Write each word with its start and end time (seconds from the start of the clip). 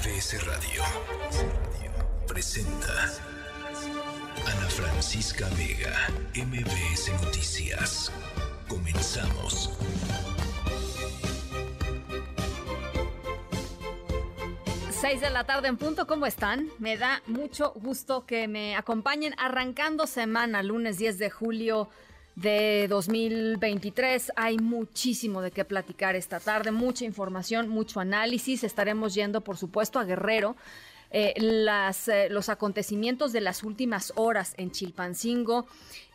MBS 0.00 0.46
Radio 0.46 0.82
presenta 2.26 3.02
Ana 4.46 4.68
Francisca 4.70 5.46
Vega, 5.58 5.94
MBS 6.34 7.12
Noticias. 7.22 8.10
Comenzamos. 8.66 9.78
Seis 14.90 15.20
de 15.20 15.28
la 15.28 15.44
tarde 15.44 15.68
en 15.68 15.76
punto, 15.76 16.06
¿cómo 16.06 16.24
están? 16.24 16.70
Me 16.78 16.96
da 16.96 17.22
mucho 17.26 17.74
gusto 17.74 18.24
que 18.24 18.48
me 18.48 18.76
acompañen 18.76 19.34
arrancando 19.36 20.06
semana, 20.06 20.62
lunes 20.62 20.96
10 20.96 21.18
de 21.18 21.28
julio 21.28 21.90
de 22.36 22.86
2023. 22.88 24.32
Hay 24.36 24.58
muchísimo 24.58 25.42
de 25.42 25.50
qué 25.50 25.64
platicar 25.64 26.16
esta 26.16 26.40
tarde, 26.40 26.70
mucha 26.70 27.04
información, 27.04 27.68
mucho 27.68 28.00
análisis. 28.00 28.64
Estaremos 28.64 29.14
yendo, 29.14 29.42
por 29.42 29.56
supuesto, 29.56 29.98
a 29.98 30.04
Guerrero. 30.04 30.56
Eh, 31.12 31.34
las, 31.38 32.06
eh, 32.06 32.28
los 32.30 32.48
acontecimientos 32.48 33.32
de 33.32 33.40
las 33.40 33.64
últimas 33.64 34.12
horas 34.14 34.54
en 34.58 34.70
Chilpancingo, 34.70 35.66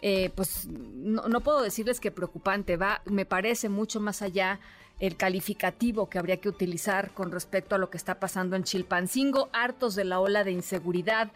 eh, 0.01 0.29
pues 0.35 0.67
no, 0.69 1.41
puedo 1.41 1.61
decirles 1.61 1.99
que 1.99 2.11
preocupante, 2.11 2.77
va, 2.77 3.01
me 3.03 3.25
parece 3.25 3.67
mucho 3.67 3.99
más 3.99 4.21
allá 4.21 4.61
el 5.01 5.17
calificativo 5.17 6.09
que 6.09 6.17
habría 6.17 6.37
que 6.37 6.47
utilizar 6.47 7.11
con 7.11 7.29
respecto 7.29 7.75
a 7.75 7.77
lo 7.77 7.89
que 7.89 7.97
está 7.97 8.21
pasando 8.21 8.55
en 8.55 8.63
Chilpancingo, 8.63 9.49
hartos 9.51 9.95
de 9.95 10.05
la 10.05 10.21
ola 10.21 10.45
de 10.45 10.51
inseguridad 10.51 11.33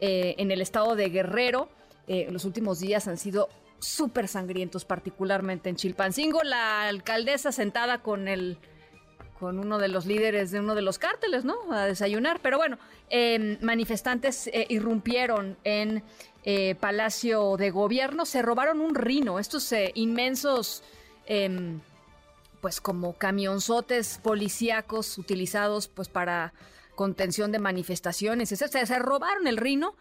en 0.00 0.52
el 0.52 0.60
estado 0.60 0.94
de 0.94 1.08
Guerrero. 1.08 1.70
los 2.06 2.44
últimos 2.44 2.78
días 2.78 3.08
han 3.08 3.16
sido 3.16 3.48
súper 3.78 4.28
sangrientos, 4.28 4.84
particularmente 4.84 5.68
en 5.68 5.76
Chilpancingo. 5.76 6.42
La 6.42 6.88
alcaldesa 6.88 7.52
sentada 7.52 8.02
con 8.02 8.28
el 8.28 8.58
con 9.38 9.60
uno 9.60 9.78
de 9.78 9.86
los 9.86 10.04
líderes 10.04 10.50
de 10.50 10.58
uno 10.58 10.74
de 10.74 10.82
los 10.82 10.98
cárteles, 10.98 11.44
¿no? 11.44 11.54
A 11.72 11.84
desayunar. 11.86 12.40
Pero 12.42 12.56
bueno, 12.56 12.76
eh, 13.08 13.56
manifestantes 13.62 14.48
eh, 14.48 14.66
irrumpieron 14.68 15.56
en 15.62 16.02
eh, 16.44 16.74
Palacio 16.76 17.56
de 17.56 17.70
Gobierno, 17.70 18.24
se 18.24 18.42
robaron 18.42 18.80
un 18.80 18.94
rino, 18.94 19.38
estos 19.38 19.70
eh, 19.72 19.92
inmensos, 19.94 20.82
em, 21.26 21.80
pues 22.60 22.80
como 22.80 23.12
camionzotes 23.12 24.18
policíacos 24.22 25.18
utilizados 25.18 25.88
pues 25.88 26.08
para 26.08 26.52
contención 26.94 27.52
de 27.52 27.58
manifestaciones. 27.58 28.48
Se, 28.48 28.56
se 28.56 28.98
robaron 28.98 29.46
el 29.46 29.56
rino 29.56 29.94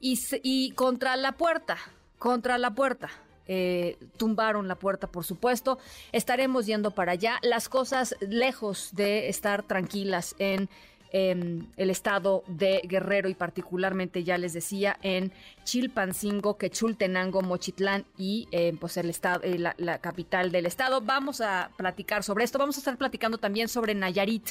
y, 0.00 0.20
y 0.42 0.72
contra 0.72 1.16
la 1.16 1.32
puerta 1.32 1.78
contra 2.22 2.56
la 2.56 2.70
puerta. 2.70 3.10
Eh, 3.48 3.98
tumbaron 4.16 4.68
la 4.68 4.76
puerta, 4.76 5.08
por 5.08 5.24
supuesto. 5.24 5.78
Estaremos 6.12 6.66
yendo 6.66 6.92
para 6.92 7.10
allá. 7.12 7.40
Las 7.42 7.68
cosas 7.68 8.14
lejos 8.20 8.90
de 8.92 9.28
estar 9.28 9.64
tranquilas 9.64 10.36
en 10.38 10.68
en 11.12 11.68
el 11.76 11.90
estado 11.90 12.42
de 12.46 12.80
Guerrero 12.84 13.28
y 13.28 13.34
particularmente, 13.34 14.24
ya 14.24 14.38
les 14.38 14.54
decía, 14.54 14.96
en 15.02 15.30
Chilpancingo, 15.62 16.56
Quechultenango, 16.56 17.42
Mochitlán 17.42 18.06
y 18.16 18.48
eh, 18.50 18.74
pues 18.80 18.96
el 18.96 19.10
estado, 19.10 19.42
eh, 19.44 19.58
la, 19.58 19.98
capital 19.98 20.50
del 20.50 20.64
estado. 20.64 21.02
Vamos 21.02 21.42
a 21.42 21.70
platicar 21.76 22.22
sobre 22.22 22.44
esto. 22.44 22.58
Vamos 22.58 22.76
a 22.76 22.80
estar 22.80 22.96
platicando 22.96 23.36
también 23.36 23.68
sobre 23.68 23.94
Nayarit, 23.94 24.48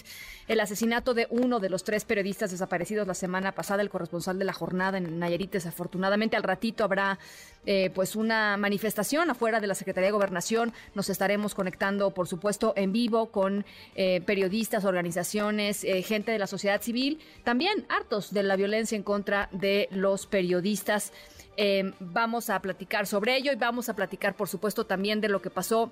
el 0.48 0.60
asesinato 0.60 1.16
de 1.16 1.26
uno 1.32 1.60
de 1.60 1.70
los 1.70 1.84
tres 1.84 2.06
periodistas 2.06 2.52
desaparecidos 2.52 3.08
la 3.08 3.16
semana 3.16 3.54
pasada, 3.54 3.82
el 3.82 3.90
corresponsal 3.90 4.38
de 4.38 4.46
la 4.46 4.54
jornada 4.54 5.00
en 5.00 5.18
Nayarit. 5.18 5.52
Desafortunadamente, 5.52 6.38
al 6.38 6.44
ratito 6.44 6.84
habrá 6.84 7.18
eh, 7.66 7.92
pues 7.94 8.16
una 8.16 8.58
manifestación 8.58 9.30
afuera 9.30 9.60
de 9.60 9.68
la 9.68 9.76
Secretaría 9.76 10.08
de 10.08 10.14
Gobernación. 10.14 10.74
Nos 10.96 11.10
estaremos 11.10 11.56
conectando, 11.56 12.12
por 12.12 12.28
supuesto, 12.28 12.74
en 12.76 12.92
vivo 12.92 13.32
con 13.32 13.66
periodistas, 13.96 14.86
organizaciones, 14.86 15.86
gente 16.06 16.32
de 16.32 16.40
la 16.40 16.48
sociedad 16.48 16.82
civil, 16.82 17.20
también 17.44 17.86
hartos 17.90 18.34
de 18.34 18.44
la 18.44 18.56
violencia 18.56 18.96
en 18.96 19.04
contra 19.04 19.50
de 19.52 19.88
los 19.92 20.28
periodistas. 20.28 21.12
Eh, 21.58 21.94
vamos 22.00 22.50
a 22.50 22.60
platicar 22.62 23.06
sobre 23.08 23.36
ello 23.36 23.52
y 23.52 23.56
vamos 23.56 23.90
a 23.90 23.96
platicar, 23.96 24.36
por 24.36 24.48
supuesto, 24.48 24.86
también 24.86 25.22
de 25.22 25.30
lo 25.30 25.42
que 25.42 25.50
pasó 25.50 25.92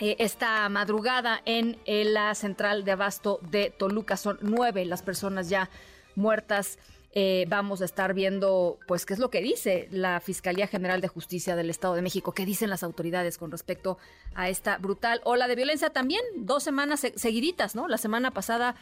eh, 0.00 0.16
esta 0.18 0.68
madrugada 0.68 1.40
en, 1.44 1.78
la 1.86 2.34
central 2.34 2.84
de 2.84 2.92
abasto 2.92 3.38
de 3.50 3.70
Toluca. 3.70 4.16
Son 4.16 4.38
nueve 4.42 4.84
las 4.84 5.02
personas 5.02 5.48
ya 5.48 5.70
muertas. 6.16 6.78
Eh, 7.18 7.46
vamos 7.48 7.80
a 7.80 7.86
estar 7.86 8.12
viendo, 8.12 8.78
pues, 8.86 9.06
qué 9.06 9.14
es 9.14 9.18
lo 9.18 9.30
que 9.30 9.40
dice 9.40 9.88
la 9.90 10.20
Fiscalía 10.20 10.66
General 10.66 11.00
de 11.00 11.08
Justicia 11.08 11.56
del 11.56 11.70
Estado 11.70 11.94
de 11.94 12.02
México, 12.02 12.32
qué 12.32 12.44
dicen 12.44 12.68
las 12.68 12.82
autoridades 12.82 13.38
con 13.38 13.50
respecto 13.50 13.96
a 14.34 14.50
esta 14.50 14.76
brutal 14.76 15.22
ola 15.24 15.48
de 15.48 15.56
violencia. 15.56 15.88
También 15.88 16.20
dos 16.34 16.62
semanas 16.62 17.06
seguiditas, 17.16 17.74
¿no? 17.74 17.88
La 17.88 17.96
semana 17.96 18.32
pasada 18.32 18.74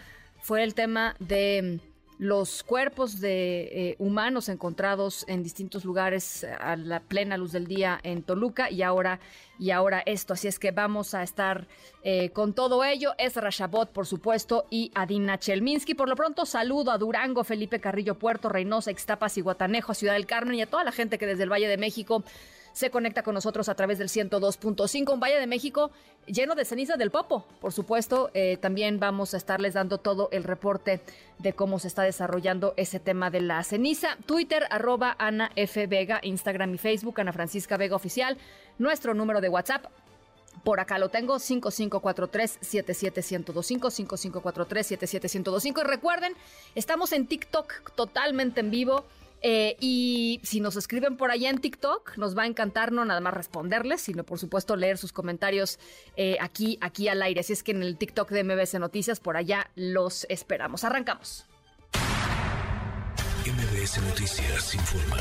fue 0.42 0.64
el 0.64 0.74
tema 0.74 1.14
de 1.20 1.78
los 2.18 2.62
cuerpos 2.62 3.20
de 3.20 3.62
eh, 3.62 3.96
humanos 3.98 4.48
encontrados 4.48 5.24
en 5.28 5.42
distintos 5.42 5.84
lugares 5.84 6.44
a 6.60 6.76
la 6.76 7.00
plena 7.00 7.36
luz 7.36 7.52
del 7.52 7.66
día 7.66 7.98
en 8.02 8.22
Toluca 8.22 8.70
y 8.70 8.82
ahora 8.82 9.20
y 9.58 9.70
ahora 9.70 10.02
esto. 10.04 10.32
Así 10.34 10.48
es 10.48 10.58
que 10.58 10.70
vamos 10.70 11.14
a 11.14 11.22
estar 11.22 11.66
eh, 12.02 12.30
con 12.30 12.54
todo 12.54 12.84
ello. 12.84 13.12
Es 13.18 13.36
Rashabot, 13.36 13.90
por 13.90 14.06
supuesto, 14.06 14.66
y 14.70 14.90
Adina 14.94 15.38
Chelminsky. 15.38 15.94
Por 15.94 16.08
lo 16.08 16.16
pronto, 16.16 16.46
saludo 16.46 16.90
a 16.90 16.98
Durango, 16.98 17.44
Felipe 17.44 17.80
Carrillo 17.80 18.18
Puerto, 18.18 18.48
Reynosa, 18.48 18.90
Ixtapas 18.90 19.36
y 19.38 19.40
Guatanejo, 19.40 19.92
a 19.92 19.94
Ciudad 19.94 20.14
del 20.14 20.26
Carmen 20.26 20.56
y 20.56 20.62
a 20.62 20.66
toda 20.66 20.84
la 20.84 20.92
gente 20.92 21.18
que 21.18 21.26
desde 21.26 21.44
el 21.44 21.52
Valle 21.52 21.68
de 21.68 21.78
México 21.78 22.24
se 22.74 22.90
conecta 22.90 23.22
con 23.22 23.32
nosotros 23.34 23.70
a 23.70 23.74
través 23.74 23.98
del 23.98 24.08
102.5, 24.08 25.14
un 25.14 25.20
Valle 25.20 25.38
de 25.38 25.46
México 25.46 25.92
lleno 26.26 26.56
de 26.56 26.64
cenizas 26.64 26.98
del 26.98 27.12
Popo. 27.12 27.46
Por 27.60 27.72
supuesto, 27.72 28.32
eh, 28.34 28.56
también 28.56 28.98
vamos 28.98 29.32
a 29.32 29.36
estarles 29.36 29.74
dando 29.74 29.98
todo 29.98 30.28
el 30.32 30.42
reporte 30.42 31.00
de 31.38 31.52
cómo 31.52 31.78
se 31.78 31.86
está 31.86 32.02
desarrollando 32.02 32.74
ese 32.76 32.98
tema 32.98 33.30
de 33.30 33.42
la 33.42 33.62
ceniza. 33.62 34.16
Twitter, 34.26 34.66
arroba 34.70 35.14
Ana 35.18 35.52
F. 35.54 35.86
Vega, 35.86 36.18
Instagram 36.22 36.74
y 36.74 36.78
Facebook, 36.78 37.20
Ana 37.20 37.32
Francisca 37.32 37.76
Vega 37.76 37.94
Oficial. 37.94 38.38
Nuestro 38.78 39.14
número 39.14 39.40
de 39.40 39.50
WhatsApp, 39.50 39.86
por 40.64 40.80
acá 40.80 40.98
lo 40.98 41.10
tengo, 41.10 41.36
5543-77125, 41.36 44.32
5543-77125. 44.32 45.80
Y 45.80 45.84
recuerden, 45.84 46.34
estamos 46.74 47.12
en 47.12 47.28
TikTok 47.28 47.92
totalmente 47.94 48.58
en 48.60 48.72
vivo. 48.72 49.04
Eh, 49.46 49.76
y 49.78 50.40
si 50.42 50.60
nos 50.60 50.74
escriben 50.76 51.18
por 51.18 51.30
allá 51.30 51.50
en 51.50 51.58
TikTok, 51.58 52.16
nos 52.16 52.36
va 52.36 52.44
a 52.44 52.46
encantar 52.46 52.92
no 52.92 53.04
nada 53.04 53.20
más 53.20 53.34
responderles, 53.34 54.00
sino 54.00 54.24
por 54.24 54.38
supuesto 54.38 54.74
leer 54.74 54.96
sus 54.96 55.12
comentarios 55.12 55.78
eh, 56.16 56.38
aquí, 56.40 56.78
aquí 56.80 57.08
al 57.08 57.22
aire. 57.22 57.40
Así 57.40 57.52
es 57.52 57.62
que 57.62 57.72
en 57.72 57.82
el 57.82 57.98
TikTok 57.98 58.30
de 58.30 58.42
MBC 58.42 58.80
Noticias, 58.80 59.20
por 59.20 59.36
allá 59.36 59.70
los 59.76 60.24
esperamos. 60.30 60.84
Arrancamos. 60.84 61.44
MBS 63.44 64.00
Noticias 64.00 64.74
informa. 64.74 65.18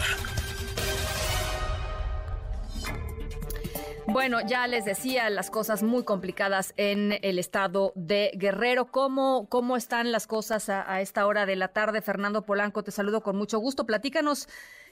Bueno, 4.08 4.40
ya 4.46 4.68
les 4.68 4.84
decía 4.84 5.30
las 5.30 5.50
cosas 5.50 5.82
muy 5.82 6.04
complicadas 6.04 6.74
en 6.76 7.14
el 7.22 7.40
estado 7.40 7.94
de 7.96 8.32
Guerrero. 8.36 8.86
¿Cómo, 8.92 9.48
cómo 9.50 9.78
están 9.78 10.12
las 10.12 10.28
cosas 10.28 10.70
a, 10.70 11.00
esta 11.00 11.26
hora 11.26 11.46
de 11.46 11.56
la 11.56 11.70
tarde? 11.70 12.02
Fernando 12.02 12.42
Polanco, 12.42 12.84
te 12.84 12.92
saludo 12.92 13.22
con 13.22 13.38
mucho 13.38 13.60
gusto. 13.60 13.86
Platícanos 13.86 14.48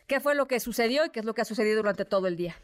qué 0.07 0.21
fue 0.21 0.33
lo 0.33 0.45
que 0.45 0.61
sucedió 0.61 1.05
y 1.05 1.09
qué 1.09 1.19
es 1.19 1.25
lo 1.25 1.33
que 1.33 1.41
ha 1.41 1.45
sucedido 1.45 1.77
durante 1.77 2.05
todo 2.05 2.27
el 2.27 2.37
día. 2.37 2.55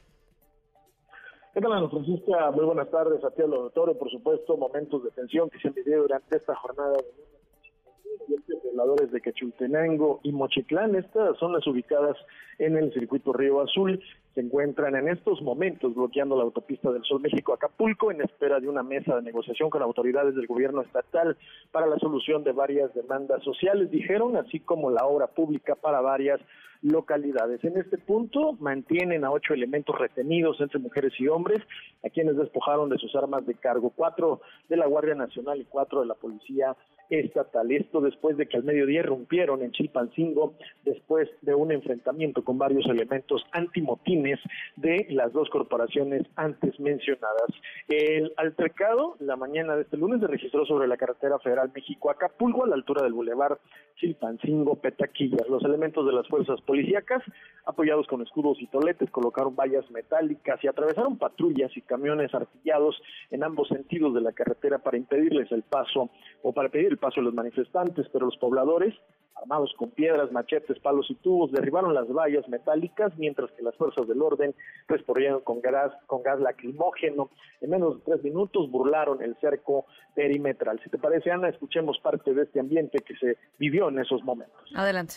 ¿Qué 1.53 1.59
tal, 1.59 1.73
Ana 1.73 1.89
Francisca? 1.89 2.51
Muy 2.51 2.65
buenas 2.65 2.89
tardes 2.91 3.21
a 3.23 3.31
ti, 3.31 3.41
al 3.41 3.53
auditorio. 3.53 3.97
Por 3.97 4.09
supuesto, 4.09 4.55
momentos 4.55 5.03
de 5.03 5.11
tensión 5.11 5.49
que 5.49 5.59
se 5.59 5.67
han 5.67 5.73
vivido 5.73 6.03
durante 6.03 6.37
esta 6.37 6.55
jornada 6.55 6.93
de 6.93 8.55
pobladores 8.63 9.11
de 9.11 9.21
Quechultenango 9.21 10.21
y 10.23 10.31
Mochitlán. 10.31 10.95
Estas 10.95 11.37
son 11.39 11.53
las 11.53 11.65
ubicadas 11.67 12.15
en 12.57 12.77
el 12.77 12.93
circuito 12.93 13.33
Río 13.33 13.61
Azul. 13.61 14.01
Se 14.37 14.41
encuentran 14.41 14.95
en 14.95 15.07
estos 15.07 15.41
momentos 15.41 15.95
bloqueando 15.95 16.37
la 16.37 16.43
autopista 16.43 16.91
del 16.91 17.03
Sol 17.05 17.21
México-Acapulco 17.21 18.11
en 18.11 18.21
espera 18.21 18.59
de 18.59 18.69
una 18.69 18.83
mesa 18.83 19.15
de 19.15 19.23
negociación 19.23 19.71
con 19.71 19.81
autoridades 19.81 20.35
del 20.35 20.45
gobierno 20.45 20.81
estatal 20.81 21.35
para 21.71 21.87
la 21.87 21.97
solución 21.97 22.43
de 22.43 22.51
varias 22.51 22.93
demandas 22.93 23.41
sociales, 23.41 23.89
dijeron, 23.89 24.37
así 24.37 24.59
como 24.59 24.91
la 24.91 25.07
obra 25.07 25.25
pública 25.25 25.73
para 25.73 26.01
varias 26.01 26.39
localidades. 26.83 27.63
En 27.63 27.77
este 27.77 27.97
punto 27.97 28.53
mantienen 28.59 29.25
a 29.25 29.31
ocho 29.31 29.55
elementos 29.55 29.97
retenidos 29.97 30.61
entre 30.61 30.77
mujeres 30.77 31.13
y 31.17 31.27
hombres, 31.27 31.57
a 32.05 32.09
quienes 32.11 32.37
despojaron 32.37 32.89
de 32.89 32.99
sus 32.99 33.15
armas 33.15 33.43
de 33.47 33.55
cargo, 33.55 33.91
cuatro 33.95 34.41
de 34.69 34.77
la 34.77 34.85
Guardia 34.85 35.15
Nacional 35.15 35.59
y 35.59 35.65
cuatro 35.65 36.01
de 36.01 36.05
la 36.05 36.13
Policía 36.13 36.75
estatal. 37.09 37.71
Esto 37.71 38.01
después 38.01 38.37
de 38.37 38.47
que 38.47 38.57
al 38.57 38.63
mediodía 38.63 39.01
rompieron 39.01 39.61
en 39.63 39.71
Chilpancingo 39.71 40.53
después 40.83 41.29
de 41.41 41.55
un 41.55 41.71
enfrentamiento 41.71 42.43
con 42.43 42.57
varios 42.57 42.85
elementos 42.85 43.45
antimotines 43.51 44.26
de 44.75 45.07
las 45.09 45.31
dos 45.33 45.49
corporaciones 45.49 46.23
antes 46.35 46.79
mencionadas. 46.79 47.49
El 47.87 48.33
altercado 48.37 49.15
la 49.19 49.35
mañana 49.35 49.75
de 49.75 49.83
este 49.83 49.97
lunes 49.97 50.19
se 50.19 50.27
registró 50.27 50.65
sobre 50.65 50.87
la 50.87 50.97
carretera 50.97 51.39
federal 51.39 51.71
México-Acapulco 51.73 52.63
a 52.63 52.67
la 52.67 52.75
altura 52.75 53.03
del 53.03 53.13
bulevar 53.13 53.59
Chilpancingo 53.95 54.75
Petaquillas. 54.75 55.47
Los 55.49 55.63
elementos 55.63 56.05
de 56.05 56.13
las 56.13 56.27
fuerzas 56.27 56.61
policíacas, 56.61 57.23
apoyados 57.65 58.07
con 58.07 58.21
escudos 58.21 58.57
y 58.61 58.67
toletes, 58.67 59.09
colocaron 59.09 59.55
vallas 59.55 59.89
metálicas 59.91 60.63
y 60.63 60.67
atravesaron 60.67 61.17
patrullas 61.17 61.75
y 61.75 61.81
camiones 61.81 62.33
artillados 62.33 63.01
en 63.31 63.43
ambos 63.43 63.67
sentidos 63.67 64.13
de 64.13 64.21
la 64.21 64.31
carretera 64.31 64.79
para 64.79 64.97
impedirles 64.97 65.51
el 65.51 65.63
paso 65.63 66.09
o 66.43 66.53
para 66.53 66.69
pedir 66.69 66.87
el 66.87 66.97
paso 66.97 67.21
de 67.21 67.25
los 67.25 67.33
manifestantes. 67.33 68.07
pero 68.11 68.25
los 68.25 68.37
pobladores 68.37 68.93
armados 69.41 69.73
con 69.77 69.91
piedras, 69.91 70.31
machetes, 70.31 70.79
palos 70.79 71.09
y 71.09 71.15
tubos, 71.15 71.51
derribaron 71.51 71.93
las 71.93 72.07
vallas 72.07 72.47
metálicas, 72.47 73.11
mientras 73.17 73.51
que 73.51 73.63
las 73.63 73.75
fuerzas 73.75 74.07
del 74.07 74.21
orden 74.21 74.55
respondieron 74.87 75.41
con 75.41 75.61
gas, 75.61 75.91
con 76.05 76.23
gas 76.23 76.39
lacrimógeno. 76.39 77.29
En 77.61 77.69
menos 77.69 77.97
de 77.97 78.01
tres 78.05 78.23
minutos 78.23 78.69
burlaron 78.69 79.21
el 79.21 79.35
cerco 79.39 79.85
perimetral. 80.15 80.79
Si 80.83 80.89
te 80.89 80.97
parece, 80.97 81.31
Ana, 81.31 81.49
escuchemos 81.49 81.99
parte 81.99 82.33
de 82.33 82.43
este 82.43 82.59
ambiente 82.59 82.99
que 82.99 83.15
se 83.15 83.37
vivió 83.57 83.89
en 83.89 83.99
esos 83.99 84.23
momentos. 84.23 84.71
Adelante. 84.75 85.15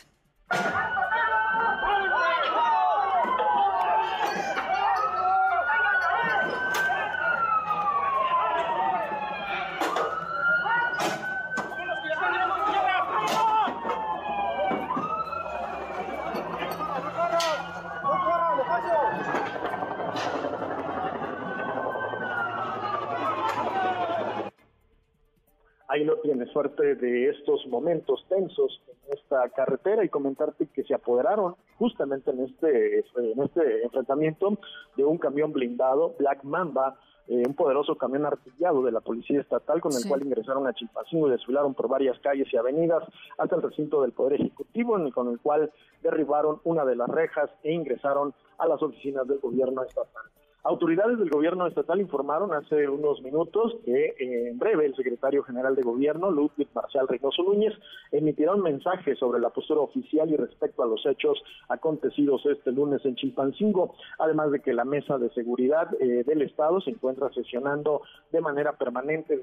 Suerte 26.46 26.94
de 26.94 27.30
estos 27.30 27.66
momentos 27.66 28.24
tensos 28.28 28.80
en 29.06 29.18
esta 29.18 29.48
carretera 29.50 30.04
y 30.04 30.08
comentarte 30.08 30.68
que 30.74 30.84
se 30.84 30.94
apoderaron 30.94 31.56
justamente 31.78 32.30
en 32.30 32.40
este, 32.40 32.98
en 32.98 33.42
este 33.42 33.82
enfrentamiento 33.84 34.58
de 34.96 35.04
un 35.04 35.18
camión 35.18 35.52
blindado, 35.52 36.14
Black 36.18 36.44
Mamba, 36.44 36.98
eh, 37.28 37.44
un 37.46 37.54
poderoso 37.54 37.96
camión 37.96 38.26
artillado 38.26 38.82
de 38.82 38.90
la 38.90 39.00
Policía 39.00 39.40
Estatal 39.40 39.80
con 39.80 39.92
el 39.92 40.04
cual 40.08 40.22
ingresaron 40.24 40.66
a 40.66 40.74
Chilpancingo 40.74 41.28
y 41.28 41.30
desfilaron 41.30 41.74
por 41.74 41.88
varias 41.88 42.18
calles 42.18 42.52
y 42.52 42.56
avenidas 42.56 43.04
hasta 43.38 43.54
el 43.54 43.62
recinto 43.62 44.02
del 44.02 44.10
Poder 44.10 44.40
Ejecutivo, 44.40 44.98
con 45.14 45.28
el 45.28 45.38
cual 45.38 45.70
derribaron 46.02 46.60
una 46.64 46.84
de 46.84 46.96
las 46.96 47.08
rejas 47.08 47.48
e 47.62 47.72
ingresaron 47.72 48.34
a 48.58 48.66
las 48.66 48.82
oficinas 48.82 49.28
del 49.28 49.38
gobierno 49.38 49.84
estatal. 49.84 50.24
Autoridades 50.62 51.18
del 51.18 51.30
gobierno 51.30 51.66
estatal 51.66 52.00
informaron 52.00 52.52
hace 52.52 52.86
unos 52.86 53.22
minutos 53.22 53.76
que 53.82 54.14
eh, 54.18 54.48
en 54.48 54.58
breve 54.58 54.84
el 54.84 54.94
secretario 54.94 55.42
general 55.42 55.74
de 55.74 55.82
gobierno, 55.82 56.30
Ludwig 56.30 56.68
Marcial 56.74 57.08
Reynoso 57.08 57.42
Núñez, 57.44 57.72
emitirá 58.12 58.54
un 58.54 58.60
mensaje 58.60 59.16
sobre 59.16 59.40
la 59.40 59.48
postura 59.48 59.80
oficial 59.80 60.30
y 60.30 60.36
respecto 60.36 60.82
a 60.82 60.86
los 60.86 61.04
hechos 61.06 61.42
acontecidos 61.70 62.44
este 62.44 62.72
lunes 62.72 63.02
en 63.06 63.16
Chilpancingo, 63.16 63.94
además 64.18 64.50
de 64.50 64.60
que 64.60 64.74
la 64.74 64.84
mesa 64.84 65.16
de 65.16 65.30
seguridad 65.30 65.88
eh, 65.98 66.24
del 66.24 66.42
Estado 66.42 66.82
se 66.82 66.90
encuentra 66.90 67.32
sesionando 67.32 68.02
de 68.30 68.42
manera 68.42 68.74
permanente 68.74 69.40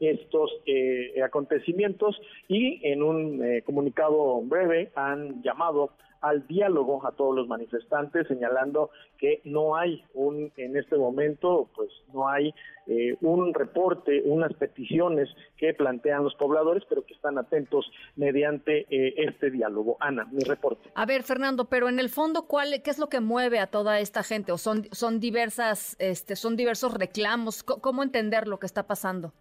estos 0.00 0.50
eh, 0.64 1.22
acontecimientos 1.22 2.18
y 2.48 2.80
en 2.90 3.02
un 3.02 3.42
comunicado 3.66 4.40
breve 4.40 4.90
han 4.94 5.42
llamado 5.42 5.90
al 6.20 6.46
diálogo 6.46 7.06
a 7.06 7.12
todos 7.12 7.34
los 7.34 7.48
manifestantes, 7.48 8.28
señalando 8.28 8.90
que 9.18 9.40
no 9.44 9.76
hay 9.76 10.04
un, 10.14 10.52
en 10.56 10.76
este 10.76 10.96
momento, 10.96 11.68
pues 11.74 11.90
no 12.12 12.28
hay 12.28 12.54
eh, 12.86 13.16
un 13.20 13.54
reporte, 13.54 14.22
unas 14.24 14.52
peticiones 14.54 15.28
que 15.56 15.74
plantean 15.74 16.24
los 16.24 16.34
pobladores, 16.34 16.82
pero 16.88 17.04
que 17.04 17.14
están 17.14 17.38
atentos 17.38 17.90
mediante 18.16 18.86
eh, 18.90 19.14
este 19.18 19.50
diálogo. 19.50 19.96
Ana, 20.00 20.26
mi 20.30 20.42
reporte. 20.42 20.90
A 20.94 21.06
ver, 21.06 21.22
Fernando, 21.22 21.66
pero 21.66 21.88
en 21.88 21.98
el 21.98 22.08
fondo, 22.08 22.46
¿cuál, 22.46 22.82
qué 22.82 22.90
es 22.90 22.98
lo 22.98 23.08
que 23.08 23.20
mueve 23.20 23.58
a 23.58 23.66
toda 23.66 24.00
esta 24.00 24.22
gente? 24.22 24.52
¿O 24.52 24.58
son, 24.58 24.86
son 24.92 25.20
diversas, 25.20 25.96
este, 25.98 26.36
son 26.36 26.56
diversos 26.56 26.94
reclamos? 26.94 27.62
¿Cómo 27.62 28.02
entender 28.02 28.48
lo 28.48 28.58
que 28.58 28.66
está 28.66 28.86
pasando? 28.86 29.32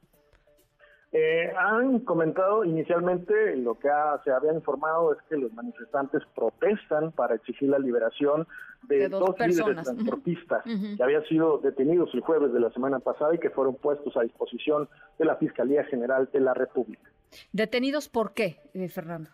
Eh, 1.12 1.52
han 1.58 2.00
comentado 2.02 2.64
inicialmente 2.64 3.56
lo 3.56 3.80
que 3.80 3.90
se 4.24 4.32
había 4.32 4.54
informado 4.54 5.14
es 5.14 5.20
que 5.28 5.38
los 5.38 5.52
manifestantes 5.54 6.22
protestan 6.36 7.12
para 7.12 7.34
exigir 7.34 7.70
la 7.70 7.80
liberación 7.80 8.48
de, 8.84 9.10
dos, 9.10 9.36
líderes 9.40 9.84
transportistas 9.84 10.64
que 10.64 11.04
habían 11.04 11.26
sido 11.26 11.58
detenidos 11.58 12.14
el 12.14 12.22
jueves 12.22 12.54
de 12.54 12.60
la 12.60 12.72
semana 12.72 13.00
pasada 13.00 13.34
y 13.34 13.40
que 13.40 13.50
fueron 13.50 13.76
puestos 13.76 14.16
a 14.18 14.22
disposición 14.22 14.88
de 15.18 15.26
la 15.26 15.36
Fiscalía 15.38 15.84
General 15.86 16.30
de 16.32 16.40
la 16.42 16.54
República. 16.54 17.10
¿Detenidos 17.52 18.08
por 18.08 18.34
qué, 18.34 18.58
eh, 18.76 18.88
Fernando? 18.88 19.32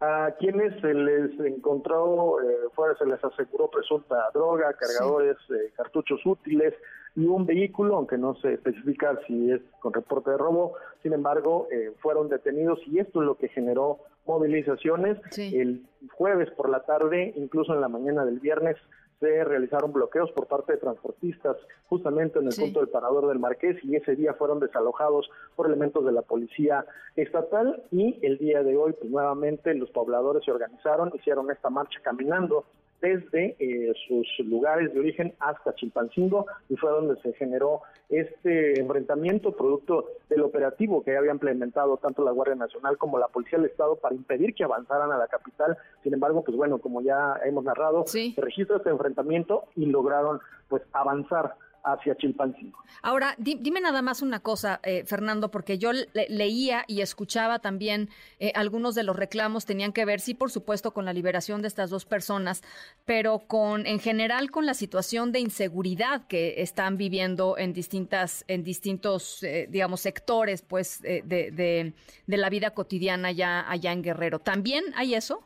A 0.00 0.34
quienes 0.40 0.80
se 0.80 0.92
les 0.92 1.38
encontró, 1.38 2.40
eh, 2.40 2.68
fuera, 2.74 2.96
se 2.98 3.06
les 3.06 3.22
aseguró 3.22 3.70
presunta 3.70 4.16
droga, 4.34 4.72
cargadores, 4.72 5.36
eh, 5.50 5.72
cartuchos 5.76 6.20
útiles, 6.26 6.74
y 7.14 7.26
un 7.26 7.46
vehículo, 7.46 7.96
aunque 7.96 8.16
no 8.16 8.34
se 8.36 8.54
especifica 8.54 9.18
si 9.26 9.50
es 9.50 9.60
con 9.80 9.92
reporte 9.92 10.30
de 10.30 10.38
robo, 10.38 10.74
sin 11.02 11.12
embargo, 11.12 11.68
eh, 11.70 11.92
fueron 12.00 12.28
detenidos 12.28 12.80
y 12.86 12.98
esto 12.98 13.20
es 13.20 13.26
lo 13.26 13.36
que 13.36 13.48
generó 13.48 13.98
movilizaciones. 14.26 15.18
El 15.36 15.82
jueves 16.12 16.50
por 16.52 16.70
la 16.70 16.80
tarde, 16.84 17.34
incluso 17.36 17.74
en 17.74 17.80
la 17.80 17.88
mañana 17.88 18.24
del 18.24 18.40
viernes, 18.40 18.76
se 19.22 19.44
realizaron 19.44 19.92
bloqueos 19.92 20.32
por 20.32 20.48
parte 20.48 20.72
de 20.72 20.78
transportistas 20.78 21.56
justamente 21.88 22.40
en 22.40 22.48
el 22.48 22.56
punto 22.56 22.80
del 22.80 22.88
parador 22.88 23.28
del 23.28 23.38
Marqués 23.38 23.76
y 23.84 23.94
ese 23.94 24.16
día 24.16 24.34
fueron 24.34 24.58
desalojados 24.58 25.30
por 25.54 25.66
elementos 25.66 26.04
de 26.04 26.10
la 26.10 26.22
policía 26.22 26.84
estatal 27.14 27.84
y 27.92 28.18
el 28.22 28.38
día 28.38 28.64
de 28.64 28.76
hoy 28.76 28.94
pues 28.94 29.08
nuevamente 29.12 29.74
los 29.74 29.90
pobladores 29.90 30.44
se 30.44 30.50
organizaron, 30.50 31.12
hicieron 31.14 31.52
esta 31.52 31.70
marcha 31.70 32.00
caminando 32.02 32.64
desde 33.02 33.56
eh, 33.58 33.92
sus 34.06 34.26
lugares 34.46 34.94
de 34.94 35.00
origen 35.00 35.34
hasta 35.40 35.74
Chilpancingo 35.74 36.46
y 36.68 36.76
fue 36.76 36.90
donde 36.90 37.20
se 37.20 37.32
generó 37.34 37.82
este 38.08 38.80
enfrentamiento 38.80 39.56
producto 39.56 40.06
del 40.30 40.42
operativo 40.42 41.02
que 41.02 41.16
había 41.16 41.32
implementado 41.32 41.96
tanto 41.96 42.24
la 42.24 42.30
Guardia 42.30 42.54
Nacional 42.54 42.96
como 42.96 43.18
la 43.18 43.26
Policía 43.28 43.58
del 43.58 43.68
Estado 43.70 43.96
para 43.96 44.14
impedir 44.14 44.54
que 44.54 44.64
avanzaran 44.64 45.10
a 45.10 45.18
la 45.18 45.26
capital. 45.26 45.76
Sin 46.04 46.14
embargo, 46.14 46.44
pues 46.44 46.56
bueno, 46.56 46.78
como 46.78 47.02
ya 47.02 47.40
hemos 47.44 47.64
narrado, 47.64 48.06
se 48.06 48.34
registra 48.36 48.76
este 48.76 48.90
enfrentamiento 48.90 49.64
y 49.74 49.86
lograron 49.86 50.40
pues 50.68 50.82
avanzar 50.92 51.56
hacia 51.84 52.16
Chilpancingo. 52.16 52.78
Ahora, 53.02 53.34
dime 53.38 53.80
nada 53.80 54.02
más 54.02 54.22
una 54.22 54.40
cosa, 54.40 54.80
eh, 54.84 55.04
Fernando, 55.04 55.50
porque 55.50 55.78
yo 55.78 55.90
leía 56.14 56.84
y 56.86 57.00
escuchaba 57.00 57.58
también 57.58 58.08
eh, 58.38 58.52
algunos 58.54 58.94
de 58.94 59.02
los 59.02 59.16
reclamos 59.16 59.66
tenían 59.66 59.92
que 59.92 60.04
ver, 60.04 60.20
sí, 60.20 60.34
por 60.34 60.50
supuesto, 60.50 60.92
con 60.92 61.04
la 61.04 61.12
liberación 61.12 61.62
de 61.62 61.68
estas 61.68 61.90
dos 61.90 62.04
personas, 62.04 62.62
pero 63.04 63.40
con, 63.40 63.86
en 63.86 63.98
general, 63.98 64.50
con 64.50 64.66
la 64.66 64.74
situación 64.74 65.32
de 65.32 65.40
inseguridad 65.40 66.26
que 66.26 66.62
están 66.62 66.96
viviendo 66.96 67.58
en 67.58 67.72
distintas, 67.72 68.44
en 68.48 68.62
distintos, 68.62 69.42
eh, 69.42 69.66
digamos, 69.68 70.00
sectores, 70.00 70.62
pues, 70.62 71.00
de, 71.02 71.22
de, 71.22 71.92
de, 72.26 72.36
la 72.36 72.50
vida 72.50 72.70
cotidiana 72.70 73.28
allá, 73.28 73.68
allá 73.70 73.92
en 73.92 74.02
Guerrero. 74.02 74.38
¿También 74.38 74.84
hay 74.94 75.14
eso? 75.14 75.42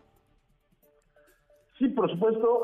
Sí, 1.79 1.89
por 1.89 2.11
supuesto, 2.11 2.63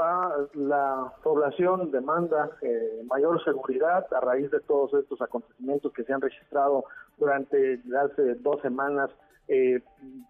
la 0.55 1.13
población 1.23 1.91
demanda 1.91 2.51
eh, 2.63 3.03
mayor 3.07 3.45
seguridad 3.45 4.07
a 4.15 4.21
raíz 4.21 4.51
de 4.51 4.61
todos 4.61 4.95
estos 4.95 5.21
acontecimientos 5.21 5.93
que 5.93 6.03
se 6.05 6.15
han 6.15 6.23
registrado 6.23 6.85
durante 7.19 7.79
hace 8.03 8.37
dos 8.37 8.63
semanas. 8.63 9.11
Eh, 9.49 9.83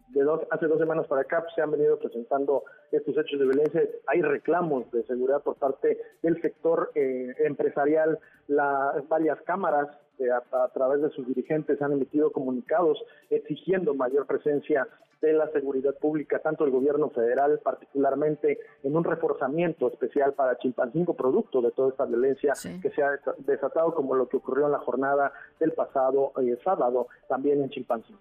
de 0.08 0.22
dos, 0.24 0.40
hace 0.50 0.66
dos 0.66 0.78
semanas 0.80 1.06
para 1.06 1.20
acá 1.20 1.42
pues, 1.42 1.54
se 1.54 1.62
han 1.62 1.70
venido 1.70 1.96
presentando 1.98 2.64
estos 2.90 3.16
hechos 3.16 3.38
de 3.38 3.46
violencia. 3.46 3.82
Hay 4.08 4.20
reclamos 4.20 4.90
de 4.90 5.04
seguridad 5.04 5.42
por 5.42 5.54
parte 5.56 5.98
del 6.22 6.40
sector 6.42 6.90
eh, 6.96 7.34
empresarial. 7.38 8.18
Las 8.48 9.06
varias 9.08 9.40
cámaras 9.42 9.96
a, 10.30 10.68
través 10.68 11.02
de 11.02 11.10
sus 11.10 11.26
dirigentes 11.26 11.80
han 11.82 11.92
emitido 11.92 12.30
comunicados 12.30 13.02
exigiendo 13.30 13.94
mayor 13.94 14.26
presencia 14.26 14.86
de 15.20 15.32
la 15.32 15.48
seguridad 15.52 15.94
pública, 15.94 16.40
tanto 16.40 16.64
el 16.64 16.72
gobierno 16.72 17.08
federal, 17.10 17.60
particularmente 17.62 18.58
en 18.82 18.96
un 18.96 19.04
reforzamiento 19.04 19.88
especial 19.88 20.34
para 20.34 20.58
Chilpancingo, 20.58 21.14
producto 21.14 21.62
de 21.62 21.70
toda 21.70 21.90
esta 21.90 22.04
violencia 22.04 22.54
que 22.82 22.90
se 22.90 23.02
ha 23.02 23.20
desatado, 23.38 23.94
como 23.94 24.16
lo 24.16 24.28
que 24.28 24.38
ocurrió 24.38 24.66
en 24.66 24.72
la 24.72 24.80
jornada 24.80 25.32
del 25.60 25.72
pasado 25.72 26.32
eh, 26.42 26.58
sábado, 26.64 27.06
también 27.28 27.62
en 27.62 27.70
Chilpancingo. 27.70 28.18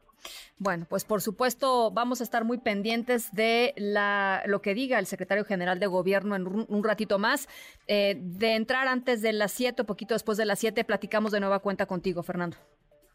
Bueno, 0.59 0.85
pues 0.87 1.05
por 1.05 1.21
supuesto 1.21 1.89
vamos 1.89 2.21
a 2.21 2.23
estar 2.23 2.43
muy 2.43 2.59
pendientes 2.59 3.33
de 3.33 3.73
la, 3.77 4.43
lo 4.45 4.61
que 4.61 4.75
diga 4.75 4.99
el 4.99 5.07
secretario 5.07 5.43
general 5.43 5.79
de 5.79 5.87
gobierno 5.87 6.35
en 6.35 6.45
un, 6.45 6.83
ratito 6.83 7.17
más. 7.17 7.49
Eh, 7.87 8.15
de 8.19 8.55
entrar 8.55 8.87
antes 8.87 9.23
de 9.23 9.33
las 9.33 9.51
siete, 9.51 9.81
o 9.81 9.85
poquito 9.85 10.13
después 10.13 10.37
de 10.37 10.45
las 10.45 10.59
siete, 10.59 10.83
platicamos 10.83 11.31
de 11.31 11.39
nueva 11.39 11.59
cuenta 11.59 11.87
contigo, 11.91 12.23
Fernando. 12.23 12.55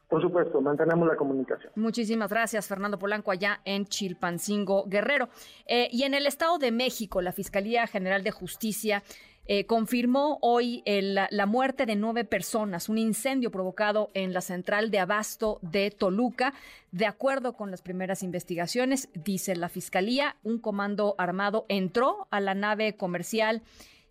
Por 0.06 0.20
supuesto, 0.20 0.60
mantenemos 0.60 1.08
la 1.08 1.16
comunicación. 1.16 1.72
Muchísimas 1.76 2.28
gracias, 2.28 2.68
Fernando 2.68 2.98
Polanco, 2.98 3.30
allá 3.30 3.62
en 3.64 3.86
Chilpancingo, 3.86 4.84
Guerrero. 4.86 5.30
Eh, 5.66 5.88
y 5.90 6.02
en 6.02 6.12
el 6.12 6.26
Estado 6.26 6.58
de 6.58 6.72
México, 6.72 7.22
la 7.22 7.32
Fiscalía 7.32 7.86
General 7.86 8.22
de 8.22 8.30
Justicia 8.32 9.02
eh, 9.46 9.64
confirmó 9.64 10.38
hoy 10.42 10.82
la 10.86 11.46
muerte 11.46 11.86
de 11.86 11.96
nueve 11.96 12.24
personas, 12.24 12.90
un 12.90 12.98
incendio 12.98 13.50
provocado 13.50 14.10
en 14.12 14.34
la 14.34 14.42
central 14.42 14.90
de 14.90 14.98
abasto 14.98 15.58
de 15.62 15.90
Toluca. 15.90 16.52
De 16.92 17.06
acuerdo 17.06 17.54
con 17.54 17.70
las 17.70 17.80
primeras 17.80 18.22
investigaciones, 18.22 19.08
dice 19.14 19.56
la 19.56 19.70
Fiscalía, 19.70 20.36
un 20.42 20.58
comando 20.58 21.14
armado 21.16 21.64
entró 21.70 22.28
a 22.30 22.40
la 22.40 22.54
nave 22.54 22.96
comercial 22.96 23.62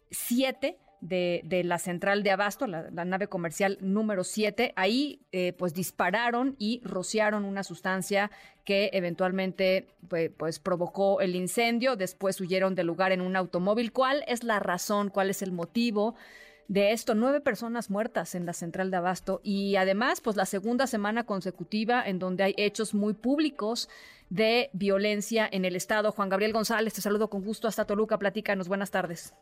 7 0.09 0.79
de, 1.07 1.61
la 1.63 1.77
central 1.77 2.23
de 2.23 2.31
Abasto, 2.31 2.67
la, 2.67 2.89
nave 3.05 3.27
comercial 3.27 3.77
número 3.81 4.23
7. 4.23 4.73
Ahí 4.75 5.21
eh, 5.31 5.53
pues 5.53 5.73
dispararon 5.73 6.55
y 6.57 6.81
rociaron 6.83 7.45
una 7.45 7.63
sustancia 7.63 8.31
que 8.63 8.89
eventualmente 8.93 9.87
pues, 10.07 10.31
pues, 10.35 10.59
provocó 10.59 11.21
el 11.21 11.35
incendio. 11.35 11.95
Después 11.95 12.41
huyeron 12.41 12.75
del 12.75 12.87
lugar 12.87 13.11
en 13.11 13.21
un 13.21 13.35
automóvil. 13.35 13.91
¿Cuál 13.91 14.23
es 14.27 14.43
la 14.43 14.59
razón? 14.59 15.09
¿Cuál 15.09 15.29
es 15.29 15.41
el 15.41 15.51
motivo? 15.51 16.15
de 16.67 16.93
esto, 16.93 17.13
nueve 17.13 17.41
personas 17.41 17.91
muertas 17.91 18.33
en 18.33 18.47
la 18.47 18.53
central 18.53 18.89
de 18.89 18.97
Abasto 18.97 19.39
y 19.43 19.75
además, 19.75 20.19
pues 20.19 20.35
la 20.35 20.47
segunda 20.47 20.87
semana 20.87 21.23
consecutiva 21.23 22.03
en 22.03 22.17
donde 22.17 22.43
hay 22.43 22.55
hechos 22.57 22.95
muy 22.95 23.13
públicos 23.13 23.87
de 24.31 24.71
violencia 24.73 25.47
en 25.51 25.63
el 25.63 25.75
Estado. 25.75 26.11
Juan 26.11 26.29
Gabriel 26.29 26.53
González, 26.53 26.95
te 26.95 27.01
saludo 27.01 27.29
con 27.29 27.43
gusto 27.43 27.67
hasta 27.67 27.85
Toluca. 27.85 28.17
Platícanos, 28.17 28.67
buenas 28.67 28.89
tardes. 28.89 29.35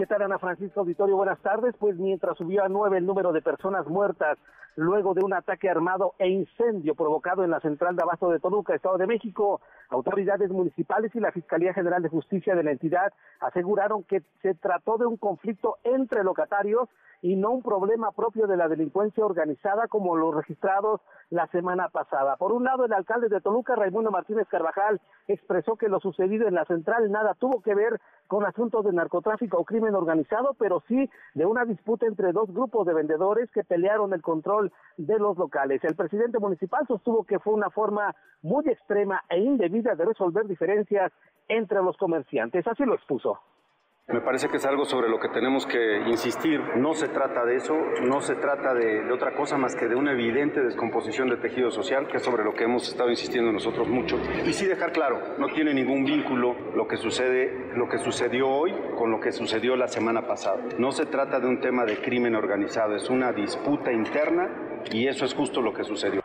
¿Qué 0.00 0.06
tal, 0.06 0.22
Ana 0.22 0.38
Francisco 0.38 0.80
Auditorio? 0.80 1.14
Buenas 1.14 1.38
tardes. 1.40 1.74
Pues 1.78 1.94
mientras 1.98 2.34
subió 2.38 2.64
a 2.64 2.70
nueve 2.70 2.96
el 2.96 3.04
número 3.04 3.34
de 3.34 3.42
personas 3.42 3.86
muertas 3.86 4.38
luego 4.76 5.14
de 5.14 5.24
un 5.24 5.32
ataque 5.32 5.68
armado 5.68 6.14
e 6.18 6.28
incendio 6.28 6.94
provocado 6.94 7.44
en 7.44 7.50
la 7.50 7.60
central 7.60 7.96
de 7.96 8.02
Abasto 8.02 8.30
de 8.30 8.40
Toluca, 8.40 8.74
Estado 8.74 8.98
de 8.98 9.06
México, 9.06 9.60
autoridades 9.88 10.50
municipales 10.50 11.14
y 11.14 11.20
la 11.20 11.32
Fiscalía 11.32 11.74
General 11.74 12.02
de 12.02 12.08
Justicia 12.08 12.54
de 12.54 12.64
la 12.64 12.72
entidad 12.72 13.12
aseguraron 13.40 14.04
que 14.04 14.22
se 14.42 14.54
trató 14.54 14.98
de 14.98 15.06
un 15.06 15.16
conflicto 15.16 15.78
entre 15.84 16.24
locatarios 16.24 16.88
y 17.22 17.36
no 17.36 17.50
un 17.50 17.62
problema 17.62 18.12
propio 18.12 18.46
de 18.46 18.56
la 18.56 18.68
delincuencia 18.68 19.24
organizada 19.24 19.88
como 19.88 20.16
los 20.16 20.34
registrados 20.34 21.00
la 21.28 21.46
semana 21.48 21.88
pasada. 21.88 22.36
Por 22.36 22.52
un 22.52 22.64
lado, 22.64 22.84
el 22.84 22.92
alcalde 22.92 23.28
de 23.28 23.40
Toluca, 23.40 23.76
Raimundo 23.76 24.10
Martínez 24.10 24.48
Carvajal, 24.48 25.00
expresó 25.28 25.76
que 25.76 25.88
lo 25.88 26.00
sucedido 26.00 26.48
en 26.48 26.54
la 26.54 26.64
central 26.64 27.10
nada 27.10 27.34
tuvo 27.34 27.60
que 27.60 27.74
ver 27.74 28.00
con 28.26 28.44
asuntos 28.44 28.84
de 28.84 28.92
narcotráfico 28.92 29.58
o 29.58 29.64
crimen 29.64 29.94
organizado, 29.94 30.54
pero 30.58 30.82
sí 30.88 31.10
de 31.34 31.46
una 31.46 31.64
disputa 31.64 32.06
entre 32.06 32.32
dos 32.32 32.52
grupos 32.52 32.86
de 32.86 32.94
vendedores 32.94 33.50
que 33.50 33.64
pelearon 33.64 34.12
el 34.12 34.22
control 34.22 34.59
de 34.96 35.18
los 35.18 35.38
locales. 35.38 35.82
El 35.84 35.96
presidente 35.96 36.38
municipal 36.38 36.86
sostuvo 36.86 37.24
que 37.24 37.38
fue 37.38 37.54
una 37.54 37.70
forma 37.70 38.14
muy 38.42 38.68
extrema 38.68 39.22
e 39.28 39.38
indebida 39.38 39.94
de 39.94 40.04
resolver 40.04 40.46
diferencias 40.46 41.12
entre 41.48 41.82
los 41.82 41.96
comerciantes. 41.96 42.66
Así 42.66 42.84
lo 42.84 42.94
expuso. 42.94 43.38
Me 44.12 44.20
parece 44.20 44.48
que 44.48 44.56
es 44.56 44.66
algo 44.66 44.84
sobre 44.84 45.08
lo 45.08 45.20
que 45.20 45.28
tenemos 45.28 45.66
que 45.66 45.98
insistir. 46.08 46.60
No 46.76 46.94
se 46.94 47.06
trata 47.06 47.44
de 47.44 47.54
eso, 47.54 47.76
no 48.02 48.20
se 48.20 48.34
trata 48.34 48.74
de, 48.74 49.08
otra 49.12 49.36
cosa 49.36 49.56
más 49.56 49.76
que 49.76 49.86
de 49.86 49.94
una 49.94 50.12
evidente 50.12 50.60
descomposición 50.60 51.28
del 51.28 51.40
tejido 51.40 51.70
social, 51.70 52.08
que 52.08 52.16
es 52.16 52.22
sobre 52.24 52.42
lo 52.42 52.52
que 52.52 52.64
hemos 52.64 52.88
estado 52.88 53.08
insistiendo 53.08 53.52
nosotros 53.52 53.86
mucho. 53.88 54.18
Y 54.44 54.52
sí 54.52 54.66
dejar 54.66 54.90
claro, 54.90 55.20
no 55.38 55.46
tiene 55.48 55.72
ningún 55.72 56.04
vínculo 56.04 56.56
lo 56.74 56.88
que 56.88 56.96
sucede, 56.96 57.72
lo 57.76 57.88
que 57.88 57.98
sucedió 57.98 58.48
hoy 58.48 58.74
con 58.98 59.12
lo 59.12 59.20
que 59.20 59.30
sucedió 59.30 59.76
la 59.76 59.86
semana 59.86 60.26
pasada. 60.26 60.58
No 60.76 60.90
se 60.90 61.06
trata 61.06 61.38
de 61.38 61.46
un 61.46 61.60
tema 61.60 61.84
de 61.84 62.00
crimen 62.00 62.34
organizado, 62.34 62.96
es 62.96 63.08
una 63.10 63.32
disputa 63.32 63.92
interna 63.92 64.82
y 64.90 65.06
eso 65.06 65.24
es 65.24 65.34
justo 65.34 65.62
lo 65.62 65.72
que 65.72 65.84
sucedió. 65.84 66.20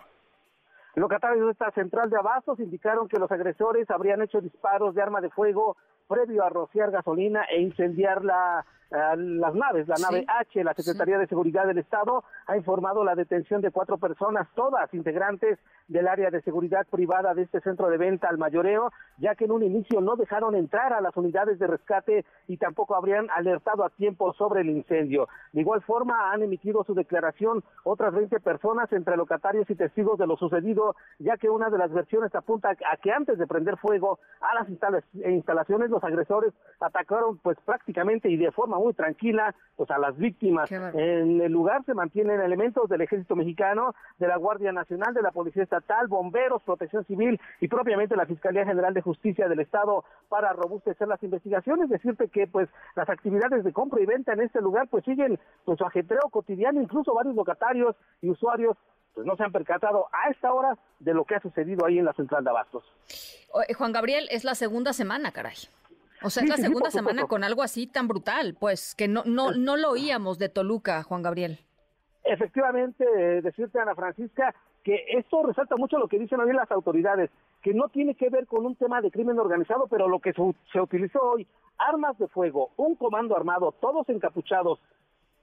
Locatarios 0.95 1.45
de 1.45 1.51
esta 1.51 1.69
central 1.71 2.09
de 2.09 2.17
abastos 2.17 2.59
indicaron 2.59 3.07
que 3.07 3.19
los 3.19 3.31
agresores 3.31 3.91
habrían 3.91 4.21
hecho 4.21 4.41
disparos 4.41 4.95
de 4.95 5.01
arma 5.03 5.21
de 5.21 5.29
fuego 5.29 5.75
previo 6.07 6.43
a 6.43 6.49
rociar 6.49 6.91
gasolina 6.91 7.45
e 7.45 7.61
incendiar 7.61 8.23
la 8.23 8.65
las 8.91 9.53
naves. 9.53 9.87
La 9.87 9.95
nave 9.95 10.25
H, 10.27 10.63
la 10.63 10.73
Secretaría 10.73 11.17
de 11.17 11.27
Seguridad 11.27 11.65
del 11.65 11.79
Estado, 11.79 12.23
ha 12.47 12.57
informado 12.57 13.03
la 13.03 13.15
detención 13.15 13.61
de 13.61 13.71
cuatro 13.71 13.97
personas, 13.97 14.47
todas 14.55 14.93
integrantes 14.93 15.59
del 15.87 16.07
área 16.07 16.31
de 16.31 16.41
seguridad 16.41 16.85
privada 16.89 17.33
de 17.33 17.43
este 17.43 17.61
centro 17.61 17.89
de 17.89 17.97
venta 17.97 18.27
al 18.27 18.37
mayoreo, 18.37 18.91
ya 19.17 19.35
que 19.35 19.45
en 19.45 19.51
un 19.51 19.63
inicio 19.63 20.01
no 20.01 20.15
dejaron 20.15 20.55
entrar 20.55 20.93
a 20.93 21.01
las 21.01 21.15
unidades 21.15 21.59
de 21.59 21.67
rescate 21.67 22.25
y 22.47 22.57
tampoco 22.57 22.95
habrían 22.95 23.29
alertado 23.31 23.83
a 23.83 23.89
tiempo 23.89 24.33
sobre 24.33 24.61
el 24.61 24.69
incendio. 24.69 25.27
De 25.53 25.61
igual 25.61 25.81
forma, 25.83 26.31
han 26.31 26.41
emitido 26.41 26.83
su 26.83 26.93
declaración 26.93 27.63
otras 27.83 28.13
20 28.13 28.39
personas 28.39 28.91
entre 28.93 29.17
locatarios 29.17 29.69
y 29.69 29.75
testigos 29.75 30.17
de 30.17 30.27
lo 30.27 30.37
sucedido, 30.37 30.95
ya 31.19 31.37
que 31.37 31.49
una 31.49 31.69
de 31.69 31.77
las 31.77 31.91
versiones 31.91 32.33
apunta 32.33 32.69
a 32.69 32.97
que 32.97 33.11
antes 33.11 33.37
de 33.37 33.47
prender 33.47 33.77
fuego 33.77 34.19
a 34.41 34.55
las 34.55 34.69
instalaciones, 34.69 35.89
los 35.89 36.03
agresores 36.03 36.53
atacaron 36.79 37.37
pues 37.39 37.57
prácticamente 37.65 38.29
y 38.29 38.37
de 38.37 38.51
forma 38.51 38.74
muy 38.79 38.93
tranquila 38.93 39.55
pues 39.75 39.91
a 39.91 39.97
las 39.97 40.17
víctimas. 40.17 40.71
En 40.71 41.41
el 41.41 41.51
lugar 41.51 41.83
se 41.85 41.93
mantienen 41.93 42.39
elementos 42.39 42.89
del 42.89 43.01
Ejército 43.01 43.35
Mexicano, 43.35 43.93
de 44.17 44.27
la 44.27 44.37
Guardia 44.37 44.71
Nacional, 44.71 45.13
de 45.13 45.21
la 45.21 45.31
Policía 45.31 45.63
Estatal, 45.63 46.07
bomberos, 46.07 46.63
protección 46.63 47.05
civil 47.05 47.39
y 47.59 47.67
propiamente 47.67 48.15
la 48.15 48.25
Fiscalía 48.25 48.65
General 48.65 48.93
de 48.93 49.01
Justicia 49.01 49.47
del 49.49 49.59
Estado 49.59 50.05
para 50.29 50.53
robustecer 50.53 51.07
las 51.07 51.21
investigaciones. 51.23 51.89
Decirte 51.89 52.29
que 52.29 52.47
pues 52.47 52.69
las 52.95 53.09
actividades 53.09 53.63
de 53.63 53.73
compra 53.73 54.01
y 54.01 54.05
venta 54.05 54.33
en 54.33 54.41
este 54.41 54.61
lugar 54.61 54.87
pues 54.89 55.03
siguen 55.03 55.39
pues 55.65 55.77
su 55.77 55.85
ajetreo 55.85 56.29
cotidiano, 56.31 56.81
incluso 56.81 57.13
varios 57.13 57.35
locatarios 57.35 57.95
y 58.21 58.29
usuarios 58.29 58.77
pues 59.13 59.25
no 59.25 59.35
se 59.37 59.43
han 59.43 59.51
percatado 59.51 60.07
a 60.11 60.29
esta 60.29 60.53
hora 60.53 60.77
de 60.99 61.13
lo 61.13 61.23
que 61.23 61.35
ha 61.35 61.39
sucedido 61.39 61.85
ahí 61.85 61.97
en 61.97 62.05
la 62.05 62.13
central 62.13 62.43
de 62.43 62.49
Abastos. 62.49 62.83
Juan 63.77 63.93
Gabriel, 63.93 64.27
es 64.29 64.43
la 64.43 64.55
segunda 64.55 64.91
semana, 64.91 65.31
caray. 65.31 65.55
O 66.25 66.29
sea, 66.29 66.43
es 66.43 66.49
la 66.49 66.57
segunda 66.57 66.89
semana 66.89 67.27
con 67.27 67.43
algo 67.43 67.61
así 67.61 67.85
tan 67.87 68.07
brutal, 68.07 68.55
pues, 68.59 68.95
que 68.95 69.07
no, 69.07 69.23
no, 69.25 69.51
no 69.51 69.77
lo 69.77 69.91
oíamos 69.91 70.39
de 70.39 70.49
Toluca, 70.49 71.03
Juan 71.03 71.21
Gabriel. 71.21 71.59
Efectivamente, 72.23 73.05
decirte, 73.41 73.79
Ana 73.79 73.93
Francisca, 73.93 74.55
que 74.83 75.05
esto 75.09 75.43
resalta 75.43 75.75
mucho 75.77 75.99
lo 75.99 76.07
que 76.07 76.17
dicen 76.17 76.39
hoy 76.39 76.51
las 76.53 76.71
autoridades, 76.71 77.29
que 77.61 77.73
no 77.73 77.89
tiene 77.89 78.15
que 78.15 78.29
ver 78.29 78.47
con 78.47 78.65
un 78.65 78.75
tema 78.75 79.01
de 79.01 79.11
crimen 79.11 79.39
organizado, 79.39 79.87
pero 79.87 80.07
lo 80.07 80.19
que 80.19 80.33
se, 80.33 80.79
utilizó 80.81 81.19
hoy, 81.21 81.47
armas 81.77 82.17
de 82.17 82.27
fuego, 82.27 82.71
un 82.77 82.95
comando 82.95 83.35
armado, 83.35 83.71
todos 83.71 84.09
encapuchados 84.09 84.79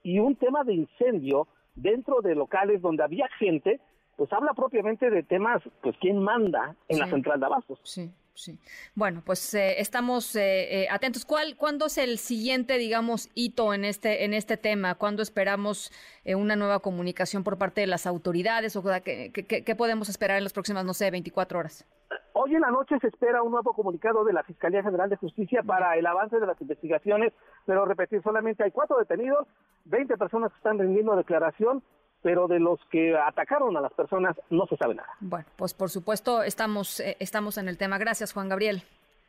y 0.01 0.19
un 0.19 0.35
tema 0.35 0.63
de 0.63 0.73
incendio 0.73 1.47
dentro 1.75 2.21
de 2.21 2.35
locales 2.35 2.81
donde 2.81 3.03
había 3.03 3.27
gente, 3.39 3.79
pues 4.17 4.31
habla 4.31 4.53
propiamente 4.53 5.09
de 5.09 5.23
temas, 5.23 5.61
pues 5.81 5.95
quién 5.99 6.19
manda 6.19 6.75
en 6.87 6.99
la 6.99 7.09
central 7.09 7.39
de 7.39 7.45
abastos. 7.45 7.79
Sí. 7.83 8.11
Sí. 8.35 8.57
Bueno, 8.95 9.21
pues 9.23 9.53
eh, 9.53 9.79
estamos 9.79 10.35
eh, 10.35 10.83
eh, 10.83 10.87
atentos. 10.89 11.23
¿Cuál, 11.23 11.55
¿Cuándo 11.55 11.85
es 11.85 11.99
el 11.99 12.17
siguiente, 12.17 12.77
digamos, 12.79 13.29
hito 13.35 13.73
en 13.75 13.85
este, 13.85 14.25
en 14.25 14.33
este 14.33 14.57
tema? 14.57 14.95
¿Cuándo 14.95 15.21
esperamos 15.21 15.91
una 16.25 16.55
nueva 16.55 16.79
comunicación 16.79 17.43
por 17.43 17.57
parte 17.57 17.81
de 17.81 17.87
las 17.87 18.07
autoridades? 18.07 18.75
¿O 18.75 18.83
qué, 19.03 19.31
qué, 19.31 19.75
podemos 19.75 20.09
esperar 20.09 20.37
en 20.37 20.43
las 20.43 20.53
próximas, 20.53 20.83
no 20.83 20.93
sé, 20.93 21.11
24 21.11 21.59
horas? 21.59 21.85
Hoy 22.33 22.55
en 22.55 22.61
la 22.61 22.71
noche 22.71 22.97
se 22.99 23.07
espera 23.07 23.43
un 23.43 23.51
nuevo 23.51 23.73
comunicado 23.73 24.23
de 24.23 24.33
la 24.33 24.43
Fiscalía 24.43 24.81
General 24.81 25.09
de 25.09 25.17
Justicia 25.17 25.61
para 25.61 25.95
el 25.97 26.05
avance 26.05 26.39
de 26.39 26.47
las 26.47 26.59
investigaciones, 26.59 27.33
pero 27.65 27.85
repetir, 27.85 28.23
solamente 28.23 28.63
hay 28.63 28.71
cuatro 28.71 28.97
detenidos, 28.97 29.47
20 29.85 30.17
personas 30.17 30.51
que 30.51 30.57
están 30.57 30.79
rindiendo 30.79 31.15
declaración 31.15 31.83
pero 32.23 32.47
de 32.47 32.59
los 32.59 32.79
que 32.89 33.15
atacaron 33.15 33.77
a 33.77 33.81
las 33.81 33.93
personas 33.93 34.35
no 34.49 34.65
se 34.65 34.77
sabe 34.77 34.95
nada. 34.95 35.09
Bueno, 35.19 35.45
pues 35.55 35.73
por 35.75 35.91
supuesto 35.91 36.41
estamos, 36.41 36.99
eh, 37.01 37.17
estamos 37.19 37.59
en 37.59 37.67
el 37.67 37.77
tema. 37.77 37.99
Gracias, 37.99 38.33
Juan 38.33 38.49
Gabriel. 38.49 38.83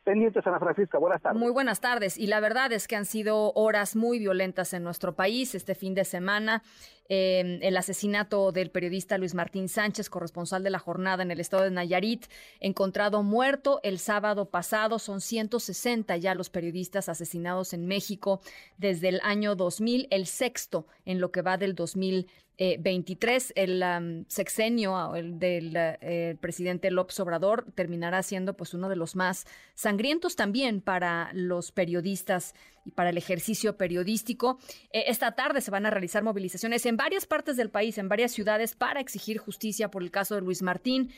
Pendientes, 0.05 0.45
Ana 0.45 0.59
Francisca. 0.59 0.99
Buenas 0.99 1.21
tardes. 1.21 1.39
Muy 1.39 1.51
buenas 1.51 1.81
tardes. 1.81 2.17
Y 2.17 2.27
la 2.27 2.39
verdad 2.39 2.71
es 2.71 2.87
que 2.87 2.95
han 2.95 3.05
sido 3.05 3.51
horas 3.53 3.95
muy 3.95 4.19
violentas 4.19 4.73
en 4.73 4.83
nuestro 4.83 5.13
país 5.13 5.55
este 5.55 5.73
fin 5.73 5.95
de 5.95 6.05
semana. 6.05 6.61
Em, 7.07 7.59
el 7.61 7.77
asesinato 7.77 8.51
del 8.51 8.71
periodista 8.71 9.19
Luis 9.19 9.35
Martín 9.35 9.69
Sánchez, 9.69 10.09
corresponsal 10.09 10.63
de 10.63 10.71
la 10.71 10.79
jornada 10.79 11.21
en 11.21 11.29
el 11.29 11.39
estado 11.39 11.63
de 11.63 11.69
Nayarit, 11.69 12.25
encontrado 12.59 13.21
muerto 13.21 13.79
el 13.83 13.99
sábado 13.99 14.49
pasado. 14.49 14.97
Son 14.97 15.21
160 15.21 16.17
ya 16.17 16.33
los 16.33 16.49
periodistas 16.49 17.07
asesinados 17.07 17.73
en 17.73 17.85
México 17.85 18.41
desde 18.77 19.09
el 19.09 19.19
año 19.21 19.55
2000, 19.55 20.07
el 20.09 20.25
sexto 20.25 20.87
en 21.05 21.21
lo 21.21 21.31
que 21.31 21.43
va 21.43 21.57
del 21.57 21.75
2000 21.75 22.27
eh, 22.57 22.77
23, 22.79 23.51
el 23.57 24.25
sexenio 24.29 25.13
el 25.13 25.39
del 25.39 25.73
eh, 25.75 26.37
presidente 26.39 26.89
López 26.89 27.19
Obrador 27.19 27.65
terminará 27.75 28.23
siendo 28.23 28.55
pues 28.55 28.73
uno 28.73 28.87
de 28.87 28.95
los 28.95 29.17
más 29.17 29.45
sangrientos 29.73 30.37
también 30.37 30.79
para 30.79 31.31
los 31.33 31.73
periodistas 31.73 32.55
y 32.85 32.91
para 32.91 33.09
el 33.09 33.17
ejercicio 33.17 33.75
periodístico. 33.77 34.59
Eh, 34.91 35.05
esta 35.07 35.33
tarde 35.33 35.61
se 35.61 35.71
van 35.71 35.85
a 35.85 35.89
realizar 35.89 36.23
movilizaciones 36.23 36.85
en 36.85 36.95
varias 36.95 37.25
partes 37.25 37.57
del 37.57 37.69
país, 37.69 37.97
en 37.97 38.07
varias 38.07 38.31
ciudades, 38.31 38.75
para 38.75 39.01
exigir 39.01 39.39
justicia 39.39 39.89
por 39.89 40.03
el 40.03 40.11
caso 40.11 40.35
de 40.35 40.41
Luis 40.41 40.61
Martín. 40.61 41.11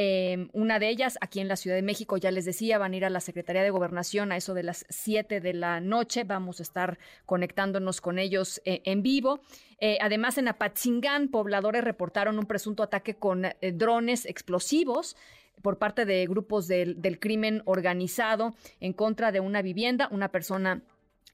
Em, 0.00 0.48
una 0.52 0.78
de 0.78 0.88
ellas, 0.88 1.18
aquí 1.20 1.40
en 1.40 1.48
la 1.48 1.56
Ciudad 1.56 1.74
de 1.74 1.82
México, 1.82 2.16
ya 2.18 2.30
les 2.30 2.44
decía, 2.44 2.78
van 2.78 2.92
a 2.92 2.96
ir 2.96 3.04
a 3.04 3.10
la 3.10 3.18
Secretaría 3.18 3.64
de 3.64 3.70
Gobernación 3.70 4.30
a 4.30 4.36
eso 4.36 4.54
de 4.54 4.62
las 4.62 4.86
7 4.90 5.40
de 5.40 5.54
la 5.54 5.80
noche. 5.80 6.22
Vamos 6.22 6.60
a 6.60 6.62
estar 6.62 7.00
conectándonos 7.26 8.00
con 8.00 8.20
ellos 8.20 8.62
eh, 8.64 8.80
en 8.84 9.02
vivo. 9.02 9.40
Eh, 9.80 9.98
además, 10.00 10.38
en 10.38 10.46
Apatzingán, 10.46 11.28
pobladores 11.28 11.82
reportaron 11.82 12.38
un 12.38 12.46
presunto 12.46 12.84
ataque 12.84 13.16
con 13.16 13.48
drones 13.72 14.24
explosivos 14.24 15.16
por 15.62 15.78
parte 15.78 16.04
de 16.04 16.24
grupos 16.26 16.68
del 16.68 17.18
crimen 17.18 17.62
organizado 17.64 18.54
en 18.78 18.92
contra 18.92 19.32
de 19.32 19.40
una 19.40 19.62
vivienda. 19.62 20.08
Una 20.12 20.30
persona 20.30 20.82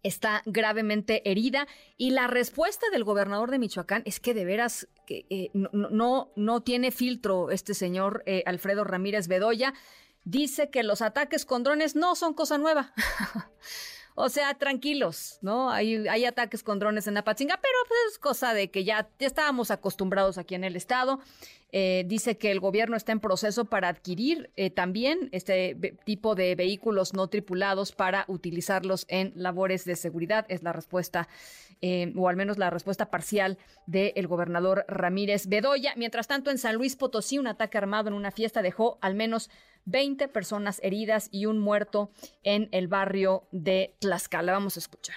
está 0.05 0.43
gravemente 0.47 1.29
herida 1.29 1.67
y 1.97 2.11
la 2.11 2.29
respuesta 2.29 2.87
del 2.93 3.03
gobernador 3.03 3.51
de 3.51 3.59
Michoacán 3.59 4.03
es 4.05 4.21
que 4.21 4.35
de 4.35 4.45
veras 4.45 4.87
eh, 5.09 5.51
no, 5.53 6.31
no, 6.37 6.63
tiene 6.63 6.93
filtro 6.93 7.51
este 7.51 7.75
señor 7.75 8.23
eh, 8.27 8.45
Alfredo 8.47 8.85
Ramírez 8.85 9.27
Bedoya. 9.27 9.75
Dice 10.25 10.71
que 10.71 10.83
los 10.85 11.03
ataques 11.03 11.45
con 11.45 11.65
drones 11.65 11.97
no 11.97 12.15
son 12.15 12.35
cosa 12.35 12.57
nueva. 12.59 12.95
O 14.17 14.29
sea, 14.29 14.55
tranquilos, 14.55 15.39
¿no? 15.43 15.71
Hay, 15.71 16.07
hay 16.07 16.25
ataques 16.25 16.63
con 16.63 16.79
drones 16.79 17.09
en 17.09 17.17
Apatzinga, 17.17 17.59
pero 17.61 17.75
pues, 17.89 18.13
es 18.13 18.19
cosa 18.19 18.55
de 18.55 18.71
que 18.71 18.85
ya, 18.85 19.09
estábamos 19.19 19.73
acostumbrados 19.73 20.39
aquí 20.39 20.55
en 20.55 20.63
el 20.63 20.77
estado. 20.77 21.21
Eh, 21.73 22.05
dice 22.07 22.39
que 22.39 22.53
el 22.53 22.61
gobierno 22.61 22.97
está 22.97 23.11
en 23.11 23.19
proceso 23.19 23.65
para 23.65 23.89
adquirir 23.89 24.53
eh, 24.55 24.71
también 24.71 25.29
este 25.33 25.75
tipo 26.05 26.37
de 26.37 26.55
vehículos 26.55 27.15
no 27.15 27.27
tripulados 27.27 27.91
para 27.91 28.25
utilizarlos 28.29 29.05
en 29.09 29.33
labores 29.35 29.85
de 29.85 29.97
seguridad. 29.97 30.47
Es 30.49 30.63
la 30.63 30.73
respuesta, 30.73 31.27
eh, 31.81 32.13
o 32.15 32.29
al 32.29 32.37
menos 32.37 32.59
la 32.59 32.71
respuesta 32.71 33.11
parcial 33.11 33.59
del 33.87 34.29
gobernador 34.29 34.85
Ramírez 34.87 35.49
Bedoya. 35.49 35.95
Mientras 35.97 36.29
tanto, 36.29 36.53
en 36.53 36.59
San 36.59 36.77
Luis 36.77 36.95
Potosí, 36.95 37.39
un 37.39 37.49
ataque 37.49 37.79
armado 37.79 38.07
en 38.07 38.15
una 38.15 38.31
fiesta 38.31 38.63
dejó 38.63 38.99
al 39.01 39.17
menos 39.17 39.51
20 39.87 40.29
personas 40.29 40.81
heridas 40.83 41.29
y 41.31 41.47
un 41.47 41.59
muerto 41.59 42.11
en 42.43 42.69
el 42.73 42.89
barrio 42.89 43.49
de 43.53 43.97
Tlaxcala. 44.01 44.53
Vamos 44.53 44.77
a 44.77 44.81
escuchar. 44.81 45.17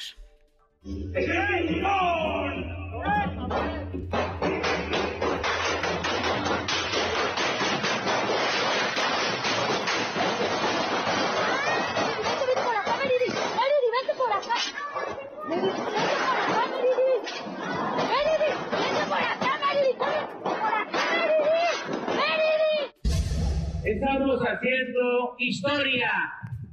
Estamos 23.87 24.37
haciendo 24.41 25.35
historia. 25.37 26.11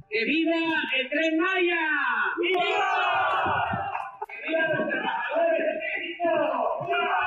¡Que 0.09 0.25
viva 0.25 0.57
el 0.99 1.09
Tren 1.09 1.39
Maya! 1.39 1.87
¡Viva! 2.41 2.65
¡Que 4.27 4.35
viva 4.49 4.67
los 4.67 4.89
trabajadores 4.89 5.59
de 5.63 5.73
México! 5.79 6.29
¡Viva! 6.85 7.23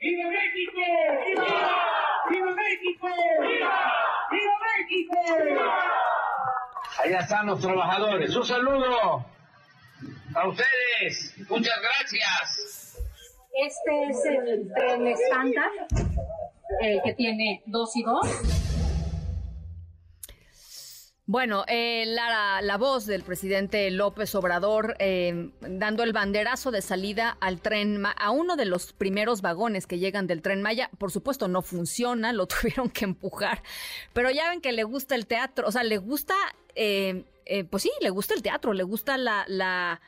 ¡Viva 0.00 0.30
México! 0.30 0.84
¡Viva! 1.26 1.50
¡Viva 2.30 2.50
México! 2.54 3.08
¡Viva! 3.42 3.76
¡Viva 4.30 4.54
México! 4.78 5.18
Allá 7.04 7.18
están 7.18 7.46
los 7.48 7.60
trabajadores. 7.60 8.34
Un 8.34 8.44
saludo 8.46 9.22
a 10.34 10.48
ustedes. 10.48 11.34
Muchas 11.50 11.78
gracias. 11.82 12.85
Este 13.56 14.10
es 14.10 14.22
el 14.26 14.70
tren 14.74 15.06
estándar 15.06 15.70
eh, 16.82 17.00
que 17.02 17.14
tiene 17.14 17.62
dos 17.64 17.96
y 17.96 18.02
dos. 18.02 18.26
Bueno, 21.24 21.64
eh, 21.66 22.04
la, 22.06 22.76
voz 22.78 23.06
del 23.06 23.22
presidente 23.22 23.90
López 23.90 24.34
Obrador 24.34 24.94
eh, 24.98 25.50
dando 25.60 26.02
el 26.02 26.12
banderazo 26.12 26.70
de 26.70 26.82
salida 26.82 27.38
al 27.40 27.62
tren, 27.62 28.04
a 28.04 28.30
uno 28.30 28.56
de 28.56 28.66
los 28.66 28.92
primeros 28.92 29.40
vagones 29.40 29.86
que 29.86 29.98
llegan 29.98 30.26
del 30.26 30.42
tren 30.42 30.60
Maya. 30.60 30.90
Por 30.98 31.10
supuesto, 31.10 31.48
no 31.48 31.62
funciona, 31.62 32.34
lo 32.34 32.46
tuvieron 32.46 32.90
que 32.90 33.06
empujar, 33.06 33.62
pero 34.12 34.30
ya 34.30 34.50
ven 34.50 34.60
que 34.60 34.72
le 34.72 34.84
gusta 34.84 35.14
el 35.14 35.26
teatro, 35.26 35.66
o 35.66 35.72
sea, 35.72 35.82
le 35.82 35.96
gusta, 35.96 36.34
pues 36.74 37.82
sí, 37.82 37.90
le 38.02 38.10
gusta 38.10 38.34
el 38.34 38.42
teatro, 38.42 38.74
le 38.74 38.82
gusta 38.82 39.16
la 39.16 40.00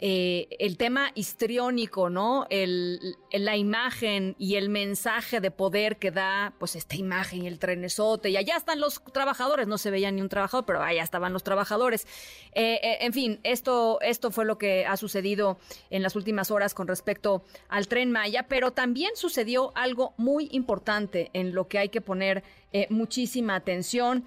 eh, 0.00 0.48
el 0.58 0.76
tema 0.76 1.10
histriónico, 1.14 2.08
¿no? 2.10 2.46
El, 2.50 3.16
la 3.32 3.56
imagen 3.56 4.34
y 4.38 4.56
el 4.56 4.68
mensaje 4.68 5.40
de 5.40 5.50
poder 5.50 5.96
que 5.96 6.10
da, 6.10 6.54
pues, 6.58 6.76
esta 6.76 6.96
imagen 6.96 7.44
y 7.44 7.46
el 7.46 7.58
trenesote. 7.58 8.30
Y 8.30 8.36
allá 8.36 8.56
están 8.56 8.80
los 8.80 9.02
trabajadores, 9.12 9.66
no 9.66 9.78
se 9.78 9.90
veía 9.90 10.10
ni 10.10 10.20
un 10.20 10.28
trabajador, 10.28 10.64
pero 10.64 10.82
allá 10.82 11.02
estaban 11.02 11.32
los 11.32 11.42
trabajadores. 11.42 12.06
Eh, 12.52 12.80
eh, 12.82 12.98
en 13.00 13.12
fin, 13.12 13.40
esto, 13.42 14.00
esto 14.00 14.30
fue 14.30 14.44
lo 14.44 14.58
que 14.58 14.86
ha 14.86 14.96
sucedido 14.96 15.58
en 15.90 16.02
las 16.02 16.16
últimas 16.16 16.50
horas 16.50 16.74
con 16.74 16.88
respecto 16.88 17.42
al 17.68 17.88
tren 17.88 18.12
Maya, 18.12 18.46
pero 18.48 18.72
también 18.72 19.10
sucedió 19.14 19.72
algo 19.74 20.14
muy 20.16 20.48
importante 20.52 21.30
en 21.32 21.54
lo 21.54 21.68
que 21.68 21.78
hay 21.78 21.88
que 21.88 22.00
poner 22.00 22.42
muchísima 22.90 23.54
atención. 23.54 24.26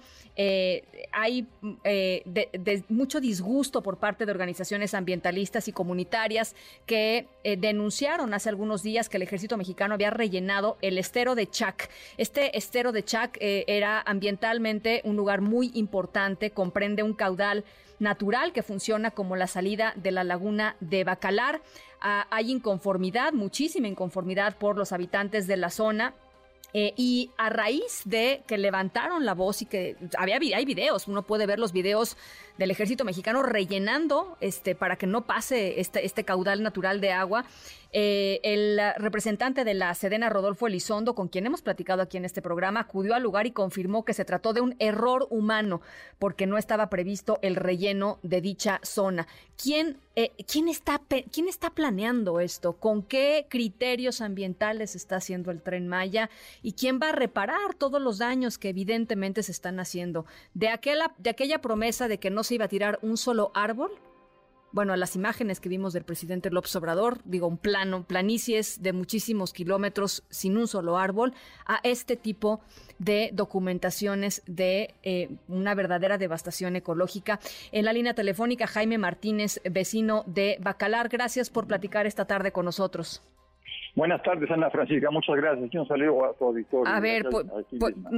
hay 1.12 1.46
de, 1.62 2.84
mucho 2.88 3.20
disgusto 3.20 3.82
por 3.82 3.98
parte 3.98 4.26
de 4.26 4.32
organizaciones 4.32 4.94
ambientalistas 4.94 5.68
y 5.68 5.72
comunitarias 5.72 6.54
que 6.86 7.28
eh, 7.44 7.56
denunciaron 7.56 8.34
hace 8.34 8.48
algunos 8.48 8.82
días 8.82 8.91
que 8.92 9.16
el 9.16 9.22
ejército 9.22 9.56
mexicano 9.56 9.94
había 9.94 10.10
rellenado 10.10 10.76
el 10.82 10.98
estero 10.98 11.34
de 11.34 11.48
Chac. 11.48 11.88
Este 12.18 12.56
estero 12.56 12.92
de 12.92 13.04
Chac 13.04 13.38
eh, 13.40 13.64
era 13.66 14.00
ambientalmente 14.00 15.00
un 15.04 15.16
lugar 15.16 15.40
muy 15.40 15.70
importante, 15.74 16.50
comprende 16.50 17.02
un 17.02 17.14
caudal 17.14 17.64
natural 17.98 18.52
que 18.52 18.62
funciona 18.62 19.10
como 19.10 19.36
la 19.36 19.46
salida 19.46 19.94
de 19.96 20.10
la 20.10 20.24
laguna 20.24 20.76
de 20.80 21.04
Bacalar. 21.04 21.62
Ah, 22.00 22.26
hay 22.30 22.50
inconformidad, 22.50 23.32
muchísima 23.32 23.88
inconformidad 23.88 24.56
por 24.58 24.76
los 24.76 24.92
habitantes 24.92 25.46
de 25.46 25.56
la 25.56 25.70
zona 25.70 26.14
eh, 26.74 26.94
y 26.96 27.30
a 27.36 27.50
raíz 27.50 28.02
de 28.06 28.42
que 28.46 28.56
levantaron 28.56 29.26
la 29.26 29.34
voz 29.34 29.60
y 29.62 29.66
que 29.66 29.96
había 30.16 30.36
hay 30.36 30.64
videos, 30.64 31.06
uno 31.06 31.22
puede 31.22 31.46
ver 31.46 31.58
los 31.58 31.72
videos 31.72 32.16
del 32.58 32.70
ejército 32.70 33.04
mexicano 33.04 33.42
rellenando 33.42 34.36
este 34.40 34.74
para 34.74 34.96
que 34.96 35.06
no 35.06 35.26
pase 35.26 35.80
este, 35.80 36.04
este 36.04 36.24
caudal 36.24 36.62
natural 36.62 37.00
de 37.00 37.12
agua. 37.12 37.44
Eh, 37.94 38.40
el 38.42 38.80
representante 38.96 39.64
de 39.64 39.74
la 39.74 39.94
Sedena, 39.94 40.30
Rodolfo 40.30 40.66
Elizondo, 40.66 41.14
con 41.14 41.28
quien 41.28 41.44
hemos 41.44 41.60
platicado 41.60 42.00
aquí 42.00 42.16
en 42.16 42.24
este 42.24 42.40
programa, 42.40 42.80
acudió 42.80 43.14
al 43.14 43.22
lugar 43.22 43.46
y 43.46 43.50
confirmó 43.50 44.04
que 44.06 44.14
se 44.14 44.24
trató 44.24 44.54
de 44.54 44.62
un 44.62 44.74
error 44.78 45.26
humano 45.28 45.82
porque 46.18 46.46
no 46.46 46.56
estaba 46.56 46.88
previsto 46.88 47.38
el 47.42 47.54
relleno 47.54 48.18
de 48.22 48.40
dicha 48.40 48.80
zona. 48.82 49.26
¿Quién, 49.62 49.98
eh, 50.16 50.32
¿quién, 50.50 50.68
está, 50.68 51.02
¿Quién 51.30 51.48
está 51.48 51.70
planeando 51.70 52.40
esto? 52.40 52.72
¿Con 52.72 53.02
qué 53.02 53.46
criterios 53.50 54.22
ambientales 54.22 54.96
está 54.96 55.16
haciendo 55.16 55.50
el 55.50 55.60
tren 55.60 55.86
Maya? 55.86 56.30
¿Y 56.62 56.72
quién 56.72 56.98
va 56.98 57.10
a 57.10 57.12
reparar 57.12 57.74
todos 57.74 58.00
los 58.00 58.18
daños 58.18 58.56
que 58.56 58.70
evidentemente 58.70 59.42
se 59.42 59.52
están 59.52 59.78
haciendo? 59.78 60.24
De 60.54 60.70
aquella, 60.70 61.12
de 61.18 61.30
aquella 61.30 61.60
promesa 61.60 62.08
de 62.08 62.18
que 62.18 62.30
no 62.30 62.41
se 62.42 62.54
iba 62.54 62.66
a 62.66 62.68
tirar 62.68 62.98
un 63.02 63.16
solo 63.16 63.50
árbol, 63.54 63.90
bueno, 64.72 64.94
a 64.94 64.96
las 64.96 65.14
imágenes 65.16 65.60
que 65.60 65.68
vimos 65.68 65.92
del 65.92 66.04
presidente 66.04 66.50
López 66.50 66.74
Obrador, 66.76 67.18
digo, 67.24 67.46
un 67.46 67.58
plano, 67.58 68.04
planicies 68.04 68.82
de 68.82 68.94
muchísimos 68.94 69.52
kilómetros 69.52 70.24
sin 70.30 70.56
un 70.56 70.66
solo 70.66 70.96
árbol, 70.96 71.34
a 71.66 71.80
este 71.82 72.16
tipo 72.16 72.60
de 72.98 73.30
documentaciones 73.34 74.42
de 74.46 74.94
eh, 75.02 75.28
una 75.46 75.74
verdadera 75.74 76.16
devastación 76.16 76.74
ecológica. 76.76 77.38
En 77.70 77.84
la 77.84 77.92
línea 77.92 78.14
telefónica, 78.14 78.66
Jaime 78.66 78.96
Martínez, 78.96 79.60
vecino 79.70 80.24
de 80.26 80.56
Bacalar, 80.60 81.08
gracias 81.10 81.50
por 81.50 81.66
platicar 81.66 82.06
esta 82.06 82.24
tarde 82.24 82.50
con 82.50 82.64
nosotros. 82.64 83.22
Buenas 83.94 84.22
tardes, 84.22 84.50
Ana 84.50 84.70
Francisca. 84.70 85.10
Muchas 85.10 85.36
gracias. 85.36 85.74
un 85.74 85.86
saludo 85.86 86.24
a 86.24 86.32
tu 86.32 86.46
auditorio. 86.46 86.90
A 86.90 86.98
ver, 86.98 87.26
pues, 87.30 87.46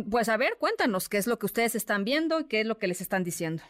pues, 0.08 0.28
a 0.28 0.36
ver, 0.36 0.56
cuéntanos 0.58 1.08
qué 1.08 1.16
es 1.16 1.26
lo 1.26 1.36
que 1.40 1.46
ustedes 1.46 1.74
están 1.74 2.04
viendo 2.04 2.38
y 2.38 2.44
qué 2.44 2.60
es 2.60 2.66
lo 2.66 2.78
que 2.78 2.86
les 2.86 3.00
están 3.00 3.24
diciendo. 3.24 3.64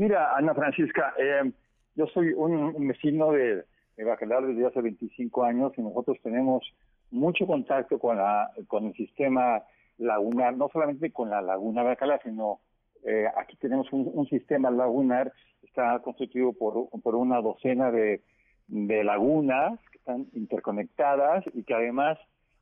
Mira, 0.00 0.34
Ana 0.34 0.54
Francisca, 0.54 1.12
eh, 1.18 1.52
yo 1.94 2.06
soy 2.06 2.32
un, 2.32 2.88
vecino 2.88 3.32
de, 3.32 3.64
de, 3.98 4.04
Bacalar 4.04 4.46
desde 4.46 4.66
hace 4.66 4.80
25 4.80 5.44
años 5.44 5.72
y 5.76 5.82
nosotros 5.82 6.16
tenemos 6.22 6.64
mucho 7.10 7.46
contacto 7.46 7.98
con, 7.98 8.16
la, 8.16 8.50
con 8.66 8.86
el 8.86 8.94
sistema 8.94 9.62
lagunar, 9.98 10.56
no 10.56 10.70
solamente 10.72 11.12
con 11.12 11.28
la 11.28 11.42
laguna 11.42 11.82
Bacalar, 11.82 12.18
sino 12.24 12.60
eh, 13.04 13.26
aquí 13.36 13.56
tenemos 13.56 13.92
un, 13.92 14.26
sistema 14.30 14.70
lagunar, 14.70 15.34
está 15.64 15.98
constituido 15.98 16.54
por, 16.54 16.88
por 17.02 17.14
una 17.14 17.42
docena 17.42 17.90
de, 17.90 18.22
de 18.68 19.04
lagunas 19.04 19.78
que 19.92 19.98
están 19.98 20.28
interconectadas 20.32 21.44
y 21.52 21.62
que 21.62 21.74
además 21.74 22.16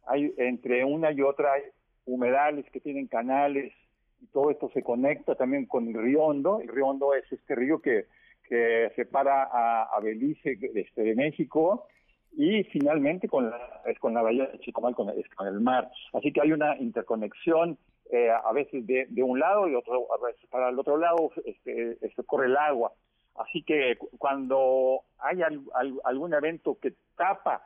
hay 0.08 0.34
entre 0.38 0.84
una 0.84 1.12
y 1.12 1.22
otra 1.22 1.52
hay 1.52 1.62
humedales 2.04 2.68
que 2.72 2.80
tienen 2.80 3.06
canales 3.06 3.72
y 4.20 4.26
todo 4.26 4.50
esto 4.50 4.70
se 4.74 4.82
conecta 4.82 5.34
también 5.34 5.66
con 5.66 5.88
el 5.88 5.94
río 5.94 6.24
Hondo. 6.24 6.60
El 6.60 6.68
río 6.68 6.86
Hondo 6.86 7.14
es 7.14 7.30
este 7.32 7.54
río 7.54 7.80
que 7.80 8.06
que 8.48 8.90
separa 8.96 9.48
a, 9.52 10.00
Belice 10.00 10.58
este, 10.74 11.02
de 11.02 11.14
México 11.14 11.86
y 12.32 12.64
finalmente 12.64 13.28
con 13.28 13.50
la, 13.50 13.82
con 14.00 14.14
la 14.14 14.22
bahía 14.22 14.46
de 14.46 14.58
Chicomal, 14.60 14.94
con, 14.94 15.12
con 15.36 15.46
el 15.46 15.60
mar. 15.60 15.90
Así 16.12 16.32
que 16.32 16.40
hay 16.40 16.52
una 16.52 16.76
interconexión 16.78 17.78
eh, 18.10 18.30
a 18.30 18.52
veces 18.52 18.86
de, 18.86 19.06
de, 19.10 19.22
un 19.22 19.38
lado 19.38 19.68
y 19.68 19.74
otro, 19.74 20.06
a 20.12 20.26
veces 20.26 20.48
para 20.50 20.70
el 20.70 20.78
otro 20.78 20.96
lado 20.96 21.30
este, 21.44 21.98
este 22.00 22.22
corre 22.24 22.46
el 22.46 22.56
agua. 22.56 22.92
Así 23.34 23.62
que 23.62 23.98
cuando 24.18 25.02
hay 25.18 25.42
algún 26.04 26.34
evento 26.34 26.78
que 26.80 26.94
tapa 27.16 27.62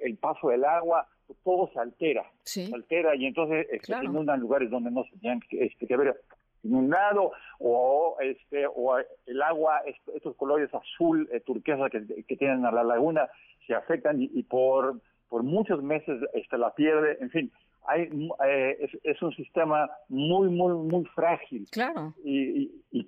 el, 0.00 0.16
paso 0.16 0.48
del 0.48 0.64
agua, 0.64 1.06
todo 1.44 1.70
se 1.72 1.80
altera, 1.80 2.24
se 2.42 2.72
altera 2.72 3.14
y 3.16 3.26
entonces 3.26 3.66
este, 3.70 3.94
se 3.94 4.04
inundan 4.04 4.40
lugares 4.40 4.70
donde 4.70 4.90
no 4.90 5.04
se 5.04 5.16
tenían 5.18 5.40
que, 5.40 5.64
este, 5.64 5.86
que 5.86 5.94
haber 5.94 6.20
inundado 6.62 7.32
o 7.58 8.16
este 8.20 8.66
o 8.66 8.96
el 8.98 9.42
agua 9.42 9.82
estos 10.14 10.36
colores 10.36 10.70
azul 10.72 11.28
eh, 11.32 11.40
turquesa 11.40 11.90
que, 11.90 12.24
que, 12.24 12.36
tienen 12.36 12.64
a 12.64 12.70
la 12.70 12.84
laguna 12.84 13.28
se 13.66 13.74
afectan 13.74 14.22
y, 14.22 14.42
por 14.44 15.00
por 15.28 15.42
muchos 15.42 15.82
meses 15.82 16.20
este 16.34 16.58
la 16.58 16.74
pierde 16.74 17.18
en 17.20 17.30
fin 17.30 17.52
hay, 17.84 18.08
eh, 18.46 18.88
es, 19.02 19.22
un 19.22 19.32
sistema 19.34 19.90
muy, 20.08 20.48
muy, 20.48 20.72
muy 20.72 21.04
frágil. 21.06 21.66
Claro. 21.72 22.14
Y, 22.24 22.70
y, 22.92 23.04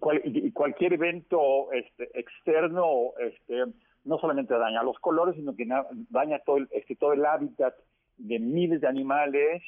cualquier 0.52 0.94
evento 0.94 1.70
este, 1.72 2.10
externo 2.18 3.12
este, 3.20 3.66
no 4.04 4.18
solamente 4.18 4.54
daña 4.54 4.82
los 4.82 4.98
colores, 4.98 5.36
sino 5.36 5.54
que 5.54 5.66
daña 6.10 6.38
todo 6.40 6.58
el, 6.58 6.68
este, 6.72 6.96
todo 6.96 7.12
el 7.12 7.24
hábitat 7.24 7.74
de 8.16 8.38
miles 8.38 8.80
de 8.80 8.88
animales 8.88 9.62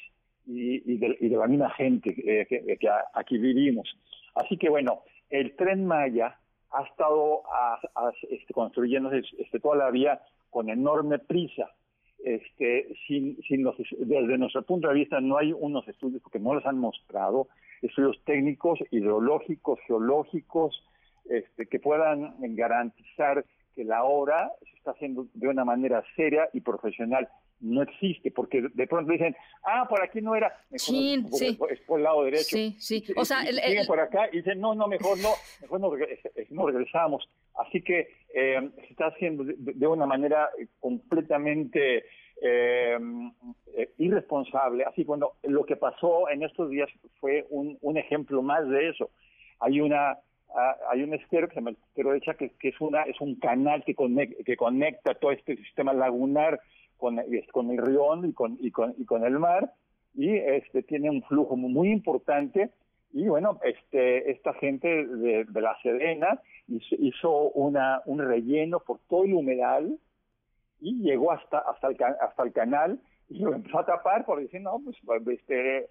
y, 0.47 0.97
de, 0.99 1.37
la 1.37 1.47
misma 1.47 1.71
gente 1.71 2.15
eh, 2.25 2.47
que, 2.47 2.89
aquí 3.15 3.39
vivimos. 3.39 3.89
Así 4.35 4.57
que 4.57 4.69
bueno, 4.69 5.03
el 5.31 5.57
tren 5.57 5.85
Maya 5.87 6.39
ha 6.71 6.83
estado 6.85 7.43
este, 8.31 8.53
construyéndose 8.53 9.23
este, 9.39 9.61
toda 9.61 9.77
la 9.77 9.91
vía 9.91 10.21
con 10.51 10.69
enorme 10.69 11.19
prisa 11.19 11.71
este, 12.27 12.89
sin, 13.07 13.41
sin 13.43 13.63
los, 13.63 13.77
desde 13.99 14.39
nuestro 14.39 14.63
punto 14.63 14.89
de 14.89 14.95
vista 14.95 15.21
no 15.21 15.39
hay 15.39 15.53
unos 15.53 15.87
estudios 15.87 16.23
porque 16.23 16.41
no 16.41 16.55
los 16.55 16.67
han 16.67 16.79
mostrado, 16.79 17.49
estudios 17.83 18.21
técnicos, 18.25 18.81
hidrológicos, 18.91 19.79
geológicos, 19.87 20.83
este, 21.27 21.67
que 21.67 21.79
puedan 21.79 22.35
garantizar 22.57 23.45
que 23.75 23.85
la 23.85 24.05
obra 24.05 24.51
se 24.61 24.77
está 24.77 24.93
haciendo 24.93 25.27
de 25.35 25.49
una 25.49 25.65
manera 25.65 26.03
seria 26.17 26.49
y 26.53 26.61
profesional. 26.61 27.29
No 27.61 27.83
existe, 27.83 28.31
porque 28.31 28.63
de 28.75 28.87
pronto 28.87 29.11
dicen, 29.11 29.35
ah, 29.65 29.87
por 29.89 30.03
aquí 30.03 30.21
no 30.21 30.35
era, 30.35 30.49
mejor 30.71 30.79
sí, 30.79 31.25
sí. 31.33 31.59
es 31.71 31.81
por 31.81 31.99
el 31.99 32.05
lado 32.05 32.25
derecho. 32.25 32.57
Sí, 32.57 32.77
sí. 32.79 33.05
O 33.17 33.25
sea, 33.25 33.43
el, 33.43 33.87
por 33.87 33.99
acá 33.99 34.29
y 34.31 34.39
dicen, 34.39 34.61
no, 34.61 34.75
no, 34.75 34.87
mejor 34.87 35.19
no, 35.19 35.31
mejor 35.63 35.81
no, 35.81 35.91
no 36.51 36.67
regresamos. 36.67 37.29
Así 37.55 37.81
que 37.83 38.09
eh, 38.35 38.71
se 38.77 38.87
está 38.93 39.07
haciendo 39.07 39.45
de, 39.45 39.87
una 39.87 40.05
manera 40.05 40.51
completamente 40.81 42.05
eh, 42.43 42.99
eh, 43.75 43.91
irresponsable. 43.99 44.85
Así 44.85 45.05
cuando 45.05 45.37
lo 45.43 45.65
que 45.65 45.77
pasó 45.77 46.29
en 46.29 46.43
estos 46.43 46.69
días 46.69 46.91
fue 47.21 47.47
un, 47.49 47.79
un 47.81 47.97
ejemplo 47.97 48.43
más 48.43 48.69
de 48.69 48.91
eso. 48.91 49.11
Hay 49.61 49.81
una 49.81 50.19
hay 50.91 51.03
un 51.03 51.13
estero 51.13 51.49
que 51.49 51.55
se 51.55 51.61
llama 51.61 51.71
el 51.71 51.77
estero 51.77 52.13
de 52.13 52.21
que, 52.21 52.51
que, 52.59 52.69
es 52.69 52.81
una 52.81 53.03
es 53.03 53.21
un 53.21 53.35
canal 53.35 53.85
que 53.85 53.95
conecta, 53.95 54.43
que 54.43 54.57
conecta 54.57 55.15
todo 55.15 55.33
este 55.33 55.57
sistema 55.57 55.93
lagunar 55.93 56.61
con, 56.97 57.21
con 57.53 57.71
el 57.71 57.79
río 57.79 58.25
y 58.25 58.33
con, 58.33 58.57
y 58.61 58.71
con 58.71 58.95
y 58.99 59.05
con 59.05 59.25
el 59.25 59.39
mar 59.39 59.73
y 60.15 60.35
este 60.35 60.83
tiene 60.83 61.11
un 61.11 61.23
flujo 61.23 61.57
muy 61.57 61.91
importante 61.91 62.71
y 63.13 63.29
bueno, 63.29 63.59
este, 63.63 64.31
esta 64.31 64.53
gente 64.55 64.89
de, 65.07 65.45
de 65.45 65.61
la 65.61 65.77
Sedena 65.83 66.41
hizo 66.69 67.51
una, 67.51 68.03
un 68.07 68.19
relleno 68.19 68.81
por 68.81 68.99
todo 69.09 69.25
el 69.25 69.35
humedal 69.35 69.99
y 70.81 71.03
llegó 71.03 71.33
hasta, 71.33 71.59
hasta, 71.59 71.89
el, 71.89 71.97
hasta 72.03 72.43
el 72.43 72.53
canal 72.53 73.01
y 73.29 73.41
lo 73.41 73.55
empezó 73.55 73.79
a 73.79 73.87
tapar 73.87 74.25
por 74.25 74.41
decir, 74.41 74.61
no, 74.61 74.81
pues 74.85 74.97
este, 75.33 75.79
eh, 75.79 75.89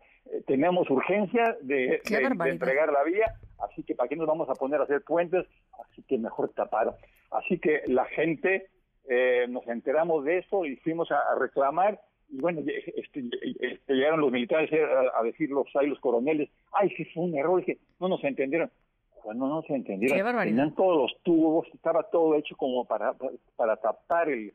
tenemos 0.48 0.90
urgencia 0.90 1.58
de, 1.62 2.02
entregar 2.06 2.92
la 2.92 3.04
vía, 3.04 3.36
así 3.60 3.84
que 3.84 3.96
¿para 3.96 4.08
qué 4.08 4.16
nos 4.16 4.28
vamos 4.28 4.50
a 4.50 4.54
poner 4.54 4.80
a 4.80 4.84
hacer 4.84 5.02
puentes? 5.02 5.46
Así 5.84 6.04
que 6.04 6.18
mejor 6.18 6.50
taparon. 6.50 6.96
Así 7.32 7.60
que 7.60 7.82
la 7.88 8.06
gente 8.06 8.68
eh, 9.10 9.46
nos 9.50 9.68
enteramos 9.68 10.24
de 10.26 10.40
eso 10.40 10.66
y 10.66 10.76
fuimos 10.78 11.12
a 11.12 11.36
reclamar 11.40 12.00
y 12.30 12.40
bueno, 12.40 12.62
este, 12.66 13.30
este, 13.60 13.94
llegaron 13.94 14.22
los 14.22 14.32
militares 14.32 14.70
a, 15.16 15.24
decir 15.24 15.50
los, 15.50 15.68
ahí 15.76 15.88
los 15.88 16.00
coroneles, 16.00 16.50
ay, 16.72 16.90
sí 16.96 17.06
fue 17.06 17.24
un 17.24 17.36
error, 17.36 17.60
dije, 17.60 17.80
no 18.00 18.08
nos 18.08 18.24
entendieron. 18.24 18.72
Bueno, 19.24 19.48
no 19.48 19.64
se 19.64 19.74
entendieron. 19.74 20.38
Tenían 20.38 20.76
todos 20.76 20.98
los 20.98 21.24
tubos, 21.24 21.68
estaba 21.74 22.04
todo 22.04 22.36
hecho 22.36 22.56
como 22.56 22.86
para, 22.86 23.16
para 23.56 23.76
tapar 23.78 24.30
el, 24.30 24.54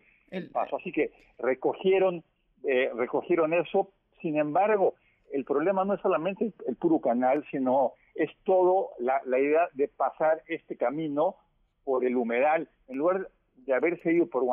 paso. 0.52 0.76
Así 0.76 0.92
que 0.92 1.10
recogieron, 1.38 2.22
eh, 2.62 2.88
recogieron 2.94 3.52
eso. 3.52 3.90
Sin 4.22 4.36
embargo, 4.38 4.94
el 5.32 5.44
problema 5.44 5.84
no 5.84 5.94
es 5.94 6.00
solamente 6.00 6.52
el, 6.66 6.76
puro 6.76 7.00
canal, 7.00 7.44
sino 7.50 7.94
es 8.14 8.30
todo 8.44 8.90
la, 9.00 9.20
la 9.26 9.40
idea 9.40 9.68
de 9.72 9.88
pasar 9.88 10.42
este 10.46 10.76
camino 10.76 11.34
por 11.82 12.04
el 12.04 12.16
humedal. 12.16 12.68
En 12.86 12.98
lugar 12.98 13.28
de 13.66 13.75
haberse 13.75 14.12
ido 14.12 14.27
por 14.27 14.44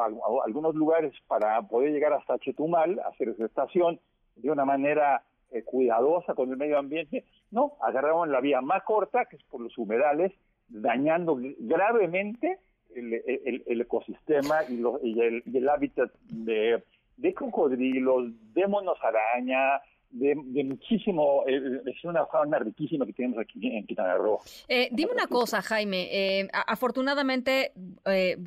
algunos 0.46 0.76
lugares 0.76 1.14
para 1.28 1.62
poder 1.64 1.92
llegar 1.92 2.14
hasta 2.14 2.38
Chetumal, 2.40 3.00
hacer 3.00 3.30
esa 3.30 3.46
estación 3.46 4.00
de 4.36 4.52
una 4.52 4.66
manera 4.66 5.24
eh, 5.52 5.64
cuidadosa 5.64 6.34
con 6.34 6.52
el 6.52 6.58
medio 6.58 6.78
ambiente, 6.78 7.26
no, 7.52 7.74
agarraron 7.82 8.32
la 8.32 8.42
vía 8.42 8.62
más 8.62 8.84
corta, 8.84 9.26
que 9.26 9.38
es 9.38 9.44
por 9.44 9.62
los 9.62 9.78
humedales, 9.78 10.34
dañando 10.68 11.38
gravemente 11.60 12.60
el, 12.94 13.82
ecosistema 13.82 14.64
y, 14.68 14.82
y, 15.04 15.22
el, 15.22 15.44
y, 15.46 15.58
el, 15.58 15.70
hábitat 15.70 16.12
de, 16.24 16.84
de 17.16 17.34
cocodrilos, 17.34 18.32
de 18.54 18.68
monos 18.68 18.98
araña, 19.02 19.82
de, 20.10 20.64
muchísimo, 20.64 21.44
eh, 21.48 21.82
es 21.86 22.04
una 22.04 22.26
fauna 22.26 22.60
riquísima 22.60 23.06
que 23.06 23.14
tenemos 23.14 23.40
aquí 23.40 23.60
en 23.68 23.86
Quintana 23.86 24.16
Roo. 24.16 24.40
Eh, 24.68 24.90
dime 24.92 25.12
una 25.12 25.28
cosa, 25.28 25.62
Jaime, 25.62 26.10
eh, 26.12 26.48
afortunadamente 26.52 27.74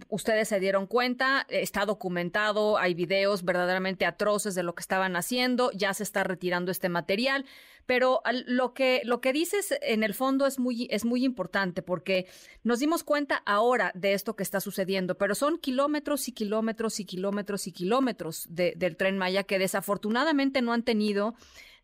ustedes 0.08 0.48
se 0.48 0.60
dieron 0.60 0.86
cuenta, 0.86 1.46
está 1.48 1.84
documentado, 1.84 2.78
hay 2.78 2.94
videos 2.94 3.44
verdaderamente 3.44 4.06
atroces 4.06 4.54
de 4.54 4.62
lo 4.62 4.74
que 4.74 4.80
estaban 4.80 5.16
haciendo, 5.16 5.70
ya 5.72 5.92
se 5.94 6.02
está 6.02 6.24
retirando 6.24 6.70
este 6.70 6.88
material, 6.88 7.44
pero 7.86 8.22
lo 8.46 8.72
que, 8.72 9.02
lo 9.04 9.20
que 9.20 9.32
dices 9.32 9.76
en 9.82 10.04
el 10.04 10.14
fondo 10.14 10.46
es 10.46 10.58
muy, 10.58 10.86
es 10.90 11.04
muy 11.04 11.24
importante 11.24 11.82
porque 11.82 12.26
nos 12.62 12.78
dimos 12.78 13.02
cuenta 13.02 13.42
ahora 13.44 13.90
de 13.94 14.12
esto 14.12 14.36
que 14.36 14.44
está 14.44 14.60
sucediendo, 14.60 15.18
pero 15.18 15.34
son 15.34 15.58
kilómetros 15.58 16.28
y 16.28 16.32
kilómetros 16.32 17.00
y 17.00 17.04
kilómetros 17.04 17.66
y 17.66 17.72
kilómetros 17.72 18.46
del 18.48 18.96
tren 18.96 19.18
Maya 19.18 19.42
que 19.42 19.58
desafortunadamente 19.58 20.62
no 20.62 20.72
han 20.72 20.84
tenido 20.84 21.34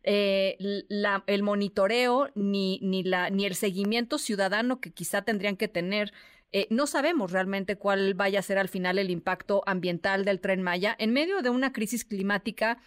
eh, 0.06 0.56
el 1.26 1.42
monitoreo 1.42 2.28
ni, 2.36 2.78
ni, 2.80 3.02
la, 3.02 3.28
ni 3.28 3.44
el 3.44 3.54
seguimiento 3.54 4.18
ciudadano 4.18 4.80
que 4.80 4.92
quizá 4.92 5.22
tendrían 5.22 5.56
que 5.56 5.66
tener. 5.68 6.12
Eh, 6.52 6.68
no 6.70 6.86
sabemos 6.86 7.32
realmente 7.32 7.76
cuál 7.76 8.14
vaya 8.14 8.38
a 8.38 8.42
ser 8.42 8.56
al 8.58 8.68
final 8.68 8.98
el 8.98 9.10
impacto 9.10 9.62
ambiental 9.66 10.24
del 10.24 10.40
tren 10.40 10.62
Maya 10.62 10.94
en 10.98 11.12
medio 11.12 11.42
de 11.42 11.50
una 11.50 11.72
crisis 11.72 12.04
climática 12.04 12.78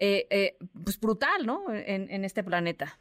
eh, 0.00 0.26
eh, 0.30 0.56
pues 0.82 0.98
brutal, 0.98 1.46
¿no? 1.46 1.62
En, 1.70 2.24
este 2.24 2.42
planeta. 2.42 2.98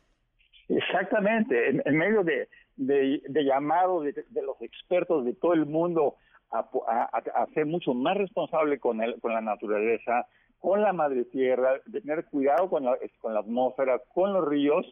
Exactamente, 0.70 1.70
en, 1.70 1.98
medio 1.98 2.24
de, 2.24 2.48
de, 2.78 3.44
llamado 3.44 4.02
de, 4.02 4.14
los 4.44 4.62
expertos 4.62 5.26
de 5.26 5.34
todo 5.34 5.54
el 5.54 5.66
mundo 5.66 6.16
a, 6.52 6.70
a, 7.12 7.48
ser 7.56 7.66
mucho 7.66 7.96
más 7.96 8.16
responsable 8.16 8.80
con, 8.80 9.02
el, 9.02 9.20
con 9.20 9.34
la 9.34 9.42
naturaleza, 9.42 10.28
con 10.64 10.82
la 10.82 10.94
madre 10.94 11.26
tierra, 11.26 11.82
tener 11.92 12.24
cuidado 12.24 12.70
con 12.70 12.86
la, 12.86 12.98
con 13.20 13.34
la 13.34 13.42
atmósfera, 13.42 14.02
con 14.14 14.32
los 14.32 14.48
ríos, 14.48 14.86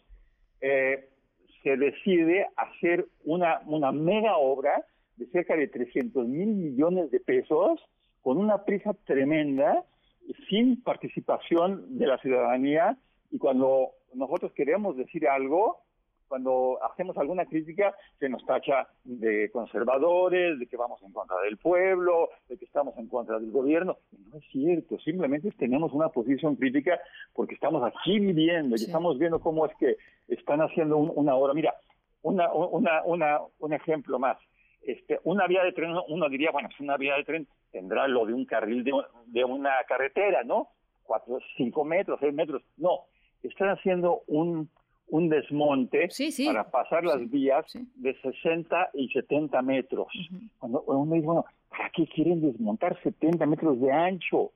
eh, 0.60 1.08
se 1.64 1.78
decide 1.78 2.50
hacer 2.58 3.08
una, 3.24 3.62
una 3.68 3.94
mega 3.94 4.36
obra 4.36 4.84
de 5.16 5.28
cerca 5.28 5.56
de 5.56 5.70
300 5.70 6.28
mil 6.28 6.50
millones 6.50 7.10
de 7.10 7.22
pesos 7.22 7.80
con 8.22 8.38
una 8.38 8.66
prisa 8.66 8.94
tremenda 9.06 9.86
sin 10.50 10.84
participación 10.84 11.98
de 11.98 12.08
la 12.08 12.18
ciudadanía. 12.18 12.98
Y 13.32 13.38
cuando 13.38 13.92
nosotros 14.14 14.52
queremos 14.52 14.98
decir 14.98 15.26
algo, 15.26 15.84
cuando 16.32 16.80
hacemos 16.82 17.18
alguna 17.18 17.46
crítica, 17.46 17.94
se 18.18 18.30
nos 18.30 18.46
tacha 18.46 18.88
de 19.04 19.52
conservadores, 19.52 20.58
de 20.58 20.66
que 20.66 20.78
vamos 20.78 21.04
en 21.04 21.12
contra 21.12 21.36
del 21.42 21.58
pueblo, 21.58 22.30
de 22.48 22.58
que 22.58 22.64
estamos 22.64 22.98
en 22.98 23.10
contra 23.10 23.38
del 23.38 23.52
gobierno. 23.52 23.98
No 24.32 24.38
es 24.38 24.46
cierto, 24.50 24.98
simplemente 25.00 25.52
tenemos 25.52 25.92
una 25.92 26.08
posición 26.08 26.56
crítica 26.56 27.02
porque 27.34 27.56
estamos 27.56 27.84
aquí 27.84 28.18
viviendo 28.18 28.78
y 28.78 28.86
estamos 28.86 29.20
viendo 29.20 29.42
cómo 29.42 29.66
es 29.66 29.76
que 29.76 29.98
están 30.30 30.62
haciendo 30.62 30.96
una 30.96 31.36
obra. 31.36 31.54
Mira, 31.54 31.76
una, 32.22 32.50
una, 32.54 33.04
una, 33.04 33.40
un 33.60 33.74
ejemplo 33.74 34.18
más. 34.18 34.38
Este, 34.84 35.20
una 35.26 35.48
vía 35.48 35.66
de 35.66 35.74
tren, 35.74 35.94
uno 36.08 36.30
diría, 36.30 36.52
bueno, 36.52 36.70
es 36.72 36.80
una 36.80 36.96
vía 36.96 37.16
de 37.16 37.26
tren 37.26 37.48
tendrá 37.74 38.08
lo 38.08 38.26
de 38.26 38.34
un 38.34 38.46
carril 38.46 38.86
de, 38.86 39.44
una 39.44 39.72
carretera, 39.86 40.46
¿no? 40.46 40.70
Cuatro, 41.04 41.40
cinco 41.58 41.84
metros, 41.84 42.20
seis 42.22 42.34
metros. 42.34 42.64
No, 42.78 43.02
están 43.44 43.68
haciendo 43.68 44.22
un, 44.28 44.70
un 45.12 45.30
desmonte 45.30 46.10
para 46.46 46.72
pasar 46.72 47.04
las 47.04 47.30
vías 47.30 47.66
de 47.96 48.16
60 48.22 48.92
y 48.94 49.10
70 49.10 49.62
metros. 49.62 50.08
Cuando 50.58 50.82
uno 50.88 51.14
dice, 51.14 51.26
bueno, 51.26 51.46
¿para 51.70 51.90
qué 51.92 52.08
quieren 52.08 52.42
desmontar 52.42 52.98
70 53.04 53.46
metros 53.46 53.80
de 53.80 53.92
ancho? 53.92 54.52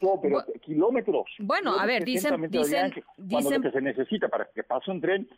No, 0.00 0.20
pero 0.22 0.44
kilómetros. 0.62 1.26
Bueno, 1.40 1.78
a 1.78 1.86
ver, 1.86 2.04
dicen, 2.04 2.40
dicen, 2.50 2.92
cuando 3.30 3.50
lo 3.50 3.60
que 3.60 3.70
se 3.70 3.80
necesita 3.80 4.28
para 4.28 4.46
que 4.54 4.62
pase 4.62 4.90
un 4.90 5.00
tren 5.00 5.28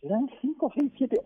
serán 0.00 0.30
5, 0.40 0.72
6, 0.74 0.92
7, 0.96 1.20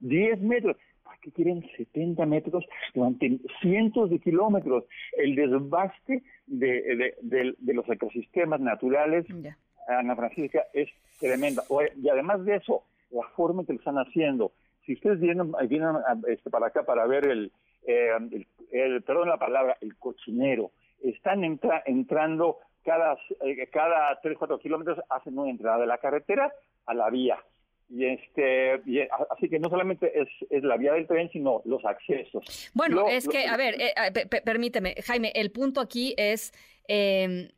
10 0.00 0.40
metros 0.40 0.76
que 1.20 1.30
quieren 1.32 1.64
70 1.76 2.24
metros 2.26 2.64
durante 2.94 3.40
cientos 3.60 4.10
de 4.10 4.18
kilómetros. 4.18 4.84
El 5.16 5.36
desbaste 5.36 6.22
de, 6.46 7.14
de, 7.20 7.74
los 7.74 7.88
ecosistemas 7.88 8.60
naturales, 8.60 9.26
Ana 9.88 10.16
Francisca, 10.16 10.64
es 10.72 10.88
tremenda. 11.20 11.62
Y 12.02 12.08
además 12.08 12.44
de 12.44 12.56
eso, 12.56 12.82
la 13.10 13.26
forma 13.36 13.64
que 13.64 13.72
lo 13.72 13.78
están 13.78 13.96
haciendo. 13.96 14.52
Si 14.84 14.94
ustedes 14.94 15.20
vienen, 15.20 15.52
vienen 15.68 15.96
este, 16.26 16.50
para 16.50 16.68
acá 16.68 16.82
para 16.84 17.06
ver 17.06 17.26
el, 17.26 17.52
eh, 17.86 18.10
el, 18.72 19.02
perdón 19.02 19.28
la 19.28 19.38
palabra, 19.38 19.76
el 19.80 19.96
cochinero, 19.96 20.72
están 21.02 21.44
entrando 21.44 22.58
cada, 22.84 23.16
eh, 23.42 23.68
cada 23.72 24.18
3, 24.20 24.36
4 24.38 24.58
kilómetros 24.58 24.98
hacen 25.08 25.38
una 25.38 25.50
entrada 25.50 25.78
de 25.78 25.86
la 25.86 25.98
carretera 25.98 26.52
a 26.86 26.94
la 26.94 27.10
vía. 27.10 27.38
Y 27.92 28.04
este, 28.06 28.80
así 29.30 29.48
que 29.48 29.58
no 29.58 29.68
solamente 29.68 30.20
es, 30.20 30.28
es, 30.48 30.62
la 30.62 30.76
vía 30.76 30.92
del 30.92 31.08
tren, 31.08 31.28
sino 31.32 31.60
los 31.64 31.84
accesos. 31.84 32.70
Bueno, 32.72 33.08
es 33.08 33.26
que, 33.26 33.46
a 33.48 33.56
ver, 33.56 33.74
eh, 33.80 34.40
permíteme, 34.44 34.94
Jaime, 35.04 35.32
el 35.34 35.50
punto 35.50 35.80
aquí 35.80 36.14
es 36.16 36.52
eh, 36.92 37.52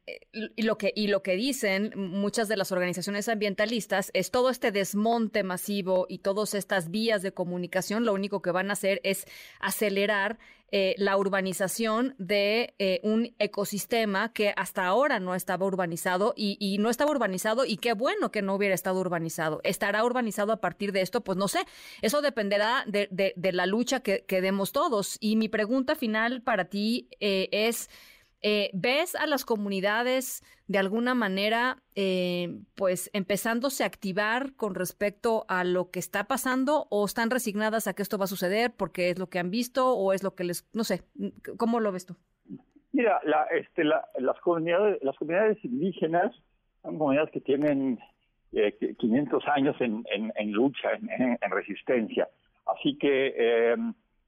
y, 0.57 0.61
lo 0.61 0.77
que, 0.77 0.93
y 0.95 1.07
lo 1.07 1.23
que 1.23 1.37
dicen 1.37 1.95
muchas 1.97 2.49
de 2.49 2.59
las 2.59 2.71
organizaciones 2.71 3.31
ambientalistas 3.31 4.11
es 4.13 4.31
todo 4.31 4.51
este 4.51 4.73
desmonte 4.73 5.43
masivo 5.43 6.05
y 6.07 6.19
todas 6.19 6.53
estas 6.53 6.91
vías 6.91 7.23
de 7.23 7.33
comunicación 7.33 8.05
lo 8.05 8.13
único 8.13 8.43
que 8.43 8.51
van 8.51 8.69
a 8.69 8.75
hacer 8.75 9.01
es 9.05 9.25
acelerar 9.59 10.39
eh, 10.71 10.95
la 10.99 11.17
urbanización 11.17 12.15
de 12.19 12.75
eh, 12.79 13.01
un 13.05 13.35
ecosistema 13.39 14.35
que 14.35 14.53
hasta 14.55 14.85
ahora 14.85 15.19
no 15.19 15.35
estaba 15.35 15.65
urbanizado 15.65 16.35
y, 16.37 16.77
no 16.79 16.91
estaba 16.91 17.11
urbanizado 17.11 17.65
y 17.65 17.79
qué 17.79 17.95
bueno 17.95 18.31
que 18.31 18.43
no 18.43 18.55
hubiera 18.55 18.75
estado 18.75 19.01
urbanizado. 19.01 19.63
¿Estará 19.65 20.05
urbanizado 20.05 20.53
a 20.53 20.61
partir 20.61 20.93
de 20.93 21.01
esto? 21.01 21.23
Pues 21.23 21.39
no 21.39 21.49
sé. 21.49 21.61
Eso 22.03 22.21
dependerá 22.21 22.85
de, 22.87 23.09
de, 23.11 23.53
la 23.53 23.65
lucha 23.65 24.01
que, 24.01 24.25
demos 24.29 24.73
todos. 24.73 25.17
Y 25.21 25.37
mi 25.37 25.49
pregunta 25.49 25.95
final 25.95 26.43
para 26.43 26.67
ti 26.67 27.09
es... 27.19 27.89
Eh, 28.43 28.71
¿Ves 28.75 29.15
a 29.15 29.27
las 29.27 29.45
comunidades 29.45 30.43
de 30.67 30.79
alguna 30.79 31.15
manera, 31.15 31.77
eh, 31.95 32.49
pues, 32.75 33.09
empezándose 33.13 33.85
a 33.85 33.87
activar 33.87 34.55
con 34.57 34.75
respecto 34.75 35.45
a 35.49 35.63
lo 35.63 35.91
que 35.91 36.01
está 36.01 36.25
pasando 36.25 36.87
o 36.91 37.05
están 37.05 37.31
resignadas 37.31 37.87
a 37.87 37.95
que 37.95 38.03
esto 38.03 38.19
va 38.19 38.25
a 38.25 38.29
suceder 38.29 38.73
porque 38.77 39.11
es 39.11 39.19
lo 39.19 39.29
que 39.29 39.39
han 39.39 39.51
visto 39.51 39.95
o 39.95 40.13
es 40.13 40.25
lo 40.25 40.35
que 40.35 40.45
les, 40.45 40.69
no 40.75 40.83
sé, 40.83 41.03
¿cómo 41.57 41.79
lo 41.79 41.93
ves 41.93 42.07
tú? 42.07 42.17
Mira, 42.93 43.21
la, 43.25 43.45
este, 43.45 43.85
la, 43.85 44.05
las 44.19 44.39
comunidades, 44.41 44.99
las 45.03 45.17
comunidades 45.17 45.65
indígenas 45.65 46.35
son 46.83 46.99
comunidades 46.99 47.31
que 47.31 47.41
tienen 47.41 47.99
500 48.99 49.43
eh, 49.43 49.47
años 49.55 49.77
en, 49.81 50.05
en, 50.11 50.53
lucha, 50.53 50.91
en, 50.93 51.51
resistencia. 51.51 52.29
Así 52.67 52.99
que 52.99 53.75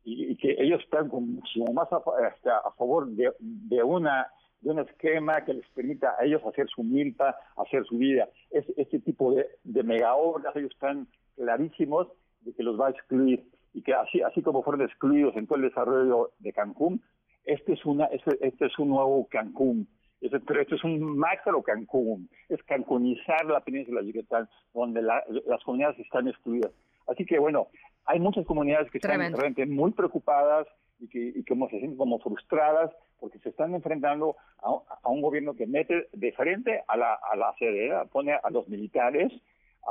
y, 0.05 0.37
que 0.37 0.57
ellos 0.59 0.81
están 0.83 1.09
muchísimo 1.09 1.73
más 1.73 1.90
a, 1.93 2.03
este, 2.29 2.51
a 2.51 2.71
favor 2.77 3.09
de, 3.09 3.33
de, 3.40 3.83
una 3.83 4.27
de 4.61 4.71
un 4.71 4.79
esquema 4.81 5.45
que 5.45 5.55
les 5.55 5.67
permita 5.71 6.14
a 6.19 6.25
ellos 6.25 6.43
hacer 6.47 6.69
su 6.69 6.83
milpa, 6.83 7.37
hacer 7.57 7.85
su 7.87 7.99
vida. 7.99 8.29
Es, 8.51 8.64
este 8.77 9.01
tipo 9.01 9.35
de, 9.35 9.47
de 9.64 9.83
mega 9.83 10.14
obras, 10.14 10.55
ellos 10.57 10.73
están 10.73 11.07
clarísimos 11.37 12.09
de 12.43 12.53
que 12.53 12.62
los 12.62 12.79
va 12.79 12.88
a 12.88 12.90
excluir 12.90 13.45
y 13.75 13.83
que 13.83 13.93
así, 13.93 14.43
como 14.43 14.62
fueron 14.62 14.83
excluidos 14.87 15.37
en 15.37 15.47
todo 15.47 15.57
el 15.57 15.69
desarrollo 15.69 16.31
de 16.38 16.53
Cancún, 16.53 17.03
este 17.45 17.73
es, 17.73 17.85
una, 17.85 18.07
este, 18.07 18.38
este 18.40 18.67
es 18.67 18.79
un 18.79 18.90
nuevo 18.90 19.27
Cancún. 19.29 19.88
Este, 20.21 20.40
pero 20.40 20.62
esto 20.62 20.77
es 20.77 20.85
un 20.85 21.19
macro 21.19 21.62
Cancún, 21.62 22.31
es 22.49 22.62
cancunizar 22.62 23.45
la 23.45 23.61
península 23.61 24.01
de 24.01 24.12
Yucatán, 24.12 24.49
donde 24.73 25.03
las 25.03 25.62
comunidades 25.64 25.99
están 25.99 26.29
excluidas. 26.29 26.73
Así 27.07 27.27
que 27.27 27.38
bueno, 27.38 27.69
hay 28.07 28.21
muchas 28.21 28.45
comunidades 28.47 28.90
que 28.90 28.99
están 28.99 29.21
realmente 29.21 29.67
muy 29.67 29.93
preocupadas 29.93 30.67
y 30.99 31.09
que 31.09 31.33
y 31.35 31.45
como 31.45 31.69
se 31.69 31.79
sienten 31.79 31.97
como 31.97 32.19
frustradas 32.19 32.90
porque 33.19 33.38
se 33.38 33.49
están 33.49 33.75
enfrentando 33.75 34.37
a, 34.59 35.09
un 35.09 35.23
gobierno 35.23 35.55
que 35.55 35.67
mete 35.67 36.09
de 36.12 36.33
frente 36.33 36.83
a 36.87 36.97
la, 36.97 37.14
a 37.14 37.37
la 37.37 37.55
CDE, 37.59 37.90
pone 38.12 38.35
a 38.35 38.51
los 38.51 38.69
militares, 38.69 39.33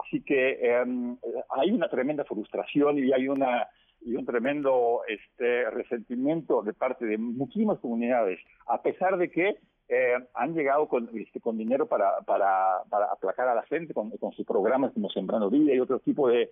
así 0.03 0.21
que 0.21 0.59
em, 0.61 1.17
hay 1.49 1.71
una 1.71 1.89
tremenda 1.89 2.23
frustración 2.25 2.99
y 2.99 3.11
hay 3.11 3.27
una 3.27 3.67
y 4.05 4.15
un 4.15 4.25
tremendo 4.25 5.01
este 5.07 5.69
resentimiento 5.71 6.61
de 6.61 6.73
parte 6.73 7.05
de 7.05 7.17
muchísimas 7.17 7.79
comunidades, 7.79 8.39
a 8.67 8.81
pesar 8.81 9.17
de 9.17 9.31
que 9.31 9.57
eh, 9.93 10.27
han 10.33 10.53
llegado 10.53 10.87
con, 10.87 11.09
este, 11.13 11.39
con 11.39 11.57
dinero 11.57 11.87
para, 11.87 12.19
para, 12.21 12.83
para 12.89 13.05
aplacar 13.05 13.47
a 13.47 13.55
la 13.55 13.63
gente, 13.63 13.93
con, 13.93 14.09
con 14.11 14.31
sus 14.33 14.45
programas 14.45 14.91
como 14.93 15.09
Sembrando 15.09 15.49
Vida 15.49 15.73
y 15.73 15.79
otro 15.79 15.99
tipo 15.99 16.27
de 16.29 16.49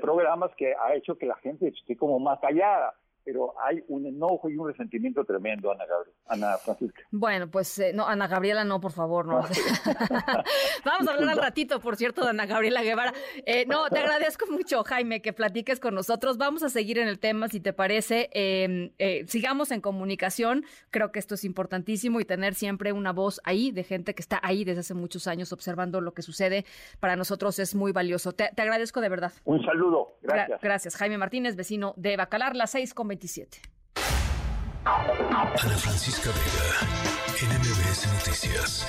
programas 0.00 0.50
que 0.56 0.74
ha 0.74 0.94
hecho 0.94 1.16
que 1.16 1.26
la 1.26 1.36
gente 1.36 1.68
esté 1.68 1.96
como 1.96 2.18
más 2.18 2.40
callada 2.40 2.94
pero 3.24 3.54
hay 3.60 3.82
un 3.88 4.06
enojo 4.06 4.50
y 4.50 4.56
un 4.56 4.68
resentimiento 4.68 5.24
tremendo, 5.24 5.72
Ana, 5.72 5.86
Gabriela, 5.86 6.18
Ana 6.26 6.56
Francisca. 6.58 7.02
Bueno, 7.10 7.50
pues 7.50 7.78
eh, 7.78 7.92
no, 7.94 8.06
Ana 8.06 8.28
Gabriela 8.28 8.64
no, 8.64 8.80
por 8.80 8.92
favor, 8.92 9.26
no. 9.26 9.40
Vamos 10.84 11.08
a 11.08 11.12
hablar 11.12 11.30
al 11.30 11.38
ratito, 11.38 11.80
por 11.80 11.96
cierto, 11.96 12.22
de 12.22 12.30
Ana 12.30 12.46
Gabriela 12.46 12.82
Guevara. 12.82 13.14
Eh, 13.46 13.64
no, 13.66 13.88
te 13.88 13.98
agradezco 13.98 14.46
mucho, 14.50 14.84
Jaime, 14.84 15.22
que 15.22 15.32
platiques 15.32 15.80
con 15.80 15.94
nosotros. 15.94 16.36
Vamos 16.36 16.62
a 16.62 16.68
seguir 16.68 16.98
en 16.98 17.08
el 17.08 17.18
tema, 17.18 17.48
si 17.48 17.60
te 17.60 17.72
parece. 17.72 18.28
Em, 18.32 18.90
eh, 18.98 19.24
sigamos 19.26 19.70
en 19.70 19.80
comunicación. 19.80 20.64
Creo 20.90 21.10
que 21.10 21.18
esto 21.18 21.34
es 21.34 21.44
importantísimo 21.44 22.20
y 22.20 22.24
tener 22.24 22.54
siempre 22.54 22.92
una 22.92 23.12
voz 23.12 23.40
ahí 23.44 23.70
de 23.70 23.84
gente 23.84 24.14
que 24.14 24.20
está 24.20 24.38
ahí 24.42 24.64
desde 24.64 24.80
hace 24.80 24.94
muchos 24.94 25.26
años 25.26 25.52
observando 25.52 26.00
lo 26.00 26.12
que 26.12 26.22
sucede. 26.22 26.66
Para 27.00 27.16
nosotros 27.16 27.58
es 27.58 27.74
muy 27.74 27.92
valioso. 27.92 28.32
Te, 28.32 28.50
agradezco 28.56 29.00
de 29.00 29.08
verdad. 29.08 29.32
Un 29.44 29.64
saludo. 29.64 30.18
Gracias. 30.22 30.60
gracias. 30.60 30.96
Jaime 30.96 31.16
Martínez, 31.16 31.56
vecino 31.56 31.94
de 31.96 32.16
Bacalar, 32.16 32.54
las 32.54 32.70
seis 32.70 32.92
con 32.92 33.13
Ana 34.84 35.78
Francisca 35.78 36.30
Vega, 36.30 36.66
NMBS 37.46 38.06
Noticias. 38.12 38.86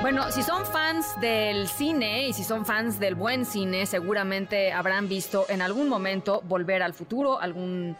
Bueno, 0.00 0.30
si 0.32 0.42
son 0.42 0.66
fans 0.90 1.20
del 1.20 1.68
cine 1.68 2.26
y 2.26 2.32
si 2.32 2.42
son 2.42 2.66
fans 2.66 2.98
del 2.98 3.14
buen 3.14 3.44
cine, 3.44 3.86
seguramente 3.86 4.72
habrán 4.72 5.08
visto 5.08 5.46
en 5.48 5.62
algún 5.62 5.88
momento 5.88 6.42
Volver 6.48 6.82
al 6.82 6.94
Futuro, 6.94 7.38
algún, 7.40 7.96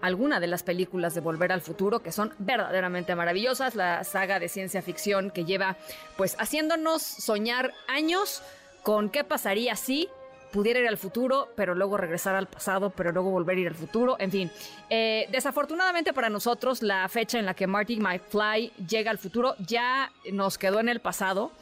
alguna 0.00 0.40
de 0.40 0.48
las 0.48 0.64
películas 0.64 1.14
de 1.14 1.20
Volver 1.20 1.52
al 1.52 1.60
Futuro 1.60 2.00
que 2.00 2.10
son 2.10 2.34
verdaderamente 2.38 3.14
maravillosas, 3.14 3.76
la 3.76 4.02
saga 4.02 4.40
de 4.40 4.48
ciencia 4.48 4.82
ficción 4.82 5.30
que 5.30 5.44
lleva 5.44 5.76
pues 6.16 6.34
haciéndonos 6.40 7.02
soñar 7.02 7.72
años 7.86 8.42
con 8.82 9.10
qué 9.10 9.22
pasaría 9.22 9.76
si 9.76 10.08
pudiera 10.50 10.80
ir 10.80 10.88
al 10.88 10.98
futuro, 10.98 11.50
pero 11.54 11.76
luego 11.76 11.96
regresar 11.98 12.34
al 12.34 12.48
pasado, 12.48 12.90
pero 12.90 13.12
luego 13.12 13.30
volver 13.30 13.58
a 13.58 13.60
ir 13.60 13.68
al 13.68 13.76
futuro. 13.76 14.16
En 14.18 14.32
fin, 14.32 14.50
eh, 14.90 15.28
desafortunadamente 15.30 16.12
para 16.12 16.30
nosotros, 16.30 16.82
la 16.82 17.08
fecha 17.08 17.38
en 17.38 17.46
la 17.46 17.54
que 17.54 17.68
Marty 17.68 18.00
McFly 18.00 18.72
llega 18.88 19.12
al 19.12 19.18
futuro 19.18 19.54
ya 19.60 20.10
nos 20.32 20.58
quedó 20.58 20.80
en 20.80 20.88
el 20.88 20.98
pasado. 20.98 21.52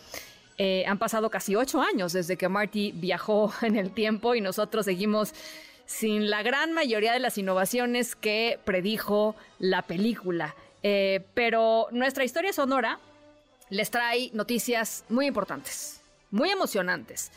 Eh, 0.58 0.84
han 0.86 0.98
pasado 0.98 1.30
casi 1.30 1.56
ocho 1.56 1.80
años 1.80 2.12
desde 2.12 2.36
que 2.36 2.48
Marty 2.48 2.92
viajó 2.92 3.52
en 3.62 3.76
el 3.76 3.92
tiempo 3.92 4.34
y 4.34 4.40
nosotros 4.40 4.84
seguimos 4.84 5.32
sin 5.86 6.30
la 6.30 6.42
gran 6.42 6.72
mayoría 6.72 7.12
de 7.12 7.18
las 7.18 7.38
innovaciones 7.38 8.14
que 8.14 8.58
predijo 8.64 9.34
la 9.58 9.82
película. 9.82 10.54
Eh, 10.82 11.24
pero 11.34 11.88
nuestra 11.92 12.24
historia 12.24 12.52
sonora 12.52 12.98
les 13.70 13.90
trae 13.90 14.30
noticias 14.32 15.04
muy 15.08 15.26
importantes, 15.26 16.00
muy 16.30 16.50
emocionantes 16.50 17.30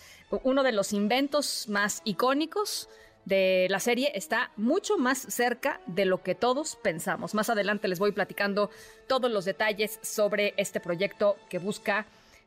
uno 0.43 0.63
de 0.63 0.71
los 0.71 0.93
inventos 0.93 1.67
más 1.69 2.01
icónicos 2.04 2.89
de 3.25 3.67
la 3.69 3.80
serie 3.80 4.12
está 4.13 4.51
mucho 4.56 4.97
más 4.97 5.17
cerca 5.17 5.80
de 5.88 6.06
lo 6.06 6.21
que 6.21 6.36
todos 6.36 6.75
pensamos. 6.75 7.34
Más 7.34 7.49
adelante 7.49 7.88
les 7.88 7.99
voy 7.99 8.12
platicando 8.12 8.69
todos 9.08 9.32
los 9.32 9.45
detalles 9.45 9.99
sobre 10.04 10.54
este 10.58 10.80
proyecto 10.80 11.38
que 11.49 11.58
busca 11.58 12.06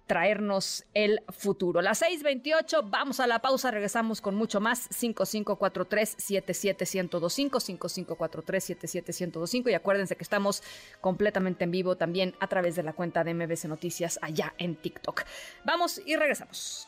traernos 0.08 0.84
el 0.94 1.22
futuro. 1.28 1.80
Las 1.82 2.02
6:28, 2.02 2.90
vamos 2.90 3.20
a 3.20 3.28
la 3.28 3.38
pausa, 3.38 3.70
regresamos 3.70 4.20
con 4.20 4.34
mucho 4.34 4.60
más. 4.60 4.90
5543-77125, 4.90 7.60
5543-77125 7.60 9.70
y 9.70 9.74
acuérdense 9.74 10.16
que 10.16 10.24
estamos 10.24 10.64
completamente 11.00 11.62
en 11.62 11.70
vivo 11.70 11.96
también 11.96 12.34
a 12.40 12.48
través 12.48 12.74
de 12.74 12.82
la 12.82 12.94
cuenta 12.94 13.22
de 13.22 13.34
MBC 13.34 13.66
Noticias 13.66 14.18
allá 14.22 14.54
en 14.58 14.74
TikTok. 14.74 15.22
Vamos 15.64 16.02
y 16.04 16.16
regresamos. 16.16 16.87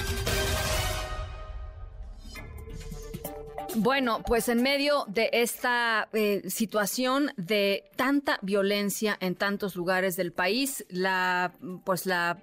Bueno, 3.75 4.21
pues 4.25 4.49
en 4.49 4.61
medio 4.61 5.05
de 5.07 5.29
esta 5.31 6.09
eh, 6.11 6.41
situación 6.49 7.31
de 7.37 7.85
tanta 7.95 8.37
violencia 8.41 9.17
en 9.21 9.35
tantos 9.35 9.75
lugares 9.75 10.17
del 10.17 10.33
país, 10.33 10.85
la 10.89 11.53
pues 11.85 12.05
la 12.05 12.41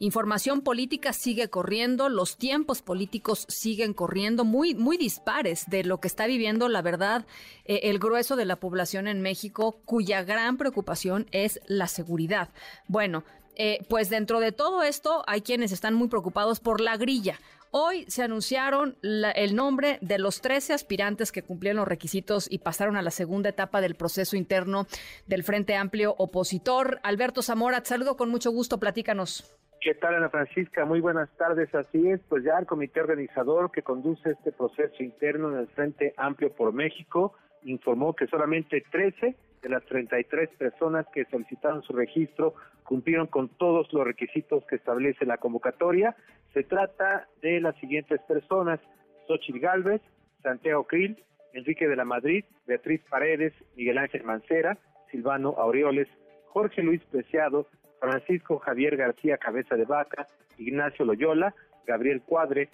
información 0.00 0.62
política 0.62 1.12
sigue 1.12 1.48
corriendo, 1.48 2.08
los 2.08 2.36
tiempos 2.36 2.82
políticos 2.82 3.46
siguen 3.48 3.94
corriendo, 3.94 4.44
muy, 4.44 4.74
muy 4.74 4.96
dispares 4.96 5.64
de 5.68 5.84
lo 5.84 6.00
que 6.00 6.08
está 6.08 6.26
viviendo, 6.26 6.68
la 6.68 6.82
verdad, 6.82 7.24
eh, 7.64 7.80
el 7.84 8.00
grueso 8.00 8.34
de 8.34 8.44
la 8.44 8.56
población 8.56 9.06
en 9.06 9.22
México, 9.22 9.80
cuya 9.84 10.22
gran 10.24 10.56
preocupación 10.56 11.26
es 11.30 11.60
la 11.66 11.86
seguridad. 11.86 12.50
Bueno, 12.88 13.24
eh, 13.56 13.86
pues 13.88 14.10
dentro 14.10 14.40
de 14.40 14.50
todo 14.50 14.82
esto 14.82 15.22
hay 15.28 15.40
quienes 15.40 15.70
están 15.70 15.94
muy 15.94 16.08
preocupados 16.08 16.58
por 16.58 16.80
la 16.80 16.96
grilla. 16.96 17.38
Hoy 17.76 18.04
se 18.06 18.22
anunciaron 18.22 18.94
el 19.02 19.56
nombre 19.56 19.98
de 20.00 20.20
los 20.20 20.40
13 20.40 20.74
aspirantes 20.74 21.32
que 21.32 21.42
cumplieron 21.42 21.78
los 21.78 21.88
requisitos 21.88 22.46
y 22.48 22.58
pasaron 22.58 22.96
a 22.96 23.02
la 23.02 23.10
segunda 23.10 23.48
etapa 23.48 23.80
del 23.80 23.96
proceso 23.96 24.36
interno 24.36 24.86
del 25.26 25.42
Frente 25.42 25.74
Amplio 25.74 26.14
Opositor. 26.16 27.00
Alberto 27.02 27.42
Zamora, 27.42 27.80
te 27.80 27.88
saludo 27.88 28.16
con 28.16 28.30
mucho 28.30 28.52
gusto, 28.52 28.78
platícanos. 28.78 29.58
¿Qué 29.80 29.92
tal, 29.96 30.14
Ana 30.14 30.28
Francisca? 30.28 30.84
Muy 30.84 31.00
buenas 31.00 31.28
tardes. 31.36 31.74
Así 31.74 32.08
es, 32.08 32.20
pues 32.28 32.44
ya 32.44 32.56
el 32.60 32.66
comité 32.66 33.00
organizador 33.00 33.72
que 33.72 33.82
conduce 33.82 34.30
este 34.30 34.52
proceso 34.52 35.02
interno 35.02 35.50
en 35.50 35.58
el 35.58 35.66
Frente 35.66 36.14
Amplio 36.16 36.52
por 36.52 36.72
México 36.72 37.34
informó 37.64 38.14
que 38.14 38.26
solamente 38.26 38.84
13 38.90 39.36
de 39.62 39.68
las 39.68 39.84
33 39.86 40.50
personas 40.58 41.06
que 41.12 41.24
solicitaron 41.26 41.82
su 41.82 41.92
registro 41.94 42.54
cumplieron 42.84 43.26
con 43.26 43.48
todos 43.48 43.92
los 43.92 44.04
requisitos 44.04 44.64
que 44.66 44.76
establece 44.76 45.24
la 45.24 45.38
convocatoria. 45.38 46.14
Se 46.52 46.62
trata 46.62 47.28
de 47.40 47.60
las 47.60 47.74
siguientes 47.76 48.20
personas: 48.28 48.78
Xochitl 49.26 49.58
Galvez, 49.58 50.02
Santiago 50.42 50.84
Krill, 50.84 51.16
Enrique 51.54 51.88
de 51.88 51.96
la 51.96 52.04
Madrid, 52.04 52.44
Beatriz 52.66 53.00
Paredes, 53.08 53.54
Miguel 53.76 53.98
Ángel 53.98 54.24
Mancera, 54.24 54.76
Silvano 55.10 55.54
Aureoles, 55.56 56.08
Jorge 56.48 56.82
Luis 56.82 57.02
Preciado, 57.10 57.66
Francisco 58.00 58.58
Javier 58.58 58.96
García 58.96 59.38
Cabeza 59.38 59.76
de 59.76 59.86
Vaca, 59.86 60.26
Ignacio 60.58 61.04
Loyola, 61.04 61.54
Gabriel 61.86 62.22
Cuadre, 62.22 62.68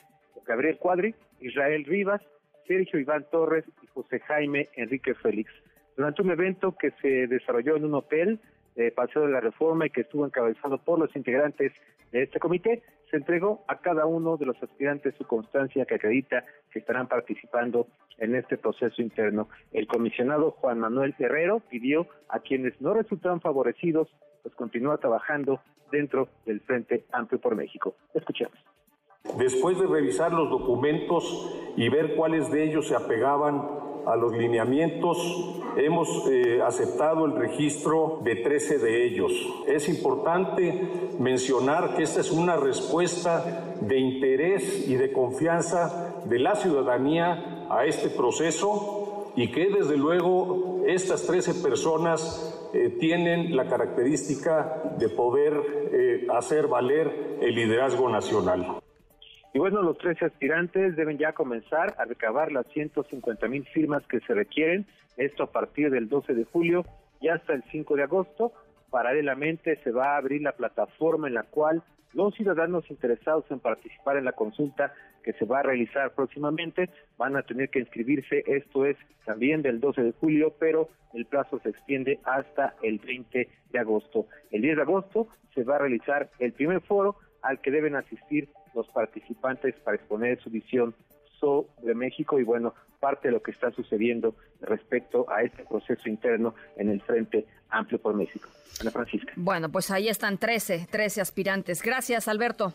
Gabriel 0.44 0.78
Cuadri, 0.78 1.14
Israel 1.40 1.84
Rivas, 1.84 2.20
Sergio 2.70 3.00
Iván 3.00 3.26
Torres 3.32 3.64
y 3.82 3.88
José 3.88 4.20
Jaime 4.20 4.68
Enrique 4.76 5.12
Félix. 5.16 5.50
Durante 5.96 6.22
un 6.22 6.30
evento 6.30 6.76
que 6.78 6.92
se 7.02 7.26
desarrolló 7.26 7.74
en 7.74 7.84
un 7.84 7.94
hotel 7.94 8.38
de 8.76 8.92
Paseo 8.92 9.26
de 9.26 9.32
la 9.32 9.40
Reforma 9.40 9.86
y 9.86 9.90
que 9.90 10.02
estuvo 10.02 10.24
encabezado 10.24 10.78
por 10.78 11.00
los 11.00 11.14
integrantes 11.16 11.72
de 12.12 12.22
este 12.22 12.38
comité, 12.38 12.84
se 13.10 13.16
entregó 13.16 13.64
a 13.66 13.80
cada 13.80 14.06
uno 14.06 14.36
de 14.36 14.46
los 14.46 14.62
aspirantes 14.62 15.16
su 15.16 15.26
constancia 15.26 15.84
que 15.84 15.96
acredita 15.96 16.44
que 16.70 16.78
estarán 16.78 17.08
participando 17.08 17.88
en 18.18 18.36
este 18.36 18.56
proceso 18.56 19.02
interno. 19.02 19.48
El 19.72 19.88
comisionado 19.88 20.52
Juan 20.52 20.78
Manuel 20.78 21.16
Herrero 21.18 21.58
pidió 21.68 22.06
a 22.28 22.38
quienes 22.38 22.80
no 22.80 22.94
resultaron 22.94 23.40
favorecidos 23.40 24.08
pues 24.44 24.54
continúa 24.54 24.98
trabajando 24.98 25.60
dentro 25.90 26.28
del 26.46 26.60
Frente 26.60 27.04
Amplio 27.10 27.40
por 27.40 27.56
México. 27.56 27.96
Escuchemos. 28.14 28.56
Después 29.36 29.78
de 29.78 29.86
revisar 29.86 30.32
los 30.32 30.50
documentos 30.50 31.50
y 31.76 31.88
ver 31.88 32.14
cuáles 32.16 32.50
de 32.50 32.64
ellos 32.64 32.88
se 32.88 32.96
apegaban 32.96 33.80
a 34.06 34.16
los 34.16 34.32
lineamientos, 34.32 35.18
hemos 35.76 36.26
eh, 36.28 36.60
aceptado 36.62 37.26
el 37.26 37.36
registro 37.36 38.20
de 38.22 38.36
13 38.36 38.78
de 38.78 39.06
ellos. 39.06 39.32
Es 39.66 39.88
importante 39.88 40.88
mencionar 41.18 41.96
que 41.96 42.02
esta 42.02 42.20
es 42.20 42.30
una 42.30 42.56
respuesta 42.56 43.76
de 43.80 43.98
interés 43.98 44.88
y 44.88 44.96
de 44.96 45.12
confianza 45.12 46.22
de 46.24 46.38
la 46.38 46.54
ciudadanía 46.56 47.66
a 47.70 47.84
este 47.84 48.08
proceso 48.08 49.32
y 49.36 49.52
que 49.52 49.70
desde 49.70 49.96
luego 49.96 50.82
estas 50.86 51.26
13 51.26 51.62
personas 51.62 52.68
eh, 52.74 52.96
tienen 52.98 53.54
la 53.54 53.68
característica 53.68 54.96
de 54.98 55.08
poder 55.08 55.54
eh, 55.92 56.26
hacer 56.30 56.66
valer 56.66 57.38
el 57.40 57.54
liderazgo 57.54 58.08
nacional. 58.08 58.80
Y 59.52 59.58
bueno, 59.58 59.82
los 59.82 59.98
13 59.98 60.26
aspirantes 60.26 60.94
deben 60.94 61.18
ya 61.18 61.32
comenzar 61.32 61.94
a 61.98 62.04
recabar 62.04 62.52
las 62.52 62.66
150 62.68 63.48
mil 63.48 63.64
firmas 63.66 64.06
que 64.06 64.20
se 64.20 64.34
requieren, 64.34 64.86
esto 65.16 65.42
a 65.42 65.50
partir 65.50 65.90
del 65.90 66.08
12 66.08 66.34
de 66.34 66.44
julio 66.44 66.84
y 67.20 67.28
hasta 67.28 67.54
el 67.54 67.64
5 67.70 67.96
de 67.96 68.04
agosto. 68.04 68.52
Paralelamente 68.90 69.76
se 69.82 69.90
va 69.90 70.14
a 70.14 70.18
abrir 70.18 70.42
la 70.42 70.52
plataforma 70.52 71.26
en 71.26 71.34
la 71.34 71.42
cual 71.42 71.82
los 72.12 72.34
ciudadanos 72.34 72.88
interesados 72.90 73.44
en 73.50 73.60
participar 73.60 74.16
en 74.16 74.24
la 74.24 74.32
consulta 74.32 74.92
que 75.22 75.32
se 75.34 75.44
va 75.44 75.60
a 75.60 75.62
realizar 75.62 76.12
próximamente 76.14 76.88
van 77.18 77.36
a 77.36 77.42
tener 77.42 77.68
que 77.70 77.80
inscribirse, 77.80 78.42
esto 78.46 78.86
es 78.86 78.96
también 79.24 79.62
del 79.62 79.80
12 79.80 80.02
de 80.02 80.12
julio, 80.12 80.54
pero 80.58 80.88
el 81.14 81.26
plazo 81.26 81.60
se 81.60 81.70
extiende 81.70 82.18
hasta 82.24 82.74
el 82.82 82.98
20 82.98 83.48
de 83.70 83.78
agosto. 83.78 84.26
El 84.50 84.62
10 84.62 84.76
de 84.76 84.82
agosto 84.82 85.28
se 85.54 85.64
va 85.64 85.76
a 85.76 85.80
realizar 85.80 86.30
el 86.38 86.52
primer 86.52 86.80
foro 86.80 87.16
al 87.42 87.60
que 87.60 87.70
deben 87.70 87.96
asistir 87.96 88.48
los 88.74 88.88
participantes 88.88 89.74
para 89.80 89.96
exponer 89.96 90.40
su 90.40 90.50
visión 90.50 90.94
sobre 91.38 91.94
México 91.94 92.38
y 92.38 92.44
bueno, 92.44 92.74
parte 93.00 93.28
de 93.28 93.32
lo 93.32 93.42
que 93.42 93.50
está 93.50 93.70
sucediendo 93.70 94.34
respecto 94.60 95.30
a 95.30 95.42
este 95.42 95.64
proceso 95.64 96.08
interno 96.08 96.54
en 96.76 96.90
el 96.90 97.00
Frente 97.00 97.46
Amplio 97.70 98.00
por 98.00 98.14
México. 98.14 98.48
Ana 98.80 98.90
Francisca. 98.90 99.32
Bueno, 99.36 99.70
pues 99.70 99.90
ahí 99.90 100.08
están 100.08 100.38
13, 100.38 100.88
13 100.90 101.20
aspirantes. 101.20 101.82
Gracias, 101.82 102.28
Alberto. 102.28 102.74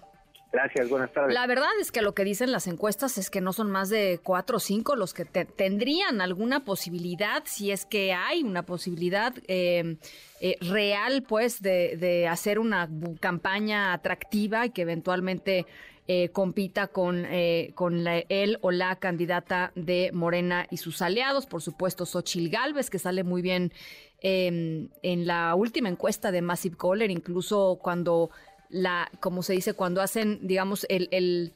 Gracias, 0.55 0.87
buenas 0.87 1.11
tardes. 1.11 1.33
La 1.33 1.47
verdad 1.47 1.67
es 1.81 1.91
que 1.91 2.01
lo 2.01 2.15
que 2.15 2.23
dicen 2.23 2.49
las 2.49 2.67
encuestas 2.67 3.17
es 3.17 3.29
que 3.29 3.41
no 3.41 3.51
son 3.51 3.69
más 3.69 3.89
de 3.89 4.21
cuatro 4.23 4.55
o 4.55 4.59
cinco 4.61 4.95
los 4.95 5.13
que 5.13 5.25
tendrían 5.25 6.21
alguna 6.21 6.63
posibilidad, 6.63 7.43
si 7.45 7.71
es 7.71 7.85
que 7.85 8.13
hay 8.13 8.41
una 8.41 8.65
posibilidad 8.65 9.33
eh, 9.49 9.97
eh, 10.39 10.55
real, 10.61 11.23
pues, 11.23 11.61
de, 11.61 11.97
de, 11.97 12.29
hacer 12.29 12.59
una 12.59 12.89
campaña 13.19 13.91
atractiva 13.91 14.65
y 14.65 14.69
que 14.69 14.83
eventualmente 14.83 15.65
eh, 16.07 16.29
compita 16.29 16.87
con, 16.87 17.27
con 17.73 18.07
él 18.07 18.57
o 18.61 18.71
la 18.71 18.95
candidata 18.95 19.73
de 19.75 20.11
Morena 20.13 20.67
y 20.71 20.77
sus 20.77 21.01
aliados, 21.01 21.47
por 21.47 21.61
supuesto, 21.61 22.05
Xochil 22.05 22.49
Gálvez, 22.49 22.89
que 22.89 22.99
sale 22.99 23.25
muy 23.25 23.41
bien 23.41 23.73
em, 24.21 24.87
en 25.01 25.27
la 25.27 25.53
última 25.55 25.89
encuesta 25.89 26.31
de 26.31 26.41
Massive 26.41 26.77
Caller, 26.77 27.11
incluso 27.11 27.77
cuando 27.81 28.29
la, 28.75 29.09
como 29.21 29.41
se 29.41 29.53
dice, 29.53 29.73
cuando 29.73 30.01
hacen, 30.01 30.39
digamos, 30.41 30.85
el, 30.89 31.53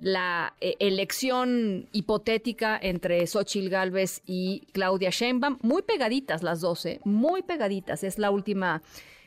la 0.00 0.54
eh, 0.62 0.76
elección 0.78 1.90
hipotética 1.92 2.78
entre 2.80 3.26
Xochitl 3.26 3.68
Galvez 3.68 4.22
y 4.24 4.66
Claudia 4.72 5.10
Sheinbaum, 5.10 5.58
muy 5.60 5.82
pegaditas 5.82 6.42
las 6.42 6.62
dos, 6.62 6.86
¿eh? 6.86 7.00
muy 7.04 7.42
pegaditas. 7.42 8.02
Es 8.02 8.18
la 8.18 8.30
última, 8.30 8.82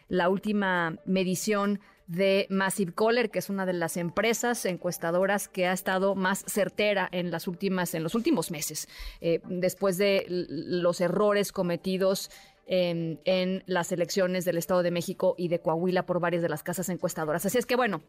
la 0.09 0.29
última 0.29 0.97
medición 1.05 1.79
de 2.07 2.47
Massive 2.49 2.93
Caller, 2.93 3.29
que 3.29 3.37
es 3.37 3.51
una 3.51 3.67
de 3.67 3.73
las 3.73 3.97
empresas 3.97 4.65
encuestadoras 4.65 5.47
que 5.47 5.67
ha 5.67 5.73
estado 5.73 6.15
más 6.15 6.43
certera 6.47 7.07
en 7.11 7.29
las 7.29 7.47
últimas, 7.47 7.93
en 7.93 8.01
los 8.01 8.15
últimos 8.15 8.49
meses, 8.49 8.87
eh, 9.21 9.41
después 9.45 9.97
de 9.97 10.25
los 10.27 11.01
errores 11.01 11.51
cometidos 11.51 12.31
en, 12.67 13.63
las 13.65 13.91
elecciones 13.91 14.45
del 14.45 14.57
Estado 14.57 14.83
de 14.83 14.91
México 14.91 15.35
y 15.37 15.47
de 15.47 15.59
Coahuila 15.59 16.05
por 16.05 16.19
varias 16.19 16.43
de 16.43 16.49
las 16.49 16.63
casas 16.63 16.89
encuestadoras. 16.89 17.45
Así 17.45 17.57
es 17.57 17.65
que 17.65 17.75
bueno, 17.75 18.03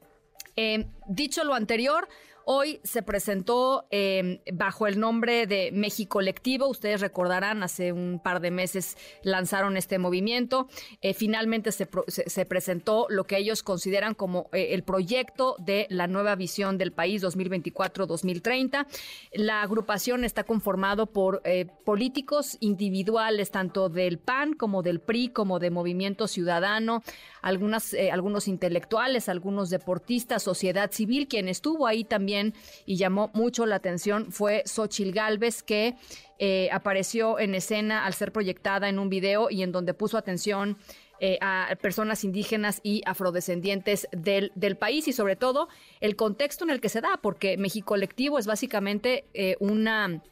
eh, 0.57 0.87
dicho 1.07 1.45
lo 1.45 1.55
anterior, 1.55 2.09
Hoy 2.51 2.81
se 2.83 3.03
presentó 3.03 3.87
em, 3.91 4.39
bajo 4.55 4.87
el 4.87 4.99
nombre 4.99 5.47
de 5.47 5.71
México 5.71 6.15
Colectivo. 6.15 6.67
Ustedes 6.67 7.03
recordarán, 7.03 7.63
hace 7.63 7.93
un 7.93 8.23
par 8.25 8.41
de 8.41 8.51
meses 8.51 8.97
lanzaron 9.23 9.77
este 9.77 9.99
movimiento. 9.99 10.67
Eh, 11.03 11.13
finalmente 11.13 11.73
se, 11.73 12.47
presentó 12.47 13.05
lo 13.11 13.25
que 13.25 13.37
ellos 13.37 13.63
consideran 13.63 14.15
como 14.15 14.49
eh, 14.55 14.69
el 14.71 14.83
proyecto 14.83 15.57
de 15.59 15.87
la 15.91 16.07
nueva 16.07 16.37
visión 16.37 16.79
del 16.79 16.91
país 16.91 17.23
2024-2030. 17.23 18.87
La 19.35 19.61
agrupación 19.61 20.25
está 20.25 20.45
conformado 20.45 21.05
por 21.05 21.43
eh, 21.45 21.67
políticos 21.85 22.57
individuales, 22.61 23.51
tanto 23.51 23.91
del 23.91 24.19
PAN 24.19 24.55
como 24.55 24.83
del 24.83 25.01
PRI, 25.01 25.29
como 25.29 25.59
de 25.59 25.71
Movimiento 25.71 26.27
Ciudadano, 26.27 27.03
algunos 27.43 28.49
intelectuales, 28.49 29.29
algunos 29.29 29.69
deportistas, 29.69 30.43
sociedad 30.43 30.91
civil, 30.91 31.29
quien 31.29 31.49
estuvo 31.49 31.87
ahí 31.87 32.05
también 32.05 32.38
y 32.87 32.97
llamó 32.97 33.31
mucho 33.35 33.67
la 33.67 33.77
atención 33.77 34.33
fue 34.33 34.63
Xochil 34.67 35.13
Galvez, 35.13 35.63
que 35.63 35.97
eh, 36.39 36.69
apareció 36.73 37.39
en 37.39 37.55
escena 37.55 38.07
al 38.07 38.15
ser 38.15 38.33
proyectada 38.33 38.89
en 38.89 38.99
un 38.99 39.09
video 39.09 39.51
y 39.51 39.63
en 39.63 39.73
donde 39.73 39.95
puso 39.95 40.17
atención 40.17 40.79
eh, 41.21 41.37
a 41.41 41.77
personas 41.83 42.23
indígenas 42.23 42.81
y 42.85 43.03
afrodescendientes 43.05 44.07
del, 44.13 44.53
del, 44.55 44.77
país 44.77 45.09
y 45.09 45.13
sobre 45.13 45.35
todo 45.35 45.69
el 46.01 46.15
contexto 46.15 46.63
en 46.63 46.71
el 46.71 46.81
que 46.81 46.89
se 46.89 47.01
da, 47.01 47.19
porque 47.21 47.57
México 47.57 47.87
Colectivo 47.87 48.39
es 48.39 48.47
básicamente 48.47 49.25
eh, 49.35 49.57
una 49.59 50.23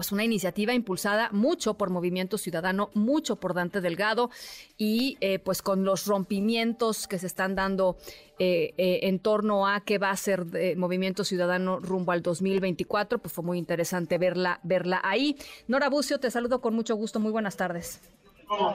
pues 0.00 0.12
una 0.12 0.24
iniciativa 0.24 0.72
impulsada 0.72 1.28
mucho 1.30 1.74
por 1.74 1.90
Movimiento 1.90 2.38
Ciudadano, 2.38 2.88
mucho 2.94 3.36
por 3.36 3.52
Dante 3.52 3.82
Delgado 3.82 4.30
y 4.78 5.18
eh, 5.20 5.38
pues 5.38 5.60
con 5.60 5.84
los 5.84 6.06
rompimientos 6.06 7.06
que 7.06 7.18
se 7.18 7.26
están 7.26 7.54
dando 7.54 7.98
eh, 8.38 8.72
eh, 8.78 9.00
en 9.02 9.18
torno 9.18 9.68
a 9.68 9.80
qué 9.80 9.98
va 9.98 10.08
a 10.08 10.16
ser 10.16 10.46
Movimiento 10.78 11.22
Ciudadano 11.22 11.80
rumbo 11.80 12.12
al 12.12 12.22
2024, 12.22 13.18
pues 13.18 13.34
fue 13.34 13.44
muy 13.44 13.58
interesante 13.58 14.16
verla, 14.16 14.58
verla 14.62 15.02
ahí. 15.04 15.36
Nora 15.68 15.90
Bucio, 15.90 16.18
te 16.18 16.30
saludo 16.30 16.62
con 16.62 16.74
mucho 16.74 16.96
gusto, 16.96 17.20
muy 17.20 17.30
buenas 17.30 17.58
tardes. 17.58 18.00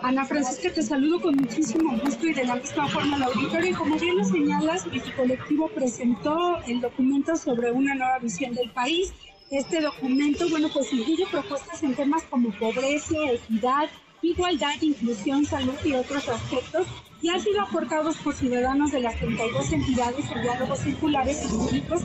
Ana 0.04 0.26
Francisca, 0.26 0.72
te 0.72 0.84
saludo 0.84 1.22
con 1.22 1.36
muchísimo 1.38 1.98
gusto 1.98 2.28
y 2.28 2.34
de 2.34 2.46
la 2.46 2.56
misma 2.56 2.88
forma 2.88 3.16
al 3.16 3.24
auditorio. 3.24 3.76
Como 3.76 3.98
bien 3.98 4.18
lo 4.18 4.24
señalas, 4.24 4.86
mi 4.86 5.02
colectivo 5.02 5.70
presentó 5.70 6.60
el 6.68 6.82
documento 6.82 7.36
sobre 7.36 7.72
una 7.72 7.96
nueva 7.96 8.20
visión 8.20 8.54
del 8.54 8.70
país 8.70 9.12
este 9.52 9.82
documento, 9.82 10.50
bueno, 10.50 10.70
pues 10.74 10.92
incluye 10.92 11.26
propuestas 11.30 11.84
en 11.84 11.96
temas 11.96 12.24
como 12.24 12.50
pobreza, 12.58 13.16
equidad, 13.32 13.90
igualdad, 14.22 14.74
inclusión, 14.82 15.46
salud 15.46 15.76
y 15.84 15.94
otros 15.94 16.28
aspectos 16.28 16.88
y 17.22 17.30
han 17.30 17.40
sido 17.40 17.62
aportados 17.62 18.18
por 18.18 18.36
ciudadanos 18.36 18.92
de 18.92 19.00
las 19.00 19.18
32 19.18 19.72
entidades 19.72 20.26
en 20.32 20.42
diálogos 20.42 20.80
circulares 20.80 21.46
y 21.46 21.56
públicos 21.56 22.02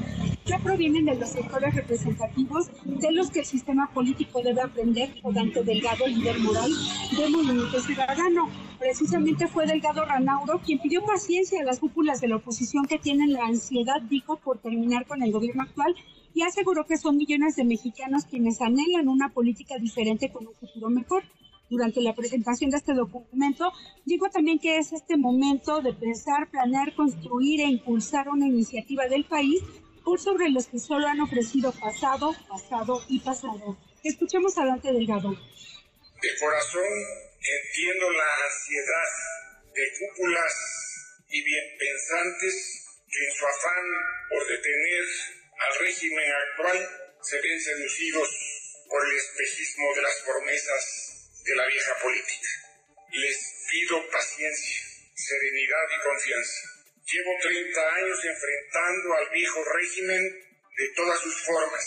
que 0.46 0.58
provienen 0.58 1.04
de 1.04 1.14
los 1.14 1.28
sectores 1.28 1.74
representativos 1.74 2.70
de 2.84 3.12
los 3.12 3.30
que 3.30 3.40
el 3.40 3.44
sistema 3.44 3.90
político 3.92 4.42
debe 4.42 4.62
aprender, 4.62 5.10
o 5.22 5.32
Dante 5.32 5.62
Delgado, 5.62 6.06
líder 6.06 6.38
moral 6.40 6.70
del 7.16 7.30
movimiento 7.30 7.80
ciudadano. 7.80 8.48
Precisamente 8.78 9.46
fue 9.46 9.66
Delgado 9.66 10.04
Ranauro 10.04 10.60
quien 10.64 10.78
pidió 10.78 11.04
paciencia 11.04 11.60
a 11.60 11.64
las 11.64 11.78
cúpulas 11.78 12.20
de 12.20 12.28
la 12.28 12.36
oposición 12.36 12.86
que 12.86 12.98
tienen 12.98 13.32
la 13.32 13.44
ansiedad, 13.44 14.00
dijo, 14.02 14.36
por 14.38 14.58
terminar 14.58 15.06
con 15.06 15.22
el 15.22 15.32
gobierno 15.32 15.62
actual 15.62 15.94
y 16.34 16.42
aseguró 16.42 16.86
que 16.86 16.96
son 16.96 17.16
millones 17.16 17.56
de 17.56 17.64
mexicanos 17.64 18.24
quienes 18.24 18.60
anhelan 18.60 19.08
una 19.08 19.30
política 19.30 19.76
diferente 19.78 20.30
con 20.30 20.46
un 20.46 20.54
futuro 20.54 20.88
mejor. 20.90 21.24
Durante 21.68 22.00
la 22.00 22.16
presentación 22.16 22.70
de 22.70 22.78
este 22.78 22.94
documento, 22.94 23.72
dijo 24.04 24.28
también 24.28 24.58
que 24.58 24.78
es 24.78 24.92
este 24.92 25.16
momento 25.16 25.80
de 25.82 25.92
pensar, 25.92 26.50
planear, 26.50 26.94
construir 26.96 27.60
e 27.60 27.68
impulsar 27.68 28.28
una 28.28 28.46
iniciativa 28.46 29.06
del 29.06 29.24
país 29.24 29.62
por 30.04 30.20
sobre 30.20 30.50
los 30.50 30.66
que 30.66 30.80
solo 30.80 31.06
han 31.06 31.20
ofrecido 31.20 31.72
pasado, 31.72 32.34
pasado 32.48 33.00
y 33.08 33.20
pasado. 33.20 33.76
Escuchemos 34.02 34.58
a 34.58 34.64
Dante 34.64 34.92
Delgado. 34.92 35.30
De 35.30 36.28
corazón 36.40 36.90
entiendo 37.40 38.10
la 38.10 38.28
ansiedad 38.44 39.10
de 39.74 39.84
cúpulas 39.98 40.54
y 41.28 41.44
bien 41.44 41.64
pensantes 41.78 42.86
que 43.08 43.26
en 43.26 43.32
su 43.32 43.44
afán 43.46 43.84
por 44.28 44.46
detener 44.48 45.04
al 45.60 45.78
régimen 45.78 46.32
actual 46.32 46.78
se 47.22 47.40
ven 47.40 47.60
seducidos 47.60 48.28
por 48.88 49.06
el 49.06 49.16
espejismo 49.16 49.94
de 49.94 50.02
las 50.02 50.16
promesas 50.22 51.42
de 51.44 51.54
la 51.54 51.66
vieja 51.66 51.98
política. 52.02 52.48
Les 53.12 53.36
pido 53.70 54.10
paciencia, 54.10 54.78
serenidad 55.14 55.86
y 55.96 56.02
confianza. 56.02 56.60
Llevo 57.04 57.30
30 57.42 57.94
años 57.94 58.18
enfrentando 58.24 59.14
al 59.14 59.30
viejo 59.30 59.64
régimen 59.74 60.22
de 60.76 60.88
todas 60.96 61.20
sus 61.20 61.44
formas, 61.44 61.84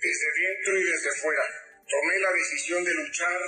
desde 0.00 0.26
dentro 0.40 0.78
y 0.78 0.84
desde 0.84 1.10
fuera. 1.20 1.42
Tomé 1.88 2.18
la 2.20 2.32
decisión 2.32 2.84
de 2.84 2.94
luchar 2.94 3.40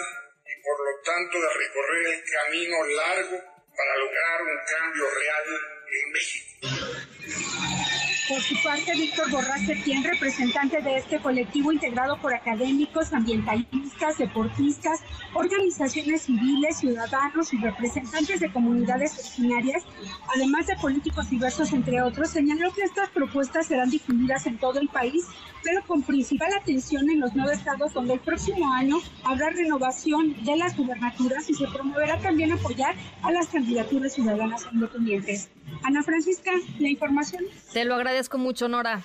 y 0.46 0.62
por 0.62 0.78
lo 0.78 1.02
tanto 1.04 1.40
de 1.40 1.48
recorrer 1.54 2.06
el 2.14 2.24
camino 2.24 2.84
largo 2.86 3.40
para 3.76 3.96
lograr 3.96 4.42
un 4.42 4.58
cambio 4.66 5.10
real 5.10 5.44
en 5.92 6.10
México. 6.12 7.83
Por 8.26 8.40
su 8.40 8.54
parte, 8.62 8.90
Víctor 8.94 9.30
Borrás 9.30 9.60
quien 9.84 10.02
representante 10.02 10.80
de 10.80 10.96
este 10.96 11.20
colectivo 11.20 11.70
integrado 11.70 12.16
por 12.22 12.32
académicos, 12.32 13.12
ambientalistas, 13.12 14.16
deportistas, 14.16 15.00
organizaciones 15.34 16.22
civiles, 16.22 16.78
ciudadanos 16.78 17.52
y 17.52 17.58
representantes 17.58 18.40
de 18.40 18.50
comunidades 18.50 19.18
originarias, 19.18 19.82
además 20.34 20.66
de 20.66 20.76
políticos 20.76 21.28
diversos, 21.28 21.74
entre 21.74 22.00
otros, 22.00 22.30
señaló 22.30 22.72
que 22.72 22.82
estas 22.82 23.10
propuestas 23.10 23.66
serán 23.66 23.90
difundidas 23.90 24.46
en 24.46 24.56
todo 24.56 24.80
el 24.80 24.88
país, 24.88 25.26
pero 25.62 25.84
con 25.86 26.02
principal 26.02 26.50
atención 26.54 27.10
en 27.10 27.20
los 27.20 27.34
nueve 27.34 27.52
estados 27.52 27.92
donde 27.92 28.14
el 28.14 28.20
próximo 28.20 28.72
año 28.72 28.96
habrá 29.24 29.50
renovación 29.50 30.34
de 30.44 30.56
las 30.56 30.74
gubernaturas 30.76 31.50
y 31.50 31.54
se 31.54 31.66
promoverá 31.68 32.18
también 32.20 32.52
apoyar 32.52 32.94
a 33.22 33.30
las 33.32 33.48
candidaturas 33.48 34.14
ciudadanas 34.14 34.66
independientes. 34.72 35.50
Ana 35.82 36.02
Francisca, 36.02 36.52
la 36.78 36.88
información. 36.88 37.44
Te 37.72 37.84
lo 37.84 37.94
agradezco 37.94 38.13
mucho, 38.38 38.68
Nora. 38.68 39.02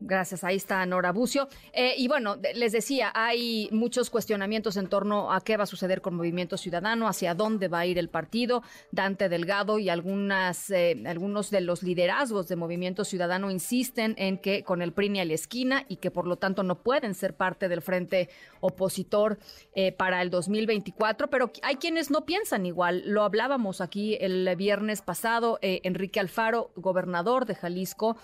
Gracias, 0.00 0.44
ahí 0.44 0.54
está 0.54 0.86
Nora 0.86 1.10
Bucio. 1.10 1.48
Eh, 1.72 1.94
y 1.98 2.06
bueno, 2.06 2.36
les 2.54 2.70
decía, 2.70 3.10
hay 3.14 3.68
muchos 3.72 4.10
cuestionamientos 4.10 4.76
en 4.76 4.86
torno 4.86 5.32
a 5.32 5.40
qué 5.40 5.56
va 5.56 5.64
a 5.64 5.66
suceder 5.66 6.02
con 6.02 6.14
Movimiento 6.14 6.56
Ciudadano, 6.56 7.08
hacia 7.08 7.34
dónde 7.34 7.66
va 7.66 7.80
a 7.80 7.86
ir 7.86 7.98
el 7.98 8.08
partido. 8.08 8.62
Dante 8.92 9.28
Delgado 9.28 9.80
y 9.80 9.88
algunas, 9.88 10.70
eh, 10.70 11.02
algunos 11.04 11.50
de 11.50 11.62
los 11.62 11.82
liderazgos 11.82 12.46
de 12.46 12.54
Movimiento 12.54 13.04
Ciudadano 13.04 13.50
insisten 13.50 14.14
en 14.18 14.38
que 14.38 14.62
con 14.62 14.82
el 14.82 14.92
PRI 14.92 15.08
ni 15.08 15.20
a 15.20 15.24
la 15.24 15.34
esquina 15.34 15.84
y 15.88 15.96
que 15.96 16.12
por 16.12 16.28
lo 16.28 16.36
tanto 16.36 16.62
no 16.62 16.76
pueden 16.80 17.14
ser 17.14 17.34
parte 17.34 17.68
del 17.68 17.82
frente 17.82 18.28
opositor 18.60 19.40
eh, 19.74 19.90
para 19.90 20.22
el 20.22 20.30
2024, 20.30 21.28
pero 21.28 21.50
hay 21.62 21.74
quienes 21.74 22.08
no 22.08 22.24
piensan 22.24 22.66
igual. 22.66 23.02
Lo 23.04 23.24
hablábamos 23.24 23.80
aquí 23.80 24.16
el 24.20 24.54
viernes 24.54 25.02
pasado, 25.02 25.58
Enrique 25.60 26.20
Alfaro, 26.20 26.70
gobernador 26.76 27.46
de 27.46 27.56
Jalisco, 27.56 28.16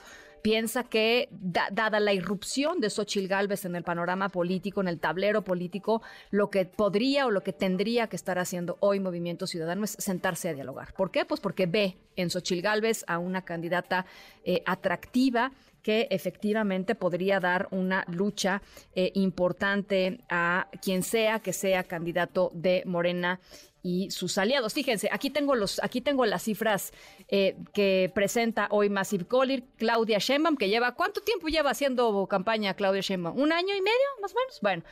piensa 0.44 0.84
que, 0.84 1.30
dada 1.30 2.00
la 2.00 2.12
irrupción 2.12 2.78
de 2.78 2.90
Xochil 2.90 3.28
Gálvez 3.28 3.64
en 3.64 3.76
el 3.76 3.82
panorama 3.82 4.28
político, 4.28 4.82
en 4.82 4.88
el 4.88 5.00
tablero 5.00 5.42
político, 5.42 6.02
lo 6.30 6.50
que 6.50 6.66
podría 6.66 7.24
o 7.24 7.30
lo 7.30 7.42
que 7.42 7.54
tendría 7.54 8.08
que 8.08 8.16
estar 8.16 8.38
haciendo 8.38 8.76
hoy 8.80 9.00
Movimiento 9.00 9.46
Ciudadano 9.46 9.84
es 9.84 9.96
sentarse 9.98 10.50
a 10.50 10.52
dialogar. 10.52 10.92
¿Por 10.92 11.10
qué? 11.10 11.24
Pues 11.24 11.40
porque 11.40 11.64
ve 11.64 11.96
en 12.16 12.28
Xochil 12.28 12.60
Gálvez 12.60 13.06
a 13.06 13.16
una 13.16 13.42
candidata 13.46 14.04
eh, 14.44 14.62
atractiva 14.66 15.50
que 15.82 16.08
efectivamente 16.10 16.94
podría 16.94 17.40
dar 17.40 17.68
una 17.70 18.04
lucha 18.08 18.60
eh, 18.94 19.12
importante 19.14 20.20
a 20.28 20.68
quien 20.82 21.02
sea 21.02 21.40
que 21.40 21.54
sea 21.54 21.84
candidato 21.84 22.50
de 22.52 22.82
Morena 22.84 23.40
y 23.84 24.10
sus 24.10 24.38
aliados. 24.38 24.72
Fíjense, 24.72 25.08
aquí 25.12 25.30
tengo 25.30 25.54
los, 25.54 25.80
aquí 25.84 26.00
tengo 26.00 26.24
las 26.24 26.42
cifras 26.42 26.92
eh, 27.28 27.54
que 27.74 28.10
presenta 28.12 28.66
hoy 28.70 28.88
Massive 28.88 29.26
Collir, 29.26 29.62
Claudia 29.76 30.18
Sheinbaum, 30.18 30.56
que 30.56 30.70
lleva, 30.70 30.94
¿cuánto 30.94 31.20
tiempo 31.20 31.48
lleva 31.48 31.70
haciendo 31.70 32.26
campaña 32.26 32.74
Claudia 32.74 33.02
Sheinbaum? 33.02 33.38
¿Un 33.38 33.52
año 33.52 33.76
y 33.76 33.82
medio, 33.82 34.08
más 34.20 34.32
o 34.32 34.36
menos? 34.36 34.58
Bueno. 34.60 34.82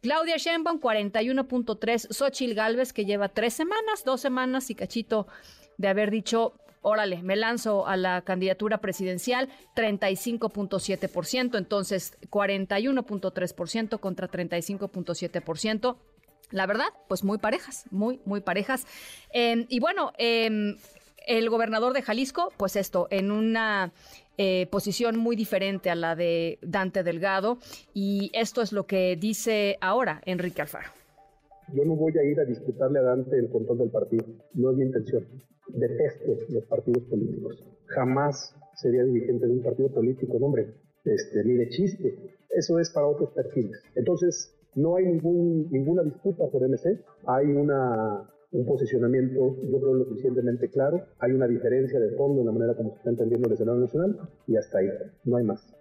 Claudia 0.00 0.36
Sheinbaum, 0.36 0.80
41.3. 0.80 2.12
Xochil 2.12 2.54
Gálvez, 2.54 2.92
que 2.92 3.04
lleva 3.04 3.28
tres 3.28 3.54
semanas, 3.54 4.04
dos 4.04 4.20
semanas 4.20 4.70
y 4.70 4.76
cachito 4.76 5.26
de 5.76 5.88
haber 5.88 6.12
dicho, 6.12 6.54
órale, 6.82 7.20
me 7.22 7.34
lanzo 7.34 7.86
a 7.86 7.96
la 7.96 8.22
candidatura 8.22 8.78
presidencial, 8.78 9.48
35.7%, 9.74 11.58
entonces 11.58 12.16
41.3% 12.30 13.98
contra 13.98 14.30
35.7%. 14.30 15.96
La 16.50 16.66
verdad, 16.66 16.88
pues 17.08 17.24
muy 17.24 17.38
parejas, 17.38 17.84
muy, 17.90 18.20
muy 18.24 18.40
parejas. 18.40 18.86
Em, 19.32 19.66
y 19.68 19.80
bueno, 19.80 20.12
em, 20.18 20.76
el 21.26 21.50
gobernador 21.50 21.92
de 21.92 22.02
Jalisco, 22.02 22.52
pues 22.56 22.76
esto, 22.76 23.06
en 23.10 23.30
una 23.30 23.92
eh, 24.40 24.68
posición 24.70 25.18
muy 25.18 25.34
diferente 25.34 25.90
a 25.90 25.96
la 25.96 26.14
de 26.14 26.58
Dante 26.62 27.02
Delgado. 27.02 27.58
Y 27.92 28.30
esto 28.32 28.62
es 28.62 28.72
lo 28.72 28.86
que 28.86 29.16
dice 29.16 29.76
ahora 29.80 30.22
Enrique 30.26 30.62
Alfaro. 30.62 30.90
Yo 31.74 31.84
no 31.84 31.96
voy 31.96 32.16
a 32.16 32.22
ir 32.22 32.38
a 32.40 32.44
disputarle 32.44 33.00
a 33.00 33.02
Dante 33.02 33.36
el 33.36 33.50
control 33.50 33.78
del 33.78 33.90
partido, 33.90 34.24
no 34.54 34.70
es 34.70 34.76
mi 34.76 34.84
intención. 34.84 35.26
Detesto 35.68 36.38
los 36.48 36.64
partidos 36.64 37.02
políticos. 37.04 37.62
Jamás 37.86 38.54
sería 38.76 39.02
dirigente 39.04 39.46
de 39.46 39.52
un 39.52 39.62
partido 39.62 39.92
político, 39.92 40.38
no, 40.38 40.46
hombre, 40.46 40.72
este, 41.04 41.44
ni 41.44 41.54
de 41.54 41.68
chiste. 41.68 42.38
Eso 42.48 42.78
es 42.78 42.90
para 42.90 43.08
otros 43.08 43.30
perfiles. 43.32 43.82
Entonces, 43.96 44.54
no 44.74 44.96
hay 44.96 45.06
ningún, 45.06 45.68
ninguna 45.70 46.02
disputa 46.02 46.44
por 46.50 46.62
MC, 46.62 47.00
hay 47.26 47.46
un 47.46 48.66
posicionamiento, 48.66 49.56
yo 49.70 49.80
creo, 49.80 49.94
lo 49.94 50.04
suficientemente 50.04 50.70
claro, 50.70 51.04
hay 51.18 51.32
una 51.32 51.46
diferencia 51.46 51.98
de 52.00 52.10
fondo 52.16 52.40
en 52.40 52.46
la 52.46 52.52
manera 52.52 52.74
como 52.74 52.90
se 52.90 52.96
está 52.96 53.10
entendiendo 53.10 53.48
el 53.48 53.54
escenario 53.54 53.80
nacional 53.80 54.18
y 54.46 54.56
hasta 54.56 54.78
ahí, 54.78 54.88
no 55.24 55.36
hay 55.36 55.44
más. 55.44 55.74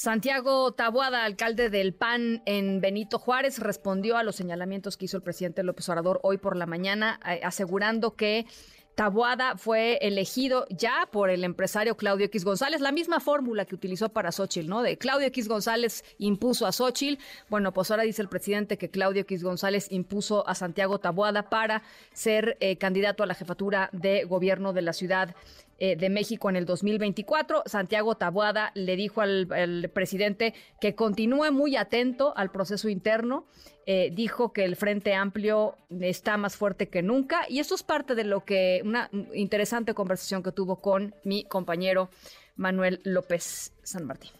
Santiago 0.00 0.72
Tabuada, 0.72 1.26
alcalde 1.26 1.68
del 1.68 1.92
PAN 1.92 2.40
en 2.46 2.80
Benito 2.80 3.18
Juárez, 3.18 3.58
respondió 3.58 4.16
a 4.16 4.22
los 4.22 4.34
señalamientos 4.34 4.96
que 4.96 5.04
hizo 5.04 5.18
el 5.18 5.22
presidente 5.22 5.62
López 5.62 5.86
Obrador 5.90 6.20
hoy 6.22 6.38
por 6.38 6.56
la 6.56 6.64
mañana, 6.64 7.20
eh, 7.30 7.40
asegurando 7.44 8.16
que 8.16 8.46
Tabuada 8.94 9.56
fue 9.56 9.98
elegido 10.02 10.66
ya 10.68 11.08
por 11.10 11.30
el 11.30 11.44
empresario 11.44 11.96
Claudio 11.96 12.26
X 12.26 12.44
González, 12.44 12.80
la 12.80 12.92
misma 12.92 13.20
fórmula 13.20 13.64
que 13.64 13.74
utilizó 13.74 14.10
para 14.10 14.32
Xochitl, 14.32 14.68
¿no? 14.68 14.82
De 14.82 14.98
Claudio 14.98 15.26
X 15.28 15.48
González 15.48 16.04
impuso 16.18 16.66
a 16.66 16.72
Xochitl. 16.72 17.22
Bueno, 17.48 17.72
pues 17.72 17.90
ahora 17.90 18.02
dice 18.02 18.22
el 18.22 18.28
presidente 18.28 18.76
que 18.76 18.90
Claudio 18.90 19.22
X 19.22 19.42
González 19.42 19.86
impuso 19.90 20.46
a 20.46 20.54
Santiago 20.54 20.98
Tabuada 20.98 21.48
para 21.48 21.82
ser 22.12 22.56
eh, 22.60 22.76
candidato 22.76 23.22
a 23.22 23.26
la 23.26 23.34
jefatura 23.34 23.88
de 23.92 24.24
gobierno 24.24 24.72
de 24.72 24.82
la 24.82 24.92
ciudad 24.92 25.34
eh, 25.82 25.96
de 25.96 26.10
México 26.10 26.50
en 26.50 26.56
el 26.56 26.66
2024. 26.66 27.62
Santiago 27.64 28.14
Tabuada 28.14 28.70
le 28.74 28.96
dijo 28.96 29.22
al, 29.22 29.90
presidente 29.94 30.52
que 30.78 30.94
continúe 30.94 31.50
muy 31.52 31.76
atento 31.76 32.34
al 32.36 32.50
proceso 32.50 32.90
interno. 32.90 33.46
Eh, 33.86 34.10
dijo 34.12 34.52
que 34.52 34.66
el 34.66 34.76
Frente 34.76 35.14
Amplio 35.14 35.76
está 35.88 36.36
más 36.36 36.54
fuerte 36.54 36.90
que 36.90 37.02
nunca 37.02 37.40
y 37.48 37.60
eso 37.60 37.74
es 37.74 37.82
parte 37.82 38.14
de 38.14 38.24
lo 38.24 38.44
que 38.44 38.82
una 38.84 39.08
interesante 39.32 39.94
conversación 39.94 40.42
que 40.42 40.52
tuvo 40.52 40.82
con 40.82 41.14
mi 41.24 41.44
compañero 41.44 42.10
Manuel 42.56 43.00
López 43.04 43.72
San 43.82 44.06
Martín. 44.06 44.32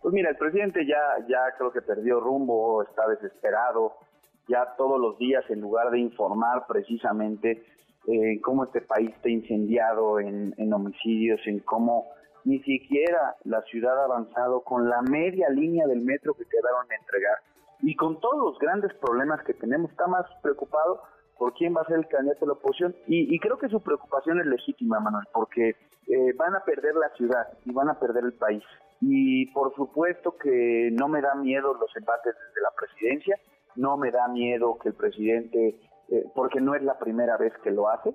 Pues 0.00 0.14
mira, 0.14 0.30
el 0.30 0.36
presidente 0.36 0.86
ya, 0.86 1.26
ya 1.28 1.40
creo 1.58 1.70
que 1.70 1.82
perdió 1.82 2.20
rumbo, 2.20 2.82
está 2.82 3.06
desesperado, 3.06 3.96
ya 4.48 4.74
todos 4.78 4.98
los 4.98 5.18
días 5.18 5.44
en 5.50 5.60
lugar 5.60 5.90
de 5.90 5.98
informar 5.98 6.66
precisamente 6.66 7.62
eh, 8.06 8.40
cómo 8.40 8.64
este 8.64 8.80
país 8.80 9.10
está 9.10 9.28
incendiado 9.28 10.20
en, 10.20 10.72
homicidios, 10.72 11.40
en 11.46 11.60
cómo 11.60 12.06
ni 12.44 12.58
siquiera 12.60 13.36
la 13.44 13.60
ciudad 13.62 14.00
ha 14.00 14.04
avanzado 14.04 14.62
con 14.62 14.88
la 14.88 15.02
media 15.02 15.50
línea 15.50 15.86
del 15.86 16.00
metro 16.00 16.34
que 16.34 16.44
quedaron 16.46 16.88
de 16.88 16.96
entregar 16.96 17.36
y 17.82 17.94
con 17.96 18.18
todos 18.20 18.38
los 18.38 18.58
grandes 18.58 18.92
problemas 18.94 19.42
que 19.44 19.54
tenemos, 19.54 19.90
está 19.90 20.06
más 20.06 20.26
preocupado 20.42 21.02
por 21.38 21.54
quién 21.54 21.74
va 21.74 21.82
a 21.82 21.86
ser 21.86 21.98
el 21.98 22.08
candidato 22.08 22.40
de 22.40 22.46
la 22.48 22.52
oposición 22.52 22.94
y, 23.06 23.38
creo 23.38 23.58
que 23.58 23.68
su 23.68 23.82
preocupación 23.82 24.40
es 24.40 24.46
legítima, 24.46 25.00
Manuel, 25.00 25.26
porque 25.32 25.70
eh, 25.70 26.32
van 26.36 26.54
a 26.54 26.60
perder 26.60 26.94
la 26.94 27.08
ciudad 27.16 27.48
y 27.64 27.72
van 27.72 27.88
a 27.88 27.98
perder 27.98 28.24
el 28.24 28.34
país. 28.34 28.62
Y 29.00 29.46
por 29.52 29.74
supuesto 29.74 30.36
que 30.36 30.90
no 30.92 31.08
me 31.08 31.22
da 31.22 31.34
miedo 31.34 31.72
los 31.74 31.94
embates 31.96 32.34
desde 32.34 32.60
la 32.60 32.70
presidencia, 32.76 33.36
no 33.76 33.96
me 33.96 34.10
da 34.10 34.28
miedo 34.28 34.76
que 34.78 34.90
el 34.90 34.94
presidente 34.94 35.80
eh, 36.10 36.24
porque 36.34 36.60
no 36.60 36.74
es 36.74 36.82
la 36.82 36.98
primera 36.98 37.36
vez 37.36 37.52
que 37.62 37.70
lo 37.70 37.88
hace. 37.88 38.14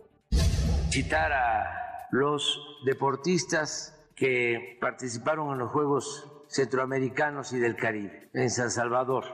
Citar 0.90 1.32
a 1.32 2.08
los 2.12 2.82
deportistas 2.86 3.92
que 4.16 4.78
participaron 4.80 5.52
en 5.52 5.60
los 5.60 5.72
Juegos 5.72 6.32
Centroamericanos 6.48 7.54
y 7.54 7.60
del 7.60 7.76
Caribe 7.76 8.30
en 8.34 8.50
San 8.50 8.72
Salvador. 8.72 9.26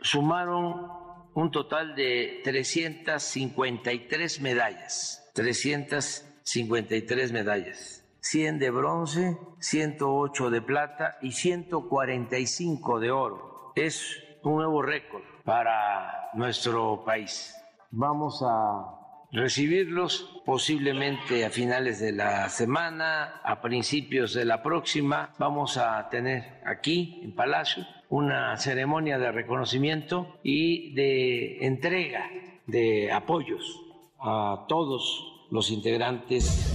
Sumaron 0.00 0.90
un 1.34 1.50
total 1.50 1.94
de 1.94 2.40
353 2.44 4.40
medallas, 4.40 5.30
353 5.34 7.32
medallas, 7.32 8.04
100 8.20 8.58
de 8.58 8.70
bronce, 8.70 9.38
108 9.58 10.50
de 10.50 10.62
plata 10.62 11.18
y 11.20 11.32
145 11.32 13.00
de 13.00 13.10
oro. 13.10 13.72
Es 13.76 14.16
un 14.42 14.56
nuevo 14.56 14.82
récord 14.82 15.22
para 15.44 16.30
nuestro 16.34 17.04
país. 17.04 17.54
Vamos 17.92 18.40
a 18.46 19.26
recibirlos 19.32 20.40
posiblemente 20.46 21.44
a 21.44 21.50
finales 21.50 21.98
de 21.98 22.12
la 22.12 22.48
semana, 22.48 23.40
a 23.42 23.60
principios 23.60 24.32
de 24.32 24.44
la 24.44 24.62
próxima. 24.62 25.34
Vamos 25.38 25.76
a 25.76 26.08
tener 26.08 26.60
aquí 26.64 27.20
en 27.24 27.34
Palacio 27.34 27.84
una 28.08 28.56
ceremonia 28.58 29.18
de 29.18 29.32
reconocimiento 29.32 30.38
y 30.44 30.94
de 30.94 31.66
entrega 31.66 32.30
de 32.66 33.10
apoyos 33.10 33.80
a 34.20 34.66
todos 34.68 35.46
los 35.50 35.72
integrantes 35.72 36.69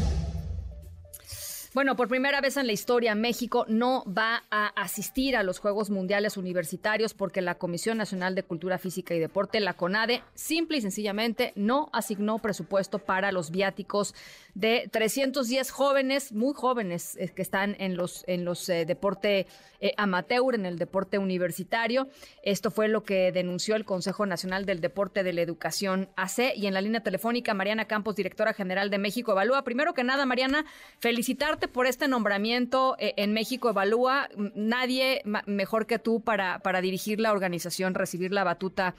bueno, 1.75 1.97
por 1.97 2.07
primera 2.07 2.39
vez 2.39 2.55
en 2.55 2.67
la 2.67 2.71
historia, 2.71 3.15
México 3.15 3.65
no 3.67 4.05
va 4.05 4.43
a 4.49 4.67
asistir 4.81 5.35
a 5.35 5.43
los 5.43 5.59
Juegos 5.59 5.89
Mundiales 5.89 6.37
Universitarios 6.37 7.13
porque 7.13 7.41
la 7.41 7.55
Comisión 7.55 7.97
Nacional 7.97 8.33
de 8.33 8.43
Cultura 8.43 8.77
Física 8.77 9.13
y 9.13 9.19
Deporte, 9.19 9.59
la 9.59 9.73
CONADE, 9.73 10.23
simple 10.35 10.77
y 10.77 10.81
sencillamente 10.81 11.51
no 11.57 11.89
asignó 11.91 12.39
presupuesto 12.39 12.99
para 12.99 13.33
los 13.33 13.51
viáticos 13.51 14.15
de 14.53 14.87
310 14.89 15.69
jóvenes, 15.69 16.31
muy 16.31 16.53
jóvenes, 16.53 17.17
eh, 17.17 17.27
que 17.35 17.41
están 17.41 17.75
en 17.77 17.97
los, 17.97 18.23
en 18.25 18.45
los 18.45 18.69
eh, 18.69 18.85
deporte 18.85 19.45
eh, 19.81 19.93
amateur, 19.97 20.55
en 20.55 20.65
el 20.65 20.77
deporte 20.77 21.17
universitario. 21.17 22.07
Esto 22.41 22.71
fue 22.71 22.87
lo 22.87 23.03
que 23.03 23.33
denunció 23.33 23.75
el 23.75 23.83
Consejo 23.83 24.25
Nacional 24.25 24.65
del 24.65 24.79
Deporte 24.79 25.23
de 25.23 25.33
la 25.33 25.41
Educación 25.41 26.07
AC 26.15 26.55
y 26.55 26.67
en 26.67 26.73
la 26.73 26.79
línea 26.79 27.01
telefónica 27.01 27.53
Mariana 27.53 27.83
Campos, 27.83 28.15
directora 28.15 28.53
general 28.53 28.89
de 28.89 28.97
México 28.97 29.33
Evalúa. 29.33 29.63
Primero 29.65 29.93
que 29.93 30.05
nada, 30.05 30.25
Mariana, 30.25 30.65
felicitarte 30.99 31.64
por 31.67 31.85
este 31.85 32.07
nombramiento 32.07 32.95
eh, 32.99 33.13
en 33.17 33.33
México 33.33 33.69
Evalúa. 33.69 34.29
Nadie 34.55 35.21
mejor 35.45 35.85
que 35.85 35.99
tú 35.99 36.21
para, 36.21 36.59
para 36.59 36.81
dirigir 36.81 37.19
la 37.19 37.31
organización, 37.31 37.93
recibir 37.93 38.31
la 38.31 38.43
batuta 38.43 38.95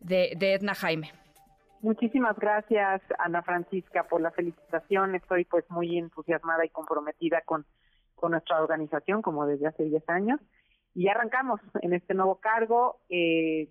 de, 0.00 0.32
Edna 0.40 0.74
Jaime. 0.74 1.12
Muchísimas 1.80 2.36
gracias, 2.36 3.02
Ana 3.18 3.42
Francisca, 3.42 4.04
por 4.04 4.20
la 4.20 4.30
felicitación. 4.32 5.14
Estoy 5.14 5.44
pues 5.44 5.64
muy 5.70 5.96
entusiasmada 5.98 6.64
y 6.64 6.70
comprometida 6.70 7.42
con, 7.42 7.66
con 8.14 8.32
nuestra 8.32 8.60
organización, 8.60 9.22
como 9.22 9.46
desde 9.46 9.68
hace 9.68 9.84
10 9.84 10.08
años. 10.08 10.40
Y 10.94 11.08
arrancamos 11.08 11.60
en 11.82 11.94
este 11.94 12.14
nuevo 12.14 12.40
cargo. 12.40 13.00
Eh, 13.08 13.68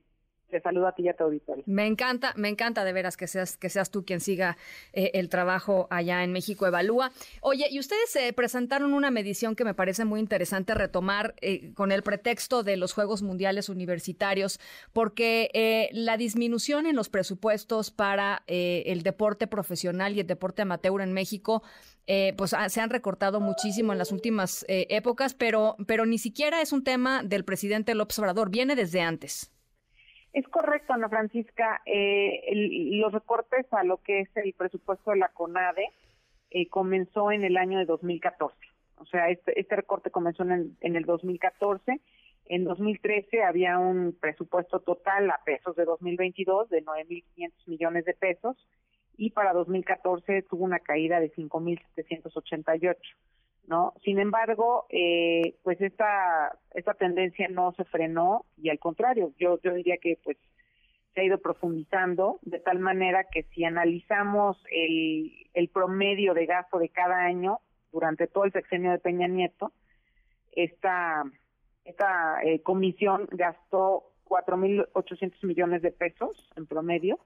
te 0.49 0.61
saludo 0.61 0.87
a 0.87 0.93
ti 0.93 1.03
y 1.03 1.09
a 1.09 1.13
tu 1.13 1.25
auditorio. 1.25 1.63
Me 1.67 1.85
encanta, 1.85 2.33
me 2.35 2.49
encanta 2.49 2.83
de 2.83 2.93
veras 2.93 3.17
que 3.17 3.27
seas, 3.27 3.57
que 3.57 3.69
seas 3.69 3.91
tú 3.91 4.05
quien 4.05 4.19
siga 4.19 4.57
eh, 4.93 5.11
el 5.13 5.29
trabajo 5.29 5.87
allá 5.89 6.23
en 6.23 6.31
México 6.31 6.65
Evalúa. 6.65 7.11
Oye, 7.41 7.67
y 7.69 7.79
ustedes 7.79 8.09
se 8.09 8.31
presentaron 8.33 8.93
una 8.93 9.11
medición 9.11 9.55
que 9.55 9.65
me 9.65 9.73
parece 9.73 10.05
muy 10.05 10.19
interesante 10.19 10.73
retomar 10.73 11.35
eh, 11.41 11.73
con 11.73 11.91
el 11.91 12.03
pretexto 12.03 12.63
de 12.63 12.77
los 12.77 12.93
Juegos 12.93 13.21
Mundiales 13.21 13.69
Universitarios, 13.69 14.59
porque 14.93 15.49
eh, 15.53 15.89
la 15.91 16.17
disminución 16.17 16.85
en 16.85 16.95
los 16.95 17.09
presupuestos 17.09 17.91
para 17.91 18.43
el 18.47 19.03
deporte 19.03 19.47
profesional 19.47 20.15
y 20.15 20.21
el 20.21 20.27
deporte 20.27 20.61
amateur 20.61 21.01
en 21.01 21.13
México 21.13 21.63
pues 22.37 22.53
ah, 22.53 22.69
se 22.69 22.79
han 22.79 22.89
recortado 22.89 23.41
muchísimo 23.41 23.91
en 23.91 23.97
las 23.97 24.13
últimas 24.13 24.65
épocas, 24.69 25.33
pero, 25.33 25.75
pero 25.85 26.05
ni 26.05 26.17
siquiera 26.17 26.61
es 26.61 26.71
un 26.71 26.83
tema 26.83 27.21
del 27.23 27.43
presidente 27.43 27.93
López 27.95 28.17
Obrador, 28.19 28.49
viene 28.49 28.75
desde 28.75 29.01
antes. 29.01 29.51
Es 30.38 30.47
correcto, 30.49 30.93
Ana 30.93 31.09
Francisca. 31.09 31.81
Eh, 31.88 32.43
los 33.01 33.11
recortes 33.11 33.65
a 33.73 33.83
lo 33.83 33.97
que 34.03 34.19
es 34.19 34.29
el 34.38 34.53
presupuesto 34.53 35.09
de 35.09 35.17
la 35.17 35.29
CONADE 35.29 35.89
eh, 36.51 36.67
comenzó 36.67 37.31
en 37.31 37.43
el 37.43 37.57
año 37.57 37.79
de 37.79 37.85
2014. 37.85 38.55
O 38.97 39.05
sea, 39.07 39.31
este, 39.31 39.59
este 39.59 39.75
recorte 39.75 40.11
comenzó 40.11 40.43
en, 40.43 40.77
en 40.81 40.95
el 40.95 41.05
2014. 41.05 41.99
En 42.45 42.65
2013 42.65 43.41
había 43.41 43.79
un 43.79 44.15
presupuesto 44.21 44.79
total 44.79 45.27
a 45.31 45.41
pesos 45.43 45.75
de 45.75 45.85
2022 45.85 46.69
de 46.69 46.85
9.500 46.85 47.51
millones 47.65 48.05
de 48.05 48.13
pesos 48.13 48.55
y 49.17 49.31
para 49.31 49.53
2014 49.53 50.43
tuvo 50.43 50.65
una 50.65 50.77
caída 50.77 51.19
de 51.19 51.33
5.788. 51.33 52.95
¿no? 53.68 53.93
Sin 54.03 54.18
embargo, 54.20 54.86
eh, 54.89 55.55
pues 55.63 55.80
esta, 55.82 56.57
esta 56.74 56.93
tendencia 56.93 57.47
no 57.49 57.74
se 57.74 57.84
frenó 57.84 58.45
y 58.57 58.70
al 58.70 58.80
contrario, 58.80 59.34
yo, 59.38 59.59
yo 59.61 59.74
diría 59.74 59.97
que 59.97 60.18
pues 60.24 60.38
se 61.13 61.22
ha 61.22 61.26
ido 61.26 61.39
profundizando 61.39 62.39
de 62.43 62.59
tal 62.59 62.80
manera 62.80 63.26
que 63.26 63.43
si 63.43 63.65
analizamos 63.65 64.57
el, 64.72 65.32
el 65.53 65.68
promedio 65.68 66.34
de 66.34 66.45
gasto 66.45 66.80
de 66.80 66.89
cada 66.89 67.26
año 67.26 67.59
durante 67.91 68.28
todo 68.28 68.45
el 68.45 68.53
sexenio 68.53 68.91
de 68.91 68.99
Peña 68.99 69.28
Nieto, 69.28 69.74
esta, 70.53 71.24
esta 71.84 72.41
eh, 72.43 72.61
comisión 72.61 73.28
gastó 73.32 74.11
4.800 74.26 75.45
millones 75.45 75.82
de 75.82 75.91
pesos 75.91 76.49
en 76.55 76.68
promedio, 76.68 77.20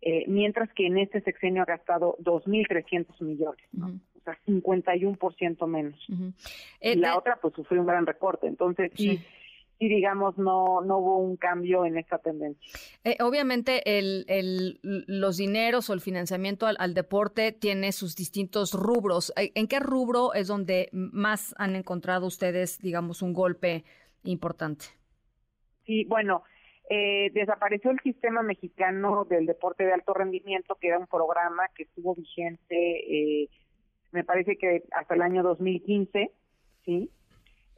eh, 0.00 0.24
mientras 0.28 0.72
que 0.72 0.86
en 0.86 0.98
este 0.98 1.20
sexenio 1.20 1.62
ha 1.62 1.66
gastado 1.66 2.16
2.300 2.20 3.22
millones. 3.22 3.66
¿no? 3.72 3.98
51% 4.46 5.66
menos. 5.66 6.04
y 6.08 6.34
eh, 6.80 6.96
la 6.96 7.16
otra 7.16 7.38
pues 7.40 7.54
sufrió 7.54 7.80
un 7.80 7.86
gran 7.86 8.06
recorte, 8.06 8.46
entonces 8.46 8.92
sí. 8.94 9.18
sí 9.78 9.88
digamos, 9.88 10.38
no, 10.38 10.80
no 10.80 10.98
hubo 10.98 11.18
un 11.18 11.36
cambio 11.36 11.84
en 11.84 11.98
esta 11.98 12.16
tendencia. 12.16 12.66
Eh, 13.04 13.18
obviamente, 13.20 13.98
el, 13.98 14.24
el, 14.26 14.80
los 14.82 15.36
dineros 15.36 15.90
o 15.90 15.92
el 15.92 16.00
financiamiento 16.00 16.66
al, 16.66 16.94
deporte 16.94 17.52
tiene 17.52 17.92
sus 17.92 18.16
distintos 18.16 18.72
rubros. 18.72 19.34
Eh, 19.36 19.52
¿En 19.54 19.68
qué 19.68 19.78
rubro 19.78 20.32
es 20.32 20.48
donde 20.48 20.88
más 20.92 21.54
han 21.58 21.76
encontrado 21.76 22.26
ustedes, 22.26 22.78
digamos, 22.80 23.20
un 23.20 23.34
golpe 23.34 23.84
importante? 24.24 24.86
Sí, 25.84 26.04
bueno, 26.04 26.42
desapareció 26.88 27.90
el 27.90 28.00
sistema 28.00 28.42
mexicano 28.42 29.26
del 29.28 29.44
deporte 29.44 29.84
de 29.84 29.92
alto 29.92 30.14
rendimiento, 30.14 30.76
que 30.80 30.88
era 30.88 30.98
un 30.98 31.06
programa 31.06 31.68
que 31.74 31.82
estuvo 31.82 32.14
vigente 32.14 33.42
eh, 33.42 33.48
me 34.16 34.24
parece 34.24 34.56
que 34.56 34.82
hasta 34.92 35.14
el 35.14 35.20
año 35.20 35.42
2015, 35.42 36.30
¿sí? 36.86 37.10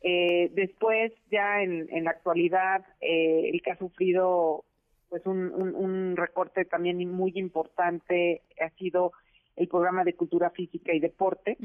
Eh, 0.02 0.52
después, 0.54 1.12
ya 1.32 1.62
en, 1.62 1.88
en 1.90 2.04
la 2.04 2.12
actualidad, 2.12 2.86
eh, 3.00 3.50
el 3.52 3.60
que 3.60 3.72
ha 3.72 3.78
sufrido 3.78 4.64
pues 5.08 5.26
un, 5.26 5.52
un, 5.52 6.16
recorte 6.16 6.64
también 6.64 6.98
muy 7.10 7.32
importante 7.34 8.42
ha 8.60 8.70
sido 8.76 9.12
el 9.56 9.66
programa 9.66 10.04
de 10.04 10.14
cultura 10.14 10.50
física 10.50 10.92
y 10.92 11.00
deporte. 11.00 11.56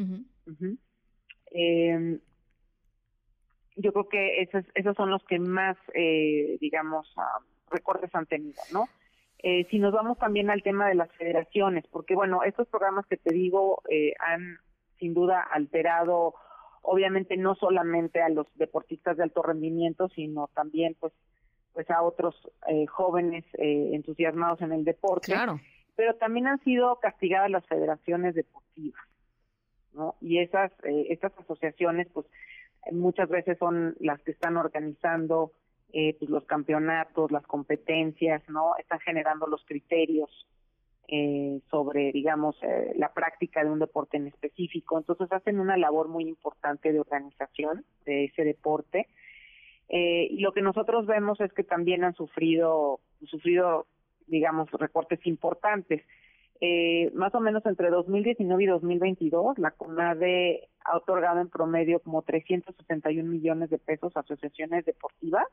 Eh, 1.51 2.19
yo 3.75 3.93
creo 3.93 4.09
que 4.09 4.41
esos, 4.41 4.63
esos 4.73 4.95
son 4.95 5.11
los 5.11 5.23
que 5.25 5.37
más, 5.37 5.77
eh, 5.93 6.57
digamos, 6.59 7.13
ah, 7.17 7.39
recortes 7.69 8.09
han 8.15 8.25
tenido, 8.25 8.61
¿no? 8.71 8.87
Eh, 9.45 9.67
si 9.69 9.77
nos 9.77 9.91
vamos 9.91 10.17
también 10.17 10.49
al 10.49 10.63
tema 10.63 10.87
de 10.87 10.95
las 10.95 11.11
federaciones, 11.17 11.85
porque 11.91 12.15
bueno, 12.15 12.43
estos 12.43 12.65
programas 12.69 13.05
que 13.07 13.17
te 13.17 13.33
digo 13.33 13.83
eh, 13.89 14.13
han 14.19 14.57
sin 15.03 15.13
duda 15.13 15.41
alterado 15.41 16.33
obviamente 16.81 17.35
no 17.35 17.55
solamente 17.55 18.21
a 18.21 18.29
los 18.29 18.47
deportistas 18.55 19.17
de 19.17 19.23
alto 19.23 19.41
rendimiento, 19.41 20.07
sino 20.09 20.49
también 20.53 20.95
pues 20.97 21.11
pues 21.73 21.89
a 21.89 22.03
otros 22.03 22.35
eh, 22.69 22.85
jóvenes 22.85 23.43
eh, 23.57 23.89
entusiasmados 23.93 24.61
en 24.61 24.71
el 24.71 24.85
deporte. 24.85 25.31
Claro. 25.31 25.59
Pero 25.95 26.15
también 26.15 26.47
han 26.47 26.63
sido 26.63 26.99
castigadas 26.99 27.49
las 27.49 27.65
federaciones 27.65 28.35
deportivas, 28.35 29.01
¿no? 29.93 30.15
Y 30.21 30.39
esas 30.39 30.71
eh, 30.83 31.07
estas 31.09 31.37
asociaciones 31.37 32.07
pues 32.13 32.25
muchas 32.91 33.27
veces 33.27 33.57
son 33.57 33.95
las 33.99 34.21
que 34.21 34.31
están 34.31 34.55
organizando 34.55 35.51
pues, 35.91 36.29
los 36.29 36.45
campeonatos, 36.45 37.31
las 37.31 37.45
competencias, 37.45 38.41
¿no? 38.47 38.75
Están 38.77 38.99
generando 39.01 39.47
los 39.47 39.65
criterios 39.65 40.29
eh, 41.07 41.59
sobre, 41.69 42.11
digamos, 42.11 42.55
eh, 42.63 42.93
la 42.95 43.13
práctica 43.13 43.63
de 43.63 43.69
un 43.69 43.79
deporte 43.79 44.17
en 44.17 44.27
específico. 44.27 44.97
Entonces 44.97 45.31
hacen 45.31 45.59
una 45.59 45.77
labor 45.77 46.07
muy 46.07 46.27
importante 46.27 46.91
de 46.91 46.99
organización 46.99 47.85
de 48.05 48.25
ese 48.25 48.43
deporte. 48.43 49.07
Eh, 49.89 50.27
y 50.31 50.39
lo 50.39 50.53
que 50.53 50.61
nosotros 50.61 51.05
vemos 51.05 51.39
es 51.41 51.51
que 51.53 51.63
también 51.63 52.03
han 52.03 52.15
sufrido, 52.15 52.99
sufrido, 53.25 53.85
digamos, 54.27 54.71
recortes 54.71 55.25
importantes. 55.27 56.01
Eh, 56.61 57.11
más 57.13 57.35
o 57.35 57.41
menos 57.41 57.65
entre 57.65 57.89
2019 57.89 58.63
y 58.63 58.67
2022, 58.67 59.59
la 59.59 59.71
CONADE 59.71 60.69
ha 60.85 60.97
otorgado 60.97 61.41
en 61.41 61.49
promedio 61.49 61.99
como 61.99 62.21
361 62.21 63.29
millones 63.29 63.69
de 63.69 63.79
pesos 63.79 64.15
a 64.15 64.21
asociaciones 64.21 64.85
deportivas 64.85 65.45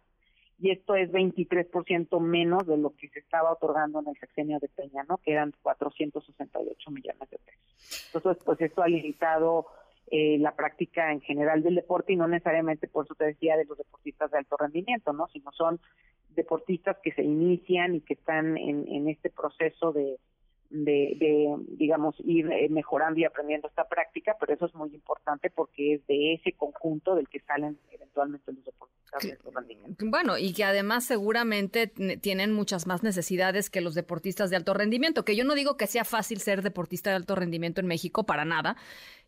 y 0.60 0.70
esto 0.70 0.94
es 0.94 1.10
23% 1.10 2.20
menos 2.20 2.66
de 2.66 2.76
lo 2.76 2.90
que 2.90 3.08
se 3.08 3.20
estaba 3.20 3.52
otorgando 3.52 4.00
en 4.00 4.08
el 4.08 4.16
sexenio 4.18 4.58
de 4.60 4.68
Peña, 4.68 5.04
¿no? 5.08 5.16
Que 5.18 5.32
eran 5.32 5.54
468 5.62 6.90
millones 6.90 7.30
de 7.30 7.38
pesos. 7.38 8.12
Entonces, 8.14 8.42
pues 8.44 8.60
esto 8.60 8.82
ha 8.82 8.88
limitado 8.88 9.66
eh, 10.10 10.36
la 10.38 10.54
práctica 10.54 11.12
en 11.12 11.22
general 11.22 11.62
del 11.62 11.76
deporte 11.76 12.12
y 12.12 12.16
no 12.16 12.28
necesariamente, 12.28 12.88
por 12.88 13.06
eso 13.06 13.14
te 13.14 13.24
decía, 13.24 13.56
de 13.56 13.64
los 13.64 13.78
deportistas 13.78 14.30
de 14.30 14.38
alto 14.38 14.56
rendimiento, 14.58 15.12
¿no? 15.14 15.28
Sino 15.28 15.50
son 15.52 15.80
deportistas 16.30 16.98
que 17.02 17.12
se 17.12 17.22
inician 17.22 17.94
y 17.94 18.00
que 18.02 18.14
están 18.14 18.58
en, 18.58 18.86
en 18.86 19.08
este 19.08 19.30
proceso 19.30 19.92
de, 19.92 20.18
de, 20.70 21.16
de, 21.18 21.56
digamos, 21.76 22.14
ir 22.24 22.50
eh, 22.50 22.68
mejorando 22.68 23.20
y 23.20 23.24
aprendiendo 23.24 23.68
esta 23.68 23.88
práctica, 23.88 24.36
pero 24.38 24.54
eso 24.54 24.66
es 24.66 24.74
muy 24.74 24.94
importante 24.94 25.50
porque 25.50 25.94
es 25.94 26.06
de 26.06 26.34
ese 26.34 26.52
conjunto 26.52 27.14
del 27.14 27.28
que 27.28 27.40
salen 27.40 27.78
eventualmente 27.90 28.52
los 28.52 28.64
deportistas 28.64 29.00
bueno, 30.02 30.38
y 30.38 30.52
que 30.52 30.64
además 30.64 31.04
seguramente 31.04 31.88
tienen 31.88 32.52
muchas 32.52 32.86
más 32.86 33.02
necesidades 33.02 33.68
que 33.68 33.80
los 33.80 33.94
deportistas 33.94 34.50
de 34.50 34.56
alto 34.56 34.72
rendimiento, 34.72 35.24
que 35.24 35.36
yo 35.36 35.44
no 35.44 35.54
digo 35.54 35.76
que 35.76 35.86
sea 35.86 36.04
fácil 36.04 36.38
ser 36.38 36.62
deportista 36.62 37.10
de 37.10 37.16
alto 37.16 37.34
rendimiento 37.34 37.80
en 37.80 37.86
México, 37.86 38.24
para 38.24 38.44
nada. 38.44 38.76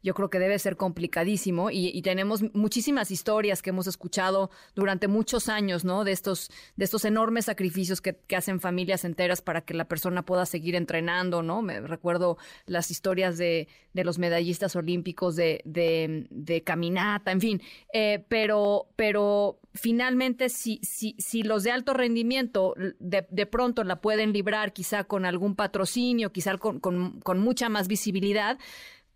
Yo 0.02 0.14
creo 0.14 0.30
que 0.30 0.38
debe 0.38 0.58
ser 0.58 0.76
complicadísimo 0.76 1.70
y, 1.70 2.02
tenemos 2.02 2.42
muchísimas 2.54 3.10
historias 3.12 3.62
que 3.62 3.70
hemos 3.70 3.86
escuchado 3.86 4.50
durante 4.74 5.06
muchos 5.06 5.48
años, 5.48 5.84
¿no? 5.84 6.02
De 6.02 6.10
estos, 6.10 6.50
de 6.76 6.84
estos 6.84 7.04
enormes 7.04 7.44
sacrificios 7.44 8.00
que, 8.00 8.18
hacen 8.36 8.60
familias 8.60 9.04
enteras 9.04 9.42
para 9.42 9.60
que 9.60 9.74
la 9.74 9.84
persona 9.84 10.24
pueda 10.24 10.46
seguir 10.46 10.74
entrenando, 10.74 11.42
¿no? 11.42 11.62
Me 11.62 11.80
recuerdo 11.80 12.38
las 12.66 12.90
historias 12.90 13.38
de, 13.38 13.68
de 13.92 14.04
los 14.04 14.18
medallistas 14.18 14.74
olímpicos 14.74 15.36
de, 15.36 15.62
de, 15.64 16.62
caminata, 16.64 17.30
en 17.30 17.40
fin, 17.40 17.62
eh, 17.92 18.24
pero, 18.28 18.88
pero 18.96 19.60
finalmente 19.74 20.48
si, 20.48 20.80
si, 20.82 21.14
si 21.18 21.42
los 21.42 21.62
de 21.62 21.70
alto 21.70 21.94
rendimiento 21.94 22.74
de, 22.98 23.26
de, 23.28 23.46
pronto 23.46 23.84
la 23.84 24.00
pueden 24.00 24.32
librar 24.32 24.72
quizá 24.72 25.04
con 25.04 25.24
algún 25.24 25.54
patrocinio, 25.54 26.32
quizá 26.32 26.58
con, 26.58 26.80
con, 26.80 27.20
con, 27.20 27.38
mucha 27.38 27.68
más 27.68 27.88
visibilidad, 27.88 28.58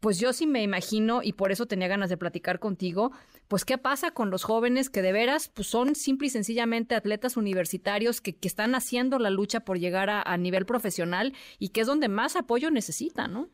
pues 0.00 0.18
yo 0.18 0.32
sí 0.32 0.46
me 0.46 0.62
imagino, 0.62 1.22
y 1.22 1.32
por 1.32 1.52
eso 1.52 1.66
tenía 1.66 1.88
ganas 1.88 2.10
de 2.10 2.16
platicar 2.16 2.58
contigo, 2.58 3.12
pues 3.48 3.64
qué 3.64 3.78
pasa 3.78 4.10
con 4.10 4.30
los 4.30 4.44
jóvenes 4.44 4.90
que 4.90 5.02
de 5.02 5.12
veras 5.12 5.48
pues 5.48 5.68
son 5.68 5.94
simple 5.94 6.26
y 6.26 6.30
sencillamente 6.30 6.94
atletas 6.94 7.36
universitarios 7.36 8.20
que, 8.20 8.36
que 8.36 8.48
están 8.48 8.74
haciendo 8.74 9.18
la 9.18 9.30
lucha 9.30 9.60
por 9.60 9.78
llegar 9.78 10.10
a, 10.10 10.36
nivel 10.36 10.66
profesional 10.66 11.32
y 11.58 11.70
que 11.70 11.80
es 11.80 11.86
donde 11.86 12.08
más 12.08 12.36
apoyo 12.36 12.70
necesitan, 12.70 13.32
¿no? 13.32 13.48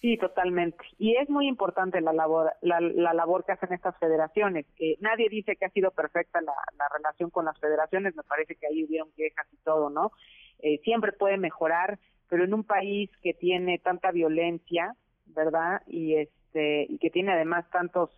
Sí, 0.00 0.16
totalmente. 0.16 0.78
Y 0.98 1.16
es 1.16 1.28
muy 1.28 1.46
importante 1.46 2.00
la 2.00 2.12
labor, 2.12 2.52
la, 2.62 2.80
labor 2.80 3.44
que 3.44 3.52
hacen 3.52 3.72
estas 3.72 3.98
federaciones. 3.98 4.66
Eh, 4.78 4.96
nadie 5.00 5.28
dice 5.28 5.56
que 5.56 5.66
ha 5.66 5.70
sido 5.70 5.90
perfecta 5.90 6.40
la, 6.40 6.54
relación 6.94 7.28
con 7.28 7.44
las 7.44 7.58
federaciones, 7.58 8.16
me 8.16 8.22
parece 8.22 8.54
que 8.54 8.66
ahí 8.66 8.84
hubieron 8.84 9.10
quejas 9.12 9.46
y 9.52 9.56
todo, 9.58 9.90
¿no? 9.90 10.12
Eh, 10.60 10.80
siempre 10.84 11.12
puede 11.12 11.36
mejorar, 11.36 11.98
pero 12.28 12.44
en 12.44 12.54
un 12.54 12.64
país 12.64 13.10
que 13.22 13.34
tiene 13.34 13.78
tanta 13.78 14.10
violencia, 14.10 14.94
¿verdad? 15.34 15.82
Y 15.86 16.16
este 16.16 16.86
y 16.88 16.98
que 16.98 17.10
tiene 17.10 17.32
además 17.32 17.64
tantos 17.70 18.10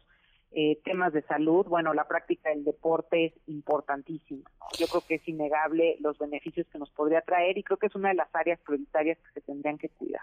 eh, 0.55 0.79
temas 0.85 1.15
de 1.15 1.23
salud, 1.23 1.65
bueno, 1.67 1.95
la 1.95 2.07
práctica 2.07 2.51
del 2.51 2.63
deporte 2.63 3.27
es 3.27 3.33
importantísima. 3.47 4.51
Yo 4.79 4.87
creo 4.87 5.03
que 5.09 5.15
es 5.15 5.27
innegable 5.27 5.97
los 6.01 6.19
beneficios 6.19 6.67
que 6.71 6.79
nos 6.79 6.91
podría 6.91 7.23
traer 7.23 7.57
y 7.57 7.63
creo 7.63 7.79
que 7.79 7.87
es 7.87 7.95
una 7.95 8.11
de 8.11 8.17
las 8.17 8.29
áreas 8.35 8.61
prioritarias 8.61 9.17
que 9.19 9.33
se 9.33 9.41
tendrían 9.41 9.79
que 9.79 9.89
cuidar. 9.89 10.21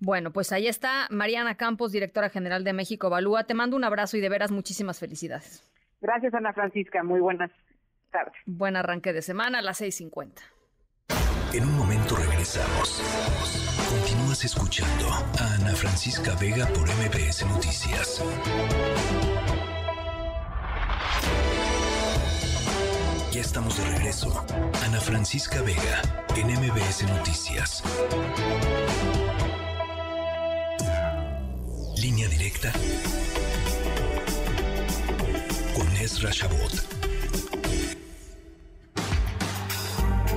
Bueno, 0.00 0.32
pues 0.32 0.52
ahí 0.52 0.66
está 0.66 1.06
Mariana 1.08 1.56
Campos, 1.56 1.92
directora 1.92 2.28
general 2.28 2.62
de 2.62 2.74
México 2.74 3.06
Evalúa. 3.06 3.44
Te 3.44 3.54
mando 3.54 3.76
un 3.76 3.84
abrazo 3.84 4.18
y 4.18 4.20
de 4.20 4.28
veras 4.28 4.50
muchísimas 4.50 5.00
felicidades. 5.00 5.62
Gracias, 6.02 6.34
Ana 6.34 6.52
Francisca. 6.52 7.02
Muy 7.02 7.20
buenas 7.20 7.50
tardes. 8.10 8.34
Buen 8.44 8.76
arranque 8.76 9.14
de 9.14 9.22
semana 9.22 9.60
a 9.60 9.62
las 9.62 9.80
6.50. 9.80 10.42
En 11.54 11.64
un 11.66 11.76
momento 11.76 12.16
regresamos. 12.16 13.00
Continúas 13.88 14.44
escuchando 14.44 15.08
a 15.38 15.54
Ana 15.54 15.72
Francisca 15.76 16.34
Vega 16.34 16.66
por 16.66 16.88
MBS 16.88 17.46
Noticias. 17.46 18.20
Ya 23.30 23.40
estamos 23.40 23.76
de 23.76 23.84
regreso. 23.84 24.44
Ana 24.84 25.00
Francisca 25.00 25.62
Vega, 25.62 26.02
en 26.34 26.48
MBS 26.48 27.04
Noticias. 27.04 27.84
Línea 31.96 32.28
directa 32.30 32.72
con 35.76 35.86
Ezra 35.98 36.30
Shabot. 36.32 36.93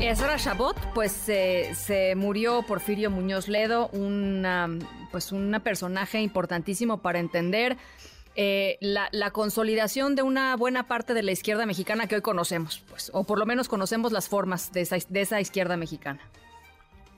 Ezra 0.02 0.38
Shabot, 0.38 0.78
pues 0.93 1.12
se 1.12 2.14
murió 2.16 2.62
Porfirio 2.62 3.10
Muñoz 3.10 3.48
Ledo, 3.48 3.89
una, 3.89 4.70
pues 5.12 5.32
un 5.32 5.56
personaje 5.64 6.22
importantísimo 6.22 7.02
para 7.02 7.20
entender 7.20 7.78
eh, 8.36 8.78
la, 8.80 9.32
consolidación 9.32 10.16
de 10.16 10.22
una 10.22 10.56
buena 10.56 10.88
parte 10.88 11.16
de 11.16 11.24
la 11.24 11.32
izquierda 11.32 11.66
mexicana 11.66 12.06
que 12.08 12.16
hoy 12.16 12.22
conocemos, 12.22 12.86
pues, 12.89 13.10
o 13.14 13.24
por 13.24 13.39
lo 13.39 13.48
menos 13.48 13.68
conocemos 13.68 14.12
las 14.12 14.30
formas 14.30 14.72
de 14.72 14.82
esa, 14.82 14.98
de 15.10 15.22
esa 15.22 15.41
izquierda 15.41 15.76
mexicana. 15.76 16.20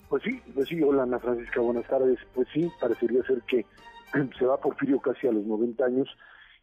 Pues 0.08 0.24
sí, 0.24 0.42
pues 0.56 0.70
sí, 0.70 0.82
hola 0.82 1.04
Ana 1.04 1.20
Francisca, 1.20 1.60
buenas 1.60 1.86
tardes. 1.88 2.18
Pues 2.34 2.48
sí, 2.54 2.72
parecería 2.80 3.22
ser 3.24 3.42
que 3.42 3.66
se 4.40 4.46
va 4.46 4.58
Porfirio 4.58 5.00
casi 5.02 5.28
a 5.28 5.32
los 5.34 5.46
90 5.46 5.84
años 5.84 6.08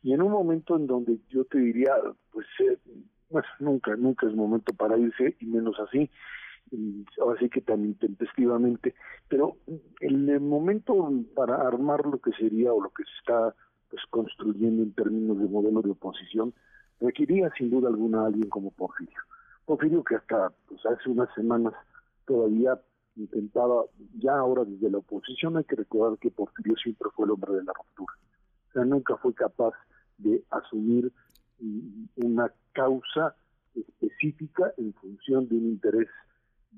y 0.03 0.15
en 0.15 0.23
un 0.23 0.33
momento 0.33 0.77
en 0.77 0.87
donde 0.87 1.19
yo 1.29 1.45
te 1.45 1.59
diría, 1.59 1.93
pues, 2.33 2.47
eh, 2.61 2.79
pues 3.29 3.45
nunca, 3.61 3.97
nunca 3.97 4.27
es 4.27 4.35
momento 4.35 4.73
para 4.75 4.99
irse 4.99 5.37
y 5.41 5.47
menos 5.47 5.79
así, 5.81 6.11
ahora 7.21 7.39
sí 7.39 7.49
que 7.49 7.61
tan 7.61 7.85
intempestivamente, 7.85 8.95
pero 9.29 9.57
el 10.01 10.41
momento 10.41 11.11
para 11.35 11.57
armar 11.67 12.07
lo 12.07 12.19
que 12.19 12.33
sería 12.33 12.73
o 12.73 12.83
lo 12.83 12.91
que 12.91 13.05
se 13.05 13.11
está 13.21 13.55
pues 13.89 14.03
construyendo 14.11 14.83
en 14.83 14.93
términos 14.93 15.39
de 15.39 15.47
modelo 15.47 15.81
de 15.83 15.91
oposición, 15.91 16.53
requería 17.01 17.51
sin 17.57 17.71
duda 17.71 17.89
alguna 17.89 18.23
a 18.23 18.27
alguien 18.27 18.49
como 18.49 18.71
Porfirio. 18.73 19.21
Porfirio 19.65 20.03
que 20.03 20.17
hasta 20.17 20.53
pues, 20.69 20.85
hace 20.87 21.09
unas 21.09 21.33
semanas 21.35 21.75
todavía 22.27 22.81
intentaba, 23.17 23.85
ya 24.19 24.37
ahora 24.37 24.65
desde 24.65 24.91
la 24.91 24.99
oposición 24.99 25.57
hay 25.57 25.65
que 25.65 25.77
recordar 25.77 26.19
que 26.19 26.31
Porfirio 26.31 26.77
siempre 26.77 27.09
fue 27.15 27.27
el 27.27 27.33
hombre 27.33 27.55
de 27.55 27.65
la 27.65 27.73
ruptura. 27.73 28.13
O 28.71 28.73
sea, 28.73 28.85
nunca 28.85 29.17
fue 29.17 29.33
capaz 29.35 29.73
de 30.19 30.43
asumir 30.51 31.13
una 32.17 32.53
causa 32.73 33.35
específica 33.75 34.73
en 34.79 34.93
función 34.95 35.49
de 35.49 35.57
un 35.57 35.65
interés 35.67 36.09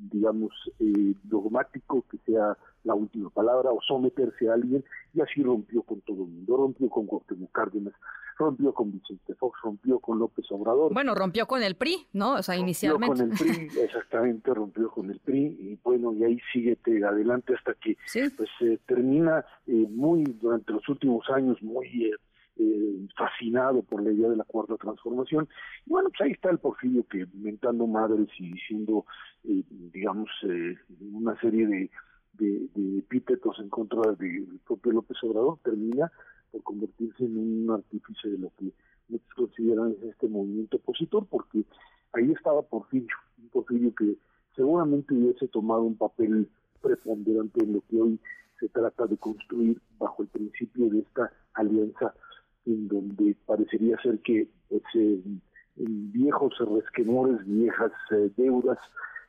digamos, 0.01 0.53
eh, 0.79 1.15
dogmático, 1.25 2.05
que 2.11 2.19
sea 2.27 2.57
la 2.85 2.95
última 2.95 3.31
palabra, 3.31 3.71
o 3.71 3.81
someterse 3.83 4.49
a 4.49 4.55
alguien, 4.55 4.85
y 5.13 5.21
así 5.21 5.43
rompió 5.43 5.83
con 5.83 6.01
todo 6.03 6.25
el 6.25 6.31
mundo, 6.31 6.57
rompió 6.57 6.89
con 6.89 7.07
Cuauhtémoc 7.07 7.51
Cárdenas, 7.53 7.95
rompió 8.39 8.73
con 8.73 8.93
Vicente 8.93 9.35
Fox, 9.35 9.59
rompió 9.63 9.99
con 9.99 10.19
López 10.19 10.47
Obrador. 10.51 10.95
Bueno, 10.95 11.15
rompió 11.15 11.47
con 11.47 11.63
el 11.63 11.75
PRI, 11.75 12.07
¿no? 12.13 12.35
O 12.35 12.43
sea, 12.43 12.57
inicialmente. 12.57 13.23
Rompió 13.23 13.39
con 13.39 13.49
el 13.49 13.69
PRI, 13.69 13.81
exactamente, 13.83 14.55
rompió 14.55 14.91
con 14.91 15.11
el 15.11 15.19
PRI, 15.19 15.45
y 15.45 15.79
bueno, 15.83 16.15
y 16.15 16.25
ahí 16.25 16.39
sigue 16.53 16.79
adelante 17.05 17.55
hasta 17.55 17.75
que, 17.75 17.97
pues, 18.37 18.51
eh, 18.61 18.79
termina 18.87 19.45
eh, 19.67 19.87
muy, 19.91 20.25
durante 20.41 20.73
los 20.73 20.89
últimos 20.89 21.29
años, 21.31 21.61
muy 21.63 22.13
eh, 22.59 23.09
fascinado 23.17 23.83
por 23.83 24.03
la 24.03 24.13
idea 24.13 24.29
de 24.29 24.37
la 24.37 24.45
cuarta 24.45 24.77
transformación. 24.77 25.49
Y 25.87 25.91
bueno, 25.91 26.11
pues 26.11 26.21
ahí 26.23 26.33
está 26.33 26.51
el 26.51 26.59
Porfirio 26.59 27.07
que 27.09 27.21
inventando 27.21 27.87
madres 27.87 28.29
y 28.39 28.53
diciendo, 28.53 29.07
eh, 29.45 29.63
digamos, 29.93 30.29
eh, 30.43 30.77
una 31.13 31.39
serie 31.41 31.67
de, 31.67 31.91
de, 32.35 32.99
epítetos 32.99 33.59
en 33.61 33.69
contra 33.69 34.13
del 34.13 34.61
propio 34.67 34.93
López 34.93 35.17
Obrador, 35.23 35.59
termina 35.63 36.11
por 36.51 36.63
convertirse 36.63 37.25
en 37.25 37.37
un 37.37 37.71
artífice 37.71 38.29
de 38.29 38.39
lo 38.39 38.51
que 38.59 38.73
muchos 39.09 39.35
consideran 39.35 39.93
es 39.93 40.11
este 40.11 40.29
movimiento 40.29 40.79
opositor, 40.79 41.27
porque 41.27 41.65
ahí 42.13 42.33
estaba 42.33 42.63
Porfirio, 42.63 43.17
un 43.41 43.49
Porfirio 43.51 43.95
que 43.95 44.17
seguramente 44.57 45.15
hubiese 45.15 45.49
tomado 45.49 45.83
un 45.83 45.97
papel 45.97 46.49
preponderante 46.83 47.63
en 47.63 47.75
lo 47.75 47.83
que 47.89 48.01
hoy 48.01 48.21
se 48.59 48.69
trata 48.69 49.07
de 49.07 49.17
construir 49.17 49.81
bajo 49.99 50.23
el 50.23 50.29
principio 50.29 50.89
de 50.91 51.01
esta 51.01 51.33
alianza 51.55 52.15
en 52.69 52.89
donde 52.89 53.35
parecería 53.47 53.97
ser 54.03 54.19
que 54.21 54.49
pues, 54.69 54.83
viejos 55.77 56.55
resquemores, 56.59 57.45
viejas 57.47 57.93
eh, 58.11 58.31
deudas 58.37 58.79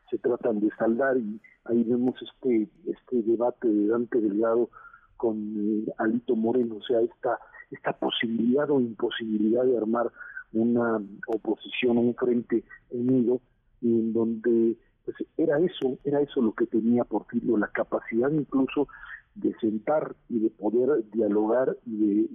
se 0.09 0.17
tratan 0.17 0.59
de 0.59 0.69
saldar 0.77 1.17
y 1.17 1.39
ahí 1.65 1.83
vemos 1.83 2.15
este 2.21 2.67
este 2.85 3.21
debate 3.21 3.67
de 3.67 3.87
Dante 3.87 4.19
Delgado 4.19 4.69
con 5.17 5.35
eh, 5.57 5.93
Alito 5.97 6.35
Moreno, 6.35 6.77
o 6.77 6.83
sea, 6.83 6.99
esta 7.01 7.39
esta 7.71 7.93
posibilidad 7.93 8.69
o 8.71 8.79
imposibilidad 8.79 9.63
de 9.63 9.77
armar 9.77 10.11
una 10.51 10.99
oposición, 11.27 11.99
un 11.99 12.15
frente 12.15 12.63
unido, 12.89 13.39
en 13.83 14.11
donde 14.11 14.75
pues 15.05 15.17
era 15.37 15.59
eso, 15.59 15.97
era 16.03 16.19
eso 16.21 16.41
lo 16.41 16.53
que 16.53 16.65
tenía 16.65 17.03
Porfirio, 17.03 17.57
la 17.57 17.67
capacidad 17.67 18.31
incluso 18.31 18.87
de 19.35 19.53
sentar 19.59 20.15
y 20.27 20.39
de 20.39 20.49
poder 20.49 21.03
dialogar 21.11 21.77
y 21.85 21.97
de, 21.97 22.29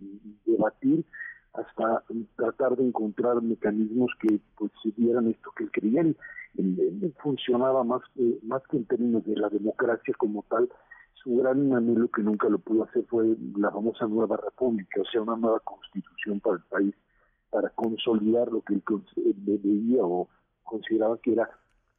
debatir 0.47 1.05
hasta 1.53 2.03
tratar 2.37 2.77
de 2.77 2.85
encontrar 2.87 3.41
mecanismos 3.43 4.11
que 4.21 4.41
pues 4.57 4.73
dieran 4.97 5.29
esto 5.29 5.51
que 5.57 5.65
él 5.65 5.71
creía. 5.73 6.01
Él, 6.01 6.17
funcionaba 7.23 7.85
más, 7.85 8.03
más 8.43 8.63
que 8.69 8.77
en 8.77 8.85
términos 8.87 9.25
de 9.25 9.37
la 9.37 9.49
democracia 9.49 10.15
como 10.19 10.45
tal, 10.49 10.69
su 11.15 11.37
gran 11.37 11.73
anhelo 11.73 12.09
que 12.09 12.23
nunca 12.23 12.49
lo 12.49 12.59
pudo 12.59 12.85
hacer 12.85 13.05
fue 13.07 13.37
la 13.57 13.71
famosa 13.71 14.07
nueva 14.07 14.37
república, 14.37 15.01
o 15.01 15.05
sea, 15.05 15.23
una 15.23 15.37
nueva 15.37 15.61
constitución 15.61 16.41
para 16.41 16.57
el 16.57 16.63
país, 16.65 16.95
para 17.51 17.71
consolidar 17.71 18.51
lo 18.53 18.63
que 18.63 18.75
él 18.75 18.83
veía 19.37 20.05
o 20.05 20.29
consideraba 20.65 21.19
que 21.19 21.33
era 21.33 21.49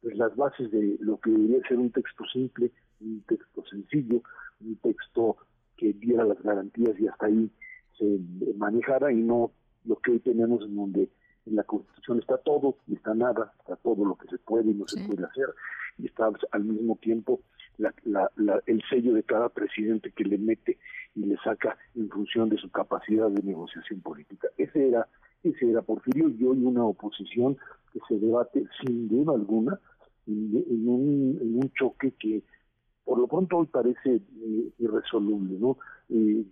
pues, 0.06 0.18
las 0.18 0.36
bases 0.36 0.70
de 0.70 0.96
lo 1.00 1.18
que 1.18 1.32
debería 1.32 1.66
ser 1.66 1.78
un 1.78 1.90
texto 1.90 2.24
simple, 2.32 2.70
un 3.00 3.24
texto 3.26 3.64
sencillo, 3.68 4.22
un 4.60 4.76
texto 4.76 5.36
que 5.76 5.94
diera 5.94 6.22
las 6.24 6.40
garantías 6.44 6.96
y 7.00 7.08
hasta 7.08 7.26
ahí 7.26 7.50
se 7.98 8.20
manejara 8.56 9.10
y 9.10 9.16
no 9.16 9.50
lo 9.84 9.96
que 9.96 10.12
hoy 10.12 10.20
tenemos 10.20 10.62
en 10.62 10.76
donde 10.76 11.10
en 11.44 11.56
la 11.56 11.64
Constitución 11.64 12.20
está 12.20 12.38
todo 12.38 12.76
y 12.86 12.94
está 12.94 13.14
nada, 13.14 13.52
está 13.58 13.74
todo 13.74 14.04
lo 14.04 14.14
que 14.14 14.28
se 14.28 14.38
puede 14.38 14.70
y 14.70 14.74
no 14.74 14.86
se 14.86 15.04
puede 15.08 15.24
hacer 15.24 15.48
y 15.98 16.06
está 16.06 16.30
al 16.52 16.64
mismo 16.64 16.96
tiempo 17.02 17.40
la, 17.78 17.92
la, 18.04 18.62
el 18.66 18.80
sello 18.88 19.12
de 19.12 19.24
cada 19.24 19.48
presidente 19.48 20.12
que 20.12 20.22
le 20.22 20.38
mete 20.38 20.78
y 21.16 21.24
le 21.24 21.36
saca 21.38 21.76
en 21.96 22.08
función 22.10 22.48
de 22.48 22.58
su 22.58 22.70
capacidad 22.70 23.28
de 23.28 23.42
negociación 23.42 24.02
política. 24.02 24.46
Ese 24.56 24.86
era, 24.86 25.08
ese 25.42 25.68
era 25.68 25.82
Porfirio 25.82 26.28
y 26.28 26.44
hoy 26.44 26.62
una 26.62 26.84
oposición 26.84 27.58
que 27.92 27.98
se 28.06 28.20
debate 28.20 28.64
sin 28.80 29.08
duda 29.08 29.34
alguna 29.34 29.80
en, 30.26 30.88
un, 30.88 31.72
choque 31.74 32.12
que 32.18 32.42
por 33.04 33.18
lo 33.18 33.26
pronto 33.26 33.58
hoy 33.58 33.66
parece 33.66 34.16
eh, 34.16 34.72
irresoluble, 34.78 35.58
¿no? 35.58 35.78
Eh, 36.08 36.44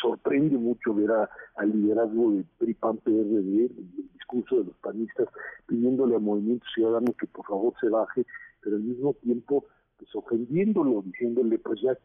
sorprende 0.00 0.56
mucho 0.58 0.94
ver 0.94 1.10
al 1.56 1.72
liderazgo 1.72 2.32
de 2.32 2.44
PRI-PAN 2.58 2.98
PRD, 2.98 3.64
el 3.66 4.10
discurso 4.14 4.56
de 4.56 4.64
los 4.64 4.76
panistas 4.78 5.28
pidiéndole 5.66 6.16
al 6.16 6.20
Movimiento 6.20 6.66
Ciudadano 6.74 7.12
que 7.18 7.26
por 7.26 7.46
favor 7.46 7.74
se 7.80 7.88
baje, 7.88 8.26
pero 8.60 8.76
al 8.76 8.82
mismo 8.82 9.14
tiempo 9.14 9.64
pues 9.96 10.14
ofendiéndolo, 10.14 11.02
diciéndole 11.02 11.58
pues 11.58 11.80
ya 11.80 11.96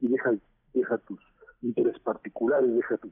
deja, 0.00 0.34
deja 0.74 0.98
tus 0.98 1.20
intereses 1.62 2.00
particulares, 2.00 2.74
deja 2.74 2.98
tu, 2.98 3.10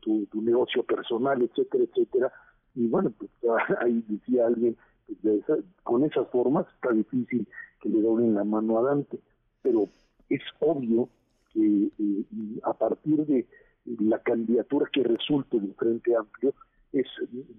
tu, 0.00 0.26
tu, 0.26 0.42
negocio 0.42 0.84
personal, 0.84 1.42
etcétera, 1.42 1.84
etcétera. 1.84 2.32
Y 2.74 2.86
bueno, 2.88 3.12
pues 3.18 3.30
ahí 3.80 4.04
decía 4.08 4.46
alguien, 4.46 4.76
pues, 5.22 5.44
con 5.82 6.04
esas 6.04 6.28
formas 6.28 6.66
está 6.74 6.92
difícil 6.92 7.46
que 7.80 7.88
le 7.88 8.00
doblen 8.00 8.34
la 8.34 8.44
mano 8.44 8.78
a 8.78 8.82
Dante, 8.82 9.18
pero 9.62 9.88
es 10.28 10.42
obvio 10.60 11.08
que 11.52 11.90
eh, 11.98 12.24
a 12.62 12.72
partir 12.72 13.26
de 13.26 13.46
la 13.84 14.18
candidatura 14.20 14.88
que 14.92 15.02
resulte 15.02 15.58
del 15.58 15.74
Frente 15.74 16.14
Amplio 16.14 16.54
es 16.92 17.06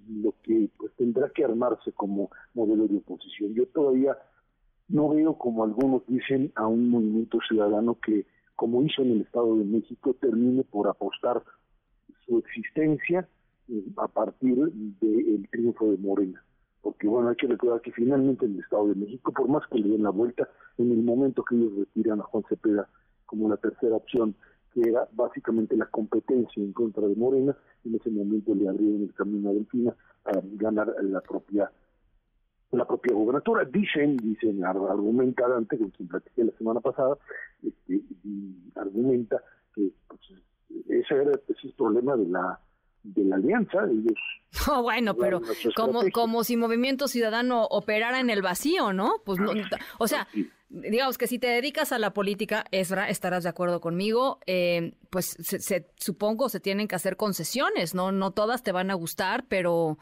lo 0.09 0.33
que 0.43 0.69
pues 0.77 0.93
tendrá 0.95 1.29
que 1.29 1.43
armarse 1.43 1.91
como 1.91 2.29
modelo 2.53 2.87
de 2.87 2.97
oposición. 2.97 3.53
Yo 3.53 3.67
todavía 3.67 4.17
no 4.87 5.09
veo, 5.09 5.37
como 5.37 5.63
algunos 5.63 6.05
dicen, 6.07 6.51
a 6.55 6.67
un 6.67 6.89
movimiento 6.89 7.39
ciudadano 7.47 7.97
que, 7.99 8.25
como 8.55 8.83
hizo 8.83 9.01
en 9.01 9.11
el 9.11 9.21
Estado 9.21 9.57
de 9.57 9.65
México, 9.65 10.15
termine 10.19 10.63
por 10.63 10.87
apostar 10.87 11.41
su 12.25 12.37
existencia 12.37 13.27
eh, 13.69 13.83
a 13.97 14.07
partir 14.07 14.55
del 14.55 15.49
triunfo 15.49 15.91
de 15.91 15.97
Morena 15.97 16.43
porque 16.83 17.07
bueno, 17.07 17.29
hay 17.29 17.35
que 17.37 17.47
recordar 17.47 17.81
que 17.81 17.93
finalmente 17.93 18.45
en 18.45 18.55
el 18.55 18.59
Estado 18.59 18.89
de 18.89 18.95
México, 18.95 19.31
por 19.31 19.47
más 19.47 19.65
que 19.67 19.79
le 19.79 19.89
den 19.89 20.03
la 20.03 20.09
vuelta, 20.09 20.49
en 20.77 20.91
el 20.91 21.01
momento 21.01 21.43
que 21.43 21.55
ellos 21.55 21.71
retiran 21.77 22.19
a 22.19 22.23
Juan 22.23 22.43
Cepeda 22.49 22.89
como 23.25 23.47
la 23.47 23.55
tercera 23.55 23.95
opción, 23.95 24.35
que 24.73 24.81
era 24.89 25.07
básicamente 25.13 25.77
la 25.77 25.85
competencia 25.85 26.61
en 26.61 26.73
contra 26.73 27.07
de 27.07 27.15
Morena, 27.15 27.55
en 27.85 27.95
ese 27.95 28.11
momento 28.11 28.53
le 28.53 28.67
abrieron 28.67 29.01
el 29.01 29.13
camino 29.13 29.49
a 29.49 29.53
Delfina 29.53 29.95
para 30.23 30.41
ganar 30.43 30.93
la 31.01 31.21
propia 31.21 31.71
la 32.71 32.85
propia 32.85 33.13
gobernatura. 33.13 33.65
Dicen, 33.65 34.17
dicen, 34.17 34.65
argumenta 34.65 35.47
Dante, 35.47 35.77
con 35.77 35.91
quien 35.91 36.09
platiqué 36.09 36.43
la 36.43 36.51
semana 36.57 36.81
pasada, 36.81 37.17
este, 37.61 38.01
argumenta 38.75 39.41
que 39.75 39.91
pues, 40.07 40.21
ese 40.89 41.15
era 41.15 41.31
el 41.31 41.73
problema 41.77 42.17
de 42.17 42.27
la 42.27 42.59
de 43.03 43.23
la 43.25 43.35
alianza. 43.35 43.79
Ellos 43.89 44.17
oh, 44.69 44.81
bueno, 44.81 45.15
pero 45.15 45.41
como, 45.75 46.01
como 46.11 46.43
si 46.43 46.57
Movimiento 46.57 47.07
Ciudadano 47.07 47.65
operara 47.65 48.19
en 48.19 48.29
el 48.29 48.41
vacío, 48.41 48.93
¿no? 48.93 49.21
Pues 49.25 49.39
no, 49.39 49.51
o 49.97 50.07
sea, 50.07 50.27
digamos 50.69 51.17
que 51.17 51.27
si 51.27 51.39
te 51.39 51.47
dedicas 51.47 51.91
a 51.91 51.99
la 51.99 52.13
política, 52.13 52.65
Ezra, 52.71 53.09
estarás 53.09 53.43
de 53.43 53.49
acuerdo 53.49 53.81
conmigo, 53.81 54.39
eh, 54.45 54.93
pues 55.09 55.37
se, 55.39 55.87
supongo 55.97 56.49
se 56.49 56.59
tienen 56.59 56.87
que 56.87 56.95
hacer 56.95 57.17
concesiones, 57.17 57.95
¿no? 57.95 58.11
No 58.11 58.31
todas 58.31 58.63
te 58.63 58.71
van 58.71 58.91
a 58.91 58.95
gustar, 58.95 59.45
pero 59.47 59.97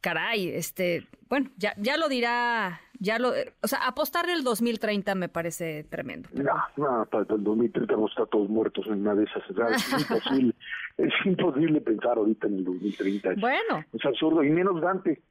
caray, 0.00 0.48
este, 0.48 1.06
bueno, 1.28 1.50
ya, 1.56 1.74
ya 1.76 1.96
lo 1.96 2.08
dirá, 2.08 2.80
ya 2.98 3.18
lo, 3.18 3.32
o 3.62 3.68
sea, 3.68 3.86
apostarle 3.86 4.32
el 4.32 4.44
2030 4.44 5.14
me 5.14 5.28
parece 5.28 5.84
tremendo. 5.84 6.28
No, 6.32 6.54
no, 6.76 7.06
para 7.06 7.26
el 7.34 7.44
2030 7.44 7.94
vamos 7.94 8.10
a 8.10 8.12
estar 8.12 8.26
todos 8.28 8.48
muertos 8.48 8.86
en 8.86 9.00
una 9.00 9.14
de 9.14 9.24
esas, 9.24 9.42
es 9.48 10.02
imposible, 10.02 10.54
es 10.98 11.12
imposible 11.24 11.80
pensar 11.80 12.18
ahorita 12.18 12.46
en 12.46 12.54
el 12.58 12.64
2030. 12.64 13.34
Bueno. 13.38 13.84
Es 13.92 14.04
absurdo, 14.04 14.42
y 14.42 14.50
menos 14.50 14.80
Dante, 14.80 15.22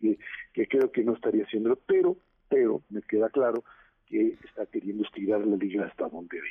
que, 0.00 0.18
que 0.52 0.68
creo 0.68 0.90
que 0.90 1.04
no 1.04 1.14
estaría 1.14 1.44
haciéndolo, 1.44 1.78
pero, 1.86 2.16
pero 2.48 2.82
me 2.90 3.02
queda 3.02 3.28
claro 3.30 3.64
que 4.06 4.36
está 4.44 4.66
queriendo 4.66 5.04
estirar 5.04 5.40
la 5.40 5.56
liga 5.56 5.86
hasta 5.86 6.08
donde 6.08 6.40
ve. 6.40 6.48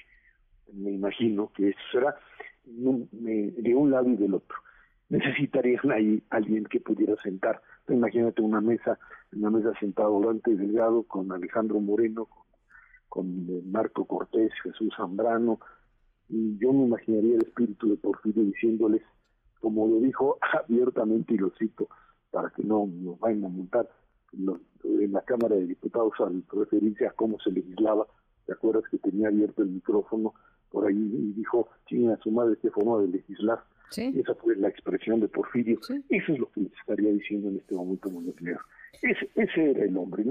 Me 0.73 0.91
imagino 0.91 1.51
que 1.55 1.69
eso 1.69 1.79
será 1.91 2.15
de 2.65 3.75
un 3.75 3.91
lado 3.91 4.09
y 4.09 4.15
del 4.15 4.33
otro 4.33 4.57
necesitarían 5.09 5.91
ahí 5.91 6.23
alguien 6.29 6.65
que 6.65 6.79
pudiera 6.79 7.15
sentar. 7.21 7.61
Imagínate 7.87 8.41
una 8.41 8.61
mesa, 8.61 8.97
una 9.33 9.49
mesa 9.49 9.73
sentado 9.79 10.19
Dante 10.21 10.55
Delgado 10.55 11.03
con 11.03 11.31
Alejandro 11.31 11.79
Moreno, 11.79 12.27
con, 13.09 13.47
eh, 13.49 13.61
Marco 13.65 14.05
Cortés, 14.05 14.51
Jesús 14.63 14.93
Zambrano, 14.97 15.59
y 16.27 16.57
yo 16.57 16.73
me 16.73 16.85
imaginaría 16.85 17.35
el 17.35 17.43
espíritu 17.43 17.89
de 17.89 17.97
Porfirio 17.97 18.43
diciéndoles, 18.43 19.03
como 19.59 19.87
lo 19.87 19.99
dijo 19.99 20.37
abiertamente 20.65 21.35
y 21.35 21.37
lo 21.37 21.51
cito, 21.51 21.87
para 22.31 22.49
que 22.49 22.63
no 22.63 22.87
nos 22.87 23.19
vayan 23.19 23.45
a 23.45 23.49
montar 23.49 23.89
en 24.33 25.13
la 25.13 25.21
Cámara 25.21 25.55
de 25.55 25.67
Diputados 25.67 26.13
al 26.19 26.43
referirse 26.51 27.07
a 27.07 27.11
cómo 27.11 27.39
se 27.39 27.51
legislaba, 27.51 28.05
¿te 28.45 28.53
acuerdas 28.53 28.83
que 28.89 28.97
tenía 28.97 29.29
abierto 29.29 29.61
el 29.61 29.69
micrófono 29.69 30.33
por 30.69 30.85
ahí 30.87 30.95
y 30.95 31.33
dijo, 31.33 31.69
chinga 31.85 32.17
su 32.17 32.31
madre, 32.31 32.57
qué 32.61 32.69
forma 32.69 32.99
de 32.99 33.07
legislar? 33.07 33.63
Esa 33.91 34.35
fue 34.35 34.55
la 34.55 34.67
expresión 34.67 35.19
de 35.19 35.27
Porfirio. 35.27 35.79
Eso 36.09 36.33
es 36.33 36.39
lo 36.39 36.51
que 36.51 36.61
les 36.61 36.73
estaría 36.73 37.11
diciendo 37.11 37.49
en 37.49 37.57
este 37.57 37.75
momento 37.75 38.09
Montenegro. 38.09 38.61
Ese, 39.01 39.29
ese 39.35 39.71
era 39.71 39.83
el 39.83 39.97
hombre, 39.97 40.25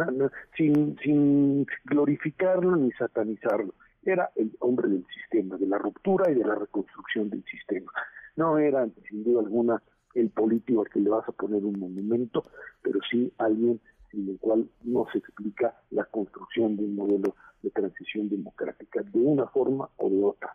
sin, 0.56 0.96
sin 0.98 1.66
glorificarlo 1.84 2.76
ni 2.76 2.90
satanizarlo. 2.92 3.74
Era 4.04 4.30
el 4.36 4.54
hombre 4.60 4.88
del 4.88 5.06
sistema, 5.06 5.56
de 5.56 5.66
la 5.66 5.78
ruptura 5.78 6.30
y 6.30 6.34
de 6.34 6.44
la 6.44 6.54
reconstrucción 6.54 7.30
del 7.30 7.44
sistema. 7.44 7.90
No 8.36 8.58
era, 8.58 8.86
sin 9.08 9.24
duda 9.24 9.40
alguna, 9.40 9.82
el 10.14 10.30
político 10.30 10.82
al 10.82 10.90
que 10.90 11.00
le 11.00 11.10
vas 11.10 11.28
a 11.28 11.32
poner 11.32 11.64
un 11.64 11.78
monumento, 11.78 12.44
pero 12.82 13.00
sí 13.10 13.32
alguien 13.38 13.80
sin 14.10 14.28
el 14.28 14.38
cual 14.38 14.68
no 14.82 15.06
se 15.12 15.18
explica 15.18 15.74
la 15.90 16.04
construcción 16.04 16.76
de 16.76 16.84
un 16.84 16.94
modelo 16.94 17.34
de 17.62 17.70
transición 17.70 18.28
democrática 18.28 19.02
de 19.02 19.18
una 19.18 19.46
forma 19.46 19.88
o 19.96 20.10
de 20.10 20.22
otra 20.22 20.54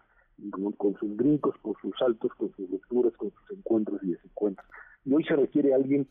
con 0.77 0.95
sus 0.97 1.15
brincos, 1.15 1.55
con 1.61 1.73
sus 1.81 1.97
saltos, 1.97 2.31
con 2.35 2.51
sus 2.55 2.69
lecturas, 2.69 3.13
con 3.17 3.31
sus 3.31 3.57
encuentros 3.57 4.01
y 4.03 4.11
desencuentros. 4.11 4.67
Y 5.05 5.13
hoy 5.13 5.23
se 5.23 5.35
requiere 5.35 5.73
alguien 5.73 6.07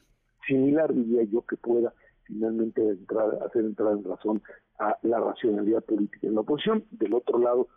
similar, 0.46 0.92
diría 0.92 1.22
yo, 1.24 1.42
que 1.42 1.56
pueda 1.56 1.92
finalmente 2.24 2.86
entrar, 2.86 3.38
hacer 3.46 3.64
entrar 3.64 3.92
en 3.92 4.04
razón 4.04 4.42
a 4.78 4.96
la 5.02 5.18
racionalidad 5.20 5.82
política 5.84 6.26
en 6.26 6.34
la 6.34 6.40
oposición. 6.40 6.84
Del 6.90 7.14
otro 7.14 7.38
lado, 7.38 7.68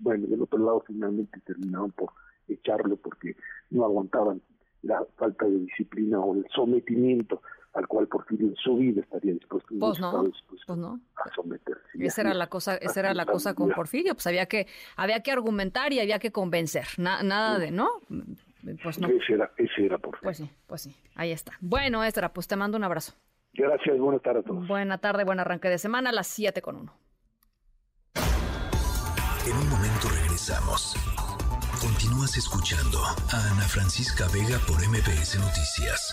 bueno, 0.00 0.26
del 0.26 0.42
otro 0.42 0.58
lado 0.58 0.84
finalmente 0.86 1.40
terminaron 1.46 1.92
por 1.92 2.10
echarlo 2.48 2.96
porque 2.96 3.36
no 3.70 3.84
aguantaban 3.84 4.42
la 4.82 5.04
falta 5.16 5.46
de 5.46 5.58
disciplina 5.58 6.20
o 6.20 6.34
el 6.34 6.46
sometimiento 6.54 7.42
al 7.72 7.86
cual 7.86 8.08
Porfirio 8.08 8.48
en 8.48 8.56
su 8.56 8.76
vida 8.76 9.00
estaría 9.00 9.32
dispuesto, 9.32 9.68
pues 9.78 10.00
no, 10.00 10.30
pues 10.48 10.78
no. 10.78 11.00
a 11.16 11.34
someterse. 11.34 11.82
Esa 12.00 12.22
era 12.22 12.34
la 12.34 12.48
cosa, 12.48 12.76
esa 12.76 13.00
era 13.00 13.14
la 13.14 13.26
cosa 13.26 13.54
con 13.54 13.70
Porfirio, 13.70 14.14
pues 14.14 14.26
había 14.26 14.46
que, 14.46 14.66
había 14.96 15.22
que 15.22 15.30
argumentar 15.30 15.92
y 15.92 16.00
había 16.00 16.18
que 16.18 16.32
convencer, 16.32 16.86
nada 16.98 17.58
de, 17.58 17.70
¿no? 17.70 17.88
Pues 18.82 18.98
no. 18.98 19.08
Ese 19.08 19.34
era, 19.34 19.52
ese 19.56 19.86
era 19.86 19.98
Porfirio. 19.98 20.22
Pues 20.22 20.36
sí, 20.38 20.50
pues 20.66 20.82
sí, 20.82 20.96
ahí 21.14 21.30
está. 21.30 21.52
Bueno, 21.60 22.02
Estra, 22.04 22.32
pues 22.32 22.48
te 22.48 22.56
mando 22.56 22.76
un 22.76 22.84
abrazo. 22.84 23.14
Gracias, 23.52 23.98
buenas 23.98 24.22
tardes 24.22 24.44
a 24.44 24.48
todos. 24.48 24.66
Buena 24.66 24.98
tarde, 24.98 25.24
buen 25.24 25.40
arranque 25.40 25.68
de 25.68 25.78
semana 25.78 26.10
a 26.10 26.12
las 26.12 26.26
7 26.26 26.62
con 26.62 26.76
1. 26.76 26.92
En 29.46 29.56
un 29.56 29.68
momento 29.70 30.08
regresamos. 30.22 30.94
Continúas 31.80 32.36
escuchando 32.36 32.98
a 32.98 33.52
Ana 33.52 33.62
Francisca 33.62 34.26
Vega 34.32 34.58
por 34.66 34.76
MPS 34.86 35.38
Noticias. 35.40 36.12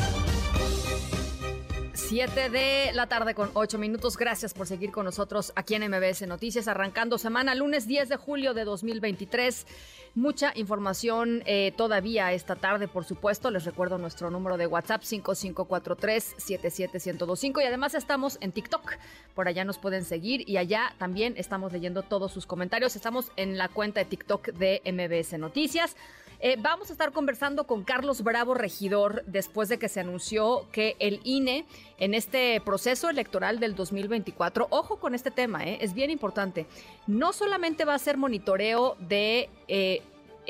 7 2.11 2.49
de 2.49 2.91
la 2.91 3.07
tarde 3.07 3.33
con 3.33 3.51
8 3.53 3.77
minutos. 3.77 4.17
Gracias 4.17 4.53
por 4.53 4.67
seguir 4.67 4.91
con 4.91 5.05
nosotros 5.05 5.53
aquí 5.55 5.75
en 5.75 5.89
MBS 5.89 6.27
Noticias, 6.27 6.67
arrancando 6.67 7.17
semana 7.17 7.55
lunes 7.55 7.87
10 7.87 8.09
de 8.09 8.17
julio 8.17 8.53
de 8.53 8.65
2023. 8.65 9.65
Mucha 10.13 10.51
información 10.55 11.41
eh, 11.45 11.71
todavía 11.77 12.33
esta 12.33 12.57
tarde, 12.57 12.89
por 12.89 13.05
supuesto. 13.05 13.49
Les 13.49 13.63
recuerdo 13.63 13.97
nuestro 13.97 14.29
número 14.29 14.57
de 14.57 14.67
WhatsApp 14.67 15.03
5543-77125 15.03 17.61
y 17.61 17.65
además 17.65 17.93
estamos 17.93 18.37
en 18.41 18.51
TikTok. 18.51 18.91
Por 19.33 19.47
allá 19.47 19.63
nos 19.63 19.77
pueden 19.77 20.03
seguir 20.03 20.43
y 20.49 20.57
allá 20.57 20.93
también 20.97 21.35
estamos 21.37 21.71
leyendo 21.71 22.01
todos 22.01 22.33
sus 22.33 22.45
comentarios. 22.45 22.97
Estamos 22.97 23.31
en 23.37 23.57
la 23.57 23.69
cuenta 23.69 24.01
de 24.01 24.05
TikTok 24.07 24.49
de 24.49 24.81
MBS 24.83 25.39
Noticias. 25.39 25.95
Eh, 26.43 26.57
vamos 26.59 26.89
a 26.89 26.93
estar 26.93 27.11
conversando 27.11 27.67
con 27.67 27.83
Carlos 27.83 28.23
Bravo 28.23 28.55
Regidor 28.55 29.23
después 29.27 29.69
de 29.69 29.77
que 29.77 29.87
se 29.87 29.99
anunció 29.99 30.65
que 30.71 30.95
el 30.97 31.19
INE 31.23 31.65
en 31.99 32.15
este 32.15 32.59
proceso 32.61 33.11
electoral 33.11 33.59
del 33.59 33.75
2024, 33.75 34.65
ojo 34.71 34.99
con 34.99 35.13
este 35.13 35.29
tema, 35.29 35.63
eh, 35.63 35.77
es 35.81 35.93
bien 35.93 36.09
importante, 36.09 36.65
no 37.05 37.31
solamente 37.31 37.85
va 37.85 37.93
a 37.93 37.99
ser 37.99 38.17
monitoreo 38.17 38.95
de 38.97 39.51
eh, 39.67 40.01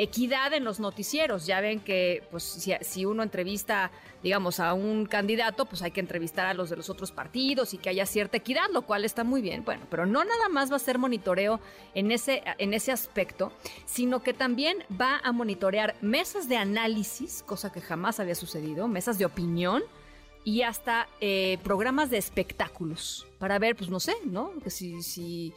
equidad 0.04 0.54
en 0.54 0.64
los 0.64 0.80
noticieros. 0.80 1.46
Ya 1.46 1.62
ven 1.62 1.80
que 1.80 2.24
pues, 2.32 2.44
si, 2.82 3.06
uno 3.06 3.24
entrevista, 3.24 3.92
digamos, 4.24 4.60
a 4.60 4.74
un 4.74 5.06
candidato, 5.06 5.66
pues 5.66 5.82
hay 5.82 5.92
que 5.92 6.00
entrevistar 6.00 6.48
a 6.48 6.54
los 6.54 6.70
de 6.70 6.76
los 6.76 6.90
otros 6.90 7.12
partidos 7.12 7.74
y 7.74 7.78
que 7.78 7.90
haya 7.90 8.06
cierta 8.06 8.38
equidad, 8.38 8.70
lo 8.72 8.84
cual 8.84 9.06
está 9.06 9.24
muy 9.24 9.42
bien. 9.42 9.64
Bueno, 9.64 9.86
pero 9.90 10.06
no 10.06 10.24
nada 10.24 10.50
más 10.50 10.72
va 10.72 10.78
a 10.78 10.80
ser 10.80 10.98
monitoreo 10.98 11.60
en 11.94 12.12
ese, 12.12 12.44
en 12.58 12.74
ese 12.74 12.92
aspecto, 12.92 13.52
sino 13.86 14.24
que 14.24 14.34
también 14.34 14.84
va 15.00 15.20
a 15.24 15.32
monitorear 15.32 15.96
mesas 16.02 16.48
de 16.50 16.58
análisis, 16.58 17.44
cosa 17.46 17.72
que 17.72 17.82
jamás 17.82 18.20
había 18.20 18.36
sucedido, 18.36 18.88
mesas 18.88 19.18
de 19.18 19.26
opinión 19.26 19.84
y 20.44 20.64
hasta 20.64 21.08
eh, 21.20 21.60
programas 21.64 22.10
de 22.10 22.18
espectáculos 22.18 23.28
para 23.38 23.60
ver, 23.60 23.76
pues 23.76 23.90
no 23.90 24.00
sé, 24.00 24.14
¿no? 24.26 24.54
Que 24.64 24.70
si, 24.70 25.04
si 25.04 25.54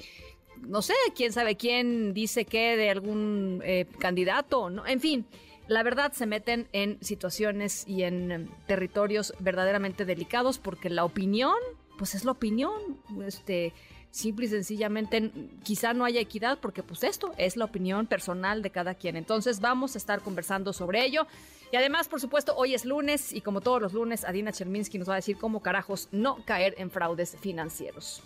no 0.67 0.83
sé, 0.83 0.95
quién 1.15 1.33
sabe 1.33 1.57
quién 1.57 2.15
dice 2.15 2.45
qué 2.45 2.77
de 2.77 2.91
algún 2.91 3.61
eh, 3.65 3.87
candidato, 3.99 4.71
¿no? 4.71 4.87
En 4.87 5.01
fin, 5.01 5.27
la 5.67 5.83
verdad 5.83 6.13
se 6.13 6.27
meten 6.27 6.69
en 6.73 6.99
situaciones 7.03 7.85
y 7.87 8.03
en 8.03 8.33
em, 8.33 8.49
territorios 8.67 9.35
verdaderamente 9.39 10.05
delicados 10.05 10.59
porque 10.59 10.91
la 10.91 11.05
opinión, 11.05 11.57
pues 11.99 12.15
es 12.15 12.25
la 12.25 12.33
opinión, 12.33 12.99
este, 13.27 13.73
simple 14.11 14.47
y 14.47 14.49
sencillamente 14.49 15.33
quizá 15.63 15.93
no 15.93 16.05
haya 16.05 16.21
equidad 16.21 16.59
porque 16.61 16.83
pues 16.83 17.03
esto 17.03 17.33
es 17.37 17.57
la 17.57 17.65
opinión 17.65 18.07
personal 18.07 18.63
de 18.63 18.71
cada 18.71 18.95
quien. 18.95 19.17
Entonces 19.17 19.61
vamos 19.61 19.95
a 19.95 19.99
estar 19.99 20.21
conversando 20.21 20.73
sobre 20.73 21.05
ello. 21.05 21.27
Y 21.73 21.77
además, 21.77 22.09
por 22.09 22.21
supuesto, 22.21 22.55
hoy 22.57 22.75
es 22.75 22.85
lunes 22.85 23.33
y 23.33 23.41
como 23.41 23.61
todos 23.61 23.83
los 23.83 23.93
lunes, 23.93 24.25
Adina 24.25 24.53
Cherminsky 24.53 24.99
nos 24.99 25.09
va 25.09 25.15
a 25.15 25.17
decir 25.17 25.37
cómo 25.37 25.63
carajos 25.63 26.09
no 26.13 26.45
caer 26.45 26.75
en 26.79 26.91
fraudes 26.91 27.37
financieros. 27.41 28.23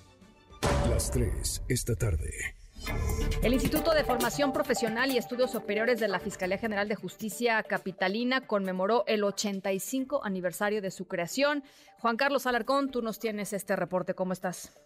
Las 0.90 1.10
3 1.10 1.64
esta 1.68 1.94
tarde. 1.94 2.30
El 3.42 3.52
Instituto 3.52 3.92
de 3.92 4.04
Formación 4.04 4.52
Profesional 4.52 5.10
y 5.10 5.18
Estudios 5.18 5.50
Superiores 5.50 6.00
de 6.00 6.08
la 6.08 6.20
Fiscalía 6.20 6.58
General 6.58 6.88
de 6.88 6.94
Justicia 6.94 7.62
Capitalina 7.62 8.46
conmemoró 8.46 9.04
el 9.06 9.24
85 9.24 10.24
aniversario 10.24 10.80
de 10.80 10.90
su 10.90 11.06
creación. 11.06 11.62
Juan 11.98 12.16
Carlos 12.16 12.46
Alarcón, 12.46 12.90
tú 12.90 13.02
nos 13.02 13.18
tienes 13.18 13.52
este 13.52 13.76
reporte. 13.76 14.14
¿Cómo 14.14 14.32
estás? 14.32 14.76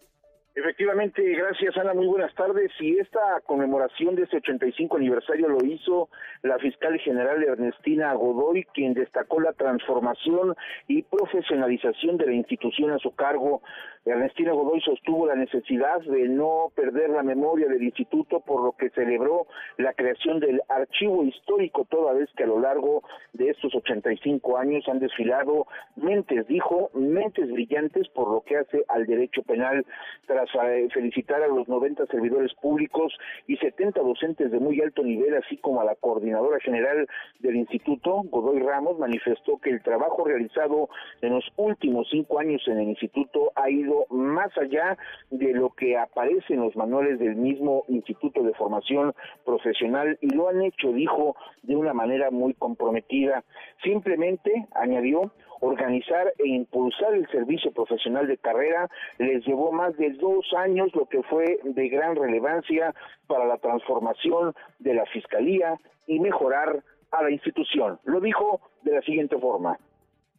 Efectivamente, 0.55 1.23
gracias 1.23 1.75
Ana, 1.79 1.95
muy 1.95 2.07
buenas 2.07 2.35
tardes. 2.35 2.71
Y 2.79 2.99
esta 2.99 3.41
conmemoración 3.47 4.17
de 4.17 4.25
ese 4.25 4.37
85 4.37 4.99
aniversario 4.99 5.49
lo 5.49 5.65
hizo 5.65 6.11
la 6.43 6.59
fiscal 6.59 6.99
general 6.99 7.43
Ernestina 7.43 8.13
Godoy, 8.13 8.65
quien 8.75 8.93
destacó 8.93 9.41
la 9.41 9.55
transformación 9.55 10.55
y 10.89 11.03
profesionalización 11.05 12.19
de 12.19 12.27
la 12.27 12.35
institución 12.35 12.91
a 12.91 12.99
su 12.99 13.15
cargo 13.15 13.63
Ernestina 14.05 14.53
Godoy 14.53 14.81
sostuvo 14.81 15.29
la 15.29 15.37
necesidad 15.37 16.01
de 16.01 16.29
no 16.29 16.73
perder 16.75 17.11
la 17.11 17.23
memoria 17.23 17.69
del 17.69 17.85
instituto, 17.85 18.41
por 18.41 18.65
lo 18.65 18.73
que 18.73 18.91
celebró 18.91 19.47
la 19.79 19.93
creación 19.93 20.41
del 20.41 20.61
archivo 20.69 21.23
histórico, 21.23 21.87
toda 21.89 22.13
vez 22.13 22.29
que 22.37 22.43
a 22.43 22.49
lo 22.49 22.59
largo 22.59 23.05
de 23.33 23.51
estos 23.51 23.73
85 23.73 24.59
años 24.59 24.89
han 24.89 24.99
desfilado 24.99 25.69
mentes, 25.95 26.49
dijo, 26.49 26.91
mentes 26.95 27.49
brillantes 27.53 28.09
por 28.09 28.29
lo 28.29 28.41
que 28.41 28.57
hace 28.57 28.85
al 28.89 29.07
derecho 29.07 29.43
penal, 29.45 29.87
tras 30.27 30.49
eh, 30.65 30.89
felicitar 30.93 31.41
a 31.41 31.47
los 31.47 31.69
90 31.69 32.07
servidores 32.07 32.53
públicos 32.55 33.17
y 33.47 33.57
70 33.57 34.01
docentes 34.01 34.51
de 34.51 34.59
muy 34.59 34.81
alto 34.81 35.05
nivel, 35.05 35.35
así 35.37 35.59
como 35.59 35.81
a 35.81 35.85
la 35.85 35.95
coordinadora 35.95 36.59
general 36.59 37.07
del 37.39 37.55
instituto, 37.55 38.23
Godoy 38.25 38.59
Ramos, 38.59 38.99
manifestó 38.99 39.59
que 39.59 39.71
el 39.71 39.81
trabajo 39.81 40.25
realizado 40.25 40.89
en 41.21 41.35
los 41.35 41.45
últimos 41.57 42.09
cinco 42.11 42.41
años 42.41 42.63
en 42.67 42.81
el 42.81 42.89
instituto 42.89 43.53
ha 43.55 43.71
ido 43.71 43.92
más 44.11 44.57
allá 44.59 44.97
de 45.31 45.53
lo 45.53 45.71
que 45.71 45.97
aparece 45.97 46.55
en 46.55 46.61
los 46.61 46.77
manuales 46.77 47.19
del 47.19 47.37
mismo 47.37 47.85
Instituto 47.89 48.43
de 48.43 48.55
Formación 48.55 49.15
Profesional 49.45 50.19
y 50.21 50.35
lo 50.35 50.49
han 50.49 50.63
hecho, 50.63 50.93
dijo, 50.93 51.37
de 51.63 51.77
una 51.77 51.93
manera 51.93 52.31
muy 52.31 52.55
comprometida. 52.55 53.45
Simplemente, 53.83 54.67
añadió, 54.75 55.33
organizar 55.63 56.33
e 56.39 56.49
impulsar 56.49 57.15
el 57.15 57.29
servicio 57.29 57.71
profesional 57.71 58.27
de 58.27 58.37
carrera 58.37 58.91
les 59.19 59.47
llevó 59.47 59.71
más 59.71 59.97
de 59.97 60.11
dos 60.11 60.53
años, 60.57 60.93
lo 60.95 61.07
que 61.07 61.23
fue 61.23 61.61
de 61.63 61.89
gran 61.89 62.17
relevancia 62.17 62.93
para 63.29 63.47
la 63.47 63.59
transformación 63.59 64.55
de 64.81 64.95
la 64.95 65.07
Fiscalía 65.07 65.79
y 66.09 66.19
mejorar 66.19 66.83
a 67.13 67.23
la 67.23 67.31
institución. 67.31 68.01
Lo 68.05 68.21
dijo 68.21 68.61
de 68.83 68.93
la 68.93 69.03
siguiente 69.03 69.39
forma. 69.39 69.79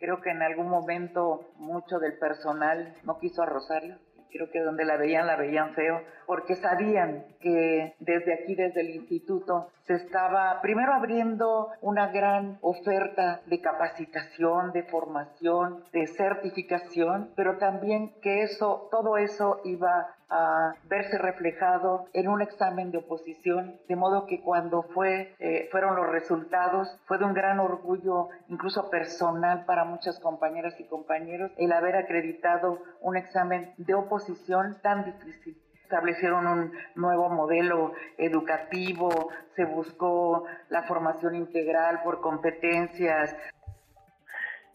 Creo 0.04 0.20
que 0.20 0.32
en 0.32 0.42
algún 0.42 0.68
momento 0.68 1.54
mucho 1.56 1.98
del 1.98 2.18
personal 2.20 2.94
no 3.06 3.20
quiso 3.20 3.42
a 3.42 3.46
Rosario. 3.46 4.00
Creo 4.34 4.52
que 4.52 4.60
donde 4.60 4.84
la 4.84 4.98
veían, 4.98 5.28
la 5.28 5.38
veían 5.38 5.74
feo, 5.76 6.02
porque 6.28 6.56
sabían 6.56 7.24
que 7.40 7.96
desde 8.00 8.34
aquí, 8.34 8.54
desde 8.54 8.82
el 8.82 8.90
instituto, 8.90 9.70
se 9.84 9.94
estaba 9.94 10.60
primero 10.62 10.92
abriendo 10.92 11.70
una 11.80 12.08
gran 12.08 12.58
oferta 12.60 13.40
de 13.46 13.62
capacitación, 13.62 14.74
de 14.74 14.84
formación, 14.84 15.86
de 15.94 16.06
certificación, 16.08 17.32
pero 17.38 17.58
también 17.58 18.14
que 18.22 18.44
eso, 18.44 18.90
todo 18.92 19.16
eso 19.16 19.62
iba 19.64 20.14
a 20.30 20.74
verse 20.86 21.18
reflejado 21.18 22.08
en 22.14 22.28
un 22.28 22.42
examen 22.42 22.92
de 22.92 23.00
oposición, 23.00 23.80
de 23.88 23.96
modo 23.96 24.26
que 24.26 24.42
cuando 24.42 24.84
fue, 24.84 25.36
eh, 25.40 25.68
fueron 25.72 25.96
los 25.96 26.10
resultados, 26.10 27.00
fue 27.06 27.18
de 27.18 27.26
un 27.26 27.34
gran 27.34 27.60
orgullo, 27.60 28.30
incluso 28.48 28.90
personal 28.90 29.66
para 29.66 29.86
muchas 29.86 30.20
compañeras 30.20 30.80
y 30.80 30.86
compañeros, 30.86 31.52
el 31.58 31.72
haber 31.72 31.96
acreditado 31.96 32.80
un 33.02 33.18
examen 33.18 33.74
de 33.78 33.94
oposición 33.94 34.80
tan 34.82 35.06
difícil. 35.06 35.58
Establecieron 35.84 36.48
un 36.48 36.72
nuevo 36.96 37.30
modelo 37.30 37.94
educativo, 38.18 39.30
se 39.56 39.66
buscó 39.66 40.46
la 40.70 40.84
formación 40.84 41.36
integral 41.36 42.02
por 42.04 42.20
competencias, 42.20 43.36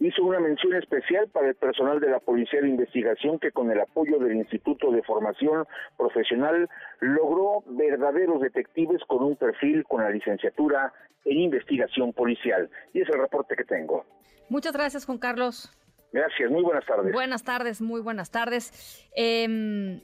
hizo 0.00 0.22
una 0.24 0.40
mención 0.40 0.74
especial 0.74 1.28
para 1.28 1.48
el 1.48 1.54
personal 1.54 2.00
de 2.00 2.10
la 2.10 2.20
Policía 2.20 2.60
de 2.60 2.68
Investigación 2.68 3.38
que 3.38 3.50
con 3.50 3.70
el 3.70 3.80
apoyo 3.80 4.18
del 4.18 4.36
Instituto 4.36 4.90
de 4.90 5.02
Formación 5.02 5.66
Profesional 5.96 6.68
logró 7.00 7.62
verdaderos 7.66 8.40
detectives 8.40 9.02
con 9.06 9.22
un 9.22 9.36
perfil 9.36 9.84
con 9.84 10.02
la 10.02 10.10
licenciatura 10.10 10.92
en 11.24 11.38
investigación 11.38 12.12
policial. 12.12 12.70
Y 12.92 13.00
es 13.02 13.08
el 13.08 13.20
reporte 13.20 13.56
que 13.56 13.64
tengo. 13.64 14.04
Muchas 14.48 14.72
gracias, 14.72 15.04
Juan 15.04 15.18
Carlos. 15.18 15.70
Gracias, 16.12 16.50
muy 16.50 16.62
buenas 16.62 16.86
tardes. 16.86 17.12
Buenas 17.12 17.44
tardes, 17.44 17.82
muy 17.82 18.00
buenas 18.00 18.30
tardes. 18.30 19.06
Eh, 19.14 20.00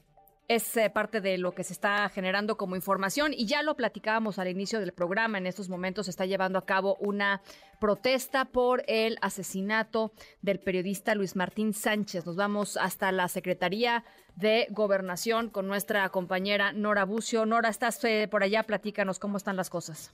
es 0.48 0.76
eh, 0.76 0.90
parte 0.90 1.20
de 1.20 1.38
lo 1.38 1.52
que 1.52 1.64
se 1.64 1.72
está 1.72 2.08
generando 2.08 2.56
como 2.56 2.76
información 2.76 3.32
y 3.32 3.46
ya 3.46 3.62
lo 3.62 3.76
platicábamos 3.76 4.38
al 4.38 4.48
inicio 4.48 4.80
del 4.80 4.92
programa. 4.92 5.38
En 5.38 5.46
estos 5.46 5.68
momentos 5.68 6.06
se 6.06 6.10
está 6.10 6.26
llevando 6.26 6.58
a 6.58 6.66
cabo 6.66 6.96
una 7.00 7.42
protesta 7.80 8.44
por 8.44 8.84
el 8.86 9.18
asesinato 9.22 10.12
del 10.42 10.60
periodista 10.60 11.14
Luis 11.14 11.36
Martín 11.36 11.72
Sánchez. 11.72 12.26
Nos 12.26 12.36
vamos 12.36 12.76
hasta 12.76 13.12
la 13.12 13.28
Secretaría 13.28 14.04
de 14.36 14.66
Gobernación 14.70 15.48
con 15.50 15.66
nuestra 15.66 16.08
compañera 16.10 16.72
Nora 16.72 17.04
Bucio. 17.04 17.46
Nora, 17.46 17.68
estás 17.68 18.02
eh, 18.04 18.28
por 18.30 18.42
allá, 18.42 18.62
platícanos 18.64 19.18
cómo 19.18 19.36
están 19.36 19.56
las 19.56 19.70
cosas. 19.70 20.12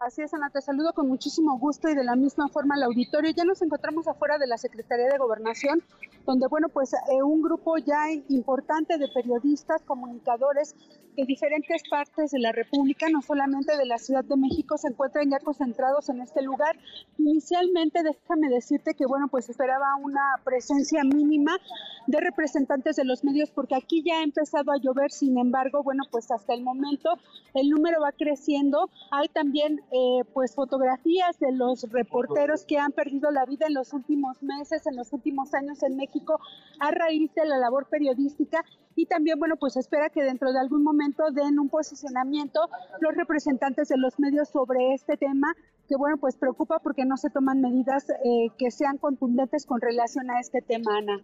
Así 0.00 0.22
es, 0.22 0.32
Ana, 0.32 0.48
te 0.48 0.62
saludo 0.62 0.94
con 0.94 1.08
muchísimo 1.08 1.58
gusto 1.58 1.90
y 1.90 1.94
de 1.94 2.04
la 2.04 2.16
misma 2.16 2.48
forma 2.48 2.74
al 2.74 2.84
auditorio. 2.84 3.32
Ya 3.36 3.44
nos 3.44 3.60
encontramos 3.60 4.08
afuera 4.08 4.38
de 4.38 4.46
la 4.46 4.56
Secretaría 4.56 5.10
de 5.10 5.18
Gobernación, 5.18 5.82
donde, 6.24 6.46
bueno, 6.46 6.70
pues 6.70 6.94
eh, 6.94 7.22
un 7.22 7.42
grupo 7.42 7.76
ya 7.76 8.10
importante 8.30 8.96
de 8.96 9.08
periodistas, 9.08 9.82
comunicadores 9.82 10.74
de 11.20 11.26
diferentes 11.26 11.82
partes 11.88 12.30
de 12.30 12.38
la 12.38 12.52
República, 12.52 13.08
no 13.10 13.20
solamente 13.20 13.76
de 13.76 13.84
la 13.84 13.98
Ciudad 13.98 14.24
de 14.24 14.36
México, 14.36 14.78
se 14.78 14.88
encuentran 14.88 15.30
ya 15.30 15.38
concentrados 15.38 16.08
en 16.08 16.20
este 16.20 16.42
lugar. 16.42 16.78
Inicialmente, 17.18 18.02
déjame 18.02 18.48
decirte 18.48 18.94
que, 18.94 19.06
bueno, 19.06 19.28
pues 19.28 19.48
esperaba 19.50 19.96
una 19.96 20.22
presencia 20.44 21.04
mínima 21.04 21.58
de 22.06 22.20
representantes 22.20 22.96
de 22.96 23.04
los 23.04 23.22
medios, 23.22 23.50
porque 23.50 23.74
aquí 23.74 24.02
ya 24.02 24.20
ha 24.20 24.22
empezado 24.22 24.72
a 24.72 24.78
llover, 24.78 25.10
sin 25.10 25.38
embargo, 25.38 25.82
bueno, 25.82 26.04
pues 26.10 26.30
hasta 26.30 26.54
el 26.54 26.62
momento 26.62 27.10
el 27.54 27.68
número 27.68 28.00
va 28.00 28.12
creciendo. 28.12 28.88
Hay 29.10 29.28
también 29.28 29.80
eh, 29.92 30.24
pues 30.32 30.54
fotografías 30.54 31.38
de 31.38 31.52
los 31.52 31.82
reporteros 31.90 32.64
que 32.64 32.78
han 32.78 32.92
perdido 32.92 33.30
la 33.30 33.44
vida 33.44 33.66
en 33.66 33.74
los 33.74 33.92
últimos 33.92 34.42
meses, 34.42 34.86
en 34.86 34.96
los 34.96 35.12
últimos 35.12 35.52
años 35.54 35.82
en 35.82 35.96
México 35.96 36.40
a 36.78 36.90
raíz 36.90 37.32
de 37.34 37.46
la 37.46 37.58
labor 37.58 37.88
periodística 37.88 38.64
y 38.96 39.06
también 39.06 39.38
bueno 39.38 39.56
pues 39.56 39.76
espera 39.76 40.10
que 40.10 40.22
dentro 40.22 40.52
de 40.52 40.58
algún 40.58 40.82
momento 40.82 41.09
den 41.32 41.58
un 41.58 41.68
posicionamiento 41.68 42.68
los 43.00 43.14
representantes 43.14 43.88
de 43.88 43.96
los 43.96 44.18
medios 44.18 44.48
sobre 44.48 44.94
este 44.94 45.16
tema 45.16 45.54
que 45.88 45.96
bueno 45.96 46.16
pues 46.18 46.36
preocupa 46.36 46.78
porque 46.78 47.04
no 47.04 47.16
se 47.16 47.30
toman 47.30 47.60
medidas 47.60 48.08
eh, 48.10 48.48
que 48.58 48.70
sean 48.70 48.98
contundentes 48.98 49.66
con 49.66 49.80
relación 49.80 50.30
a 50.30 50.40
este 50.40 50.62
tema 50.62 50.98
Ana. 50.98 51.20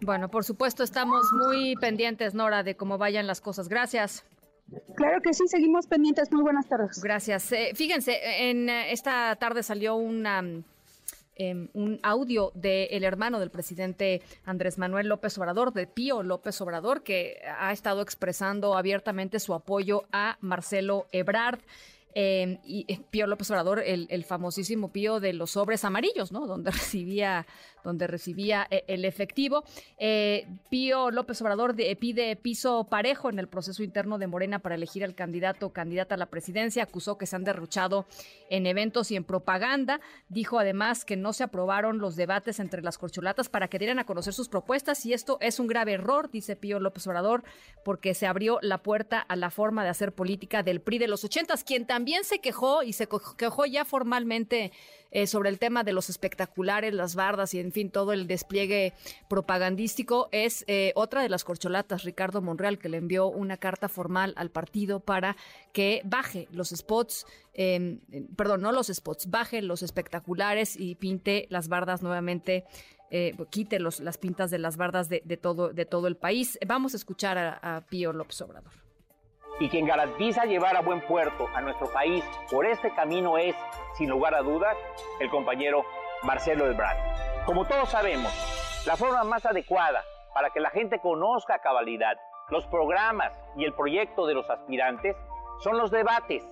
Bueno, 0.00 0.28
por 0.28 0.44
supuesto 0.44 0.82
estamos 0.82 1.30
muy 1.32 1.76
pendientes 1.76 2.34
Nora 2.34 2.62
de 2.62 2.76
cómo 2.76 2.98
vayan 2.98 3.26
las 3.26 3.40
cosas. 3.40 3.68
Gracias. 3.68 4.24
Claro 4.96 5.20
que 5.20 5.32
sí, 5.34 5.46
seguimos 5.46 5.86
pendientes. 5.86 6.32
Muy 6.32 6.42
buenas 6.42 6.66
tardes. 6.66 7.00
Gracias. 7.02 7.52
Eh, 7.52 7.72
fíjense, 7.74 8.18
en 8.50 8.68
esta 8.68 9.36
tarde 9.36 9.62
salió 9.62 9.96
una 9.96 10.42
em, 11.36 11.68
un 11.74 11.98
audio 12.02 12.52
del 12.54 13.04
hermano 13.04 13.40
del 13.40 13.50
presidente 13.50 14.22
Andrés 14.44 14.78
Manuel 14.78 15.08
López 15.08 15.36
Obrador, 15.38 15.72
de 15.72 15.86
Pío 15.86 16.22
López 16.22 16.60
Obrador, 16.60 17.02
que 17.02 17.40
ha 17.58 17.72
estado 17.72 18.02
expresando 18.02 18.76
abiertamente 18.76 19.40
su 19.40 19.54
apoyo 19.54 20.04
a 20.12 20.38
Marcelo 20.40 21.06
Ebrard. 21.12 21.60
Em, 22.14 22.58
y 22.62 22.84
eh, 22.88 23.00
Pío 23.10 23.26
López 23.26 23.50
Obrador, 23.50 23.78
el, 23.78 24.06
el, 24.10 24.24
famosísimo 24.24 24.92
Pío 24.92 25.18
de 25.18 25.32
los 25.32 25.52
sobres 25.52 25.82
amarillos, 25.84 26.30
¿no? 26.30 26.46
Donde 26.46 26.70
recibía 26.70 27.46
donde 27.84 28.06
recibía 28.06 28.66
eh, 28.70 28.84
el 28.86 29.04
efectivo. 29.04 29.64
Eh, 29.98 30.46
Pío 30.70 31.10
López 31.10 31.40
Obrador 31.42 31.74
pide 31.98 32.36
piso 32.36 32.84
parejo 32.84 33.30
en 33.30 33.38
el 33.38 33.48
proceso 33.48 33.82
interno 33.82 34.18
de 34.18 34.26
Morena 34.26 34.58
para 34.58 34.74
elegir 34.74 35.04
al 35.04 35.14
candidato 35.14 35.66
o 35.66 35.72
candidata 35.72 36.14
a 36.14 36.18
la 36.18 36.26
presidencia. 36.26 36.82
Acusó 36.82 37.18
que 37.18 37.26
se 37.26 37.36
han 37.36 37.44
derruchado 37.44 38.06
en 38.50 38.66
eventos 38.66 39.10
y 39.10 39.16
en 39.16 39.24
propaganda. 39.24 40.00
Dijo 40.28 40.58
además 40.58 41.04
que 41.04 41.16
no 41.16 41.32
se 41.32 41.44
aprobaron 41.44 41.98
los 41.98 42.16
debates 42.16 42.60
entre 42.60 42.82
las 42.82 42.98
corcholatas 42.98 43.48
para 43.48 43.68
que 43.68 43.78
dieran 43.78 43.98
a 43.98 44.04
conocer 44.04 44.32
sus 44.32 44.48
propuestas 44.48 45.04
y 45.06 45.12
esto 45.12 45.38
es 45.40 45.58
un 45.58 45.66
grave 45.66 45.92
error, 45.92 46.30
dice 46.30 46.56
Pío 46.56 46.80
López 46.80 47.06
Obrador, 47.06 47.44
porque 47.84 48.14
se 48.14 48.26
abrió 48.26 48.58
la 48.62 48.78
puerta 48.78 49.20
a 49.20 49.36
la 49.36 49.50
forma 49.50 49.84
de 49.84 49.90
hacer 49.90 50.12
política 50.12 50.62
del 50.62 50.80
PRI 50.80 50.98
de 50.98 51.08
los 51.08 51.24
ochentas, 51.24 51.64
quien 51.64 51.86
también 51.86 52.24
se 52.24 52.40
quejó 52.40 52.82
y 52.82 52.92
se 52.92 53.08
quejó 53.36 53.66
ya 53.66 53.84
formalmente 53.84 54.72
eh, 55.12 55.26
sobre 55.26 55.50
el 55.50 55.58
tema 55.58 55.84
de 55.84 55.92
los 55.92 56.08
espectaculares, 56.08 56.94
las 56.94 57.14
bardas 57.14 57.52
y 57.52 57.60
en 57.60 57.70
fin 57.70 57.90
todo 57.90 58.12
el 58.12 58.26
despliegue 58.26 58.94
propagandístico 59.28 60.30
es 60.32 60.64
eh, 60.68 60.92
otra 60.94 61.22
de 61.22 61.28
las 61.28 61.44
corcholatas, 61.44 62.02
Ricardo 62.02 62.40
Monreal, 62.40 62.78
que 62.78 62.88
le 62.88 62.96
envió 62.96 63.28
una 63.28 63.58
carta 63.58 63.90
formal 63.90 64.32
al 64.36 64.50
partido 64.50 65.00
para 65.00 65.36
que 65.72 66.00
baje 66.04 66.48
los 66.50 66.70
spots, 66.70 67.26
em, 67.52 68.00
perdón, 68.36 68.62
no 68.62 68.72
los 68.72 68.86
spots, 68.86 69.28
baje 69.28 69.60
los 69.60 69.82
espectaculares 69.82 70.76
y 70.78 70.94
pinte 70.94 71.46
las 71.50 71.68
bardas 71.68 72.02
nuevamente. 72.02 72.64
Eh, 73.14 73.36
quite 73.50 73.78
las 73.78 74.16
pintas 74.16 74.50
de 74.50 74.58
las 74.58 74.78
bardas 74.78 75.10
de, 75.10 75.20
todo, 75.36 75.74
de 75.74 75.84
todo 75.84 76.08
el 76.08 76.16
país. 76.16 76.58
Vamos 76.66 76.94
a 76.94 76.96
escuchar 76.96 77.36
a, 77.36 77.76
a 77.76 77.82
Pío 77.82 78.14
López 78.14 78.40
Obrador 78.40 78.81
y 79.62 79.68
quien 79.68 79.86
garantiza 79.86 80.44
llevar 80.44 80.76
a 80.76 80.80
buen 80.80 81.00
puerto 81.02 81.46
a 81.54 81.60
nuestro 81.60 81.86
país 81.92 82.24
por 82.50 82.66
este 82.66 82.90
camino 82.90 83.38
es, 83.38 83.54
sin 83.94 84.10
lugar 84.10 84.34
a 84.34 84.42
dudas, 84.42 84.76
el 85.20 85.30
compañero 85.30 85.84
Marcelo 86.24 86.66
Ebrard. 86.66 86.96
Como 87.46 87.64
todos 87.64 87.88
sabemos, 87.88 88.32
la 88.88 88.96
forma 88.96 89.22
más 89.22 89.46
adecuada 89.46 90.02
para 90.34 90.50
que 90.50 90.58
la 90.58 90.70
gente 90.70 90.98
conozca 90.98 91.54
a 91.54 91.58
cabalidad 91.60 92.16
los 92.48 92.66
programas 92.66 93.38
y 93.54 93.64
el 93.64 93.72
proyecto 93.72 94.26
de 94.26 94.34
los 94.34 94.50
aspirantes 94.50 95.16
son 95.60 95.78
los 95.78 95.92
debates. 95.92 96.44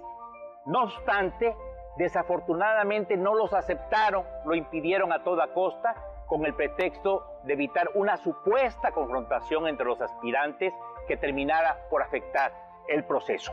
No 0.66 0.84
obstante, 0.84 1.56
desafortunadamente 1.98 3.16
no 3.16 3.34
los 3.34 3.52
aceptaron, 3.54 4.24
lo 4.44 4.54
impidieron 4.54 5.12
a 5.12 5.24
toda 5.24 5.52
costa 5.52 5.96
con 6.28 6.46
el 6.46 6.54
pretexto 6.54 7.40
de 7.42 7.54
evitar 7.54 7.90
una 7.94 8.16
supuesta 8.18 8.92
confrontación 8.92 9.66
entre 9.66 9.86
los 9.86 10.00
aspirantes 10.00 10.72
que 11.08 11.16
terminara 11.16 11.76
por 11.90 12.04
afectar 12.04 12.69
el 12.88 13.04
proceso. 13.04 13.52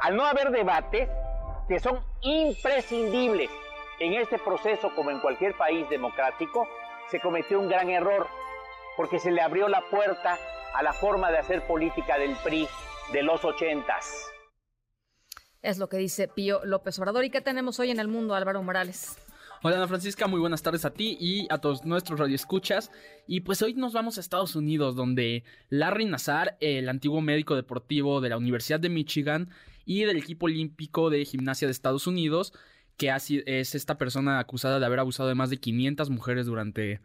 Al 0.00 0.16
no 0.16 0.24
haber 0.24 0.50
debates 0.50 1.08
que 1.68 1.78
son 1.80 2.04
imprescindibles 2.22 3.50
en 4.00 4.14
este 4.14 4.38
proceso 4.38 4.94
como 4.94 5.10
en 5.10 5.20
cualquier 5.20 5.56
país 5.56 5.88
democrático, 5.90 6.66
se 7.10 7.20
cometió 7.20 7.58
un 7.58 7.68
gran 7.68 7.90
error 7.90 8.26
porque 8.96 9.18
se 9.18 9.30
le 9.30 9.40
abrió 9.40 9.68
la 9.68 9.82
puerta 9.90 10.38
a 10.74 10.82
la 10.82 10.92
forma 10.92 11.30
de 11.30 11.38
hacer 11.38 11.66
política 11.66 12.18
del 12.18 12.36
PRI 12.36 12.68
de 13.12 13.22
los 13.22 13.44
ochentas. 13.44 14.30
Es 15.62 15.78
lo 15.78 15.88
que 15.88 15.96
dice 15.96 16.28
Pío 16.28 16.64
López 16.64 16.98
Obrador. 16.98 17.24
¿Y 17.24 17.30
qué 17.30 17.40
tenemos 17.40 17.80
hoy 17.80 17.90
en 17.90 17.98
el 17.98 18.08
mundo, 18.08 18.34
Álvaro 18.34 18.62
Morales? 18.62 19.16
Hola 19.60 19.78
Ana 19.78 19.88
Francisca, 19.88 20.28
muy 20.28 20.38
buenas 20.38 20.62
tardes 20.62 20.84
a 20.84 20.94
ti 20.94 21.18
y 21.20 21.48
a 21.50 21.58
todos 21.58 21.84
nuestros 21.84 22.20
radioescuchas. 22.20 22.92
Y 23.26 23.40
pues 23.40 23.60
hoy 23.60 23.74
nos 23.74 23.92
vamos 23.92 24.16
a 24.16 24.20
Estados 24.20 24.54
Unidos, 24.54 24.94
donde 24.94 25.42
Larry 25.68 26.04
Nazar, 26.04 26.56
el 26.60 26.88
antiguo 26.88 27.20
médico 27.22 27.56
deportivo 27.56 28.20
de 28.20 28.28
la 28.28 28.36
Universidad 28.36 28.78
de 28.78 28.88
Michigan 28.88 29.50
y 29.84 30.04
del 30.04 30.16
equipo 30.16 30.46
olímpico 30.46 31.10
de 31.10 31.24
gimnasia 31.24 31.66
de 31.66 31.72
Estados 31.72 32.06
Unidos, 32.06 32.52
que 32.96 33.10
es 33.10 33.74
esta 33.74 33.98
persona 33.98 34.38
acusada 34.38 34.78
de 34.78 34.86
haber 34.86 35.00
abusado 35.00 35.28
de 35.28 35.34
más 35.34 35.50
de 35.50 35.56
500 35.56 36.08
mujeres 36.08 36.46
durante 36.46 37.00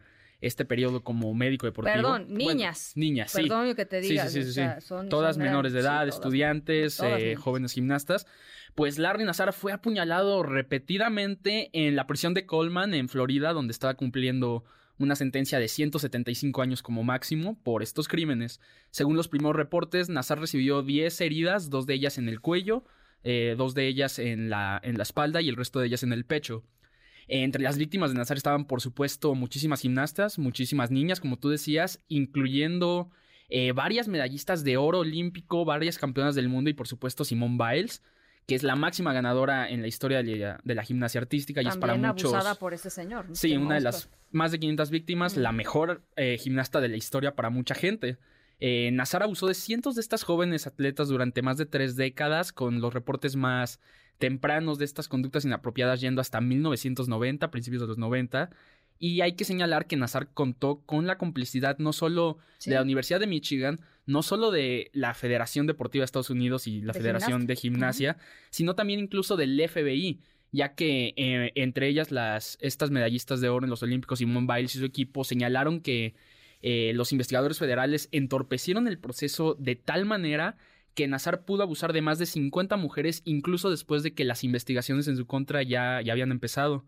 este 0.46 0.64
periodo 0.64 1.02
como 1.02 1.34
médico 1.34 1.66
deportivo. 1.66 1.94
Perdón, 1.94 2.26
niñas. 2.28 2.92
niñas, 2.94 3.32
sí. 3.32 3.42
Perdón 3.42 3.74
que 3.74 3.86
te 3.86 4.00
diga. 4.00 4.28
Sí, 4.28 4.44
sí, 4.44 4.52
sí. 4.52 4.62
todas 5.08 5.38
menores 5.38 5.72
de 5.72 5.80
edad, 5.80 6.06
estudiantes, 6.08 7.00
eh, 7.00 7.34
jóvenes 7.36 7.72
gimnastas 7.72 8.26
pues 8.74 8.98
Larry 8.98 9.24
Nazar 9.24 9.52
fue 9.52 9.72
apuñalado 9.72 10.42
repetidamente 10.42 11.70
en 11.72 11.94
la 11.94 12.06
prisión 12.06 12.34
de 12.34 12.44
Coleman 12.44 12.92
en 12.94 13.08
Florida, 13.08 13.52
donde 13.52 13.70
estaba 13.70 13.94
cumpliendo 13.94 14.64
una 14.98 15.16
sentencia 15.16 15.58
de 15.58 15.68
175 15.68 16.62
años 16.62 16.82
como 16.82 17.02
máximo 17.02 17.58
por 17.62 17.82
estos 17.82 18.08
crímenes. 18.08 18.60
Según 18.90 19.16
los 19.16 19.28
primeros 19.28 19.56
reportes, 19.56 20.08
Nazar 20.08 20.40
recibió 20.40 20.82
10 20.82 21.20
heridas, 21.20 21.70
dos 21.70 21.86
de 21.86 21.94
ellas 21.94 22.18
en 22.18 22.28
el 22.28 22.40
cuello, 22.40 22.84
eh, 23.22 23.54
dos 23.56 23.74
de 23.74 23.86
ellas 23.86 24.18
en 24.18 24.50
la, 24.50 24.80
en 24.82 24.96
la 24.96 25.02
espalda 25.02 25.40
y 25.40 25.48
el 25.48 25.56
resto 25.56 25.80
de 25.80 25.86
ellas 25.86 26.02
en 26.02 26.12
el 26.12 26.24
pecho. 26.24 26.64
Entre 27.28 27.62
las 27.62 27.78
víctimas 27.78 28.10
de 28.10 28.18
Nazar 28.18 28.36
estaban, 28.36 28.66
por 28.66 28.80
supuesto, 28.80 29.34
muchísimas 29.34 29.80
gimnastas, 29.80 30.38
muchísimas 30.38 30.90
niñas, 30.90 31.20
como 31.20 31.38
tú 31.38 31.48
decías, 31.48 32.02
incluyendo 32.08 33.10
eh, 33.48 33.72
varias 33.72 34.08
medallistas 34.08 34.64
de 34.64 34.76
oro 34.76 35.00
olímpico, 35.00 35.64
varias 35.64 35.98
campeonas 35.98 36.34
del 36.34 36.48
mundo 36.48 36.70
y, 36.70 36.74
por 36.74 36.88
supuesto, 36.88 37.24
Simone 37.24 37.58
Biles 37.58 38.02
que 38.46 38.54
es 38.54 38.62
la 38.62 38.76
máxima 38.76 39.12
ganadora 39.12 39.68
en 39.70 39.80
la 39.80 39.88
historia 39.88 40.22
de 40.22 40.74
la, 40.74 40.84
gimnasia 40.84 41.20
artística 41.20 41.62
y 41.62 41.66
es 41.66 41.76
para 41.76 41.94
muchos. 41.94 42.32
abusada 42.32 42.54
por 42.56 42.74
ese 42.74 42.90
señor. 42.90 43.26
Sí, 43.32 43.56
una 43.56 43.76
de 43.76 43.80
las 43.80 44.10
más 44.32 44.52
de 44.52 44.58
500 44.58 44.90
víctimas, 44.90 45.36
la 45.36 45.52
mejor 45.52 46.02
eh, 46.16 46.36
gimnasta 46.38 46.80
de 46.80 46.88
la 46.88 46.96
historia 46.96 47.34
para 47.34 47.50
mucha 47.50 47.74
gente. 47.74 48.18
Eh, 48.60 48.90
Nazar 48.92 49.22
abusó 49.22 49.46
de 49.46 49.54
cientos 49.54 49.94
de 49.94 50.00
estas 50.00 50.24
jóvenes 50.24 50.66
atletas 50.66 51.08
durante 51.08 51.42
más 51.42 51.56
de 51.56 51.66
tres 51.66 51.96
décadas, 51.96 52.52
con 52.52 52.80
los 52.80 52.92
reportes 52.92 53.36
más 53.36 53.80
tempranos 54.18 54.78
de 54.78 54.84
estas 54.84 55.08
conductas 55.08 55.44
inapropiadas 55.44 56.00
yendo 56.00 56.20
hasta 56.20 56.40
1990, 56.40 57.50
principios 57.50 57.82
de 57.82 57.88
los 57.88 57.98
90. 57.98 58.50
Y 58.98 59.20
hay 59.20 59.34
que 59.34 59.44
señalar 59.44 59.86
que 59.86 59.96
Nazar 59.96 60.28
contó 60.32 60.82
con 60.86 61.06
la 61.06 61.18
complicidad 61.18 61.78
no 61.78 61.92
solo 61.92 62.38
de 62.64 62.74
la 62.74 62.82
Universidad 62.82 63.20
de 63.20 63.26
Michigan, 63.26 63.80
no 64.06 64.22
solo 64.22 64.50
de 64.50 64.90
la 64.92 65.14
Federación 65.14 65.66
Deportiva 65.66 66.02
de 66.02 66.06
Estados 66.06 66.30
Unidos 66.30 66.66
y 66.66 66.80
la 66.80 66.94
Federación 66.94 67.46
de 67.46 67.56
Gimnasia, 67.56 68.16
sino 68.50 68.74
también 68.74 69.00
incluso 69.00 69.36
del 69.36 69.60
FBI, 69.68 70.20
ya 70.52 70.74
que 70.74 71.12
eh, 71.16 71.52
entre 71.56 71.88
ellas 71.88 72.12
las 72.12 72.56
estas 72.60 72.90
medallistas 72.90 73.40
de 73.40 73.48
oro 73.48 73.66
en 73.66 73.70
los 73.70 73.82
Olímpicos, 73.82 74.20
Simone 74.20 74.46
Biles 74.52 74.76
y 74.76 74.78
su 74.78 74.84
equipo 74.84 75.24
señalaron 75.24 75.80
que 75.80 76.14
eh, 76.62 76.92
los 76.94 77.12
investigadores 77.12 77.58
federales 77.58 78.08
entorpecieron 78.12 78.86
el 78.86 78.98
proceso 78.98 79.54
de 79.58 79.76
tal 79.76 80.06
manera 80.06 80.56
que 80.94 81.08
Nazar 81.08 81.44
pudo 81.44 81.62
abusar 81.62 81.92
de 81.92 82.02
más 82.02 82.18
de 82.18 82.26
50 82.26 82.76
mujeres 82.76 83.22
incluso 83.24 83.70
después 83.70 84.02
de 84.02 84.14
que 84.14 84.24
las 84.24 84.44
investigaciones 84.44 85.08
en 85.08 85.16
su 85.16 85.26
contra 85.26 85.62
ya, 85.62 86.00
ya 86.00 86.12
habían 86.12 86.30
empezado. 86.30 86.84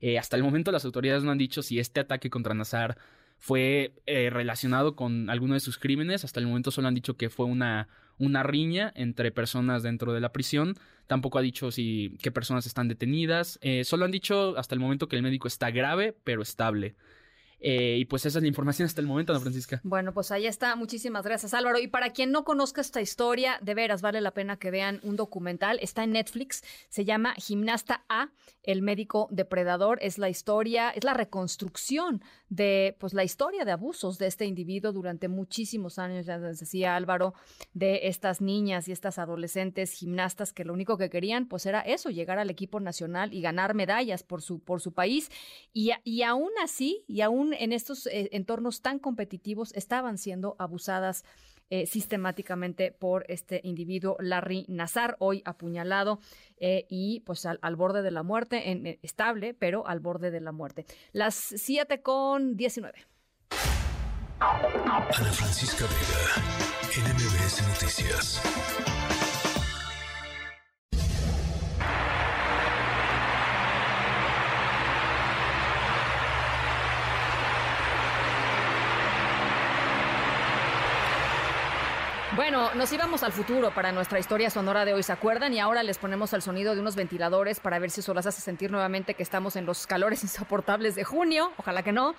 Eh, 0.00 0.18
hasta 0.18 0.36
el 0.36 0.42
momento 0.42 0.72
las 0.72 0.84
autoridades 0.84 1.24
no 1.24 1.30
han 1.30 1.38
dicho 1.38 1.62
si 1.62 1.78
este 1.78 2.00
ataque 2.00 2.30
contra 2.30 2.54
Nazar 2.54 2.98
fue 3.38 3.94
eh, 4.06 4.30
relacionado 4.30 4.96
con 4.96 5.30
alguno 5.30 5.54
de 5.54 5.60
sus 5.60 5.78
crímenes. 5.78 6.24
Hasta 6.24 6.40
el 6.40 6.46
momento 6.46 6.70
solo 6.70 6.88
han 6.88 6.94
dicho 6.94 7.16
que 7.16 7.30
fue 7.30 7.46
una, 7.46 7.88
una 8.18 8.42
riña 8.42 8.92
entre 8.96 9.32
personas 9.32 9.82
dentro 9.82 10.12
de 10.12 10.20
la 10.20 10.32
prisión. 10.32 10.74
Tampoco 11.06 11.38
ha 11.38 11.42
dicho 11.42 11.70
si 11.70 12.16
qué 12.22 12.30
personas 12.30 12.66
están 12.66 12.88
detenidas. 12.88 13.58
Eh, 13.62 13.84
solo 13.84 14.04
han 14.04 14.10
dicho 14.10 14.56
hasta 14.56 14.74
el 14.74 14.80
momento 14.80 15.08
que 15.08 15.16
el 15.16 15.22
médico 15.22 15.48
está 15.48 15.70
grave 15.70 16.16
pero 16.24 16.42
estable. 16.42 16.96
Eh, 17.66 17.96
y 17.98 18.04
pues 18.04 18.26
esa 18.26 18.38
es 18.38 18.42
la 18.42 18.48
información 18.48 18.84
hasta 18.84 19.00
el 19.00 19.06
momento, 19.06 19.32
Ana 19.32 19.40
Francisca. 19.40 19.80
Bueno, 19.84 20.12
pues 20.12 20.30
ahí 20.30 20.46
está. 20.46 20.76
Muchísimas 20.76 21.24
gracias, 21.24 21.54
Álvaro. 21.54 21.78
Y 21.78 21.88
para 21.88 22.10
quien 22.10 22.30
no 22.30 22.44
conozca 22.44 22.82
esta 22.82 23.00
historia, 23.00 23.58
de 23.62 23.72
veras 23.72 24.02
vale 24.02 24.20
la 24.20 24.32
pena 24.32 24.58
que 24.58 24.70
vean 24.70 25.00
un 25.02 25.16
documental. 25.16 25.78
Está 25.80 26.04
en 26.04 26.12
Netflix. 26.12 26.62
Se 26.90 27.06
llama 27.06 27.32
Gimnasta 27.38 28.04
A, 28.10 28.28
el 28.64 28.82
médico 28.82 29.28
depredador. 29.30 29.98
Es 30.02 30.18
la 30.18 30.28
historia, 30.28 30.90
es 30.90 31.04
la 31.04 31.14
reconstrucción 31.14 32.22
de, 32.50 32.96
pues, 33.00 33.14
la 33.14 33.24
historia 33.24 33.64
de 33.64 33.72
abusos 33.72 34.18
de 34.18 34.26
este 34.26 34.44
individuo 34.44 34.92
durante 34.92 35.28
muchísimos 35.28 35.98
años, 35.98 36.26
ya 36.26 36.36
les 36.36 36.60
decía 36.60 36.96
Álvaro, 36.96 37.32
de 37.72 38.08
estas 38.08 38.42
niñas 38.42 38.88
y 38.88 38.92
estas 38.92 39.18
adolescentes 39.18 39.92
gimnastas 39.92 40.52
que 40.52 40.64
lo 40.64 40.74
único 40.74 40.98
que 40.98 41.08
querían, 41.08 41.48
pues, 41.48 41.64
era 41.64 41.80
eso, 41.80 42.10
llegar 42.10 42.38
al 42.38 42.50
equipo 42.50 42.78
nacional 42.78 43.32
y 43.32 43.40
ganar 43.40 43.72
medallas 43.72 44.22
por 44.22 44.42
su, 44.42 44.60
por 44.60 44.82
su 44.82 44.92
país. 44.92 45.30
Y, 45.72 45.92
y 46.04 46.22
aún 46.22 46.50
así, 46.62 47.04
y 47.08 47.22
aún 47.22 47.53
en 47.60 47.72
estos 47.72 48.06
eh, 48.06 48.28
entornos 48.32 48.82
tan 48.82 48.98
competitivos 48.98 49.72
estaban 49.74 50.18
siendo 50.18 50.56
abusadas 50.58 51.24
eh, 51.70 51.86
sistemáticamente 51.86 52.92
por 52.92 53.24
este 53.28 53.60
individuo, 53.64 54.16
Larry 54.20 54.66
Nazar, 54.68 55.16
hoy 55.18 55.42
apuñalado 55.46 56.20
eh, 56.58 56.86
y 56.90 57.20
pues 57.20 57.46
al, 57.46 57.76
borde 57.76 58.02
de 58.02 58.10
la 58.10 58.22
muerte, 58.22 58.70
en, 58.70 58.98
estable, 59.02 59.54
pero 59.54 59.86
al 59.86 60.00
borde 60.00 60.30
de 60.30 60.40
la 60.40 60.52
muerte. 60.52 60.84
Las 61.12 61.34
7 61.34 62.02
con 62.02 62.56
19. 62.56 63.06
Ana 64.40 65.32
Francisca 65.32 65.84
Vega, 65.84 67.12
NMBS 67.12 67.66
Noticias. 67.66 69.03
Bueno, 82.44 82.74
nos 82.74 82.92
íbamos 82.92 83.22
al 83.22 83.32
futuro 83.32 83.70
para 83.74 83.90
nuestra 83.90 84.18
historia 84.18 84.50
sonora 84.50 84.84
de 84.84 84.92
hoy, 84.92 85.02
¿se 85.02 85.12
acuerdan? 85.12 85.54
Y 85.54 85.60
ahora 85.60 85.82
les 85.82 85.96
ponemos 85.96 86.30
el 86.34 86.42
sonido 86.42 86.74
de 86.74 86.82
unos 86.82 86.94
ventiladores 86.94 87.58
para 87.58 87.78
ver 87.78 87.90
si 87.90 88.00
eso 88.00 88.12
las 88.12 88.26
hace 88.26 88.42
sentir 88.42 88.70
nuevamente 88.70 89.14
que 89.14 89.22
estamos 89.22 89.56
en 89.56 89.64
los 89.64 89.86
calores 89.86 90.22
insoportables 90.24 90.94
de 90.94 91.04
junio. 91.04 91.52
Ojalá 91.56 91.82
que 91.82 91.92
no. 91.92 92.14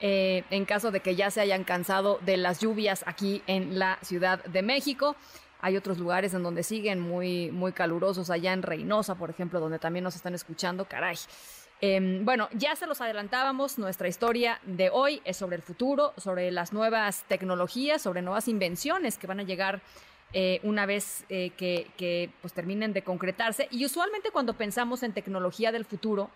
Eh, 0.00 0.42
en 0.50 0.64
caso 0.64 0.90
de 0.90 0.98
que 0.98 1.14
ya 1.14 1.30
se 1.30 1.40
hayan 1.40 1.62
cansado 1.62 2.18
de 2.22 2.36
las 2.36 2.58
lluvias 2.58 3.04
aquí 3.06 3.44
en 3.46 3.78
la 3.78 3.96
Ciudad 4.02 4.42
de 4.42 4.62
México. 4.62 5.14
Hay 5.60 5.76
otros 5.76 5.98
lugares 5.98 6.34
en 6.34 6.42
donde 6.42 6.64
siguen 6.64 6.98
muy, 6.98 7.52
muy 7.52 7.70
calurosos, 7.70 8.28
allá 8.28 8.52
en 8.52 8.62
Reynosa, 8.62 9.14
por 9.14 9.30
ejemplo, 9.30 9.60
donde 9.60 9.78
también 9.78 10.02
nos 10.02 10.16
están 10.16 10.34
escuchando. 10.34 10.86
Caray. 10.86 11.16
Em, 11.82 12.26
bueno, 12.26 12.48
ya 12.52 12.76
se 12.76 12.86
los 12.86 13.00
adelantábamos, 13.00 13.78
nuestra 13.78 14.06
historia 14.06 14.60
de 14.64 14.90
hoy 14.90 15.22
es 15.24 15.38
sobre 15.38 15.56
el 15.56 15.62
futuro, 15.62 16.12
sobre 16.18 16.50
las 16.50 16.74
nuevas 16.74 17.24
tecnologías, 17.26 18.02
sobre 18.02 18.20
nuevas 18.20 18.48
invenciones 18.48 19.16
que 19.16 19.26
van 19.26 19.40
a 19.40 19.44
llegar 19.44 19.80
eh, 20.34 20.60
una 20.62 20.84
vez 20.84 21.24
eh, 21.30 21.50
que, 21.56 22.30
pues, 22.42 22.52
terminen 22.52 22.92
de 22.92 23.02
concretarse. 23.02 23.66
Y 23.70 23.86
usualmente 23.86 24.30
cuando 24.30 24.54
pensamos 24.54 25.02
en 25.02 25.14
tecnología 25.14 25.72
del 25.72 25.86
futuro 25.86 26.30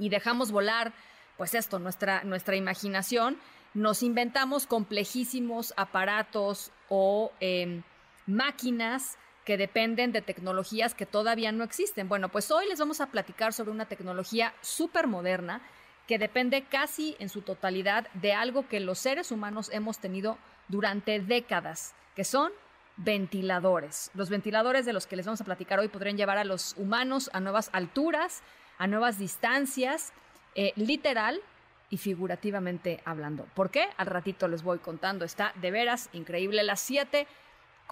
y 0.00 0.08
dejamos 0.08 0.50
volar, 0.50 0.92
pues 1.36 1.54
esto, 1.54 1.78
nuestra, 1.78 2.24
nuestra 2.24 2.56
imaginación, 2.56 3.38
nos 3.74 4.02
inventamos 4.02 4.66
complejísimos 4.66 5.72
aparatos 5.76 6.72
o 6.88 7.30
em, 7.38 7.82
máquinas 8.26 9.16
que 9.44 9.56
dependen 9.56 10.12
de 10.12 10.22
tecnologías 10.22 10.94
que 10.94 11.06
todavía 11.06 11.52
no 11.52 11.64
existen. 11.64 12.08
Bueno, 12.08 12.28
pues 12.28 12.50
hoy 12.50 12.68
les 12.68 12.78
vamos 12.78 13.00
a 13.00 13.06
platicar 13.06 13.52
sobre 13.52 13.72
una 13.72 13.86
tecnología 13.86 14.54
súper 14.60 15.06
moderna 15.06 15.60
que 16.06 16.18
depende 16.18 16.64
casi 16.64 17.16
en 17.18 17.28
su 17.28 17.42
totalidad 17.42 18.08
de 18.14 18.32
algo 18.32 18.68
que 18.68 18.80
los 18.80 18.98
seres 18.98 19.30
humanos 19.30 19.70
hemos 19.72 19.98
tenido 19.98 20.38
durante 20.68 21.20
décadas, 21.20 21.94
que 22.14 22.24
son 22.24 22.52
ventiladores. 22.96 24.10
Los 24.14 24.28
ventiladores 24.28 24.84
de 24.84 24.92
los 24.92 25.06
que 25.06 25.16
les 25.16 25.26
vamos 25.26 25.40
a 25.40 25.44
platicar 25.44 25.78
hoy 25.78 25.88
podrían 25.88 26.16
llevar 26.16 26.38
a 26.38 26.44
los 26.44 26.74
humanos 26.76 27.30
a 27.32 27.40
nuevas 27.40 27.70
alturas, 27.72 28.42
a 28.78 28.86
nuevas 28.86 29.18
distancias, 29.18 30.12
eh, 30.54 30.72
literal 30.76 31.40
y 31.88 31.96
figurativamente 31.98 33.00
hablando. 33.04 33.46
¿Por 33.54 33.70
qué? 33.70 33.88
Al 33.96 34.06
ratito 34.06 34.48
les 34.48 34.62
voy 34.62 34.78
contando. 34.78 35.24
Está 35.24 35.52
de 35.60 35.70
veras 35.70 36.08
increíble. 36.12 36.62
Las 36.62 36.80
7 36.80 37.26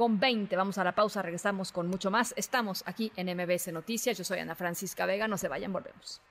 con 0.01 0.19
20. 0.19 0.57
Vamos 0.57 0.79
a 0.79 0.85
la 0.85 0.95
pausa, 0.95 1.21
regresamos 1.21 1.73
con 1.73 1.87
mucho 1.87 2.11
más. 2.11 2.33
Estamos 2.35 2.83
aquí 2.87 3.13
en 3.17 3.27
MBS 3.37 3.71
Noticias. 3.71 4.17
Yo 4.17 4.25
soy 4.25 4.39
Ana 4.39 4.55
Francisca 4.55 5.05
Vega. 5.05 5.29
No 5.29 5.37
se 5.37 5.47
vayan, 5.47 5.75
volvemos. 5.75 6.23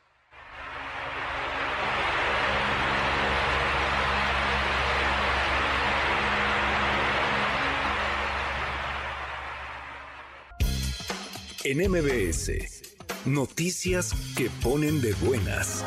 En 11.63 11.78
MBS, 11.91 12.97
noticias 13.26 14.15
que 14.36 14.49
ponen 14.63 14.99
de 14.99 15.13
buenas. 15.13 15.86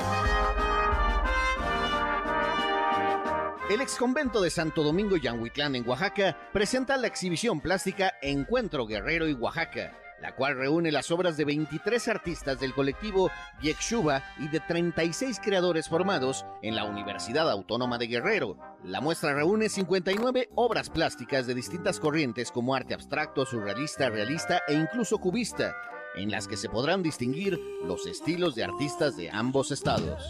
El 3.70 3.80
ex 3.80 3.96
convento 3.96 4.42
de 4.42 4.50
Santo 4.50 4.82
Domingo 4.82 5.16
Yanhuitlán 5.16 5.76
en 5.76 5.88
Oaxaca 5.88 6.36
presenta 6.52 6.96
la 6.96 7.06
exhibición 7.06 7.60
plástica 7.60 8.12
Encuentro 8.20 8.86
Guerrero 8.86 9.28
y 9.28 9.34
Oaxaca, 9.34 9.96
la 10.20 10.34
cual 10.34 10.56
reúne 10.56 10.90
las 10.90 11.12
obras 11.12 11.36
de 11.36 11.44
23 11.44 12.08
artistas 12.08 12.58
del 12.58 12.74
colectivo 12.74 13.30
Yexuba 13.62 14.24
y 14.40 14.48
de 14.48 14.58
36 14.60 15.40
creadores 15.42 15.88
formados 15.88 16.44
en 16.60 16.74
la 16.74 16.84
Universidad 16.84 17.48
Autónoma 17.48 17.98
de 17.98 18.08
Guerrero. 18.08 18.58
La 18.82 19.00
muestra 19.00 19.32
reúne 19.32 19.68
59 19.68 20.50
obras 20.56 20.90
plásticas 20.90 21.46
de 21.46 21.54
distintas 21.54 22.00
corrientes 22.00 22.50
como 22.50 22.74
arte 22.74 22.94
abstracto, 22.94 23.46
surrealista, 23.46 24.10
realista 24.10 24.60
e 24.66 24.74
incluso 24.74 25.18
cubista, 25.18 25.76
en 26.16 26.32
las 26.32 26.48
que 26.48 26.56
se 26.56 26.68
podrán 26.68 27.02
distinguir 27.02 27.58
los 27.84 28.06
estilos 28.06 28.56
de 28.56 28.64
artistas 28.64 29.16
de 29.16 29.30
ambos 29.30 29.70
estados. 29.70 30.22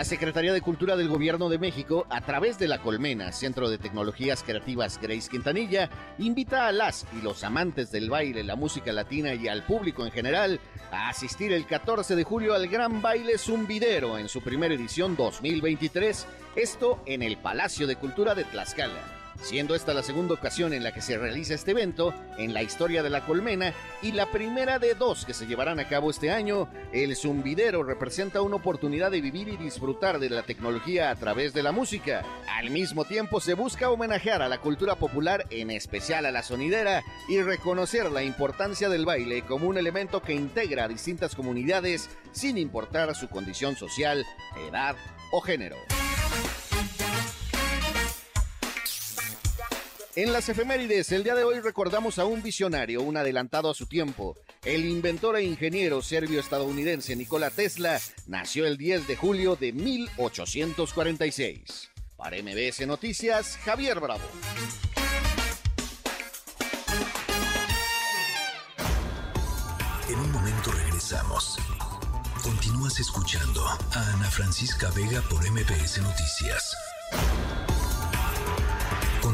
La 0.00 0.04
Secretaría 0.06 0.54
de 0.54 0.62
Cultura 0.62 0.96
del 0.96 1.08
Gobierno 1.10 1.50
de 1.50 1.58
México, 1.58 2.06
a 2.08 2.22
través 2.22 2.58
de 2.58 2.66
la 2.66 2.78
Colmena, 2.78 3.32
Centro 3.32 3.68
de 3.68 3.76
Tecnologías 3.76 4.42
Creativas 4.42 4.98
Grace 4.98 5.28
Quintanilla, 5.28 5.90
invita 6.16 6.66
a 6.66 6.72
las 6.72 7.06
y 7.12 7.20
los 7.20 7.44
amantes 7.44 7.92
del 7.92 8.08
baile, 8.08 8.42
la 8.42 8.56
música 8.56 8.94
latina 8.94 9.34
y 9.34 9.46
al 9.46 9.62
público 9.62 10.06
en 10.06 10.10
general 10.10 10.58
a 10.90 11.10
asistir 11.10 11.52
el 11.52 11.66
14 11.66 12.16
de 12.16 12.24
julio 12.24 12.54
al 12.54 12.66
Gran 12.68 13.02
Baile 13.02 13.36
Zumbidero 13.36 14.16
en 14.16 14.30
su 14.30 14.40
primera 14.40 14.72
edición 14.72 15.16
2023, 15.16 16.26
esto 16.56 17.02
en 17.04 17.22
el 17.22 17.36
Palacio 17.36 17.86
de 17.86 17.96
Cultura 17.96 18.34
de 18.34 18.44
Tlaxcala 18.44 19.19
siendo 19.42 19.74
esta 19.74 19.94
la 19.94 20.02
segunda 20.02 20.34
ocasión 20.34 20.72
en 20.72 20.82
la 20.82 20.92
que 20.92 21.00
se 21.00 21.18
realiza 21.18 21.54
este 21.54 21.72
evento 21.72 22.14
en 22.38 22.54
la 22.54 22.62
historia 22.62 23.02
de 23.02 23.10
la 23.10 23.24
colmena 23.24 23.72
y 24.02 24.12
la 24.12 24.26
primera 24.26 24.78
de 24.78 24.94
dos 24.94 25.24
que 25.24 25.34
se 25.34 25.46
llevarán 25.46 25.80
a 25.80 25.88
cabo 25.88 26.10
este 26.10 26.30
año, 26.30 26.68
el 26.92 27.16
zumbidero 27.16 27.82
representa 27.82 28.42
una 28.42 28.56
oportunidad 28.56 29.10
de 29.10 29.20
vivir 29.20 29.48
y 29.48 29.56
disfrutar 29.56 30.18
de 30.18 30.30
la 30.30 30.42
tecnología 30.42 31.10
a 31.10 31.16
través 31.16 31.52
de 31.52 31.62
la 31.62 31.72
música. 31.72 32.24
Al 32.48 32.70
mismo 32.70 33.04
tiempo 33.04 33.40
se 33.40 33.54
busca 33.54 33.90
homenajear 33.90 34.42
a 34.42 34.48
la 34.48 34.58
cultura 34.58 34.96
popular, 34.96 35.46
en 35.50 35.70
especial 35.70 36.26
a 36.26 36.32
la 36.32 36.42
sonidera, 36.42 37.02
y 37.28 37.40
reconocer 37.42 38.10
la 38.10 38.22
importancia 38.22 38.88
del 38.88 39.06
baile 39.06 39.42
como 39.42 39.68
un 39.68 39.78
elemento 39.78 40.22
que 40.22 40.34
integra 40.34 40.84
a 40.84 40.88
distintas 40.88 41.34
comunidades 41.34 42.10
sin 42.32 42.58
importar 42.58 43.14
su 43.14 43.28
condición 43.28 43.76
social, 43.76 44.24
edad 44.68 44.96
o 45.32 45.40
género. 45.40 45.76
En 50.16 50.32
las 50.32 50.48
efemérides, 50.48 51.12
el 51.12 51.22
día 51.22 51.36
de 51.36 51.44
hoy 51.44 51.60
recordamos 51.60 52.18
a 52.18 52.24
un 52.24 52.42
visionario, 52.42 53.00
un 53.00 53.16
adelantado 53.16 53.70
a 53.70 53.74
su 53.74 53.86
tiempo. 53.86 54.36
El 54.64 54.84
inventor 54.84 55.36
e 55.36 55.44
ingeniero 55.44 56.02
serbio-estadounidense 56.02 57.14
Nikola 57.14 57.50
Tesla 57.50 58.00
nació 58.26 58.66
el 58.66 58.76
10 58.76 59.06
de 59.06 59.14
julio 59.14 59.54
de 59.54 59.72
1846. 59.72 61.90
Para 62.16 62.36
MBS 62.42 62.88
Noticias, 62.88 63.56
Javier 63.58 64.00
Bravo. 64.00 64.24
En 70.08 70.18
un 70.18 70.32
momento 70.32 70.72
regresamos. 70.72 71.56
Continúas 72.42 72.98
escuchando 72.98 73.64
a 73.64 73.78
Ana 74.14 74.28
Francisca 74.28 74.90
Vega 74.90 75.22
por 75.30 75.48
MBS 75.48 76.02
Noticias. 76.02 76.89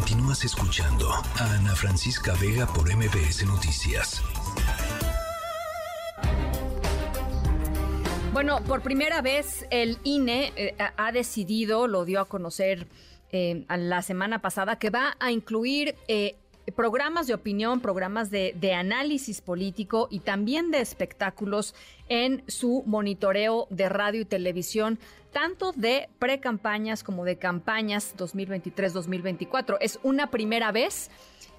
Continúas 0.09 0.45
escuchando 0.45 1.11
a 1.11 1.55
Ana 1.55 1.75
Francisca 1.75 2.33
Vega 2.41 2.65
por 2.65 2.87
MBS 2.95 3.45
Noticias. 3.45 4.23
Bueno, 8.33 8.63
por 8.63 8.83
primera 8.83 9.21
vez 9.21 9.67
el 9.71 9.99
INE 10.05 10.53
eh, 10.55 10.77
ha 10.79 11.11
decidido, 11.11 11.89
lo 11.89 12.05
dio 12.05 12.21
a 12.21 12.27
conocer 12.27 12.87
eh, 13.33 13.65
la 13.69 14.01
semana 14.01 14.41
pasada, 14.41 14.79
que 14.79 14.91
va 14.91 15.17
a 15.19 15.33
incluir 15.33 15.97
eh, 16.07 16.37
programas 16.77 17.27
de 17.27 17.35
opinión, 17.35 17.81
programas 17.81 18.31
de, 18.31 18.55
de, 18.61 18.75
análisis 18.75 19.41
político 19.41 20.07
y 20.09 20.21
también 20.21 20.71
de 20.71 20.83
espectáculos 20.83 21.75
en 22.09 22.45
su 22.47 22.85
monitoreo 22.87 23.67
de 23.71 23.89
radio 23.89 24.21
y 24.21 24.25
televisión, 24.25 25.01
tanto 25.37 25.73
de 25.73 26.09
pre-campañas 26.19 27.05
como 27.05 27.27
de 27.27 27.37
campañas 27.37 28.17
2023-2024. 28.17 29.77
Es 29.83 30.01
una 30.03 30.31
primera 30.31 30.73
vez 30.73 31.11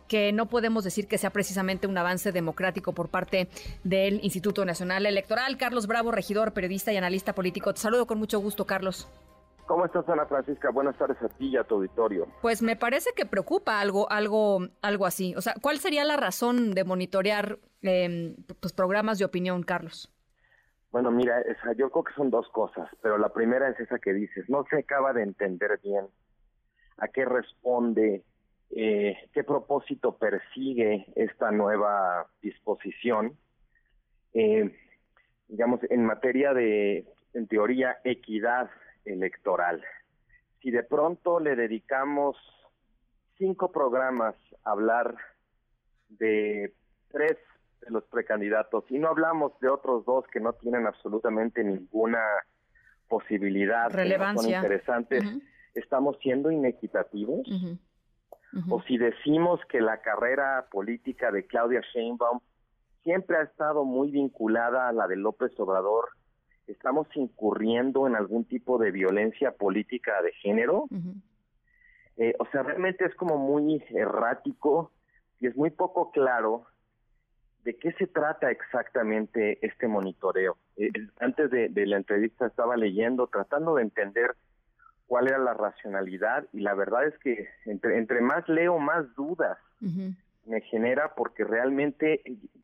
que 0.07 0.33
no 0.33 0.47
podemos 0.47 0.83
decir 0.83 1.07
que 1.07 1.19
sea 1.19 1.29
precisamente 1.29 1.85
un 1.85 1.95
avance 1.95 2.31
democrático 2.31 2.93
por 2.93 3.09
parte 3.09 3.49
del 3.83 4.19
Instituto 4.23 4.65
Nacional 4.65 5.05
Electoral. 5.05 5.57
Carlos 5.57 5.85
Bravo, 5.85 6.09
regidor, 6.09 6.53
periodista 6.53 6.91
y 6.91 6.97
analista 6.97 7.35
político. 7.35 7.71
Te 7.71 7.79
saludo 7.79 8.07
con 8.07 8.17
mucho 8.17 8.39
gusto, 8.39 8.65
Carlos. 8.65 9.07
¿Cómo 9.67 9.85
estás, 9.85 10.09
Ana 10.09 10.25
Francisca? 10.25 10.71
Buenas 10.71 10.97
tardes 10.97 11.21
a 11.21 11.29
ti 11.29 11.49
y 11.49 11.57
a 11.57 11.63
tu 11.63 11.75
auditorio. 11.75 12.25
Pues 12.41 12.63
me 12.63 12.77
parece 12.77 13.11
que 13.15 13.27
preocupa 13.27 13.79
algo, 13.79 14.09
algo, 14.09 14.69
algo 14.81 15.05
así. 15.05 15.35
O 15.35 15.41
sea, 15.41 15.53
¿cuál 15.61 15.77
sería 15.77 16.03
la 16.03 16.17
razón 16.17 16.71
de 16.71 16.83
monitorear 16.83 17.59
eh, 17.83 18.35
pues, 18.59 18.73
programas 18.73 19.19
de 19.19 19.25
opinión, 19.25 19.61
Carlos? 19.61 20.11
Bueno, 20.97 21.11
mira, 21.11 21.41
esa, 21.41 21.73
yo 21.73 21.91
creo 21.91 22.03
que 22.03 22.13
son 22.15 22.31
dos 22.31 22.49
cosas, 22.49 22.89
pero 23.03 23.19
la 23.19 23.29
primera 23.29 23.69
es 23.69 23.79
esa 23.79 23.99
que 23.99 24.13
dices, 24.13 24.49
no 24.49 24.65
se 24.67 24.79
acaba 24.79 25.13
de 25.13 25.21
entender 25.21 25.79
bien 25.83 26.07
a 26.97 27.07
qué 27.09 27.23
responde, 27.23 28.23
eh, 28.71 29.15
qué 29.31 29.43
propósito 29.43 30.17
persigue 30.17 31.05
esta 31.15 31.51
nueva 31.51 32.25
disposición, 32.41 33.37
eh, 34.33 34.75
digamos, 35.47 35.81
en 35.91 36.03
materia 36.03 36.55
de, 36.55 37.05
en 37.35 37.47
teoría, 37.47 37.99
equidad 38.03 38.67
electoral. 39.05 39.83
Si 40.63 40.71
de 40.71 40.81
pronto 40.81 41.39
le 41.39 41.55
dedicamos 41.55 42.37
cinco 43.37 43.71
programas 43.71 44.33
a 44.63 44.71
hablar 44.71 45.15
de 46.09 46.73
tres 47.11 47.37
de 47.81 47.91
los 47.91 48.03
precandidatos. 48.05 48.83
Y 48.89 48.99
no 48.99 49.09
hablamos 49.09 49.59
de 49.59 49.69
otros 49.69 50.05
dos 50.05 50.25
que 50.31 50.39
no 50.39 50.53
tienen 50.53 50.87
absolutamente 50.87 51.63
ninguna 51.63 52.23
posibilidad, 53.07 53.89
relevancia, 53.89 54.41
son 54.41 54.51
interesantes, 54.51 55.23
estamos 55.73 56.17
siendo 56.21 56.51
inequitativos. 56.51 57.47
O 58.69 58.81
si 58.83 58.97
decimos 58.97 59.59
que 59.69 59.81
la 59.81 60.01
carrera 60.01 60.65
política 60.71 61.31
de 61.31 61.45
Claudia 61.45 61.81
Sheinbaum 61.93 62.39
siempre 63.03 63.37
ha 63.37 63.43
estado 63.43 63.85
muy 63.85 64.09
vinculada 64.09 64.87
a 64.87 64.93
la 64.93 65.07
de 65.07 65.15
López 65.15 65.51
Obrador, 65.59 66.09
estamos 66.65 67.07
incurriendo 67.15 68.07
en 68.07 68.15
algún 68.15 68.45
tipo 68.45 68.77
de 68.77 68.91
violencia 68.91 69.51
política 69.51 70.21
de 70.21 70.33
género. 70.33 70.87
eh, 72.17 72.33
o 72.39 72.45
sea, 72.47 72.63
realmente 72.63 73.05
es 73.05 73.13
como 73.15 73.37
muy 73.37 73.83
errático 73.89 74.91
y 75.39 75.47
es 75.47 75.55
muy 75.55 75.69
poco 75.69 76.11
claro 76.11 76.65
de 77.67 77.75
qué 77.75 77.91
se 77.99 78.07
trata 78.07 78.49
exactamente 78.49 79.59
este 79.61 79.89
monitoreo. 79.89 80.55
Eh, 80.77 80.89
antes 81.19 81.51
de, 81.51 81.67
de, 81.67 81.85
la 81.85 81.97
entrevista 81.97 82.47
estaba 82.47 82.77
leyendo, 82.77 83.27
tratando 83.27 83.75
de 83.75 83.81
entender 83.81 84.35
cuál 85.05 85.27
era 85.27 85.37
la 85.37 85.53
racionalidad 85.53 86.45
y 86.53 86.61
la 86.61 86.73
verdad 86.75 87.05
es 87.05 87.19
que 87.19 87.49
entre, 87.65 87.97
entre 87.97 88.21
más 88.21 88.47
leo, 88.47 88.79
más 88.79 89.13
dudas 89.15 89.57
me 89.81 90.61
genera 90.61 91.13
porque 91.13 91.43
realmente 91.43 92.21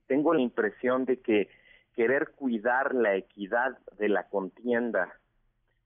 tengo 0.07 0.33
la 0.33 0.39
impresión 0.39 1.03
de 1.03 1.19
que 1.19 1.49
querer 1.97 2.31
cuidar 2.37 2.95
la 2.95 3.13
equidad 3.15 3.77
de 3.99 4.07
la 4.07 4.29
contienda 4.29 5.19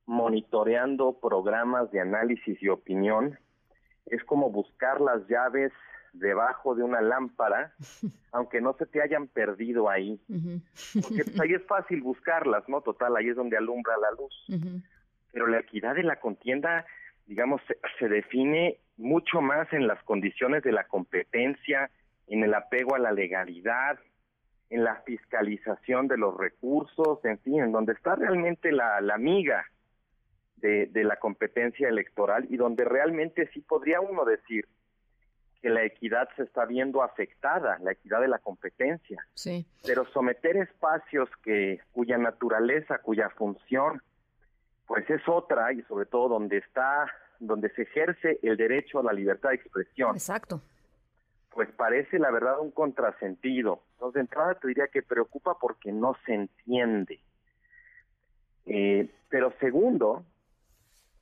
monitoreando 0.05 1.17
programas 1.19 1.89
de 1.89 2.01
análisis 2.01 2.61
y 2.61 2.69
opinión 2.69 3.39
es 4.05 4.23
como 4.25 4.51
buscar 4.51 5.01
las 5.01 5.27
llaves 5.27 5.73
debajo 6.19 6.75
de 6.75 6.83
una 6.83 7.01
lámpara, 7.01 7.73
aunque 8.31 8.61
no 8.61 8.73
se 8.73 8.85
te 8.85 9.01
hayan 9.01 9.27
perdido 9.27 9.89
ahí. 9.89 10.19
Porque 11.01 11.23
pues, 11.23 11.39
ahí 11.39 11.53
es 11.53 11.65
fácil 11.65 12.01
buscarlas, 12.01 12.67
¿no? 12.67 12.81
Total, 12.81 13.15
ahí 13.15 13.29
es 13.29 13.35
donde 13.35 13.57
alumbra 13.57 13.93
la 13.97 14.11
luz. 14.11 14.83
Pero 15.31 15.47
la 15.47 15.59
equidad 15.59 15.95
de 15.95 16.03
la 16.03 16.19
contienda, 16.19 16.85
digamos, 17.25 17.61
se, 17.67 17.77
se, 17.99 18.09
define 18.09 18.79
mucho 18.97 19.41
más 19.41 19.71
en 19.73 19.87
las 19.87 20.01
condiciones 20.03 20.63
de 20.63 20.71
la 20.71 20.85
competencia, 20.85 21.91
en 22.27 22.43
el 22.43 22.53
apego 22.53 22.95
a 22.95 22.99
la 22.99 23.11
legalidad, 23.11 23.99
en 24.69 24.83
la 24.83 25.01
fiscalización 25.05 26.07
de 26.07 26.17
los 26.17 26.35
recursos, 26.37 27.23
en 27.23 27.39
fin, 27.39 27.61
en 27.61 27.71
donde 27.71 27.93
está 27.93 28.15
realmente 28.15 28.71
la, 28.71 28.99
la 29.01 29.17
miga 29.17 29.65
de, 30.57 30.87
de 30.87 31.03
la 31.03 31.17
competencia 31.17 31.87
electoral 31.87 32.45
y 32.49 32.57
donde 32.57 32.83
realmente 32.83 33.49
sí 33.53 33.61
podría 33.61 34.01
uno 34.01 34.25
decir, 34.25 34.67
que 35.61 35.69
la 35.69 35.83
equidad 35.83 36.29
se 36.35 36.43
está 36.43 36.65
viendo 36.65 37.01
afectada, 37.01 37.77
la 37.79 37.91
equidad 37.91 38.21
de 38.21 38.27
la 38.27 38.39
competencia. 38.39 39.25
Sí. 39.33 39.65
Pero 39.85 40.05
someter 40.11 40.57
espacios 40.57 41.29
que 41.43 41.79
cuya 41.91 42.17
naturaleza, 42.17 42.99
cuya 42.99 43.29
función, 43.31 44.01
pues 44.85 45.09
es 45.09 45.21
otra 45.27 45.73
y 45.73 45.81
sobre 45.83 46.05
todo 46.05 46.29
donde 46.29 46.57
está, 46.57 47.11
donde 47.39 47.69
se 47.71 47.83
ejerce 47.83 48.39
el 48.41 48.55
derecho 48.57 48.99
a 48.99 49.03
la 49.03 49.13
libertad 49.13 49.49
de 49.49 49.55
expresión. 49.55 50.11
Exacto. 50.15 50.61
Pues 51.51 51.69
parece 51.75 52.19
la 52.19 52.29
verdad 52.29 52.59
un 52.59 52.71
contrasentido. 52.71 53.81
Entonces 53.93 54.13
de 54.15 54.21
entrada 54.21 54.55
te 54.55 54.67
diría 54.67 54.87
que 54.87 55.01
preocupa 55.01 55.57
porque 55.59 55.91
no 55.91 56.15
se 56.25 56.35
entiende. 56.35 57.19
Eh, 58.67 59.09
pero 59.29 59.53
segundo, 59.59 60.23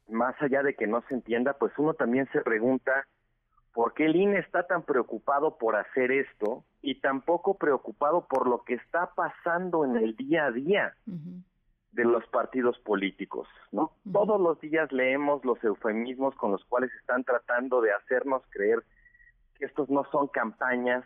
más 0.10 0.36
allá 0.41 0.62
de 0.62 0.76
que 0.76 0.88
no 0.88 1.02
se 1.07 1.14
entienda, 1.14 1.53
pues 1.53 1.72
uno 1.78 1.94
también 1.94 2.28
se 2.34 2.41
pregunta 2.41 3.07
¿Por 3.76 3.93
qué 3.93 4.06
el 4.06 4.15
INE 4.15 4.39
está 4.39 4.65
tan 4.65 4.84
preocupado 4.84 5.57
por 5.57 5.76
hacer 5.76 6.10
esto 6.10 6.64
y 6.81 7.02
tampoco 7.02 7.57
preocupado 7.57 8.26
por 8.26 8.47
lo 8.47 8.64
que 8.64 8.76
está 8.76 9.11
pasando 9.14 9.84
en 9.84 9.97
el 9.97 10.15
día 10.15 10.45
a 10.45 10.52
día 10.52 10.93
uh 11.06 11.11
-huh. 11.11 11.43
de 11.91 12.06
los 12.06 12.26
partidos 12.27 12.80
políticos? 12.80 13.49
¿no? 13.73 13.81
Uh 13.81 13.88
-huh. 13.88 14.14
Todos 14.14 14.39
los 14.39 14.61
días 14.61 14.89
leemos 14.93 15.43
los 15.43 15.61
eufemismos 15.61 16.34
con 16.35 16.53
los 16.53 16.64
cuales 16.64 16.89
están 17.02 17.26
tratando 17.26 17.81
de 17.81 17.91
hacernos 17.91 18.43
creer 18.49 18.81
que 19.60 19.65
estos 19.65 19.89
no 19.89 20.06
son 20.06 20.30
campañas, 20.30 21.03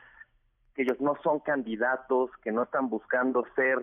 que 0.76 0.84
ellos 0.84 1.02
no 1.02 1.16
son 1.24 1.40
candidatos, 1.40 2.30
que 2.44 2.52
no 2.52 2.62
están 2.64 2.88
buscando 2.88 3.48
ser 3.56 3.80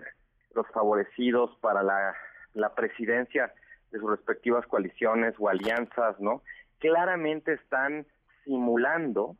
los 0.55 0.65
favorecidos 0.69 1.53
para 1.59 1.83
la, 1.83 2.15
la 2.53 2.73
presidencia 2.73 3.53
de 3.91 3.99
sus 3.99 4.09
respectivas 4.09 4.65
coaliciones 4.65 5.35
o 5.39 5.49
alianzas, 5.49 6.17
¿no? 6.21 6.41
Claramente 6.79 7.51
están 7.53 8.05
simulando 8.47 9.35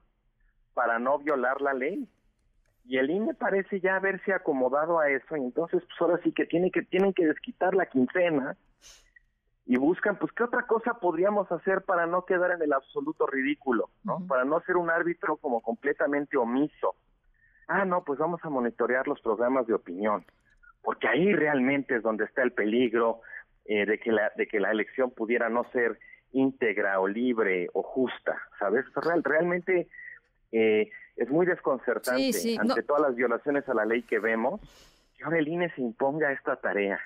para 0.74 1.00
no 1.00 1.18
violar 1.18 1.62
la 1.62 1.74
ley. 1.74 2.08
Y 2.86 2.98
el 2.98 3.10
INE 3.10 3.34
parece 3.34 3.80
ya 3.80 3.96
haberse 3.96 4.34
acomodado 4.34 5.00
a 5.00 5.10
eso, 5.10 5.36
y 5.36 5.42
entonces 5.42 5.84
pues 5.84 6.02
ahora 6.02 6.22
sí 6.24 6.32
que, 6.32 6.46
tiene 6.46 6.72
que 6.72 6.84
tienen 6.84 7.14
que 7.14 7.26
desquitar 7.26 7.74
la 7.74 7.88
quincena 7.88 8.56
y 9.66 9.78
buscan, 9.78 10.18
pues, 10.18 10.32
¿qué 10.32 10.44
otra 10.44 10.66
cosa 10.66 10.94
podríamos 10.94 11.52
hacer 11.52 11.82
para 11.82 12.06
no 12.06 12.24
quedar 12.24 12.52
en 12.52 12.62
el 12.62 12.72
absoluto 12.72 13.28
ridículo, 13.28 13.90
¿no? 14.06 14.16
Uh 14.16 14.20
-huh. 14.20 14.28
Para 14.28 14.46
no 14.46 14.62
ser 14.62 14.78
un 14.78 14.90
árbitro 14.90 15.36
como 15.38 15.60
completamente 15.62 16.38
omiso. 16.38 16.96
Ah, 17.68 17.84
no, 17.84 18.06
pues 18.06 18.18
vamos 18.18 18.40
a 18.44 18.50
monitorear 18.50 19.06
los 19.10 19.20
programas 19.20 19.68
de 19.68 19.74
opinión, 19.74 20.24
porque 20.82 21.10
ahí 21.10 21.34
realmente 21.34 21.98
es 21.98 22.04
donde 22.04 22.24
está 22.24 22.44
el 22.44 22.54
peligro 22.54 23.20
eh, 23.66 23.86
de, 23.86 24.00
que 24.00 24.14
la, 24.14 24.32
de 24.38 24.48
que 24.48 24.62
la 24.62 24.72
elección 24.72 25.12
pudiera 25.12 25.50
no 25.50 25.66
ser 25.72 26.00
íntegra 26.38 27.00
o 27.00 27.08
libre 27.08 27.70
o 27.74 27.84
justa, 27.84 28.38
¿sabes? 28.60 28.86
Real, 28.96 29.24
realmente 29.24 29.88
eh, 30.52 30.90
es 31.16 31.30
muy 31.30 31.46
desconcertante 31.46 32.34
sí, 32.34 32.34
sí, 32.34 32.58
ante 32.60 32.82
no. 32.82 32.88
todas 32.88 33.02
las 33.02 33.16
violaciones 33.16 33.68
a 33.68 33.74
la 33.74 33.86
ley 33.86 34.04
que 34.04 34.20
vemos 34.20 34.62
que 35.18 35.24
ahora 35.24 35.40
el 35.40 35.48
INE 35.48 35.74
se 35.74 35.82
imponga 35.82 36.32
esta 36.32 36.56
tarea. 36.58 37.00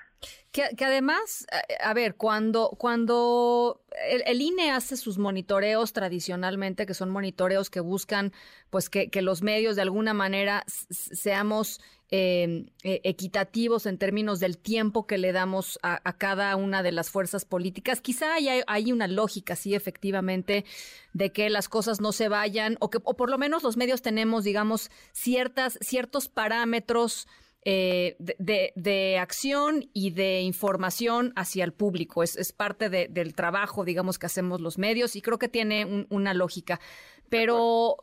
Que, 0.52 0.76
que, 0.76 0.84
además, 0.84 1.46
a 1.82 1.94
ver, 1.94 2.14
cuando, 2.14 2.70
cuando 2.78 3.80
el, 4.08 4.22
el, 4.26 4.40
INE 4.40 4.70
hace 4.70 4.96
sus 4.96 5.18
monitoreos 5.18 5.92
tradicionalmente, 5.92 6.86
que 6.86 6.94
son 6.94 7.10
monitoreos 7.10 7.70
que 7.70 7.80
buscan 7.80 8.32
pues 8.70 8.88
que, 8.88 9.10
que 9.10 9.22
los 9.22 9.42
medios 9.42 9.74
de 9.76 9.82
alguna 9.82 10.14
manera 10.14 10.62
seamos 10.66 11.80
eh, 12.14 12.66
eh, 12.82 13.00
equitativos 13.04 13.86
en 13.86 13.96
términos 13.96 14.38
del 14.38 14.58
tiempo 14.58 15.06
que 15.06 15.16
le 15.16 15.32
damos 15.32 15.78
a, 15.82 15.98
a, 16.04 16.18
cada 16.18 16.54
una 16.56 16.82
de 16.82 16.92
las 16.92 17.08
fuerzas 17.08 17.44
políticas. 17.46 18.02
Quizá 18.02 18.34
hay, 18.34 18.48
hay 18.66 18.92
una 18.92 19.08
lógica, 19.08 19.56
sí, 19.56 19.74
efectivamente, 19.74 20.66
de 21.14 21.32
que 21.32 21.48
las 21.48 21.70
cosas 21.70 22.02
no 22.02 22.12
se 22.12 22.28
vayan, 22.28 22.76
o 22.80 22.90
que, 22.90 22.98
o 23.02 23.16
por 23.16 23.30
lo 23.30 23.38
menos 23.38 23.62
los 23.62 23.78
medios 23.78 24.02
tenemos, 24.02 24.44
digamos, 24.44 24.90
ciertas, 25.12 25.78
ciertos 25.80 26.28
parámetros 26.28 27.26
eh, 27.64 28.16
de, 28.18 29.18
acción 29.20 29.88
y 29.92 30.10
de 30.10 30.40
información 30.40 31.32
hacia 31.36 31.64
el 31.64 31.72
público. 31.72 32.22
Es, 32.22 32.52
parte 32.52 32.90
del 32.90 33.34
trabajo, 33.34 33.84
digamos, 33.84 34.18
que 34.18 34.26
hacemos 34.26 34.60
los 34.60 34.78
medios 34.78 35.16
y 35.16 35.22
creo 35.22 35.38
que 35.38 35.48
tiene 35.48 36.06
una 36.10 36.34
lógica. 36.34 36.80
Pero, 37.28 37.96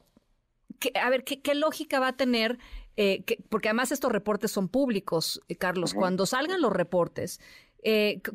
a 0.99 1.09
ver, 1.09 1.25
¿qué, 1.25 1.55
lógica 1.55 1.99
va 1.99 2.07
a 2.09 2.17
tener? 2.17 2.57
Eh, 3.01 3.23
porque 3.47 3.69
además 3.69 3.93
estos 3.93 4.11
reportes 4.11 4.51
son 4.51 4.67
públicos, 4.67 5.41
eh, 5.47 5.55
Carlos. 5.55 5.93
Cuando 5.93 6.25
salgan 6.25 6.61
los 6.61 6.73
reportes, 6.73 7.39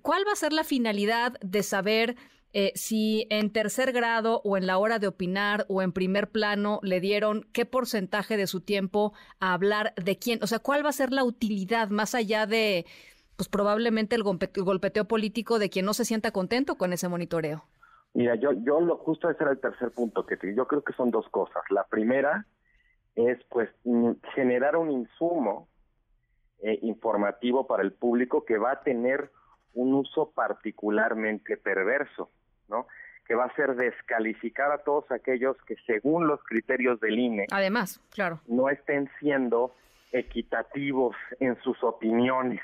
¿cuál 0.00 0.24
va 0.26 0.32
a 0.32 0.36
ser 0.36 0.54
la 0.54 0.64
finalidad 0.64 1.34
de 1.40 1.62
saber 1.62 2.16
eh, 2.56 2.70
si 2.76 3.26
en 3.30 3.50
tercer 3.50 3.90
grado 3.90 4.40
o 4.44 4.56
en 4.56 4.68
la 4.68 4.78
hora 4.78 5.00
de 5.00 5.08
opinar 5.08 5.66
o 5.68 5.82
en 5.82 5.90
primer 5.90 6.30
plano 6.30 6.78
le 6.84 7.00
dieron 7.00 7.48
qué 7.52 7.66
porcentaje 7.66 8.36
de 8.36 8.46
su 8.46 8.60
tiempo 8.60 9.12
a 9.40 9.54
hablar 9.54 9.92
de 9.96 10.16
quién, 10.20 10.38
o 10.40 10.46
sea, 10.46 10.60
cuál 10.60 10.84
va 10.84 10.90
a 10.90 10.92
ser 10.92 11.12
la 11.12 11.24
utilidad 11.24 11.88
más 11.88 12.14
allá 12.14 12.46
de, 12.46 12.86
pues 13.34 13.48
probablemente 13.48 14.14
el, 14.14 14.22
golpeteo 14.22 15.04
político 15.06 15.58
de 15.58 15.68
quien 15.68 15.84
no 15.84 15.94
se 15.94 16.04
sienta 16.04 16.30
contento 16.30 16.76
con 16.76 16.92
ese 16.92 17.08
monitoreo. 17.08 17.64
Mira, 18.12 18.36
yo, 18.36 18.52
yo 18.52 18.80
lo 18.80 18.98
justo 18.98 19.28
ese 19.28 19.42
era 19.42 19.50
el 19.50 19.58
tercer 19.58 19.90
punto 19.90 20.24
que 20.24 20.38
yo 20.54 20.68
creo 20.68 20.84
que 20.84 20.92
son 20.92 21.10
dos 21.10 21.28
cosas. 21.30 21.64
La 21.70 21.84
primera 21.88 22.46
es 23.16 23.42
pues 23.50 23.70
generar 24.34 24.76
un 24.76 24.90
insumo 24.90 25.68
eh, 26.62 26.78
informativo 26.82 27.66
para 27.66 27.82
el 27.82 27.92
público 27.92 28.44
que 28.44 28.58
va 28.58 28.72
a 28.72 28.82
tener 28.82 29.30
un 29.74 29.94
uso 29.94 30.30
particularmente 30.30 31.56
perverso. 31.56 32.30
¿no? 32.68 32.86
que 33.26 33.34
va 33.34 33.44
a 33.44 33.54
ser 33.54 33.74
descalificar 33.74 34.70
a 34.70 34.78
todos 34.78 35.10
aquellos 35.10 35.56
que 35.66 35.76
según 35.86 36.26
los 36.26 36.42
criterios 36.44 37.00
del 37.00 37.18
INE 37.18 37.46
además 37.50 38.00
claro 38.10 38.40
no 38.46 38.68
estén 38.68 39.10
siendo 39.18 39.74
equitativos 40.12 41.16
en 41.40 41.56
sus 41.62 41.82
opiniones 41.82 42.60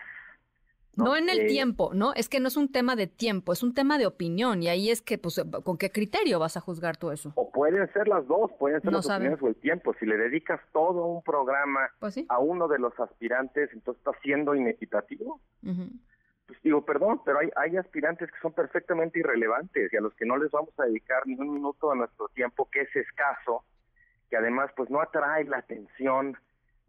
no, 0.97 1.17
en 1.17 1.29
el 1.29 1.41
eh, 1.41 1.47
tiempo, 1.47 1.93
¿no? 1.95 2.13
Es 2.15 2.29
que 2.29 2.41
no 2.41 2.49
es 2.49 2.57
un 2.57 2.71
tema 2.71 2.97
de 2.97 3.07
tiempo, 3.07 3.53
es 3.53 3.63
un 3.63 3.75
tema 3.75 3.99
de 3.99 4.07
opinión 4.07 4.63
y 4.63 4.69
ahí 4.69 4.91
es 4.91 5.03
que, 5.03 5.19
pues, 5.19 5.43
¿con 5.65 5.79
qué 5.79 5.91
criterio 5.91 6.39
vas 6.39 6.57
a 6.57 6.61
juzgar 6.61 6.97
tú 6.97 7.11
eso? 7.11 7.33
O 7.37 7.51
pueden 7.51 7.91
ser 7.93 8.09
las 8.09 8.27
dos, 8.27 8.51
pueden 8.59 8.81
ser 8.83 8.93
las 8.93 9.07
opiniones 9.07 9.43
o 9.43 9.49
el 9.49 9.57
tiempo. 9.57 9.95
Si 9.99 10.07
le 10.07 10.17
dedicas 10.17 10.61
todo 10.73 11.07
un 11.07 11.23
programa 11.23 11.89
pues 11.99 12.19
a 12.29 12.39
uno 12.39 12.69
de 12.69 12.79
los 12.79 12.99
aspirantes, 12.99 13.71
entonces 13.73 14.01
está 14.05 14.19
siendo 14.23 14.55
inequitativo 14.55 15.41
pues 16.51 16.61
digo, 16.65 16.85
perdón, 16.85 17.21
pero 17.25 17.39
hay, 17.39 17.49
hay 17.55 17.77
aspirantes 17.77 18.29
que 18.29 18.41
son 18.43 18.53
perfectamente 18.53 19.21
irrelevantes 19.21 19.93
y 19.93 19.97
a 19.97 20.01
los 20.01 20.13
que 20.15 20.27
no 20.27 20.37
les 20.37 20.51
vamos 20.51 20.75
a 20.81 20.85
dedicar 20.85 21.25
ni 21.25 21.37
un 21.37 21.55
minuto 21.55 21.91
de 21.91 21.99
nuestro 21.99 22.27
tiempo, 22.31 22.69
que 22.73 22.81
es 22.81 22.97
escaso, 22.97 23.63
que 24.29 24.37
además 24.37 24.69
pues 24.77 24.91
no 24.91 25.01
atrae 25.01 25.45
la 25.45 25.59
atención 25.59 26.37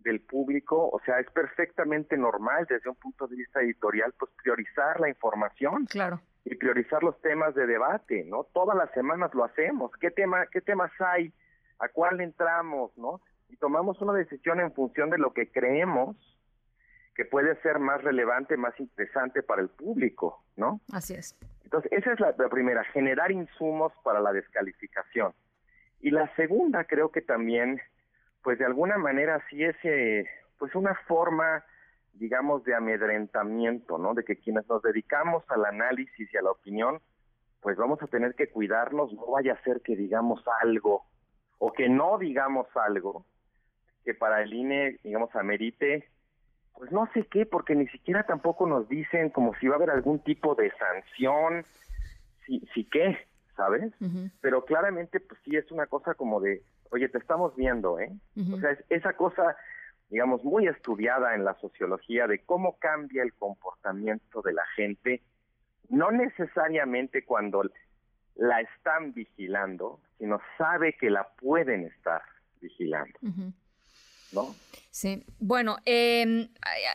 del 0.03 0.21
público, 0.21 0.89
o 0.89 0.99
sea, 1.05 1.19
es 1.19 1.29
perfectamente 1.31 2.17
normal 2.17 2.65
desde 2.69 2.89
un 2.89 2.95
punto 2.95 3.27
de 3.27 3.35
vista 3.35 3.61
editorial, 3.61 4.13
pues 4.17 4.31
priorizar 4.41 4.99
la 4.99 5.09
información. 5.09 5.85
Claro. 5.85 6.21
Y 6.43 6.55
priorizar 6.55 7.03
los 7.03 7.19
temas 7.21 7.53
de 7.53 7.67
debate, 7.67 8.25
¿no? 8.25 8.45
Todas 8.53 8.75
las 8.75 8.91
semanas 8.91 9.31
lo 9.33 9.43
hacemos. 9.43 9.91
¿Qué 9.99 10.09
tema, 10.09 10.47
qué 10.47 10.61
temas 10.61 10.91
hay? 10.99 11.31
¿A 11.79 11.87
cuál 11.89 12.19
entramos, 12.19 12.91
no? 12.97 13.21
Y 13.49 13.57
tomamos 13.57 14.01
una 14.01 14.13
decisión 14.13 14.59
en 14.59 14.73
función 14.73 15.09
de 15.11 15.17
lo 15.17 15.33
que 15.33 15.51
creemos 15.51 16.15
que 17.15 17.25
puede 17.25 17.55
ser 17.61 17.79
más 17.79 18.01
relevante, 18.03 18.57
más 18.57 18.77
interesante 18.79 19.43
para 19.43 19.61
el 19.61 19.69
público, 19.69 20.43
¿no? 20.55 20.81
Así 20.91 21.13
es. 21.13 21.37
Entonces, 21.63 21.91
esa 21.91 22.13
es 22.13 22.19
la, 22.19 22.33
primera, 22.49 22.83
generar 22.85 23.31
insumos 23.31 23.93
para 24.03 24.19
la 24.19 24.33
descalificación. 24.33 25.33
Y 25.99 26.11
la 26.11 26.33
segunda, 26.35 26.85
creo 26.85 27.11
que 27.11 27.21
también, 27.21 27.79
pues 28.43 28.59
de 28.59 28.65
alguna 28.65 28.97
manera 28.97 29.43
sí 29.49 29.63
es, 29.63 29.75
eh, 29.83 30.25
pues 30.57 30.75
una 30.75 30.95
forma, 31.07 31.63
digamos, 32.13 32.63
de 32.63 32.75
amedrentamiento, 32.75 33.97
¿no? 33.97 34.13
De 34.13 34.23
que 34.23 34.37
quienes 34.37 34.67
nos 34.67 34.81
dedicamos 34.81 35.43
al 35.49 35.65
análisis 35.65 36.33
y 36.33 36.37
a 36.37 36.41
la 36.41 36.51
opinión, 36.51 36.99
pues 37.61 37.77
vamos 37.77 38.01
a 38.01 38.07
tener 38.07 38.35
que 38.35 38.49
cuidarnos, 38.49 39.13
no 39.13 39.27
vaya 39.27 39.53
a 39.53 39.63
ser 39.63 39.81
que 39.81 39.95
digamos 39.95 40.43
algo 40.61 41.05
o 41.59 41.71
que 41.71 41.89
no 41.89 42.17
digamos 42.17 42.67
algo 42.75 43.25
que 44.03 44.15
para 44.15 44.41
el 44.41 44.51
INE, 44.51 44.99
digamos, 45.03 45.35
amerite 45.35 46.09
pues 46.81 46.91
no 46.91 47.07
sé 47.13 47.27
qué, 47.27 47.45
porque 47.45 47.75
ni 47.75 47.87
siquiera 47.89 48.23
tampoco 48.25 48.65
nos 48.65 48.87
dicen 48.89 49.29
como 49.29 49.53
si 49.59 49.67
va 49.67 49.75
a 49.75 49.77
haber 49.77 49.91
algún 49.91 50.19
tipo 50.19 50.55
de 50.55 50.71
sanción, 50.71 51.63
si, 52.45 52.59
si 52.73 52.85
qué, 52.85 53.17
¿sabes? 53.55 53.93
Pero 54.41 54.65
claramente, 54.65 55.19
pues 55.19 55.39
sí 55.45 55.55
es 55.55 55.71
una 55.71 55.85
cosa 55.85 56.15
como 56.15 56.39
de, 56.39 56.63
oye, 56.91 57.09
te 57.09 57.17
estamos 57.17 57.55
viendo, 57.55 57.99
¿eh? 57.99 58.11
O 58.53 58.59
sea, 58.59 58.71
es 58.71 58.83
esa 58.89 59.13
cosa, 59.13 59.55
digamos, 60.09 60.43
muy 60.43 60.67
estudiada 60.67 61.35
en 61.35 61.43
la 61.43 61.55
sociología 61.55 62.27
de 62.27 62.43
cómo 62.43 62.77
cambia 62.77 63.23
el 63.23 63.33
comportamiento 63.33 64.41
de 64.41 64.53
la 64.53 64.65
gente, 64.75 65.21
no 65.89 66.11
necesariamente 66.11 67.25
cuando 67.25 67.63
la 68.35 68.61
están 68.61 69.13
vigilando, 69.13 69.99
sino 70.17 70.39
sabe 70.57 70.93
que 70.93 71.09
la 71.09 71.27
pueden 71.39 71.85
estar 71.85 72.21
vigilando. 72.61 73.17
¿no? 74.33 74.55
Sí, 74.91 75.23
bueno, 75.39 75.77
eh, 75.85 76.49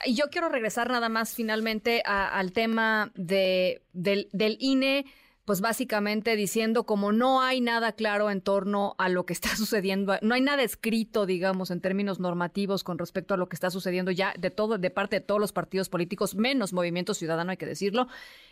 yo 0.07 0.27
quiero 0.31 0.49
regresar 0.49 0.91
nada 0.91 1.09
más 1.09 1.35
finalmente 1.35 2.03
al 2.05 2.53
tema 2.53 3.11
de, 3.15 3.83
del, 3.93 4.29
del 4.33 4.57
INE 4.61 5.07
pues 5.47 5.61
básicamente 5.61 6.35
diciendo 6.35 6.85
como 6.85 7.13
no 7.13 7.41
hay 7.41 7.61
nada 7.61 7.93
claro 7.93 8.31
en 8.31 8.43
torno 8.43 8.97
a 8.99 9.09
lo 9.09 9.25
que 9.25 9.33
está 9.33 9.49
sucediendo, 9.57 10.17
no 10.21 10.35
hay 10.35 10.43
nada 10.43 10.63
escrito, 10.63 11.25
digamos, 11.25 11.71
en 11.71 11.81
términos 11.81 12.21
normativos 12.21 12.85
con 12.85 12.99
respecto 12.99 13.33
a 13.33 13.37
lo 13.39 13.49
que 13.49 13.57
está 13.57 13.71
sucediendo 13.71 14.11
ya 14.11 14.35
de 14.39 14.51
todo, 14.51 14.77
de 14.77 14.91
parte 14.91 15.17
de 15.17 15.21
todos 15.21 15.41
los 15.41 15.53
partidos 15.53 15.89
políticos, 15.89 16.35
menos 16.35 16.75
Movimiento 16.75 17.15
Ciudadano, 17.15 17.53
hay 17.53 17.57
que 17.57 17.65
decirlo. 17.65 18.09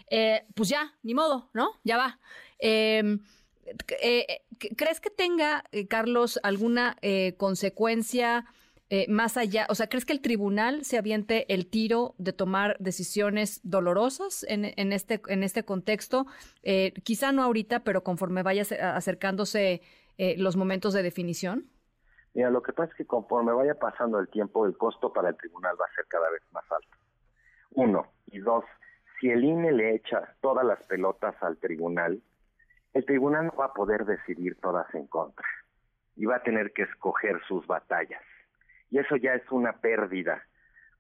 Eh, 0.09 0.47
pues 0.55 0.69
ya, 0.69 0.95
ni 1.03 1.15
modo, 1.15 1.51
¿no? 1.53 1.73
Ya 1.83 1.99
va. 1.99 2.21
Em, 2.59 3.21
eh, 4.01 4.43
¿Crees 4.77 5.01
que 5.01 5.11
tenga, 5.11 5.65
eh, 5.73 5.89
Carlos, 5.89 6.39
alguna 6.45 6.97
consecuencia? 7.37 8.47
Eh, 8.97 9.07
más 9.09 9.37
allá, 9.37 9.67
o 9.71 9.75
sea, 9.75 9.89
¿crees 9.89 10.05
que 10.05 10.13
el 10.13 10.21
tribunal 10.21 10.85
se 10.85 10.99
aviente 10.99 11.53
el 11.53 11.69
tiro 11.69 12.15
de 12.19 12.33
tomar 12.33 12.77
decisiones 12.79 13.61
dolorosas 13.65 14.47
en, 14.49 14.67
en 14.77 14.93
este, 14.93 15.21
en 15.27 15.43
este 15.43 15.65
contexto? 15.65 16.27
Eh, 16.63 16.93
quizá 17.03 17.33
no 17.33 17.43
ahorita, 17.43 17.81
pero 17.81 18.05
conforme 18.05 18.45
vaya 18.45 18.63
acercándose 18.95 19.83
eh, 20.17 20.37
los 20.39 20.55
momentos 20.55 20.95
de 20.95 21.03
definición. 21.03 21.65
Mira, 22.35 22.51
lo 22.51 22.63
que 22.63 22.73
pasa 22.73 22.93
es 22.93 22.97
que 22.97 23.05
conforme 23.05 23.53
vaya 23.53 23.75
pasando 23.75 24.21
el 24.21 24.29
tiempo, 24.29 24.65
el 24.65 24.77
costo 24.77 25.13
para 25.13 25.31
el 25.31 25.37
tribunal 25.39 25.75
va 25.75 25.87
a 25.87 25.95
ser 25.97 26.07
cada 26.07 26.31
vez 26.31 26.43
más 26.53 26.65
alto. 26.71 26.97
Uno. 27.73 28.13
Y 28.27 28.39
dos, 28.39 28.65
si 29.19 29.29
el 29.29 29.43
INE 29.43 29.73
le 29.73 29.97
echa 29.97 30.37
todas 30.41 30.65
las 30.65 30.81
pelotas 30.85 31.35
al 31.43 31.57
tribunal, 31.57 32.23
el 32.93 33.05
tribunal 33.05 33.47
no 33.47 33.57
va 33.57 33.65
a 33.65 33.75
poder 33.75 34.05
decidir 34.05 34.57
todas 34.61 34.87
en 34.95 35.09
contra 35.09 35.49
y 36.15 36.27
va 36.27 36.37
a 36.37 36.43
tener 36.45 36.73
que 36.73 36.83
escoger 36.83 37.41
sus 37.49 37.67
batallas 37.67 38.23
y 38.91 38.99
eso 38.99 39.17
ya 39.17 39.35
es 39.35 39.51
una 39.51 39.73
pérdida 39.81 40.43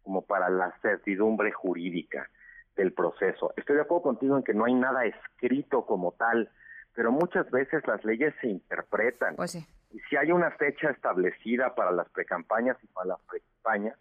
como 0.02 0.22
para 0.22 0.50
la 0.50 0.72
certidumbre 0.82 1.52
jurídica 1.52 2.28
del 2.76 2.92
proceso. 2.92 3.52
Estoy 3.56 3.76
de 3.76 3.82
acuerdo 3.82 4.02
contigo 4.02 4.36
en 4.36 4.42
que 4.42 4.54
no 4.54 4.64
hay 4.64 4.74
nada 4.74 5.06
escrito 5.06 5.86
como 5.86 6.12
tal, 6.12 6.50
pero 6.94 7.12
muchas 7.12 7.50
veces 7.50 7.86
las 7.86 8.04
leyes 8.04 8.34
se 8.40 8.48
interpretan. 8.48 9.36
Pues 9.36 9.52
sí. 9.52 9.66
Y 9.90 10.00
si 10.00 10.16
hay 10.16 10.32
una 10.32 10.50
fecha 10.52 10.90
establecida 10.90 11.74
para 11.74 11.92
las 11.92 12.08
precampañas 12.10 12.76
y 12.82 12.86
para 12.88 13.08
las 13.08 13.20
precampañas, 13.22 13.96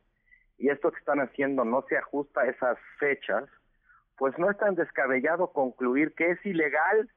y 0.57 0.69
esto 0.69 0.91
que 0.91 0.99
están 0.99 1.19
haciendo 1.19 1.65
no 1.65 1.83
se 1.87 1.97
ajusta 1.97 2.41
a 2.41 2.47
esas 2.47 2.77
fechas, 2.99 3.45
pues 4.17 4.37
no 4.37 4.49
es 4.49 4.57
tan 4.57 4.75
descabellado 4.75 5.51
concluir 5.51 6.13
que 6.15 6.31
es 6.31 6.45
ilegal 6.45 7.09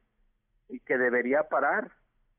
y 0.68 0.80
que 0.80 0.98
debería 0.98 1.48
parar. 1.48 1.90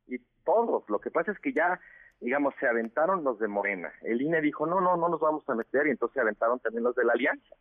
Y 0.08 0.20
todos, 0.44 0.84
lo 0.90 1.00
que 1.00 1.12
pasa 1.12 1.32
es 1.32 1.40
que 1.40 1.54
ya 1.54 1.80
digamos, 2.20 2.54
se 2.60 2.68
aventaron 2.68 3.24
los 3.24 3.40
de 3.40 3.48
Morena. 3.48 3.92
El 4.02 4.22
INE 4.22 4.42
dijo, 4.42 4.66
no, 4.66 4.82
no, 4.82 4.98
no 4.98 5.10
nos 5.10 5.20
vamos 5.20 5.48
a 5.48 5.56
meter 5.56 5.88
y 5.88 5.92
entonces 5.92 6.16
se 6.16 6.22
aventaron 6.22 6.60
también 6.60 6.84
los 6.84 6.96
de 6.96 7.06
la 7.06 7.14
Alianza. 7.14 7.56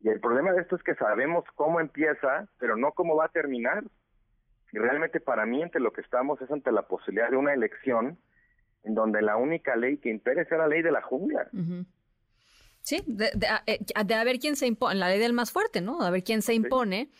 Y 0.00 0.08
el 0.08 0.20
problema 0.20 0.52
de 0.52 0.62
esto 0.62 0.76
es 0.76 0.82
que 0.82 0.94
sabemos 0.96 1.44
cómo 1.54 1.80
empieza, 1.80 2.48
pero 2.58 2.76
no 2.76 2.92
cómo 2.92 3.14
va 3.16 3.26
a 3.26 3.28
terminar. 3.28 3.84
Y 4.72 4.78
realmente 4.78 5.20
para 5.20 5.46
mí, 5.46 5.62
entre 5.62 5.80
lo 5.80 5.92
que 5.92 6.00
estamos 6.00 6.40
es 6.40 6.50
ante 6.50 6.72
la 6.72 6.82
posibilidad 6.82 7.30
de 7.30 7.36
una 7.36 7.54
elección 7.54 8.18
en 8.84 8.94
donde 8.94 9.22
la 9.22 9.36
única 9.36 9.76
ley 9.76 9.98
que 9.98 10.10
impere 10.10 10.44
sea 10.46 10.58
la 10.58 10.66
ley 10.66 10.82
de 10.82 10.90
la 10.90 11.02
jungla. 11.02 11.48
Sí, 12.80 13.00
de, 13.06 13.30
de, 13.34 13.46
eh, 13.66 13.78
de, 14.04 14.14
a 14.14 14.24
ver 14.24 14.40
quién 14.40 14.56
se 14.56 14.66
impone, 14.66 14.96
la 14.96 15.08
ley 15.08 15.20
del 15.20 15.32
más 15.32 15.52
fuerte, 15.52 15.80
¿no? 15.80 16.02
A 16.02 16.10
ver 16.10 16.24
quién 16.24 16.42
se 16.42 16.52
impone 16.52 17.10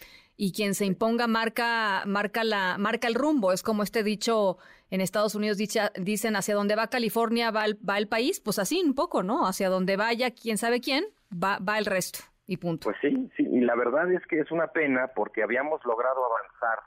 y 0.43 0.51
quien 0.51 0.75
se 0.75 0.87
imponga 0.87 1.29
marca, 1.29 2.03
marca, 2.05 2.43
la, 2.43 2.77
marca 2.77 3.07
el 3.07 3.15
rumbo. 3.15 3.53
Es 3.53 3.63
como 3.63 3.85
este 3.85 4.03
dicho 4.03 4.59
en 4.91 5.01
Estados 5.01 5.37
Unidos 5.37 5.57
dicen 5.57 6.35
hacia 6.35 6.57
donde 6.57 6.75
va 6.75 6.89
California 6.89 7.53
va 7.53 7.65
el, 7.65 7.79
va 7.89 7.97
el 7.97 8.09
país, 8.09 8.41
pues 8.41 8.59
así 8.59 8.83
un 8.85 8.97
poco, 8.97 9.23
¿no? 9.23 9.47
Hacia 9.47 9.69
donde 9.69 9.97
vaya 9.97 10.33
quién 10.33 10.59
sabe 10.59 10.81
quién, 10.81 11.05
va, 11.33 11.61
va 11.61 11.79
el 11.79 11.87
resto 11.87 12.19
y 12.45 12.57
punto. 12.57 12.87
Pues 12.87 12.97
sí, 13.01 13.31
sí, 13.37 13.45
y 13.49 13.61
la 13.61 13.77
verdad 13.77 14.13
es 14.13 14.27
que 14.27 14.41
es 14.41 14.51
una 14.51 14.67
pena 14.67 15.13
porque 15.15 15.45
habíamos 15.45 15.81
logrado 15.85 16.25
avanzar 16.25 16.87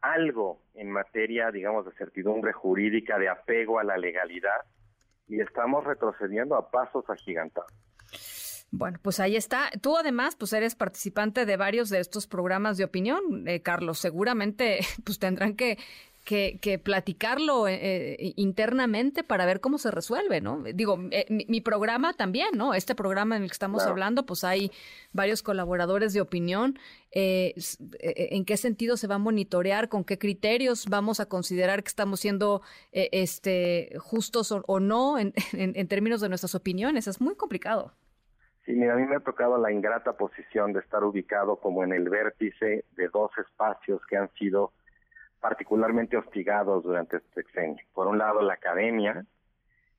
algo 0.00 0.62
en 0.72 0.90
materia, 0.90 1.50
digamos, 1.50 1.84
de 1.84 1.92
certidumbre 1.98 2.54
jurídica, 2.54 3.18
de 3.18 3.28
apego 3.28 3.78
a 3.78 3.84
la 3.84 3.98
legalidad, 3.98 4.62
y 5.26 5.38
estamos 5.42 5.84
retrocediendo 5.84 6.56
a 6.56 6.70
pasos 6.70 7.04
agigantados. 7.10 7.74
Bueno, 8.70 8.98
pues 9.00 9.18
ahí 9.18 9.36
está. 9.36 9.70
Tú 9.80 9.96
además, 9.96 10.36
pues 10.36 10.52
eres 10.52 10.74
participante 10.74 11.46
de 11.46 11.56
varios 11.56 11.88
de 11.88 12.00
estos 12.00 12.26
programas 12.26 12.76
de 12.76 12.84
opinión, 12.84 13.48
eh, 13.48 13.62
Carlos. 13.62 13.98
Seguramente, 13.98 14.80
pues 15.04 15.18
tendrán 15.18 15.54
que 15.54 15.78
que, 16.28 16.78
platicarlo 16.82 17.66
eh, 17.68 17.78
eh, 17.80 18.32
internamente 18.36 19.24
para 19.24 19.46
ver 19.46 19.60
cómo 19.60 19.78
se 19.78 19.90
resuelve, 19.90 20.42
¿no? 20.42 20.62
Digo, 20.74 20.98
eh, 21.10 21.24
mi, 21.30 21.60
programa 21.62 22.12
también, 22.12 22.50
¿no? 22.54 22.74
Este 22.74 22.94
programa 22.94 23.36
en 23.36 23.44
el 23.44 23.48
que 23.48 23.54
estamos 23.54 23.84
hablando, 23.84 24.26
pues 24.26 24.44
hay 24.44 24.70
varios 25.12 25.42
colaboradores 25.42 26.12
de 26.12 26.20
opinión. 26.20 26.78
¿En 27.12 28.44
qué 28.44 28.56
sentido 28.58 28.98
se 28.98 29.06
va 29.06 29.14
a 29.14 29.18
monitorear? 29.18 29.88
¿Con 29.88 30.04
qué 30.04 30.18
criterios 30.18 30.86
vamos 30.86 31.20
a 31.20 31.26
considerar 31.26 31.82
que 31.82 31.88
estamos 31.88 32.20
siendo 32.20 32.60
este, 32.92 33.94
justos 33.98 34.52
o, 34.52 34.80
no 34.80 35.18
en, 35.18 35.32
en 35.52 35.88
términos 35.88 36.20
de 36.20 36.28
nuestras 36.28 36.54
opiniones? 36.54 37.06
Es 37.06 37.22
muy 37.22 37.36
complicado. 37.36 37.94
Sí, 38.68 38.74
mira, 38.74 38.92
a 38.92 38.96
mí 38.96 39.06
me 39.06 39.16
ha 39.16 39.20
tocado 39.20 39.56
la 39.56 39.72
ingrata 39.72 40.12
posición 40.12 40.74
de 40.74 40.80
estar 40.80 41.02
ubicado 41.02 41.56
como 41.56 41.84
en 41.84 41.94
el 41.94 42.10
vértice 42.10 42.84
de 42.96 43.08
dos 43.08 43.30
espacios 43.38 43.98
que 44.04 44.18
han 44.18 44.30
sido 44.34 44.72
particularmente 45.40 46.18
hostigados 46.18 46.84
durante 46.84 47.16
este 47.16 47.32
sexenio. 47.32 47.82
Por 47.94 48.08
un 48.08 48.18
lado 48.18 48.42
la 48.42 48.52
academia 48.52 49.24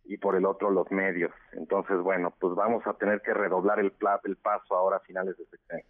y 0.06 0.18
por 0.18 0.36
el 0.36 0.46
otro 0.46 0.70
los 0.70 0.92
medios. 0.92 1.32
Entonces, 1.54 1.98
bueno, 1.98 2.32
pues 2.40 2.54
vamos 2.54 2.86
a 2.86 2.94
tener 2.94 3.24
que 3.24 3.34
redoblar 3.34 3.80
el, 3.80 3.92
el 4.26 4.36
paso 4.36 4.76
ahora 4.76 4.98
a 4.98 5.00
finales 5.00 5.36
de 5.40 5.46
sexenio. 5.46 5.86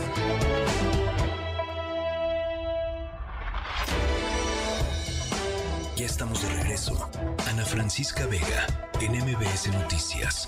Ya 5.95 6.05
estamos 6.07 6.41
de 6.41 6.49
regreso. 6.49 7.11
Ana 7.47 7.63
Francisca 7.63 8.25
Vega 8.25 8.65
en 8.99 9.11
MBS 9.11 9.67
Noticias. 9.71 10.47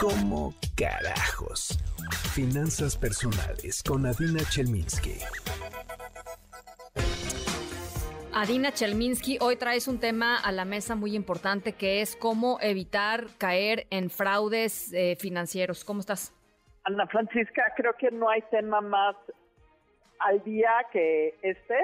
¿Cómo 0.00 0.52
carajos? 0.74 1.78
Finanzas 2.32 2.96
personales 2.96 3.84
con 3.84 4.04
Adina 4.04 4.42
Chelminsky. 4.50 5.18
Adina 8.40 8.70
Chelminsky, 8.70 9.38
hoy 9.40 9.56
traes 9.56 9.88
un 9.88 9.98
tema 9.98 10.36
a 10.38 10.52
la 10.52 10.64
mesa 10.64 10.94
muy 10.94 11.16
importante 11.16 11.72
que 11.72 12.02
es 12.02 12.14
cómo 12.14 12.58
evitar 12.60 13.24
caer 13.36 13.88
en 13.90 14.10
fraudes 14.10 14.92
eh, 14.92 15.16
financieros. 15.16 15.84
¿Cómo 15.84 15.98
estás? 15.98 16.32
Ana 16.84 17.08
Francisca, 17.08 17.64
creo 17.76 17.94
que 17.94 18.12
no 18.12 18.30
hay 18.30 18.42
tema 18.42 18.80
más 18.80 19.16
al 20.20 20.40
día 20.44 20.70
que 20.92 21.36
este. 21.42 21.76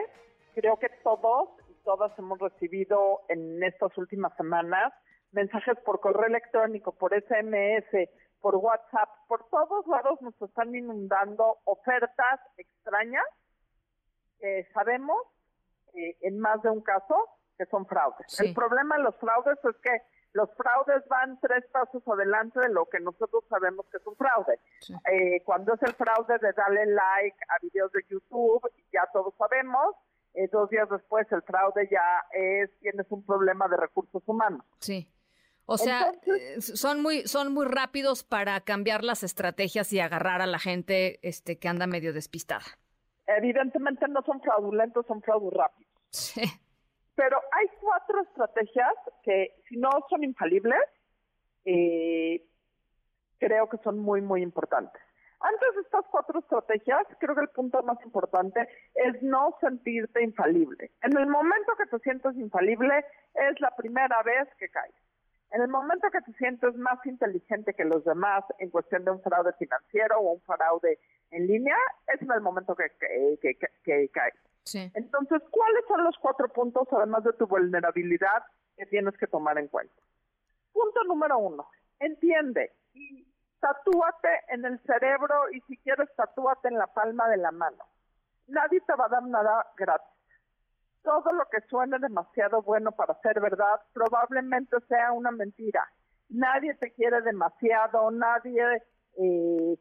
Creo 0.55 0.79
que 0.79 0.91
todos 1.03 1.49
y 1.69 1.75
todas 1.83 2.17
hemos 2.21 2.39
recibido 2.39 3.23
en 3.29 3.61
estas 3.65 3.91
últimas 3.99 4.33
semanas 4.37 4.93
mensajes 5.33 5.77
por 5.85 5.99
correo 5.99 6.29
electrónico, 6.29 6.93
por 6.93 7.21
SMS, 7.21 8.09
por 8.41 8.55
WhatsApp, 8.55 9.09
por 9.27 9.45
todos 9.51 9.89
lados 9.89 10.23
nos 10.23 10.41
están 10.41 10.73
inundando 10.73 11.57
ofertas 11.65 12.39
extrañas 12.57 13.27
que 14.39 14.69
sabemos 14.73 15.19
eh, 15.95 16.17
en 16.23 16.39
más 16.39 16.61
de 16.63 16.71
un 16.71 16.81
caso 16.81 17.15
que 17.57 17.67
son 17.67 17.87
fraudes. 17.87 18.41
El 18.41 18.53
problema 18.53 18.97
de 18.97 19.05
los 19.05 19.17
fraudes 19.17 19.59
es 19.65 19.77
que 19.83 20.03
los 20.33 20.51
fraudes 20.57 21.07
van 21.09 21.39
tres 21.41 21.65
pasos 21.71 22.03
adelante 22.09 22.59
de 22.61 22.69
lo 22.71 22.87
que 22.87 22.99
nosotros 22.99 23.45
sabemos 23.49 23.87
que 23.91 23.99
es 23.99 24.07
un 24.07 24.17
fraude. 24.17 24.59
Eh, 25.13 25.41
cuando 25.45 25.75
es 25.75 25.83
el 25.83 25.95
fraude 25.95 26.39
de 26.39 26.53
darle 26.53 26.87
like 26.87 27.37
a 27.49 27.59
videos 27.63 27.93
de 27.93 28.05
YouTube, 28.09 28.69
ya 28.93 29.09
todos 29.13 29.35
sabemos. 29.39 29.95
Eh, 30.35 30.49
dos 30.51 30.69
días 30.69 30.89
después 30.91 31.31
el 31.31 31.43
fraude 31.43 31.89
ya 31.89 32.27
es, 32.33 32.69
tienes 32.81 33.07
un 33.11 33.25
problema 33.25 33.69
de 33.69 33.77
recursos 33.77 34.23
humanos. 34.27 34.67
Sí. 34.81 35.09
O 35.67 35.79
sea, 35.79 36.13
son 36.59 37.01
muy 37.01 37.23
son 37.27 37.55
muy 37.55 37.65
rápidos 37.67 38.23
para 38.23 38.61
cambiar 38.61 39.03
las 39.03 39.23
estrategias 39.23 39.93
y 39.93 40.01
agarrar 40.01 40.43
a 40.43 40.47
la 40.47 40.59
gente 40.59 41.21
este 41.23 41.59
que 41.59 41.69
anda 41.69 41.87
medio 41.87 42.13
despistada 42.13 42.67
evidentemente 43.27 44.07
no 44.09 44.23
son 44.23 44.41
fraudulentos, 44.41 45.07
son 45.07 45.23
fraudes 45.23 45.53
rápidos. 45.53 45.84
Sí. 46.15 46.43
Pero 47.17 47.41
hay 47.53 47.67
cuatro 47.81 48.23
estrategias 48.23 48.95
que, 49.23 49.55
si 49.69 49.77
no 49.77 49.91
son 50.09 50.23
infalibles, 50.23 50.83
eh, 51.65 52.45
creo 53.39 53.69
que 53.69 53.79
son 53.79 53.99
muy, 53.99 54.21
muy 54.21 54.43
importantes. 54.43 55.03
Antes 55.41 55.75
de 55.75 55.83
estas 55.83 56.07
cuatro 56.11 56.39
estrategias, 56.39 57.07
creo 57.19 57.35
que 57.35 57.43
el 57.43 57.49
punto 57.49 57.83
más 57.83 57.99
importante 58.05 58.67
es 58.95 59.23
no 59.23 59.57
sentirte 59.61 60.23
infalible. 60.23 60.91
En 61.03 61.17
el 61.19 61.27
momento 61.27 61.73
que 61.77 61.87
te 61.87 61.99
sientes 61.99 62.35
infalible, 62.37 63.05
es 63.35 63.61
la 63.61 63.71
primera 63.77 64.23
vez 64.23 64.49
que 64.59 64.69
caes. 64.69 64.95
En 65.51 65.63
el 65.63 65.69
momento 65.69 66.11
que 66.11 66.21
te 66.21 66.33
sientes 66.39 66.75
más 66.77 67.05
inteligente 67.05 67.75
que 67.75 67.85
los 67.85 68.05
demás 68.05 68.45
en 68.59 68.71
cuestión 68.71 69.05
de 69.05 69.11
un 69.11 69.23
fraude 69.23 69.53
financiero 69.53 70.19
o 70.19 70.33
un 70.33 70.41
fraude 70.41 70.99
en 71.31 71.47
línea, 71.47 71.77
es 72.07 72.23
en 72.23 72.33
el 72.33 72.41
momento 72.41 72.75
que, 72.75 72.91
que, 73.41 73.59
que, 73.85 74.09
caes. 74.09 74.35
Entonces, 74.95 75.43
¿cuáles 75.51 75.85
son 75.87 76.05
los 76.05 76.17
cuatro 76.19 76.49
puntos, 76.49 76.89
además 76.93 77.25
de 77.25 77.33
tu 77.35 77.47
vulnerabilidad, 77.47 78.45
que 78.77 78.87
tienes 78.87 79.17
que 79.19 79.27
tomar 79.27 79.59
en 79.59 79.69
cuenta? 79.69 79.95
Punto 80.73 81.05
número 81.05 81.39
uno, 81.39 81.69
entiende 82.01 82.73
y 82.93 83.27
tatúate 83.61 84.29
en 84.49 84.65
el 84.65 84.81
cerebro 84.81 85.51
y 85.53 85.61
si 85.63 85.77
quieres 85.79 86.09
tatúate 86.17 86.69
en 86.69 86.79
la 86.79 86.87
palma 86.89 87.29
de 87.29 87.37
la 87.37 87.53
mano. 87.53 87.85
Nadie 88.47 88.81
te 88.81 88.95
va 88.95 89.07
a 89.07 89.09
dar 89.09 89.23
nada 89.23 89.67
gratis 89.77 90.15
todo 91.05 91.33
lo 91.33 91.45
que 91.51 91.61
suene 91.69 91.99
demasiado 91.99 92.63
bueno 92.63 92.91
para 92.93 93.15
ser 93.21 93.39
verdad 93.41 93.81
probablemente 93.93 94.77
sea 94.89 95.13
una 95.13 95.31
mentira. 95.31 95.87
Nadie 96.31 96.75
te 96.75 96.93
quiere 96.93 97.21
demasiado, 97.21 98.11
nadie, 98.11 98.83
eh, 99.19 99.79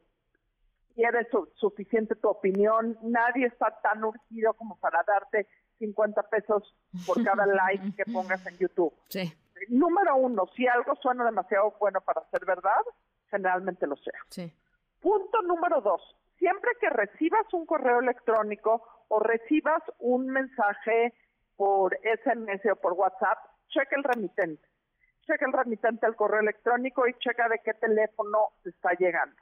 y 0.96 1.04
eres 1.04 1.26
suficiente 1.56 2.14
tu 2.14 2.28
opinión, 2.28 2.96
nadie 3.02 3.46
está 3.46 3.78
tan 3.82 4.04
urgido 4.04 4.54
como 4.54 4.76
para 4.78 5.02
darte 5.02 5.48
50 5.78 6.22
pesos 6.24 6.74
por 7.06 7.22
cada 7.24 7.46
like 7.46 7.94
que 7.96 8.10
pongas 8.12 8.46
en 8.46 8.58
YouTube. 8.58 8.94
Sí. 9.08 9.32
Número 9.68 10.16
uno, 10.16 10.46
si 10.54 10.66
algo 10.66 10.94
suena 10.96 11.24
demasiado 11.24 11.74
bueno 11.80 12.00
para 12.00 12.24
ser 12.30 12.44
verdad, 12.44 12.82
generalmente 13.30 13.86
lo 13.86 13.96
sea. 13.96 14.20
Sí. 14.28 14.52
Punto 15.00 15.42
número 15.42 15.80
dos, 15.80 16.00
siempre 16.38 16.70
que 16.80 16.90
recibas 16.90 17.52
un 17.52 17.66
correo 17.66 18.00
electrónico 18.00 18.82
o 19.08 19.18
recibas 19.20 19.82
un 19.98 20.26
mensaje 20.26 21.14
por 21.56 21.96
SMS 22.02 22.70
o 22.70 22.76
por 22.76 22.92
WhatsApp, 22.94 23.38
checa 23.68 23.96
el 23.96 24.04
remitente. 24.04 24.66
Checa 25.26 25.46
el 25.46 25.52
remitente 25.52 26.06
al 26.06 26.16
correo 26.16 26.40
electrónico 26.40 27.06
y 27.06 27.14
checa 27.14 27.48
de 27.48 27.60
qué 27.64 27.74
teléfono 27.74 28.38
te 28.62 28.70
está 28.70 28.92
llegando. 28.92 29.36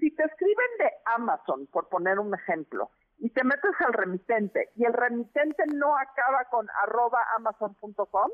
Si 0.00 0.10
te 0.10 0.24
escriben 0.24 0.66
de 0.78 0.90
Amazon, 1.04 1.66
por 1.66 1.88
poner 1.88 2.18
un 2.18 2.34
ejemplo, 2.34 2.90
y 3.18 3.28
te 3.30 3.44
metes 3.44 3.72
al 3.86 3.92
remitente 3.92 4.70
y 4.76 4.84
el 4.86 4.94
remitente 4.94 5.62
no 5.74 5.96
acaba 5.96 6.46
con 6.50 6.66
arroba 6.82 7.22
amazon.com, 7.36 8.30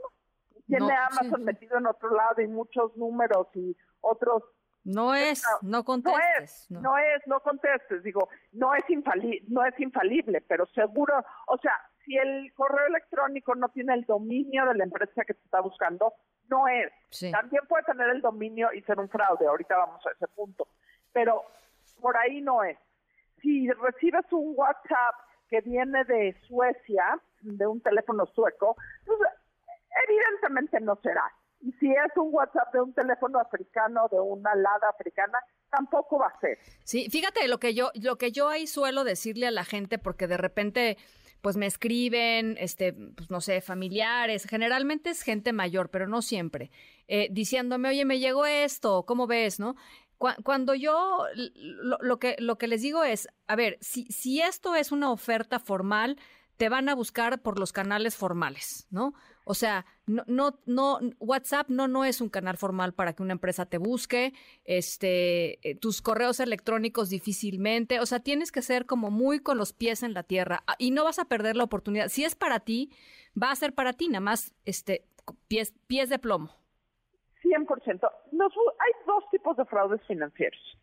tiene 0.66 0.96
Amazon 0.96 1.44
metido 1.44 1.78
en 1.78 1.86
otro 1.86 2.10
lado 2.10 2.40
y 2.40 2.46
muchos 2.46 2.96
números 2.96 3.48
y 3.54 3.76
otros 4.00 4.42
no 4.84 5.16
es, 5.16 5.42
no 5.62 5.82
contestes. 5.82 6.70
No 6.70 6.78
es, 6.78 6.82
no, 6.82 6.98
es, 6.98 7.26
no 7.26 7.40
contestes. 7.40 8.04
Digo, 8.04 8.28
no 8.52 8.72
es, 8.72 8.88
infalible, 8.88 9.42
no 9.48 9.64
es 9.64 9.78
infalible, 9.80 10.40
pero 10.42 10.64
seguro, 10.66 11.24
o 11.48 11.58
sea, 11.58 11.72
si 12.04 12.16
el 12.16 12.52
correo 12.54 12.86
electrónico 12.86 13.56
no 13.56 13.68
tiene 13.70 13.94
el 13.94 14.04
dominio 14.04 14.64
de 14.66 14.76
la 14.76 14.84
empresa 14.84 15.24
que 15.24 15.34
te 15.34 15.42
está 15.42 15.60
buscando, 15.60 16.14
no 16.48 16.68
es. 16.68 16.92
También 17.32 17.64
puede 17.68 17.82
tener 17.82 18.10
el 18.10 18.20
dominio 18.20 18.72
y 18.72 18.80
ser 18.82 19.00
un 19.00 19.08
fraude. 19.08 19.48
Ahorita 19.48 19.76
vamos 19.76 20.06
a 20.06 20.12
ese 20.12 20.28
punto. 20.28 20.68
Pero 21.16 21.42
por 21.98 22.14
ahí 22.14 22.42
no 22.42 22.62
es. 22.62 22.76
Si 23.40 23.70
recibes 23.70 24.30
un 24.32 24.52
WhatsApp 24.54 25.14
que 25.48 25.62
viene 25.62 26.04
de 26.04 26.36
Suecia, 26.46 27.18
de 27.40 27.66
un 27.66 27.80
teléfono 27.80 28.26
sueco, 28.26 28.76
pues 29.06 29.18
evidentemente 30.06 30.78
no 30.78 30.96
será. 30.96 31.24
Y 31.62 31.72
si 31.80 31.90
es 31.90 32.14
un 32.16 32.34
WhatsApp 32.34 32.70
de 32.74 32.82
un 32.82 32.92
teléfono 32.92 33.38
africano, 33.38 34.08
de 34.12 34.20
una 34.20 34.54
lada 34.54 34.90
africana, 34.90 35.38
tampoco 35.70 36.18
va 36.18 36.26
a 36.26 36.38
ser. 36.38 36.58
Sí, 36.84 37.08
fíjate 37.10 37.48
lo 37.48 37.58
que 37.58 37.72
yo, 37.72 37.92
lo 37.94 38.18
que 38.18 38.30
yo 38.30 38.50
ahí 38.50 38.66
suelo 38.66 39.02
decirle 39.02 39.46
a 39.46 39.50
la 39.50 39.64
gente, 39.64 39.98
porque 39.98 40.26
de 40.26 40.36
repente 40.36 40.98
pues 41.40 41.56
me 41.56 41.66
escriben, 41.66 42.56
este, 42.58 42.92
pues 42.92 43.30
no 43.30 43.40
sé, 43.40 43.60
familiares, 43.60 44.46
generalmente 44.48 45.10
es 45.10 45.22
gente 45.22 45.52
mayor, 45.52 45.90
pero 45.90 46.08
no 46.08 46.20
siempre, 46.20 46.72
eh, 47.06 47.28
diciéndome, 47.30 47.88
oye, 47.88 48.04
me 48.04 48.18
llegó 48.18 48.46
esto, 48.46 49.04
¿cómo 49.06 49.28
ves, 49.28 49.60
no? 49.60 49.76
Cuando 50.18 50.74
yo 50.74 51.24
lo, 51.34 52.18
que, 52.18 52.36
lo 52.38 52.56
que 52.56 52.68
les 52.68 52.82
digo 52.82 53.04
es, 53.04 53.28
a 53.46 53.56
ver, 53.56 53.76
si, 53.80 54.06
si 54.06 54.40
esto 54.40 54.74
es 54.74 54.90
una 54.92 55.10
oferta 55.10 55.58
formal, 55.58 56.16
te 56.56 56.68
van 56.68 56.88
a 56.88 56.94
buscar 56.94 57.42
por 57.42 57.58
los 57.58 57.72
canales 57.72 58.16
formales, 58.16 58.86
¿no? 58.90 59.12
O 59.44 59.54
sea, 59.54 59.84
no, 60.06 60.24
no, 60.26 60.58
no, 60.66 60.98
WhatsApp 61.18 61.68
no, 61.68 61.86
no 61.86 62.04
es 62.04 62.20
un 62.20 62.30
canal 62.30 62.56
formal 62.56 62.94
para 62.94 63.12
que 63.12 63.22
una 63.22 63.34
empresa 63.34 63.66
te 63.66 63.78
busque, 63.78 64.32
este, 64.64 65.68
eh, 65.68 65.74
tus 65.74 66.02
correos 66.02 66.40
electrónicos 66.40 67.10
difícilmente, 67.10 68.00
o 68.00 68.06
sea, 68.06 68.20
tienes 68.20 68.50
que 68.52 68.62
ser 68.62 68.86
como 68.86 69.10
muy 69.10 69.40
con 69.40 69.58
los 69.58 69.72
pies 69.72 70.02
en 70.02 70.14
la 70.14 70.22
tierra 70.22 70.64
ah, 70.66 70.76
y 70.78 70.90
no 70.90 71.04
vas 71.04 71.18
a 71.18 71.26
perder 71.26 71.56
la 71.56 71.64
oportunidad. 71.64 72.08
Si 72.08 72.24
es 72.24 72.34
para 72.34 72.60
ti, 72.60 72.90
va 73.40 73.50
a 73.50 73.56
ser 73.56 73.74
para 73.74 73.92
ti, 73.92 74.08
nada 74.08 74.20
más, 74.20 74.54
este, 74.64 75.04
pies, 75.48 75.74
pies 75.86 76.08
de 76.08 76.18
plomo. 76.18 76.50
100%. 77.48 78.10
Nos, 78.32 78.52
hay 78.78 78.92
dos 79.06 79.24
tipos 79.30 79.56
de 79.56 79.64
fraudes 79.64 80.02
financieros. 80.06 80.78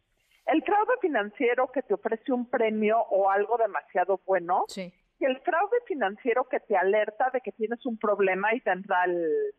El 0.46 0.62
fraude 0.64 0.94
financiero 1.02 1.72
que 1.72 1.82
te 1.82 1.94
ofrece 1.94 2.34
un 2.34 2.50
premio 2.50 3.00
o 3.00 3.30
algo 3.30 3.58
demasiado 3.58 4.20
bueno. 4.26 4.66
Sí 4.68 4.94
el 5.26 5.40
fraude 5.42 5.78
financiero 5.86 6.46
que 6.46 6.60
te 6.60 6.76
alerta 6.76 7.30
de 7.34 7.42
que 7.42 7.52
tienes 7.52 7.86
un 7.86 7.98
problema 7.98 8.54
y 8.54 8.62
te 8.62 8.72
entra 8.72 9.06
el, 9.06 9.54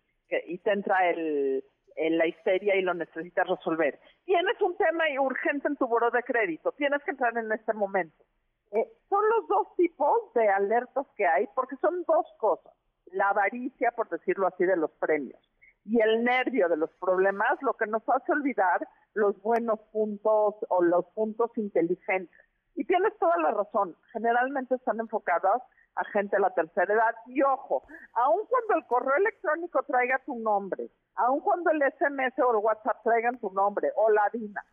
y 0.47 0.59
te 0.59 0.73
entra 0.73 1.09
el, 1.11 1.65
la 1.97 2.27
histeria 2.27 2.77
y 2.77 2.83
lo 2.83 2.95
necesitas 2.95 3.49
resolver. 3.49 3.99
Tienes 4.25 4.61
un 4.61 4.77
tema 4.77 5.05
urgente 5.21 5.69
en 5.69 5.77
tu 5.77 5.87
buro 5.87 6.11
de 6.11 6.23
crédito, 6.23 6.73
tienes 6.73 7.03
que 7.05 7.13
entrar 7.13 7.37
en 7.37 7.51
este 7.53 7.73
momento. 7.73 8.25
Eh, 8.73 8.89
son 9.09 9.23
los 9.29 9.49
dos 9.49 9.77
tipos 9.77 10.33
de 10.35 10.49
alertas 10.49 11.07
que 11.17 11.27
hay 11.27 11.47
porque 11.55 11.77
son 11.77 12.03
dos 12.05 12.27
cosas. 12.39 12.73
La 13.13 13.29
avaricia, 13.29 13.93
por 13.93 14.09
decirlo 14.09 14.49
así, 14.49 14.65
de 14.65 14.77
los 14.77 14.91
premios 14.93 15.41
y 15.85 16.01
el 16.01 16.25
nervio 16.25 16.69
de 16.69 16.77
los 16.77 16.91
problemas, 17.01 17.61
lo 17.63 17.75
que 17.75 17.87
nos 17.87 18.03
hace 18.09 18.33
olvidar 18.33 18.87
los 19.15 19.41
buenos 19.43 19.81
puntos 19.93 20.55
o 20.69 20.83
los 20.83 21.05
puntos 21.15 21.51
inteligentes. 21.57 22.37
Y 22.75 22.85
tienes 22.85 23.17
toda 23.19 23.37
la 23.39 23.53
razón, 23.53 23.97
generalmente 24.13 24.75
están 24.75 24.99
enfocadas 24.99 25.63
a 25.97 26.05
gente 26.07 26.37
de 26.37 26.43
la 26.43 26.51
tercera 26.51 26.93
edad. 26.93 27.15
Y 27.27 27.43
ojo, 27.43 27.85
aun 28.15 28.47
cuando 28.47 28.75
el 28.75 28.87
correo 28.87 29.15
electrónico 29.17 29.83
traiga 29.85 30.21
tu 30.27 30.37
nombre, 30.41 30.91
aun 31.15 31.41
cuando 31.41 31.71
el 31.71 31.83
SMS 31.83 32.39
o 32.41 32.51
el 32.51 32.65
WhatsApp 32.65 33.03
traigan 33.05 33.39
tu 33.39 33.51
nombre, 33.51 33.93
o 33.97 34.11
la 34.11 34.29
DINA, 34.33 34.65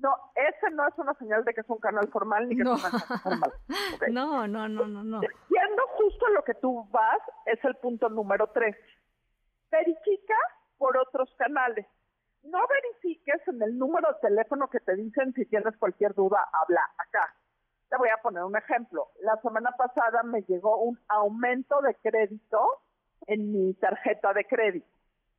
no, 0.00 0.14
ese 0.34 0.70
no 0.74 0.86
es 0.86 0.98
una 0.98 1.14
señal 1.14 1.44
de 1.44 1.54
que 1.54 1.60
es 1.60 1.70
un 1.70 1.78
canal 1.78 2.08
formal 2.08 2.48
ni 2.48 2.56
que 2.56 2.62
es 2.62 2.68
un 2.68 2.78
canal 2.78 3.00
formal. 3.22 3.52
No, 4.12 4.46
no, 4.46 4.68
no, 4.68 4.86
no, 4.86 5.02
no. 5.02 5.20
Siendo 5.20 5.82
justo 5.96 6.28
lo 6.28 6.42
que 6.42 6.54
tú 6.54 6.86
vas, 6.90 7.20
es 7.46 7.64
el 7.64 7.74
punto 7.76 8.08
número 8.08 8.48
tres. 8.48 8.76
Verifica 9.74 10.38
por 10.78 10.96
otros 10.96 11.28
canales 11.36 11.86
no 12.44 12.58
verifiques 12.68 13.40
en 13.48 13.62
el 13.62 13.78
número 13.78 14.08
de 14.12 14.28
teléfono 14.28 14.68
que 14.68 14.80
te 14.80 14.94
dicen 14.96 15.32
si 15.34 15.46
tienes 15.46 15.76
cualquier 15.78 16.14
duda, 16.14 16.46
habla 16.52 16.80
acá. 16.98 17.34
Te 17.88 17.96
voy 17.96 18.08
a 18.08 18.20
poner 18.22 18.42
un 18.44 18.56
ejemplo. 18.56 19.08
La 19.20 19.36
semana 19.40 19.70
pasada 19.72 20.22
me 20.22 20.42
llegó 20.42 20.78
un 20.78 20.98
aumento 21.08 21.80
de 21.82 21.94
crédito 21.96 22.82
en 23.26 23.52
mi 23.52 23.74
tarjeta 23.74 24.32
de 24.32 24.44
crédito. 24.44 24.86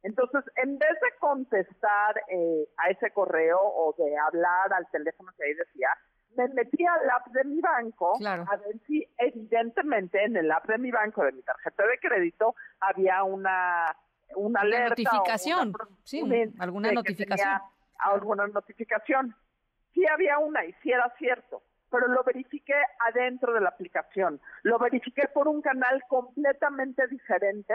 Entonces, 0.04 0.44
en 0.58 0.78
vez 0.78 0.94
de 1.02 1.18
contestar 1.20 2.22
eh, 2.30 2.68
a 2.78 2.90
ese 2.90 3.12
correo 3.12 3.60
o 3.60 3.96
de 3.98 4.18
hablar 4.18 4.74
al 4.74 4.88
teléfono 4.92 5.32
que 5.38 5.46
ahí 5.46 5.54
decía, 5.54 5.90
me 6.36 6.48
metí 6.50 6.86
al 6.86 7.10
app 7.10 7.28
de 7.28 7.44
mi 7.46 7.62
banco 7.62 8.14
a 8.26 8.56
ver 8.58 8.78
si 8.86 9.08
evidentemente 9.18 10.24
en 10.24 10.36
el 10.36 10.52
app 10.52 10.66
de 10.66 10.78
mi 10.78 10.92
banco, 10.92 11.24
de 11.24 11.32
mi 11.32 11.42
tarjeta 11.42 11.88
de 11.88 11.98
crédito, 12.00 12.56
había 12.82 13.24
una 13.24 13.96
una 14.36 14.62
alerta. 14.62 14.90
notificación, 14.90 15.74
sí, 16.04 16.22
alguna 16.60 16.92
notificación. 16.92 17.62
Alguna 17.98 18.48
notificación. 18.48 19.36
Sí 19.94 20.06
había 20.08 20.40
una 20.40 20.66
y 20.66 20.74
sí 20.84 20.92
era 20.92 21.14
cierto, 21.18 21.64
pero 21.90 22.08
lo 22.08 22.24
verifiqué 22.24 22.76
adentro 23.00 23.54
de 23.54 23.62
la 23.62 23.70
aplicación. 23.70 24.42
Lo 24.64 24.78
verifiqué 24.78 25.28
por 25.34 25.48
un 25.48 25.62
canal 25.62 26.04
completamente 26.08 27.08
diferente 27.08 27.74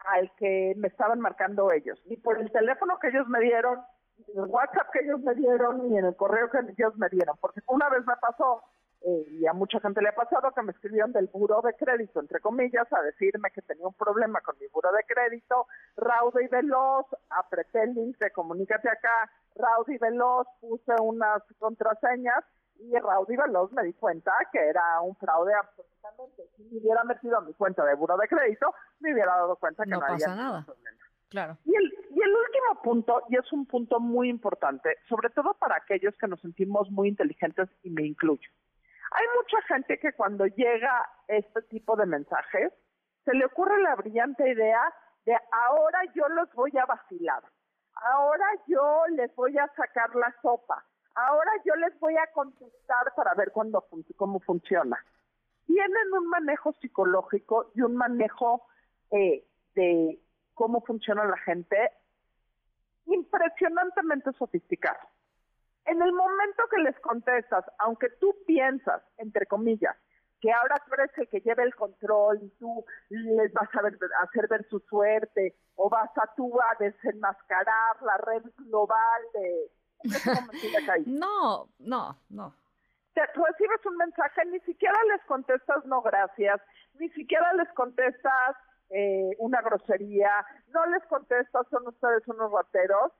al 0.00 0.30
que 0.36 0.74
me 0.76 0.88
estaban 0.88 1.20
marcando 1.20 1.72
ellos. 1.72 1.98
Ni 2.06 2.16
por 2.16 2.38
el 2.38 2.52
teléfono 2.52 2.98
que 2.98 3.08
ellos 3.08 3.26
me 3.28 3.40
dieron, 3.40 3.80
ni 4.18 4.34
el 4.34 4.48
WhatsApp 4.48 4.90
que 4.92 5.00
ellos 5.00 5.20
me 5.20 5.34
dieron, 5.34 5.88
ni 5.88 5.98
en 5.98 6.04
el 6.04 6.16
correo 6.16 6.50
que 6.50 6.58
ellos 6.58 6.96
me 6.96 7.08
dieron. 7.08 7.36
Porque 7.40 7.60
una 7.66 7.88
vez 7.88 8.04
me 8.06 8.16
pasó 8.16 8.62
eh, 9.06 9.26
y 9.32 9.46
a 9.46 9.52
mucha 9.52 9.78
gente 9.80 10.00
le 10.00 10.08
ha 10.08 10.14
pasado 10.14 10.50
que 10.52 10.62
me 10.62 10.72
escribieron 10.72 11.12
del 11.12 11.26
buro 11.26 11.60
de 11.60 11.74
crédito, 11.74 12.20
entre 12.20 12.40
comillas, 12.40 12.90
a 12.90 13.02
decirme 13.02 13.50
que 13.50 13.60
tenía 13.60 13.86
un 13.86 13.92
problema 13.92 14.40
con 14.40 14.56
mi 14.58 14.66
buro 14.68 14.90
de 14.92 15.04
crédito, 15.04 15.66
raudo 15.94 16.40
y 16.40 16.48
veloz, 16.48 17.04
apreté 17.28 17.82
el 17.82 17.92
link 17.92 18.16
de 18.16 18.30
comunícate 18.30 18.88
acá, 18.88 19.30
raudo 19.56 19.92
y 19.92 19.98
veloz, 19.98 20.46
puse 20.58 20.94
unas 21.02 21.42
contraseñas 21.58 22.44
y 22.78 22.98
raudo 22.98 23.30
y 23.30 23.36
veloz 23.36 23.70
me 23.72 23.84
di 23.84 23.92
cuenta 23.92 24.32
que 24.50 24.58
era 24.58 24.98
un 25.02 25.14
fraude 25.16 25.52
absolutamente. 25.52 26.48
Si 26.56 26.62
me 26.62 26.80
hubiera 26.80 27.04
metido 27.04 27.36
a 27.36 27.42
mi 27.42 27.52
cuenta 27.52 27.84
de 27.84 27.94
buro 27.96 28.16
de 28.16 28.26
crédito, 28.26 28.72
me 29.00 29.12
hubiera 29.12 29.36
dado 29.36 29.56
cuenta 29.56 29.84
que 29.84 29.90
no, 29.90 30.00
pasa 30.00 30.34
nada. 30.34 30.66
Claro. 31.28 31.58
Y 31.66 31.76
el, 31.76 31.92
y 32.10 32.22
el 32.22 32.30
último 32.30 32.82
punto, 32.82 33.22
y 33.28 33.36
es 33.36 33.52
un 33.52 33.66
punto 33.66 34.00
muy 34.00 34.30
importante, 34.30 34.96
sobre 35.10 35.28
todo 35.28 35.52
para 35.54 35.76
aquellos 35.76 36.16
que 36.16 36.26
nos 36.26 36.40
sentimos 36.40 36.90
muy 36.90 37.08
inteligentes 37.08 37.68
y 37.82 37.90
me 37.90 38.06
incluyo 38.06 38.48
hay 39.14 39.26
mucha 39.36 39.62
gente 39.68 39.98
que 39.98 40.12
cuando 40.12 40.44
llega 40.46 41.08
este 41.28 41.62
tipo 41.62 41.94
de 41.94 42.04
mensajes, 42.04 42.72
se 43.24 43.32
le 43.32 43.44
ocurre 43.44 43.80
la 43.80 43.94
brillante 43.94 44.50
idea 44.50 44.82
de 45.24 45.36
ahora 45.52 46.00
yo 46.14 46.28
los 46.28 46.52
voy 46.54 46.72
a 46.76 46.84
vacilar, 46.84 47.42
ahora 47.94 48.46
yo 48.66 49.04
les 49.10 49.34
voy 49.36 49.56
a 49.56 49.68
sacar 49.76 50.14
la 50.16 50.34
sopa, 50.42 50.84
ahora 51.14 51.50
yo 51.64 51.76
les 51.76 51.98
voy 52.00 52.16
a 52.16 52.26
contestar 52.32 53.14
para 53.14 53.34
ver 53.34 53.52
cuándo, 53.52 53.86
cómo 54.16 54.40
funciona. 54.40 54.98
Tienen 55.66 56.12
un 56.12 56.28
manejo 56.28 56.72
psicológico 56.74 57.70
y 57.74 57.82
un 57.82 57.96
manejo 57.96 58.66
eh, 59.12 59.46
de 59.76 60.20
cómo 60.54 60.82
funciona 60.82 61.24
la 61.24 61.38
gente 61.38 61.92
impresionantemente 63.06 64.32
sofisticado. 64.32 65.13
En 65.86 66.00
el 66.00 66.12
momento 66.12 66.62
que 66.70 66.78
les 66.78 66.98
contestas, 67.00 67.64
aunque 67.78 68.08
tú 68.20 68.34
piensas, 68.46 69.02
entre 69.18 69.46
comillas, 69.46 69.96
que 70.40 70.52
ahora 70.52 70.76
tú 70.86 70.94
eres 70.94 71.10
el 71.16 71.28
que 71.28 71.40
lleva 71.40 71.62
el 71.62 71.74
control 71.74 72.38
y 72.42 72.50
tú 72.58 72.84
les 73.08 73.52
vas 73.52 73.68
a, 73.74 74.24
hacer 74.24 74.48
ver 74.48 74.66
su 74.68 74.78
suerte 74.80 75.56
o 75.76 75.88
vas 75.88 76.10
a 76.18 76.34
tú 76.36 76.52
a 76.60 76.76
desenmascarar 76.78 78.02
la 78.02 78.16
red 78.18 78.42
global 78.58 79.22
de... 79.32 79.70
no, 81.06 81.68
no, 81.78 82.18
no. 82.28 82.54
te 83.14 83.22
recibes 83.24 83.86
un 83.86 83.96
mensaje, 83.96 84.44
ni 84.46 84.60
siquiera 84.60 84.98
les 85.04 85.24
contestas 85.24 85.82
no 85.86 86.02
gracias, 86.02 86.60
ni 86.98 87.08
siquiera 87.10 87.50
les 87.54 87.72
contestas 87.72 88.56
eh, 88.90 89.30
una 89.38 89.62
grosería, 89.62 90.44
no 90.68 90.84
les 90.86 91.02
contestas 91.06 91.66
son 91.70 91.88
ustedes 91.88 92.26
unos 92.28 92.52
rateros. 92.52 93.12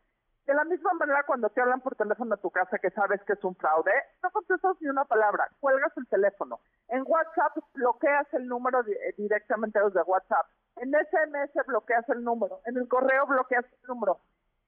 De 0.46 0.54
la 0.54 0.64
misma 0.64 0.92
manera, 0.94 1.22
cuando 1.26 1.48
te 1.48 1.60
hablan 1.60 1.80
por 1.80 1.96
teléfono 1.96 2.34
a 2.34 2.40
tu 2.40 2.50
casa 2.50 2.78
que 2.78 2.90
sabes 2.90 3.22
que 3.22 3.32
es 3.32 3.44
un 3.44 3.54
fraude, 3.56 3.92
no 4.22 4.30
contestas 4.30 4.76
ni 4.80 4.88
una 4.88 5.04
palabra, 5.04 5.48
cuelgas 5.58 5.92
el 5.96 6.06
teléfono. 6.08 6.60
En 6.88 7.02
WhatsApp 7.06 7.56
bloqueas 7.72 8.26
el 8.34 8.46
número 8.46 8.82
directamente 9.16 9.80
desde 9.82 10.02
WhatsApp. 10.02 10.46
En 10.76 10.92
SMS 10.92 11.66
bloqueas 11.66 12.06
el 12.10 12.22
número. 12.22 12.60
En 12.66 12.76
el 12.76 12.86
correo 12.88 13.26
bloqueas 13.26 13.64
el 13.64 13.88
número 13.88 14.20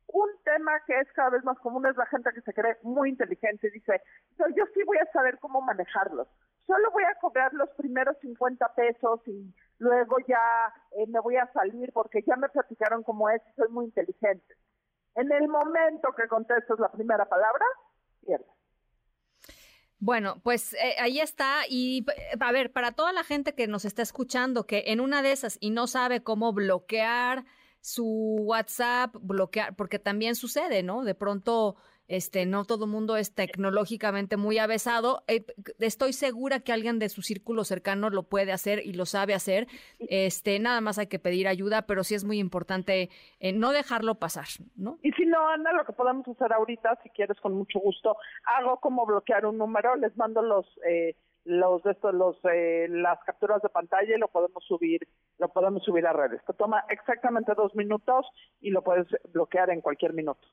un 0.08 0.30
tema 0.44 0.72
que 0.86 0.98
es 0.98 1.12
cada 1.12 1.30
vez 1.30 1.44
más 1.44 1.58
común 1.58 1.86
es 1.86 1.96
la 1.96 2.06
gente 2.06 2.30
que 2.32 2.40
se 2.40 2.54
cree 2.54 2.76
muy 2.82 3.10
inteligente 3.10 3.68
y 3.68 3.70
dice, 3.70 4.00
yo 4.38 4.64
sí 4.74 4.82
voy 4.84 4.98
a 4.98 5.12
saber 5.12 5.38
cómo 5.40 5.60
manejarlos. 5.60 6.28
Solo 6.66 6.90
voy 6.92 7.04
a 7.04 7.14
cobrar 7.20 7.52
los 7.54 7.70
primeros 7.70 8.16
50 8.20 8.74
pesos 8.74 9.20
y 9.26 9.54
luego 9.78 10.16
ya 10.26 10.72
eh, 10.92 11.06
me 11.08 11.20
voy 11.20 11.36
a 11.36 11.50
salir 11.52 11.92
porque 11.92 12.22
ya 12.22 12.36
me 12.36 12.48
platicaron 12.48 13.02
cómo 13.02 13.28
es 13.30 13.42
y 13.48 13.52
soy 13.54 13.68
muy 13.68 13.86
inteligente. 13.86 14.54
En 15.16 15.32
el 15.32 15.48
momento 15.48 16.08
que 16.16 16.28
contestas 16.28 16.78
la 16.78 16.90
primera 16.92 17.26
palabra, 17.26 17.64
pierdes. 18.24 18.46
Bueno, 19.98 20.40
pues 20.42 20.74
eh, 20.74 20.96
ahí 20.98 21.20
está. 21.20 21.62
Y 21.68 22.04
a 22.38 22.52
ver, 22.52 22.72
para 22.72 22.92
toda 22.92 23.12
la 23.12 23.24
gente 23.24 23.54
que 23.54 23.66
nos 23.66 23.84
está 23.84 24.02
escuchando, 24.02 24.66
que 24.66 24.84
en 24.88 25.00
una 25.00 25.22
de 25.22 25.32
esas 25.32 25.56
y 25.60 25.70
no 25.70 25.86
sabe 25.86 26.22
cómo 26.22 26.52
bloquear 26.52 27.44
su 27.80 28.36
WhatsApp, 28.40 29.14
bloquear, 29.20 29.74
porque 29.74 29.98
también 29.98 30.34
sucede, 30.34 30.82
¿no? 30.82 31.04
De 31.04 31.14
pronto, 31.14 31.76
este, 32.08 32.46
no 32.46 32.64
todo 32.64 32.86
mundo 32.86 33.16
es 33.16 33.34
tecnológicamente 33.34 34.36
muy 34.36 34.58
avesado. 34.58 35.22
Eh, 35.28 35.44
estoy 35.78 36.12
segura 36.12 36.60
que 36.60 36.72
alguien 36.72 36.98
de 36.98 37.08
su 37.08 37.22
círculo 37.22 37.64
cercano 37.64 38.10
lo 38.10 38.24
puede 38.24 38.52
hacer 38.52 38.80
y 38.84 38.92
lo 38.92 39.06
sabe 39.06 39.34
hacer. 39.34 39.66
Este, 39.98 40.58
nada 40.58 40.80
más 40.80 40.98
hay 40.98 41.06
que 41.06 41.18
pedir 41.18 41.48
ayuda, 41.48 41.82
pero 41.82 42.04
sí 42.04 42.14
es 42.14 42.24
muy 42.24 42.38
importante 42.38 43.10
eh, 43.40 43.52
no 43.52 43.72
dejarlo 43.72 44.16
pasar, 44.16 44.46
¿no? 44.76 44.98
Y 45.02 45.12
si 45.12 45.26
no, 45.26 45.48
Ana, 45.48 45.72
lo 45.72 45.84
que 45.84 45.92
podemos 45.92 46.26
hacer 46.28 46.52
ahorita, 46.52 46.98
si 47.02 47.10
quieres, 47.10 47.40
con 47.40 47.54
mucho 47.54 47.78
gusto, 47.78 48.16
hago 48.58 48.78
como 48.80 49.06
bloquear 49.06 49.46
un 49.46 49.58
número, 49.58 49.96
les 49.96 50.16
mando 50.16 50.42
los 50.42 50.66
eh, 50.88 51.16
los 51.46 51.80
de 51.84 51.92
estos 51.92 52.12
los 52.12 52.36
eh, 52.52 52.88
las 52.90 53.20
capturas 53.24 53.62
de 53.62 53.68
pantalla 53.68 54.16
y 54.16 54.18
lo 54.18 54.26
podemos 54.26 54.64
subir 54.64 55.06
lo 55.38 55.48
podemos 55.48 55.84
subir 55.84 56.04
a 56.04 56.12
redes 56.12 56.44
te 56.44 56.52
toma 56.54 56.84
exactamente 56.90 57.52
dos 57.56 57.72
minutos 57.76 58.26
y 58.60 58.70
lo 58.70 58.82
puedes 58.82 59.06
bloquear 59.32 59.70
en 59.70 59.80
cualquier 59.80 60.12
minuto 60.12 60.44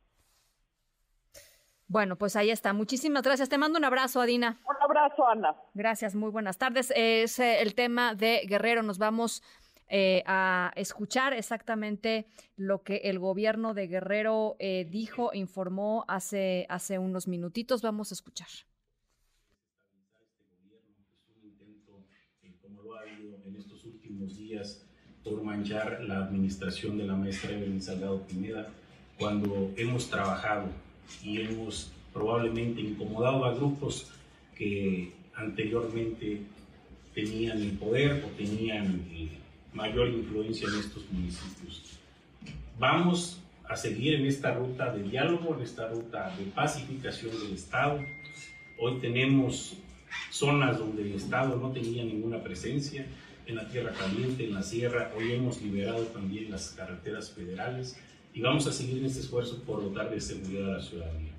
bueno, 1.88 2.18
pues 2.18 2.36
ahí 2.36 2.50
está. 2.50 2.74
Muchísimas 2.74 3.24
gracias. 3.24 3.50
Te 3.50 3.58
mando 3.58 3.78
un 3.78 3.86
abrazo, 3.86 4.22
Adina. 4.22 4.60
Un 4.68 4.76
abrazo, 4.82 5.28
Ana. 5.28 5.56
Gracias, 5.74 6.16
muy 6.16 6.32
buenas 6.32 6.58
tardes. 6.58 6.92
Es 6.96 7.40
eh, 7.40 7.62
el 7.62 7.76
tema 7.76 8.16
de 8.16 8.42
Guerrero. 8.48 8.84
Nos 8.84 8.98
vamos 8.98 9.44
eh, 9.90 10.24
a 10.26 10.72
escuchar 10.76 11.34
exactamente 11.34 12.28
lo 12.56 12.84
que 12.84 12.98
el 13.06 13.20
gobierno 13.20 13.74
de 13.74 13.88
Guerrero 13.88 14.56
dijo, 14.60 15.32
informó 15.34 16.06
hace, 16.08 16.66
hace 16.70 17.00
unos 17.00 17.28
minutitos. 17.28 17.82
Vamos 17.82 18.12
a 18.12 18.16
escuchar. 18.16 18.48
días 24.32 24.86
por 25.24 25.42
manchar 25.44 26.02
la 26.04 26.18
administración 26.18 26.98
de 26.98 27.06
la 27.06 27.16
maestra 27.16 27.52
Evelyn 27.52 27.82
Salgado 27.82 28.22
Pineda, 28.28 28.70
cuando 29.18 29.72
hemos 29.78 30.10
trabajado 30.10 30.66
y 31.24 31.42
hemos 31.42 31.92
probablemente 32.14 32.82
incomodado 32.82 33.46
a 33.46 33.54
grupos 33.54 34.12
que 34.56 35.12
anteriormente 35.36 36.42
tenían 37.14 37.62
el 37.62 37.72
poder 37.72 38.24
o 38.26 38.28
tenían 38.38 39.06
eh, 39.12 39.30
mayor 39.74 40.10
influencia 40.10 40.68
en 40.68 40.80
estos 40.80 41.10
municipios. 41.12 42.00
Vamos 42.78 43.40
a 43.68 43.76
seguir 43.76 44.16
en 44.16 44.26
esta 44.26 44.54
ruta 44.54 44.94
de 44.94 45.04
diálogo, 45.04 45.56
en 45.56 45.64
esta 45.64 45.88
ruta 45.88 46.36
de 46.38 46.46
pacificación 46.46 47.32
del 47.32 47.54
Estado. 47.54 48.00
Hoy 48.80 49.00
tenemos 49.00 49.78
zonas 50.32 50.78
donde 50.78 51.04
el 51.04 51.14
Estado 51.14 51.58
no 51.58 51.72
tenía 51.72 52.04
ninguna 52.04 52.44
presencia, 52.44 53.06
en 53.46 53.56
la 53.56 53.68
Tierra 53.68 53.92
Caliente, 53.92 54.46
en 54.46 54.54
la 54.54 54.64
Sierra. 54.64 55.12
Hoy 55.18 55.34
hemos 55.34 55.62
liberado 55.62 56.04
también 56.06 56.52
las 56.52 56.70
carreteras 56.70 57.32
federales 57.32 57.98
y 58.34 58.42
vamos 58.42 58.66
a 58.68 58.72
seguir 58.72 58.98
en 58.98 59.06
este 59.06 59.20
esfuerzo 59.20 59.62
por 59.64 59.82
dotar 59.82 60.10
de 60.10 60.20
seguridad 60.20 60.72
a 60.72 60.78
la 60.78 60.82
ciudadanía. 60.82 61.32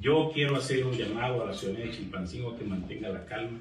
Yo 0.00 0.30
quiero 0.32 0.56
hacer 0.56 0.84
un 0.84 0.92
llamado 0.92 1.42
a 1.42 1.46
la 1.46 1.54
ciudadanía 1.54 1.90
de 1.90 1.96
Chilpancingo 1.96 2.50
a 2.50 2.58
que 2.58 2.64
mantenga 2.64 3.08
la 3.10 3.24
calma. 3.26 3.58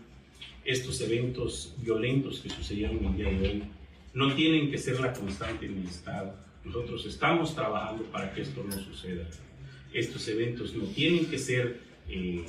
Estos 0.64 1.02
eventos 1.02 1.76
violentos 1.78 2.40
que 2.40 2.50
sucedieron 2.50 3.04
el 3.04 3.16
día 3.16 3.30
de 3.30 3.50
hoy 3.50 3.64
no 4.14 4.34
tienen 4.34 4.72
que 4.72 4.78
ser 4.78 5.00
la 5.00 5.14
constante 5.14 5.66
en 5.66 5.80
el 5.80 5.88
Estado. 5.88 6.34
Nosotros 6.64 7.06
estamos 7.06 7.54
trabajando 7.54 8.04
para 8.06 8.34
que 8.34 8.42
esto 8.42 8.64
no 8.64 8.72
suceda. 8.72 9.26
Estos 9.94 10.28
eventos 10.28 10.74
no 10.74 10.86
tienen 10.86 11.26
que 11.26 11.38
ser 11.38 11.82
eh, 12.08 12.46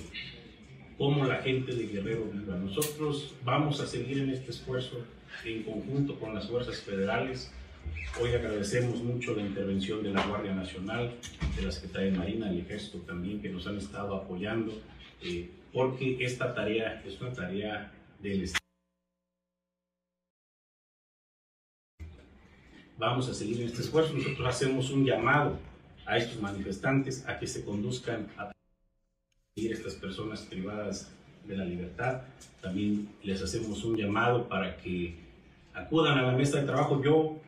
como 0.97 1.24
la 1.24 1.36
gente 1.36 1.74
de 1.74 1.86
Guerrero 1.86 2.31
viva. 2.32 2.57
Nosotros 2.57 3.35
vamos 3.45 3.81
a 3.81 3.86
seguir 3.86 4.19
en 4.19 4.31
este 4.31 4.53
esfuerzo 4.53 5.05
en 5.45 5.65
conjunto 5.65 6.19
con 6.19 6.35
las 6.35 6.49
fuerzas 6.49 6.81
federales. 6.81 7.53
Hoy 8.20 8.32
agradecemos 8.32 9.02
mucho 9.02 9.35
la 9.35 9.43
intervención 9.43 10.02
de 10.02 10.11
la 10.12 10.24
Guardia 10.24 10.55
Nacional, 10.55 11.15
de 11.56 11.62
la 11.62 11.73
Secretaría 11.73 12.12
de 12.12 12.19
Marina, 12.19 12.47
del 12.48 12.61
Ejército 12.61 12.98
también, 12.98 13.43
que 13.43 13.48
nos 13.48 13.66
han 13.66 13.77
estado 13.77 14.15
apoyando, 14.15 14.73
eh, 15.20 15.51
porque 15.73 16.24
esta 16.24 16.55
tarea 16.55 17.02
es 17.05 17.20
una 17.20 17.32
tarea 17.32 17.93
del 18.20 18.44
Estado. 18.44 18.65
Vamos 22.97 23.28
a 23.28 23.35
seguir 23.35 23.61
en 23.61 23.66
este 23.66 23.82
esfuerzo. 23.82 24.15
Nosotros 24.15 24.47
hacemos 24.47 24.90
un 24.90 25.05
llamado 25.05 25.59
a 26.06 26.16
estos 26.16 26.40
manifestantes 26.40 27.27
a 27.27 27.39
que 27.39 27.48
se 27.48 27.65
conduzcan 27.65 28.28
a 28.36 28.52
estas 29.56 29.94
personas 29.94 30.43
privadas 30.43 31.11
de 31.44 31.56
la 31.56 31.65
libertad. 31.65 32.23
También 32.61 33.09
les 33.23 33.43
hacemos 33.43 33.85
un 33.85 33.97
llamado 33.97 34.48
para 34.48 34.77
que 34.77 35.16
acudan 35.74 36.19
a 36.19 36.23
la 36.23 36.32
mesa 36.32 36.61
de 36.61 36.66
trabajo. 36.66 37.02
Yo 37.02 37.40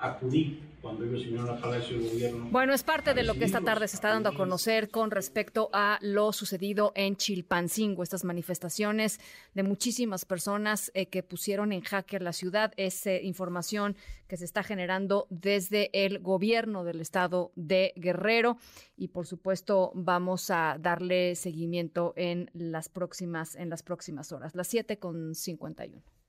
acudí 0.00 0.60
cuando 0.80 1.04
ellos 1.04 1.24
vinieron 1.24 1.50
al 1.50 1.60
Palacio 1.60 1.98
de 1.98 2.08
Gobierno. 2.08 2.48
Bueno, 2.50 2.72
es 2.72 2.82
parte 2.82 3.12
de 3.12 3.22
lo 3.22 3.34
que 3.34 3.44
esta 3.44 3.60
tarde 3.60 3.86
se 3.86 3.96
está 3.96 4.08
dando 4.08 4.30
a 4.30 4.34
conocer 4.34 4.88
con 4.88 5.10
respecto 5.10 5.68
a 5.72 5.98
lo 6.00 6.32
sucedido 6.32 6.92
en 6.94 7.16
Chilpancingo, 7.16 8.02
estas 8.02 8.24
manifestaciones 8.24 9.20
de 9.54 9.62
muchísimas 9.62 10.24
personas 10.24 10.90
eh, 10.94 11.06
que 11.06 11.22
pusieron 11.22 11.72
en 11.72 11.82
jaque 11.82 12.16
a 12.16 12.20
la 12.20 12.32
ciudad. 12.32 12.72
Es 12.76 13.06
eh, 13.06 13.20
información 13.22 13.96
que 14.26 14.38
se 14.38 14.44
está 14.44 14.62
generando 14.62 15.26
desde 15.28 15.90
el 15.92 16.20
gobierno 16.20 16.84
del 16.84 17.00
estado 17.00 17.52
de 17.56 17.92
Guerrero 17.96 18.56
y 18.96 19.08
por 19.08 19.26
supuesto 19.26 19.92
vamos 19.94 20.50
a 20.50 20.76
darle 20.80 21.34
seguimiento 21.34 22.14
en 22.16 22.50
las 22.54 22.88
próximas, 22.88 23.54
en 23.54 23.68
las 23.68 23.82
próximas 23.82 24.32
horas, 24.32 24.54
las 24.54 24.68
7 24.68 24.98
con 24.98 25.34
51. 25.34 26.19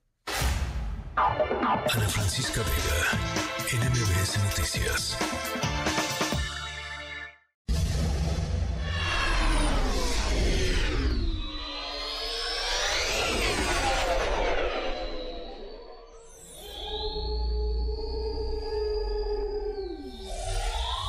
Ana 1.14 2.08
Francisca 2.08 2.62
Vega, 2.62 3.18
NMBS 3.70 4.38
Noticias. 4.44 5.18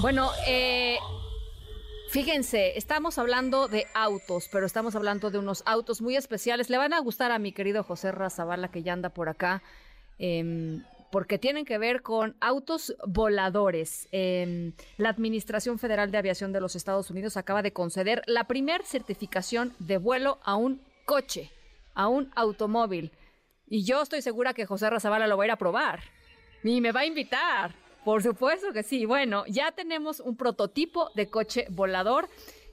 Bueno, 0.01 0.31
eh, 0.45 0.97
Fíjense, 2.13 2.77
estamos 2.77 3.17
hablando 3.17 3.67
de 3.67 3.87
autos, 3.95 4.47
pero 4.51 4.67
estamos 4.67 4.95
hablando 4.95 5.31
de 5.31 5.39
unos 5.39 5.63
autos 5.65 5.99
muy 5.99 6.15
especiales. 6.15 6.69
Le 6.69 6.77
van 6.77 6.93
a 6.93 6.99
gustar 6.99 7.31
a 7.31 7.39
mi 7.39 7.53
querido 7.53 7.83
José 7.83 8.11
Razabala, 8.11 8.67
que 8.67 8.83
ya 8.83 8.93
anda 8.93 9.09
por 9.09 9.29
acá. 9.29 9.63
Em, 10.19 10.83
porque 11.11 11.37
tienen 11.37 11.63
que 11.63 11.77
ver 11.77 12.01
con 12.01 12.35
autos 12.41 12.95
voladores. 13.05 14.07
Em, 14.11 14.73
la 14.97 15.09
Administración 15.09 15.77
Federal 15.77 16.09
de 16.09 16.17
Aviación 16.17 16.51
de 16.51 16.59
los 16.59 16.75
Estados 16.75 17.11
Unidos 17.11 17.37
acaba 17.37 17.61
de 17.61 17.71
conceder 17.71 18.23
la 18.25 18.45
primer 18.45 18.83
certificación 18.83 19.75
de 19.77 19.97
vuelo 19.97 20.39
a 20.43 20.55
un 20.55 20.81
coche, 21.05 21.51
a 21.93 22.07
un 22.07 22.31
automóvil. 22.35 23.11
Y 23.67 23.83
yo 23.83 24.01
estoy 24.01 24.23
segura 24.23 24.53
que 24.53 24.65
José 24.65 24.89
Razabala 24.89 25.27
lo 25.27 25.37
va 25.37 25.43
a 25.43 25.47
ir 25.47 25.51
a 25.51 25.57
probar. 25.57 25.99
Y 26.63 26.81
me 26.81 26.91
va 26.91 27.01
a 27.01 27.05
invitar. 27.05 27.75
Por 28.03 28.23
supuesto 28.23 28.73
que 28.73 28.83
sí. 28.83 29.05
Bueno, 29.05 29.45
ya 29.47 29.71
tenemos 29.71 30.19
un 30.19 30.35
prototipo 30.35 31.11
de 31.15 31.29
coche 31.29 31.67
volador. 31.69 32.27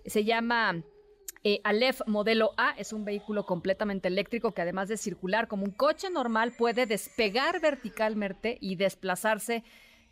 Se 0.07 0.25
llama 0.25 0.83
eh, 1.43 1.61
Aleph 1.65 2.03
modelo 2.07 2.53
A 2.57 2.73
es 2.73 2.93
un 2.93 3.05
vehículo 3.05 3.47
completamente 3.47 4.09
eléctrico 4.09 4.53
que 4.53 4.63
además 4.63 4.89
de 4.89 4.97
circular 4.97 5.49
como 5.49 5.65
un 5.65 5.71
coche 5.71 6.11
normal 6.11 6.53
puede 6.53 6.87
despegar 6.87 7.61
verticalmente 7.61 8.59
y 8.61 8.77
desplazarse 8.77 9.65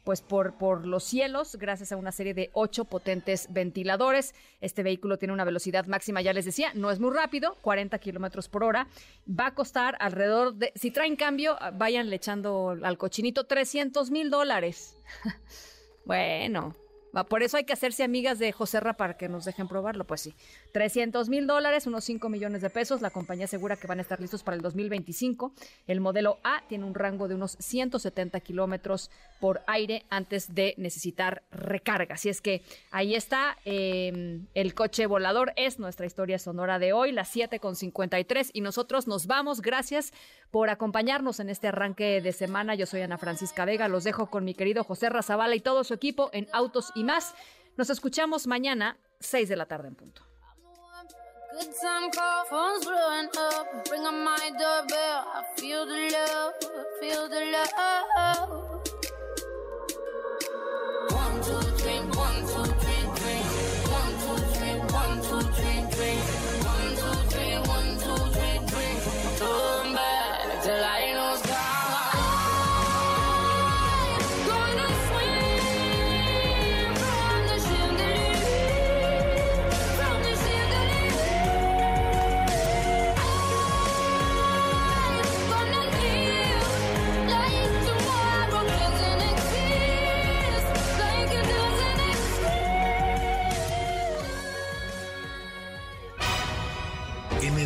pues 0.04 0.22
por, 0.22 0.54
por 0.56 0.86
los 0.86 1.04
cielos 1.04 1.56
gracias 1.56 1.92
a 1.92 1.98
una 1.98 2.12
serie 2.12 2.32
de 2.32 2.48
ocho 2.54 2.86
potentes 2.86 3.52
ventiladores. 3.52 4.34
Este 4.62 4.82
vehículo 4.82 5.18
tiene 5.18 5.34
una 5.34 5.44
velocidad 5.44 5.84
máxima, 5.84 6.22
ya 6.22 6.32
les 6.32 6.46
decía, 6.46 6.72
no 6.74 6.90
es 6.90 6.98
muy 6.98 7.14
rápido, 7.14 7.56
40 7.60 7.98
kilómetros 7.98 8.48
por 8.48 8.64
hora. 8.64 8.88
Va 9.28 9.48
a 9.48 9.54
costar 9.54 9.98
alrededor 10.00 10.54
de, 10.54 10.72
si 10.76 10.90
traen 10.90 11.14
cambio, 11.14 11.58
vayan 11.74 12.10
echando 12.10 12.74
al 12.82 12.96
cochinito 12.96 13.44
300 13.44 14.10
mil 14.10 14.30
dólares. 14.30 14.96
bueno, 16.06 16.74
por 17.28 17.42
eso 17.42 17.56
hay 17.56 17.64
que 17.64 17.72
hacerse 17.72 18.04
amigas 18.04 18.38
de 18.38 18.52
Joserra 18.52 18.94
para 18.94 19.16
que 19.16 19.28
nos 19.28 19.44
dejen 19.44 19.68
probarlo. 19.68 20.04
Pues 20.04 20.20
sí, 20.20 20.34
300 20.72 21.28
mil 21.28 21.46
dólares, 21.46 21.86
unos 21.86 22.04
5 22.04 22.28
millones 22.28 22.62
de 22.62 22.70
pesos. 22.70 23.00
La 23.00 23.10
compañía 23.10 23.46
asegura 23.46 23.76
que 23.76 23.86
van 23.86 23.98
a 23.98 24.02
estar 24.02 24.20
listos 24.20 24.42
para 24.42 24.56
el 24.56 24.62
2025. 24.62 25.52
El 25.86 26.00
modelo 26.00 26.38
A 26.44 26.62
tiene 26.68 26.84
un 26.84 26.94
rango 26.94 27.28
de 27.28 27.34
unos 27.34 27.56
170 27.58 28.40
kilómetros 28.40 29.10
por 29.40 29.62
aire 29.66 30.04
antes 30.10 30.54
de 30.54 30.74
necesitar 30.76 31.42
recarga. 31.50 32.14
Así 32.14 32.28
es 32.28 32.40
que 32.40 32.62
ahí 32.90 33.14
está. 33.14 33.56
Em, 33.64 34.46
el 34.54 34.74
coche 34.74 35.06
volador 35.06 35.52
es 35.56 35.78
nuestra 35.78 36.06
historia 36.06 36.38
sonora 36.38 36.78
de 36.78 36.92
hoy, 36.92 37.12
las 37.12 37.28
7 37.28 37.58
con 37.60 37.76
53. 37.76 38.50
Y 38.52 38.60
nosotros 38.60 39.06
nos 39.06 39.26
vamos. 39.26 39.60
Gracias 39.60 40.12
por 40.50 40.70
acompañarnos 40.70 41.40
en 41.40 41.50
este 41.50 41.68
arranque 41.68 42.20
de 42.20 42.32
semana. 42.32 42.74
Yo 42.74 42.86
soy 42.86 43.02
Ana 43.02 43.18
Francisca 43.18 43.64
Vega. 43.64 43.88
Los 43.88 44.04
dejo 44.04 44.30
con 44.30 44.44
mi 44.44 44.54
querido 44.54 44.84
José 44.84 45.08
Razabala 45.08 45.54
y 45.54 45.60
todo 45.60 45.84
su 45.84 45.94
equipo 45.94 46.30
en 46.32 46.48
Autos 46.52 46.92
y 46.94 46.97
más. 47.04 47.34
Nos 47.76 47.90
escuchamos 47.90 48.46
mañana, 48.46 48.98
6 49.20 49.48
de 49.48 49.56
la 49.56 49.66
tarde 49.66 49.88
en 49.88 49.94
punto. 49.94 50.22